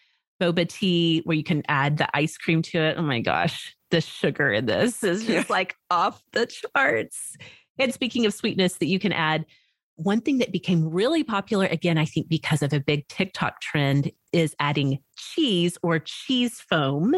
boba 0.42 0.68
tea 0.68 1.22
where 1.26 1.36
you 1.36 1.44
can 1.44 1.64
add 1.68 1.98
the 1.98 2.08
ice 2.16 2.38
cream 2.38 2.62
to 2.62 2.78
it. 2.78 2.98
Oh 2.98 3.02
my 3.02 3.20
gosh, 3.20 3.76
the 3.90 4.02
sugar 4.02 4.52
in 4.52 4.66
this 4.66 5.04
is 5.04 5.26
just 5.26 5.50
like 5.50 5.76
off 5.90 6.22
the 6.34 6.46
charts. 6.46 7.36
And 7.80 7.94
speaking 7.94 8.26
of 8.26 8.34
sweetness 8.34 8.76
that 8.78 8.88
you 8.88 9.00
can 9.00 9.12
add, 9.12 9.46
one 9.96 10.22
thing 10.22 10.40
that 10.40 10.52
became 10.52 10.90
really 10.90 11.24
popular, 11.24 11.66
again, 11.68 11.98
I 11.98 12.06
think 12.06 12.28
because 12.28 12.62
of 12.62 12.74
a 12.74 12.80
big 12.80 13.08
TikTok 13.08 13.62
trend, 13.62 14.12
is 14.34 14.54
adding 14.60 15.00
cheese 15.18 15.78
or 15.82 16.00
cheese 16.00 16.60
foam. 16.60 17.16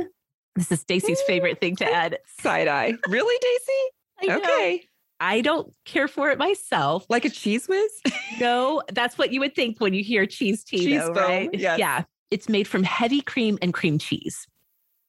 This 0.56 0.72
is 0.72 0.80
Stacy's 0.82 1.22
favorite 1.24 1.60
thing 1.60 1.76
to 1.78 1.92
add. 1.92 2.20
Side 2.40 2.68
eye. 2.68 2.94
Really, 3.08 3.40
Daisy? 3.42 4.38
Okay. 4.38 4.88
I 5.20 5.42
don't 5.42 5.74
care 5.86 6.08
for 6.08 6.30
it 6.30 6.38
myself. 6.38 7.06
Like 7.10 7.26
a 7.26 7.30
Cheez 7.30 7.68
Whiz? 7.68 7.92
no, 8.40 8.84
that's 8.92 9.18
what 9.18 9.32
you 9.32 9.40
would 9.40 9.56
think 9.56 9.80
when 9.80 9.94
you 9.94 10.04
hear 10.04 10.26
cheese 10.26 10.64
tea, 10.64 10.80
cheese 10.80 11.02
though, 11.02 11.14
foam, 11.14 11.24
right? 11.24 11.50
Yes. 11.54 11.80
Yeah. 11.80 12.04
It's 12.30 12.50
made 12.50 12.68
from 12.68 12.84
heavy 12.84 13.22
cream 13.22 13.58
and 13.62 13.74
cream 13.74 13.98
cheese. 13.98 14.48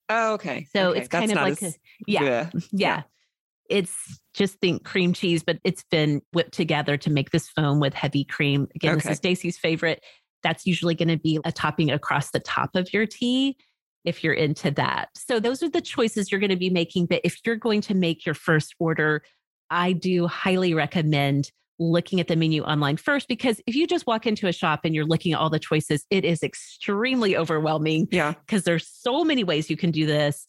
Oh, 0.08 0.34
okay. 0.34 0.66
So 0.74 0.90
okay. 0.90 1.00
it's 1.00 1.08
kind 1.08 1.30
that's 1.30 1.38
of 1.38 1.62
like, 1.62 1.62
a, 1.62 1.76
yeah, 2.06 2.22
yeah, 2.54 2.60
yeah. 2.72 3.02
It's 3.68 4.20
just 4.32 4.58
think 4.60 4.84
cream 4.84 5.12
cheese, 5.12 5.42
but 5.42 5.58
it's 5.62 5.84
been 5.90 6.22
whipped 6.32 6.54
together 6.54 6.96
to 6.96 7.10
make 7.10 7.30
this 7.30 7.48
foam 7.50 7.80
with 7.80 7.92
heavy 7.92 8.24
cream. 8.24 8.66
Again, 8.74 8.92
okay. 8.92 9.00
this 9.00 9.12
is 9.12 9.16
Stacy's 9.18 9.58
favorite. 9.58 10.02
That's 10.42 10.66
usually 10.66 10.94
going 10.94 11.08
to 11.08 11.18
be 11.18 11.38
a 11.44 11.52
topping 11.52 11.90
across 11.90 12.30
the 12.30 12.40
top 12.40 12.70
of 12.74 12.92
your 12.94 13.04
tea 13.04 13.58
if 14.04 14.24
you're 14.24 14.32
into 14.32 14.70
that. 14.70 15.10
So 15.14 15.38
those 15.38 15.62
are 15.62 15.68
the 15.68 15.82
choices 15.82 16.30
you're 16.30 16.40
going 16.40 16.48
to 16.50 16.56
be 16.56 16.70
making. 16.70 17.06
But 17.06 17.20
if 17.24 17.40
you're 17.44 17.56
going 17.56 17.82
to 17.82 17.94
make 17.94 18.24
your 18.24 18.34
first 18.34 18.74
order 18.78 19.22
I 19.70 19.92
do 19.92 20.26
highly 20.26 20.74
recommend 20.74 21.50
looking 21.78 22.18
at 22.20 22.26
the 22.26 22.36
menu 22.36 22.62
online 22.62 22.96
first 22.96 23.28
because 23.28 23.60
if 23.66 23.76
you 23.76 23.86
just 23.86 24.06
walk 24.06 24.26
into 24.26 24.48
a 24.48 24.52
shop 24.52 24.80
and 24.84 24.94
you're 24.94 25.04
looking 25.04 25.32
at 25.32 25.38
all 25.38 25.50
the 25.50 25.58
choices, 25.58 26.04
it 26.10 26.24
is 26.24 26.42
extremely 26.42 27.36
overwhelming. 27.36 28.08
Yeah. 28.10 28.34
Because 28.46 28.64
there's 28.64 28.88
so 28.88 29.24
many 29.24 29.44
ways 29.44 29.70
you 29.70 29.76
can 29.76 29.90
do 29.90 30.06
this. 30.06 30.46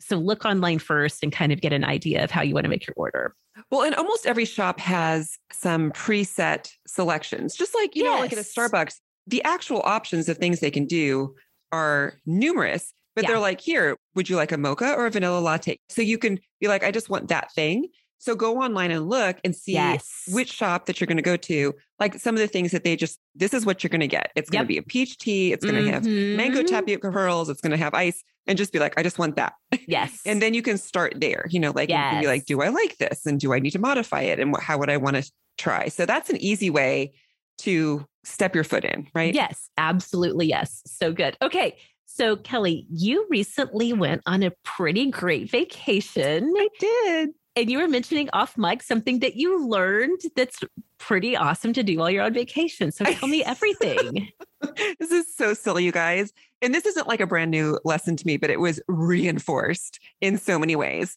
So 0.00 0.16
look 0.16 0.46
online 0.46 0.78
first 0.78 1.22
and 1.22 1.30
kind 1.30 1.52
of 1.52 1.60
get 1.60 1.74
an 1.74 1.84
idea 1.84 2.24
of 2.24 2.30
how 2.30 2.40
you 2.42 2.54
want 2.54 2.64
to 2.64 2.70
make 2.70 2.86
your 2.86 2.94
order. 2.96 3.34
Well, 3.70 3.82
and 3.82 3.94
almost 3.94 4.26
every 4.26 4.46
shop 4.46 4.80
has 4.80 5.36
some 5.52 5.92
preset 5.92 6.70
selections, 6.86 7.54
just 7.54 7.74
like, 7.74 7.94
you 7.94 8.04
yes. 8.04 8.14
know, 8.14 8.20
like 8.20 8.32
at 8.32 8.38
a 8.38 8.42
Starbucks, 8.42 8.94
the 9.26 9.42
actual 9.44 9.82
options 9.84 10.28
of 10.28 10.38
things 10.38 10.60
they 10.60 10.70
can 10.70 10.86
do 10.86 11.34
are 11.72 12.14
numerous, 12.24 12.94
but 13.14 13.24
yeah. 13.24 13.28
they're 13.28 13.38
like, 13.38 13.60
here, 13.60 13.96
would 14.14 14.30
you 14.30 14.36
like 14.36 14.52
a 14.52 14.56
mocha 14.56 14.94
or 14.94 15.06
a 15.06 15.10
vanilla 15.10 15.40
latte? 15.40 15.76
So 15.90 16.00
you 16.00 16.16
can 16.16 16.40
be 16.60 16.68
like, 16.68 16.82
I 16.82 16.90
just 16.90 17.10
want 17.10 17.28
that 17.28 17.52
thing. 17.52 17.88
So 18.20 18.34
go 18.36 18.60
online 18.60 18.90
and 18.90 19.08
look 19.08 19.38
and 19.44 19.56
see 19.56 19.72
yes. 19.72 20.24
which 20.28 20.52
shop 20.52 20.84
that 20.86 21.00
you're 21.00 21.06
going 21.06 21.16
to 21.16 21.22
go 21.22 21.38
to. 21.38 21.74
Like 21.98 22.20
some 22.20 22.34
of 22.34 22.40
the 22.40 22.46
things 22.46 22.70
that 22.72 22.84
they 22.84 22.94
just, 22.94 23.18
this 23.34 23.54
is 23.54 23.64
what 23.64 23.82
you're 23.82 23.88
going 23.88 24.02
to 24.02 24.06
get. 24.06 24.30
It's 24.36 24.50
going 24.50 24.66
to 24.66 24.72
yep. 24.74 24.84
be 24.84 24.86
a 24.86 24.88
peach 24.88 25.16
tea. 25.16 25.54
It's 25.54 25.64
going 25.64 25.76
to 25.76 25.80
mm-hmm. 25.80 25.90
have 25.90 26.04
mango 26.36 26.58
mm-hmm. 26.58 26.66
tapioca 26.66 27.10
pearls. 27.10 27.48
It's 27.48 27.62
going 27.62 27.70
to 27.70 27.78
have 27.78 27.94
ice 27.94 28.22
and 28.46 28.58
just 28.58 28.74
be 28.74 28.78
like, 28.78 28.92
I 28.98 29.02
just 29.02 29.18
want 29.18 29.36
that. 29.36 29.54
Yes. 29.88 30.20
and 30.26 30.40
then 30.40 30.54
you 30.54 30.62
can 30.62 30.76
start 30.76 31.14
there, 31.16 31.46
you 31.50 31.58
know, 31.58 31.72
like, 31.74 31.88
yes. 31.88 32.20
be 32.20 32.26
like, 32.26 32.44
do 32.44 32.60
I 32.60 32.68
like 32.68 32.98
this? 32.98 33.24
And 33.24 33.40
do 33.40 33.54
I 33.54 33.58
need 33.58 33.70
to 33.70 33.78
modify 33.78 34.20
it? 34.20 34.38
And 34.38 34.54
how 34.60 34.78
would 34.78 34.90
I 34.90 34.98
want 34.98 35.16
to 35.16 35.28
try? 35.56 35.88
So 35.88 36.04
that's 36.06 36.28
an 36.30 36.36
easy 36.36 36.68
way 36.68 37.14
to 37.60 38.06
step 38.24 38.54
your 38.54 38.64
foot 38.64 38.84
in, 38.84 39.08
right? 39.14 39.34
Yes, 39.34 39.70
absolutely. 39.78 40.46
Yes. 40.46 40.82
So 40.86 41.12
good. 41.12 41.36
Okay. 41.42 41.78
So, 42.06 42.36
Kelly, 42.36 42.86
you 42.90 43.26
recently 43.30 43.92
went 43.92 44.22
on 44.26 44.42
a 44.42 44.52
pretty 44.64 45.10
great 45.10 45.50
vacation. 45.50 46.52
I 46.56 46.68
did 46.78 47.30
and 47.56 47.70
you 47.70 47.78
were 47.78 47.88
mentioning 47.88 48.28
off 48.32 48.56
mic 48.56 48.82
something 48.82 49.20
that 49.20 49.36
you 49.36 49.66
learned 49.66 50.20
that's 50.36 50.60
pretty 50.98 51.36
awesome 51.36 51.72
to 51.72 51.82
do 51.82 51.98
while 51.98 52.10
you're 52.10 52.22
on 52.22 52.32
vacation. 52.32 52.92
So 52.92 53.04
tell 53.04 53.28
me 53.28 53.42
everything. 53.44 54.28
this 54.98 55.10
is 55.10 55.34
so 55.34 55.54
silly, 55.54 55.84
you 55.84 55.92
guys. 55.92 56.32
And 56.62 56.74
this 56.74 56.86
isn't 56.86 57.08
like 57.08 57.20
a 57.20 57.26
brand 57.26 57.50
new 57.50 57.78
lesson 57.84 58.16
to 58.16 58.26
me, 58.26 58.36
but 58.36 58.50
it 58.50 58.60
was 58.60 58.80
reinforced 58.86 59.98
in 60.20 60.38
so 60.38 60.58
many 60.58 60.76
ways. 60.76 61.16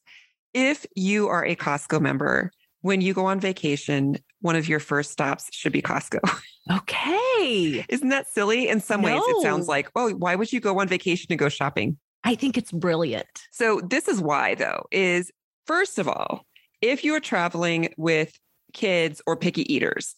If 0.54 0.86
you 0.96 1.28
are 1.28 1.46
a 1.46 1.56
Costco 1.56 2.00
member, 2.00 2.52
when 2.82 3.02
you 3.02 3.14
go 3.14 3.26
on 3.26 3.40
vacation, 3.40 4.18
one 4.42 4.56
of 4.56 4.68
your 4.68 4.80
first 4.80 5.12
stops 5.12 5.50
should 5.52 5.74
be 5.74 5.82
Costco. 5.82 6.20
Okay. 6.72 7.86
Isn't 7.90 8.08
that 8.08 8.30
silly? 8.30 8.70
In 8.70 8.80
some 8.80 9.02
no. 9.02 9.08
ways, 9.08 9.22
it 9.28 9.42
sounds 9.42 9.68
like, 9.68 9.92
oh, 9.98 10.12
why 10.12 10.36
would 10.36 10.54
you 10.54 10.62
go 10.62 10.80
on 10.80 10.88
vacation 10.88 11.28
to 11.28 11.36
go 11.36 11.50
shopping? 11.50 11.98
I 12.24 12.36
think 12.36 12.58
it's 12.58 12.72
brilliant. 12.72 13.28
So 13.52 13.82
this 13.82 14.08
is 14.08 14.22
why 14.22 14.56
though, 14.56 14.86
is 14.90 15.30
First 15.66 16.00
of 16.00 16.08
all, 16.08 16.46
if 16.82 17.04
you 17.04 17.16
are 17.16 17.20
traveling 17.20 17.94
with 17.98 18.38
kids 18.74 19.22
or 19.26 19.38
picky 19.38 19.72
eaters, 19.74 20.16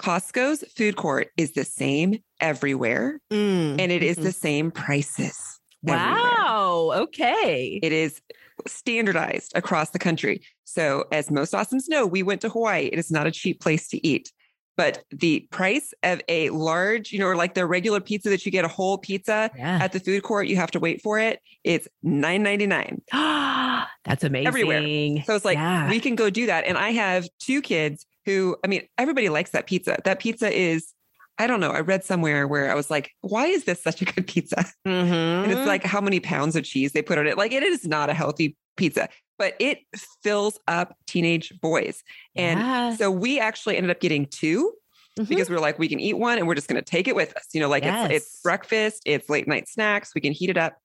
Costco's 0.00 0.64
food 0.76 0.96
court 0.96 1.28
is 1.36 1.52
the 1.52 1.64
same 1.64 2.22
everywhere 2.40 3.20
mm, 3.32 3.80
and 3.80 3.92
it 3.92 4.02
is 4.02 4.16
mm-hmm. 4.16 4.24
the 4.24 4.32
same 4.32 4.70
prices. 4.70 5.36
Wow. 5.82 6.14
Wow. 6.14 6.90
Okay. 7.02 7.78
It 7.82 7.92
is 7.92 8.20
standardized 8.66 9.52
across 9.54 9.90
the 9.90 9.98
country. 9.98 10.42
So, 10.64 11.04
as 11.12 11.30
most 11.30 11.52
awesomes 11.52 11.88
know, 11.88 12.06
we 12.06 12.22
went 12.22 12.40
to 12.42 12.48
Hawaii. 12.48 12.86
It 12.86 12.98
is 12.98 13.10
not 13.10 13.26
a 13.26 13.30
cheap 13.30 13.60
place 13.60 13.88
to 13.88 14.06
eat. 14.06 14.32
But 14.78 15.02
the 15.10 15.40
price 15.50 15.92
of 16.04 16.22
a 16.28 16.48
large, 16.50 17.12
you 17.12 17.18
know, 17.18 17.26
or 17.26 17.34
like 17.36 17.52
the 17.54 17.66
regular 17.66 18.00
pizza 18.00 18.30
that 18.30 18.46
you 18.46 18.52
get 18.52 18.64
a 18.64 18.68
whole 18.68 18.96
pizza 18.96 19.50
Yeah. 19.56 19.80
at 19.82 19.92
the 19.92 19.98
food 20.00 20.22
court, 20.22 20.46
you 20.46 20.54
have 20.56 20.70
to 20.70 20.78
wait 20.80 21.02
for 21.02 21.18
it. 21.18 21.40
It's 21.64 21.86
nine 22.02 22.42
ninety 22.44 22.66
nine. 22.66 23.02
That's 23.12 24.22
amazing. 24.24 24.46
Everywhere. 24.46 25.22
So 25.26 25.34
it's 25.34 25.44
like 25.44 25.58
Yeah. 25.58 25.90
we 25.90 25.98
can 26.00 26.14
go 26.14 26.30
do 26.30 26.46
that. 26.46 26.64
And 26.64 26.78
I 26.78 26.90
have 26.92 27.28
two 27.40 27.60
kids 27.60 28.06
who, 28.24 28.56
I 28.64 28.68
mean, 28.68 28.82
everybody 28.96 29.28
likes 29.28 29.50
that 29.50 29.66
pizza. 29.66 29.98
That 30.04 30.20
pizza 30.20 30.48
is, 30.56 30.94
I 31.38 31.46
don't 31.48 31.60
know. 31.60 31.70
I 31.72 31.80
read 31.80 32.04
somewhere 32.04 32.46
where 32.46 32.70
I 32.70 32.74
was 32.74 32.88
like, 32.90 33.10
why 33.20 33.46
is 33.46 33.64
this 33.64 33.82
such 33.82 34.00
a 34.00 34.04
good 34.04 34.26
pizza? 34.28 34.64
And 34.84 35.46
Mhm. 35.46 35.56
it's 35.56 35.66
like 35.66 35.82
how 35.84 36.00
many 36.00 36.20
pounds 36.20 36.54
of 36.56 36.64
cheese 36.64 36.92
they 36.92 37.02
put 37.02 37.18
on 37.18 37.26
it. 37.26 37.36
Like 37.36 37.52
it 37.52 37.62
is 37.64 37.84
not 37.86 38.10
a 38.10 38.14
healthy 38.14 38.56
pizza, 38.76 39.08
but 39.38 39.54
it 39.58 39.78
fills 40.22 40.58
up 40.68 40.96
teenage 41.06 41.52
boys. 41.60 42.02
And 42.36 42.58
Yeah. 42.60 42.96
so 42.96 43.10
we 43.10 43.38
actually 43.40 43.76
ended 43.76 43.90
up 43.90 44.00
getting 44.00 44.26
two 44.26 44.72
Mhm. 45.18 45.28
because 45.28 45.48
we 45.48 45.54
were 45.56 45.60
like, 45.60 45.78
we 45.78 45.88
can 45.88 46.00
eat 46.00 46.14
one 46.14 46.38
and 46.38 46.46
we're 46.46 46.54
just 46.54 46.68
going 46.68 46.82
to 46.82 46.90
take 46.90 47.08
it 47.08 47.14
with 47.16 47.36
us. 47.36 47.46
You 47.52 47.60
know, 47.60 47.68
like 47.68 47.84
it's 47.84 48.12
it's 48.14 48.40
breakfast, 48.42 49.02
it's 49.06 49.28
late 49.30 49.48
night 49.48 49.68
snacks. 49.68 50.14
We 50.14 50.20
can 50.20 50.32
heat 50.32 50.50
it 50.50 50.56
up, 50.58 50.76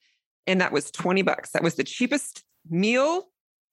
and 0.48 0.62
that 0.62 0.72
was 0.72 0.90
twenty 0.92 1.22
bucks. 1.22 1.52
That 1.52 1.64
was 1.64 1.76
the 1.76 1.84
cheapest 1.84 2.44
meal 2.70 3.30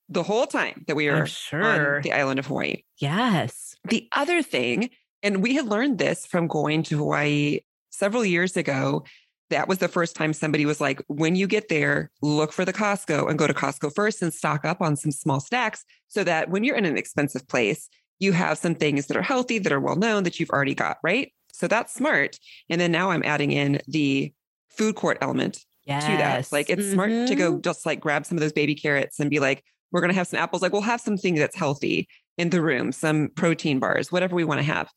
the 0.09 0.23
whole 0.23 0.45
time 0.45 0.83
that 0.87 0.95
we 0.95 1.09
were 1.09 1.25
sure. 1.25 1.63
on 1.63 2.01
the 2.01 2.11
island 2.11 2.37
of 2.39 2.47
Hawaii. 2.47 2.83
yes. 2.97 3.75
The 3.85 4.07
other 4.11 4.43
thing, 4.43 4.89
and 5.23 5.41
we 5.41 5.55
had 5.55 5.65
learned 5.67 5.97
this 5.97 6.25
from 6.25 6.47
going 6.47 6.83
to 6.83 6.97
Hawaii 6.97 7.61
several 7.91 8.23
years 8.25 8.55
ago. 8.57 9.05
That 9.51 9.67
was 9.67 9.77
the 9.77 9.87
first 9.87 10.15
time 10.15 10.33
somebody 10.33 10.65
was 10.65 10.81
like, 10.81 11.01
when 11.07 11.35
you 11.35 11.45
get 11.45 11.69
there, 11.69 12.09
look 12.21 12.51
for 12.51 12.65
the 12.65 12.73
Costco 12.73 13.29
and 13.29 13.37
go 13.37 13.45
to 13.47 13.53
Costco 13.53 13.93
first 13.93 14.21
and 14.21 14.33
stock 14.33 14.65
up 14.65 14.81
on 14.81 14.95
some 14.95 15.11
small 15.11 15.39
stacks 15.39 15.85
so 16.07 16.23
that 16.23 16.49
when 16.49 16.63
you're 16.63 16.75
in 16.75 16.85
an 16.85 16.97
expensive 16.97 17.47
place, 17.47 17.87
you 18.19 18.31
have 18.31 18.57
some 18.57 18.75
things 18.75 19.07
that 19.07 19.17
are 19.17 19.21
healthy, 19.21 19.59
that 19.59 19.71
are 19.71 19.79
well 19.79 19.95
known, 19.95 20.23
that 20.23 20.39
you've 20.39 20.49
already 20.51 20.73
got, 20.73 20.97
right? 21.03 21.31
So 21.53 21.67
that's 21.67 21.93
smart. 21.93 22.37
And 22.69 22.79
then 22.81 22.91
now 22.91 23.11
I'm 23.11 23.23
adding 23.23 23.51
in 23.51 23.81
the 23.87 24.33
food 24.69 24.95
court 24.95 25.17
element 25.21 25.59
Yes. 25.85 26.05
to 26.05 26.17
that. 26.17 26.51
Like 26.51 26.69
it's 26.69 26.91
smart 26.91 27.09
to 27.27 27.35
go 27.35 27.53
Mhm. 27.53 27.63
just 27.63 27.85
like 27.85 27.99
grab 27.99 28.25
some 28.25 28.37
of 28.37 28.41
those 28.41 28.53
baby 28.53 28.75
carrots 28.75 29.19
and 29.19 29.29
be 29.29 29.39
like, 29.39 29.63
we're 29.91 29.99
going 29.99 30.11
to 30.11 30.15
have 30.17 30.27
some 30.27 30.39
apples. 30.39 30.61
Like 30.61 30.71
we'll 30.71 30.81
have 30.83 31.01
something 31.01 31.35
that's 31.35 31.55
healthy 31.55 32.07
in 32.37 32.51
the 32.51 32.61
room, 32.61 32.91
some 32.91 33.29
protein 33.35 33.79
bars, 33.79 34.11
whatever 34.11 34.35
we 34.35 34.45
want 34.45 34.59
to 34.59 34.63
have. 34.63 34.89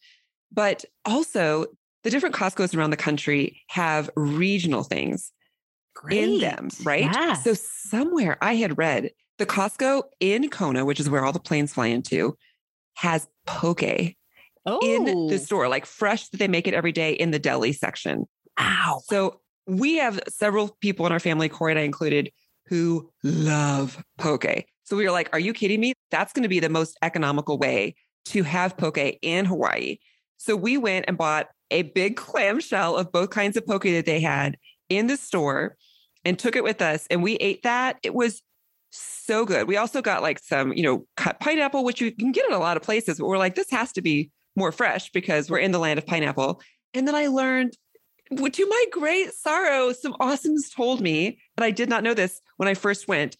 But 0.52 0.84
also, 1.04 1.66
the 2.04 2.10
different 2.10 2.34
Costco's 2.34 2.74
around 2.74 2.90
the 2.90 2.96
country 2.96 3.62
have 3.68 4.08
regional 4.14 4.84
things 4.84 5.32
in 6.10 6.38
them, 6.38 6.68
Great. 6.82 7.06
right? 7.06 7.36
So 7.38 7.54
somewhere 7.54 8.36
I 8.40 8.54
had 8.56 8.78
read 8.78 9.10
the 9.38 9.46
Costco 9.46 10.02
in 10.20 10.48
Kona, 10.50 10.84
which 10.84 11.00
is 11.00 11.10
where 11.10 11.24
all 11.24 11.32
the 11.32 11.40
planes 11.40 11.72
fly 11.72 11.86
into, 11.86 12.36
has 12.94 13.26
poke 13.46 13.82
in 13.82 14.14
oh, 14.66 15.28
the 15.28 15.38
store, 15.38 15.68
like 15.68 15.86
fresh 15.86 16.28
that 16.28 16.38
they 16.38 16.48
make 16.48 16.68
it 16.68 16.74
every 16.74 16.92
day 16.92 17.12
in 17.12 17.30
the 17.30 17.38
deli 17.38 17.72
section. 17.72 18.26
Wow. 18.58 19.00
So 19.04 19.40
we 19.66 19.96
have 19.96 20.20
several 20.28 20.76
people 20.80 21.06
in 21.06 21.12
our 21.12 21.20
family, 21.20 21.48
Corey 21.48 21.72
and 21.72 21.78
I 21.78 21.82
included, 21.82 22.30
who 22.66 23.10
love 23.22 24.02
poke. 24.18 24.64
So 24.84 24.96
we 24.96 25.04
were 25.04 25.10
like, 25.10 25.30
are 25.32 25.40
you 25.40 25.52
kidding 25.52 25.80
me? 25.80 25.94
That's 26.10 26.32
going 26.32 26.42
to 26.42 26.48
be 26.48 26.60
the 26.60 26.68
most 26.68 26.96
economical 27.02 27.58
way 27.58 27.94
to 28.26 28.42
have 28.42 28.76
poke 28.76 28.98
in 28.98 29.44
Hawaii. 29.44 29.98
So 30.36 30.54
we 30.56 30.76
went 30.76 31.06
and 31.08 31.16
bought 31.16 31.48
a 31.70 31.82
big 31.82 32.16
clamshell 32.16 32.96
of 32.96 33.12
both 33.12 33.30
kinds 33.30 33.56
of 33.56 33.66
poke 33.66 33.84
that 33.84 34.06
they 34.06 34.20
had 34.20 34.56
in 34.88 35.06
the 35.06 35.16
store 35.16 35.76
and 36.24 36.38
took 36.38 36.56
it 36.56 36.64
with 36.64 36.82
us. 36.82 37.06
And 37.10 37.22
we 37.22 37.34
ate 37.36 37.62
that. 37.62 37.98
It 38.02 38.14
was 38.14 38.42
so 38.90 39.44
good. 39.44 39.66
We 39.66 39.76
also 39.76 40.00
got 40.02 40.22
like 40.22 40.38
some, 40.38 40.72
you 40.72 40.82
know, 40.82 41.06
cut 41.16 41.40
pineapple, 41.40 41.84
which 41.84 42.00
you 42.00 42.12
can 42.12 42.32
get 42.32 42.46
in 42.46 42.52
a 42.52 42.58
lot 42.58 42.76
of 42.76 42.82
places, 42.82 43.18
but 43.18 43.26
we're 43.26 43.38
like, 43.38 43.54
this 43.54 43.70
has 43.70 43.92
to 43.92 44.02
be 44.02 44.30
more 44.56 44.72
fresh 44.72 45.10
because 45.10 45.50
we're 45.50 45.58
in 45.58 45.72
the 45.72 45.78
land 45.78 45.98
of 45.98 46.06
pineapple. 46.06 46.62
And 46.92 47.08
then 47.08 47.14
I 47.14 47.26
learned, 47.26 47.76
to 48.30 48.66
my 48.66 48.84
great 48.92 49.32
sorrow, 49.34 49.92
some 49.92 50.14
awesomes 50.14 50.74
told 50.74 51.00
me 51.00 51.38
that 51.56 51.64
I 51.64 51.70
did 51.70 51.88
not 51.88 52.04
know 52.04 52.14
this 52.14 52.40
when 52.56 52.68
I 52.68 52.74
first 52.74 53.08
went. 53.08 53.36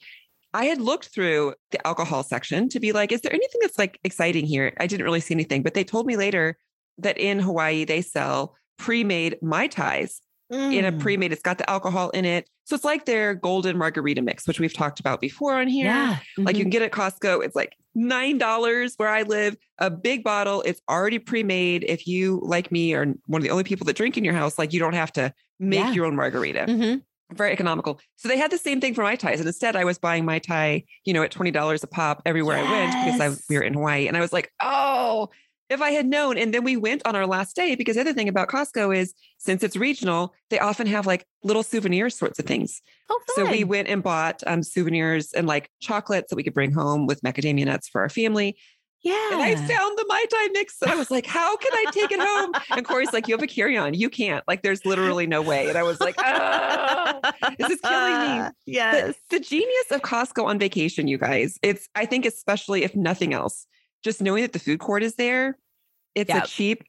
I 0.52 0.66
had 0.66 0.80
looked 0.80 1.08
through 1.08 1.54
the 1.70 1.84
alcohol 1.86 2.22
section 2.22 2.68
to 2.68 2.80
be 2.80 2.92
like, 2.92 3.10
is 3.12 3.20
there 3.20 3.32
anything 3.32 3.60
that's 3.60 3.78
like 3.78 3.98
exciting 4.04 4.46
here? 4.46 4.72
I 4.78 4.86
didn't 4.86 5.04
really 5.04 5.20
see 5.20 5.34
anything, 5.34 5.62
but 5.62 5.74
they 5.74 5.84
told 5.84 6.06
me 6.06 6.16
later 6.16 6.58
that 6.98 7.18
in 7.18 7.38
Hawaii 7.40 7.84
they 7.84 8.02
sell 8.02 8.54
pre-made 8.78 9.38
mai 9.42 9.66
tais 9.66 10.20
in 10.50 10.84
a 10.84 10.92
Mm. 10.92 11.00
pre-made. 11.00 11.32
It's 11.32 11.42
got 11.42 11.58
the 11.58 11.68
alcohol 11.68 12.10
in 12.10 12.24
it, 12.24 12.48
so 12.64 12.76
it's 12.76 12.84
like 12.84 13.06
their 13.06 13.34
golden 13.34 13.76
margarita 13.78 14.22
mix, 14.22 14.46
which 14.46 14.60
we've 14.60 14.72
talked 14.74 15.00
about 15.00 15.20
before 15.20 15.54
on 15.54 15.66
here. 15.68 15.86
Yeah. 15.86 16.18
Like 16.38 16.56
you 16.56 16.60
Mhm. 16.60 16.64
can 16.64 16.70
get 16.70 16.82
it 16.82 16.86
at 16.86 16.92
Costco. 16.92 17.44
It's 17.44 17.56
like 17.56 17.72
nine 17.94 18.38
dollars 18.38 18.94
where 18.96 19.08
I 19.08 19.22
live. 19.22 19.56
A 19.78 19.90
big 19.90 20.22
bottle. 20.22 20.62
It's 20.62 20.80
already 20.88 21.18
pre-made. 21.18 21.84
If 21.88 22.06
you 22.06 22.40
like 22.44 22.70
me 22.70 22.94
are 22.94 23.06
one 23.26 23.40
of 23.40 23.42
the 23.42 23.50
only 23.50 23.64
people 23.64 23.84
that 23.86 23.96
drink 23.96 24.16
in 24.16 24.24
your 24.24 24.34
house, 24.34 24.58
like 24.58 24.72
you 24.72 24.78
don't 24.80 24.92
have 24.94 25.12
to 25.14 25.32
make 25.58 25.80
Yeah. 25.80 25.92
your 25.92 26.04
own 26.06 26.14
margarita. 26.14 26.66
Mhm. 26.68 27.02
Very 27.32 27.50
economical. 27.52 27.98
So 28.16 28.28
they 28.28 28.36
had 28.38 28.50
the 28.50 28.58
same 28.58 28.80
thing 28.80 28.94
for 28.94 29.02
mai 29.02 29.16
tais, 29.16 29.38
and 29.38 29.46
instead 29.46 29.74
I 29.76 29.84
was 29.84 29.98
buying 29.98 30.24
mai 30.24 30.38
tai, 30.40 30.84
you 31.04 31.12
know, 31.14 31.22
at 31.22 31.30
twenty 31.30 31.50
dollars 31.50 31.82
a 31.82 31.86
pop 31.88 32.22
everywhere 32.26 32.58
I 32.58 32.70
went 32.70 32.92
because 33.04 33.20
I, 33.20 33.28
Yes. 33.28 33.44
we 33.48 33.56
were 33.56 33.62
in 33.64 33.74
Hawaii, 33.74 34.06
and 34.08 34.16
I 34.16 34.20
was 34.20 34.32
like, 34.32 34.52
oh. 34.62 35.30
If 35.74 35.82
I 35.82 35.90
had 35.90 36.06
known, 36.06 36.38
and 36.38 36.54
then 36.54 36.64
we 36.64 36.76
went 36.76 37.02
on 37.04 37.14
our 37.16 37.26
last 37.26 37.54
day 37.56 37.74
because 37.74 37.96
the 37.96 38.00
other 38.00 38.12
thing 38.14 38.28
about 38.28 38.48
Costco 38.48 38.96
is 38.96 39.12
since 39.38 39.62
it's 39.62 39.76
regional, 39.76 40.32
they 40.50 40.58
often 40.58 40.86
have 40.86 41.06
like 41.06 41.26
little 41.42 41.62
souvenir 41.62 42.08
sorts 42.10 42.38
of 42.38 42.46
things. 42.46 42.80
Oh, 43.10 43.20
So 43.36 43.50
we 43.50 43.64
went 43.64 43.88
and 43.88 44.02
bought 44.02 44.42
um, 44.46 44.62
souvenirs 44.62 45.32
and 45.34 45.46
like 45.46 45.68
chocolates 45.80 46.30
that 46.30 46.36
we 46.36 46.42
could 46.42 46.54
bring 46.54 46.72
home 46.72 47.06
with 47.06 47.20
macadamia 47.22 47.66
nuts 47.66 47.88
for 47.88 48.00
our 48.00 48.08
family. 48.08 48.56
yeah. 49.02 49.32
And 49.32 49.42
I 49.42 49.54
found 49.56 49.98
the 49.98 50.04
Mai 50.08 50.24
Tai 50.30 50.48
mix 50.52 50.80
and 50.80 50.90
I 50.90 50.96
was 50.96 51.10
like, 51.10 51.26
how 51.26 51.56
can 51.58 51.72
I 51.74 51.84
take 51.92 52.10
it 52.10 52.20
home? 52.20 52.52
And 52.70 52.86
Corey's 52.86 53.12
like, 53.12 53.28
you 53.28 53.34
have 53.34 53.42
a 53.42 53.46
carry 53.46 53.76
on. 53.76 53.92
You 53.92 54.08
can't. 54.08 54.42
Like, 54.48 54.62
there's 54.62 54.86
literally 54.86 55.26
no 55.26 55.42
way. 55.42 55.68
And 55.68 55.76
I 55.76 55.82
was 55.82 56.00
like, 56.00 56.14
oh, 56.18 57.20
this 57.58 57.70
is 57.70 57.80
killing 57.80 58.20
me. 58.20 58.38
But 58.48 58.54
Yes. 58.66 59.14
the 59.30 59.40
genius 59.40 59.90
of 59.90 60.00
Costco 60.00 60.44
on 60.46 60.58
vacation, 60.58 61.06
you 61.08 61.18
guys, 61.18 61.58
it's, 61.62 61.86
I 61.94 62.06
think, 62.06 62.24
especially 62.24 62.82
if 62.84 62.94
nothing 62.96 63.34
else, 63.34 63.66
just 64.02 64.22
knowing 64.22 64.42
that 64.42 64.52
the 64.54 64.58
food 64.58 64.80
court 64.80 65.02
is 65.02 65.16
there, 65.16 65.58
it's 66.14 66.28
Yep. 66.28 66.44
a 66.44 66.46
cheap, 66.46 66.82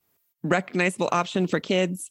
recognizable 0.43 1.09
option 1.11 1.47
for 1.47 1.59
kids. 1.59 2.09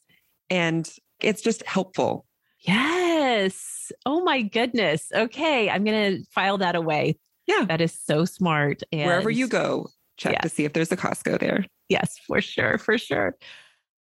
And 0.49 0.89
it's 1.21 1.41
just 1.41 1.65
helpful. 1.65 2.25
Yes. 2.59 3.91
Oh 4.05 4.23
my 4.23 4.41
goodness. 4.41 5.07
Okay. 5.13 5.69
I'm 5.69 5.83
going 5.83 6.17
to 6.17 6.25
file 6.31 6.57
that 6.59 6.75
away. 6.75 7.17
Yeah. 7.47 7.65
That 7.65 7.81
is 7.81 7.93
so 7.93 8.25
smart. 8.25 8.81
And 8.91 9.05
Wherever 9.05 9.29
you 9.29 9.47
go, 9.47 9.89
check 10.17 10.41
to 10.41 10.49
see 10.49 10.65
if 10.65 10.73
there's 10.73 10.91
a 10.91 10.97
Costco 10.97 11.39
there. 11.39 11.65
Yes, 11.89 12.17
for 12.25 12.41
sure. 12.41 12.77
For 12.77 12.97
sure. 12.97 13.35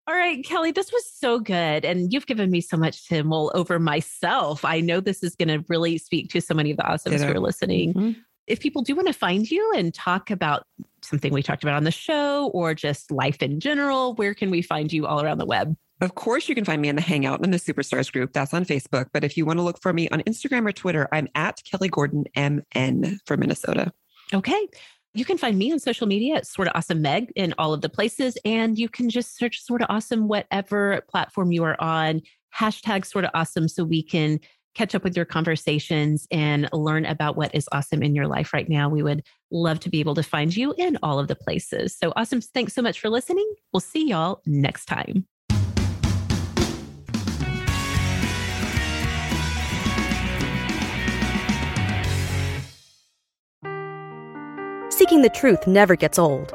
All 0.07 0.15
right, 0.15 0.45
Kelly, 0.45 0.71
this 0.71 0.93
was 0.93 1.11
so 1.11 1.39
good. 1.41 1.85
And 1.85 2.13
you've 2.13 2.27
given 2.27 2.51
me 2.51 2.61
so 2.61 2.77
much 2.77 3.09
to 3.09 3.23
mull 3.25 3.51
over 3.55 3.79
myself. 3.79 4.63
I 4.65 4.81
know 4.81 5.01
this 5.01 5.23
is 5.23 5.35
going 5.35 5.49
to 5.49 5.65
really 5.69 5.97
speak 5.97 6.31
to 6.31 6.41
so 6.43 6.53
many 6.55 6.71
of 6.71 6.77
the 6.77 6.83
awesomes 6.83 7.25
who 7.25 7.33
are 7.33 7.41
listening. 7.41 7.95
Mhm. 7.95 8.17
If 8.47 8.61
people 8.61 8.83
do 8.83 8.95
want 8.95 9.09
to 9.09 9.15
find 9.15 9.51
you 9.51 9.73
and 9.77 9.93
talk 9.93 10.31
about 10.31 10.67
something 11.03 11.33
we 11.33 11.43
talked 11.43 11.63
about 11.63 11.77
on 11.77 11.85
the 11.85 11.91
show 11.91 12.49
or 12.49 12.75
just 12.75 13.11
life 13.11 13.43
in 13.43 13.61
general, 13.61 14.15
where 14.15 14.35
can 14.35 14.51
we 14.51 14.63
find 14.63 14.93
you 14.93 15.07
all 15.07 15.23
around 15.23 15.39
the 15.39 15.47
web? 15.47 15.77
Of 16.01 16.17
course, 16.17 16.49
you 16.49 16.55
can 16.55 16.65
find 16.65 16.83
me 16.83 16.89
in 16.89 16.97
the 16.97 17.03
Hangout 17.03 17.43
in 17.45 17.51
the 17.51 17.57
Superstars 17.57 18.13
group. 18.13 18.33
That's 18.33 18.53
on 18.53 18.65
Facebook. 18.65 19.07
But 19.13 19.25
if 19.25 19.37
you 19.37 19.47
want 19.47 19.59
to 19.59 19.63
look 19.63 19.81
for 19.81 19.93
me 19.93 20.09
on 20.11 20.21
Instagram 20.23 20.69
or 20.69 20.73
Twitter, 20.73 21.09
I'm 21.13 21.29
at 21.35 21.63
Kelly 21.65 21.89
Gordon 21.89 22.25
MN 22.37 23.21
for 23.25 23.37
Minnesota. 23.37 23.93
Okay. 24.33 24.69
You 25.15 25.25
can 25.25 25.39
find 25.39 25.57
me 25.57 25.73
on 25.73 25.79
social 25.79 26.09
media 26.09 26.35
at 26.35 26.47
Sorta 26.47 26.77
Awesome 26.77 27.01
Meg 27.01 27.33
in 27.37 27.55
all 27.57 27.73
of 27.73 27.81
the 27.81 27.89
places. 27.89 28.37
And 28.45 28.77
you 28.77 28.89
can 28.89 29.09
just 29.09 29.39
search 29.39 29.63
Sorta 29.63 29.87
Awesome, 29.89 30.27
whatever 30.27 31.03
platform 31.09 31.53
you 31.53 31.63
are 31.63 31.81
on, 31.81 32.21
hashtag 32.55 33.07
Sorta 33.07 33.31
Awesome, 33.33 33.69
so 33.69 33.85
we 33.85 34.03
can 34.03 34.41
catch 34.75 34.95
up 34.95 35.05
with 35.05 35.17
your 35.17 35.25
conversations 35.25 36.27
and 36.31 36.69
learn 36.73 37.07
about 37.07 37.37
what 37.37 37.55
is 37.55 37.69
awesome 37.73 38.03
in 38.03 38.15
your 38.15 38.27
life 38.27 38.53
right 38.53 38.69
now. 38.69 38.89
We 38.89 39.03
would 39.03 39.23
love 39.51 39.81
to 39.81 39.91
be 39.91 40.01
able 40.01 40.15
to 40.17 40.23
find 40.23 40.55
you 40.55 40.75
in 40.77 40.99
all 41.03 41.19
of 41.19 41.29
the 41.29 41.37
places. 41.37 41.97
So 41.97 42.13
awesome. 42.17 42.41
Thanks 42.41 42.75
so 42.75 42.83
much 42.83 43.01
for 43.01 43.09
listening. 43.09 43.51
We'll 43.73 43.81
see 43.81 44.09
y'all 44.09 44.41
next 44.47 44.87
time. 44.87 45.27
Seeking 54.91 55.23
the 55.23 55.31
truth 55.35 55.67
never 55.67 55.97
gets 55.97 56.19
old. 56.19 56.55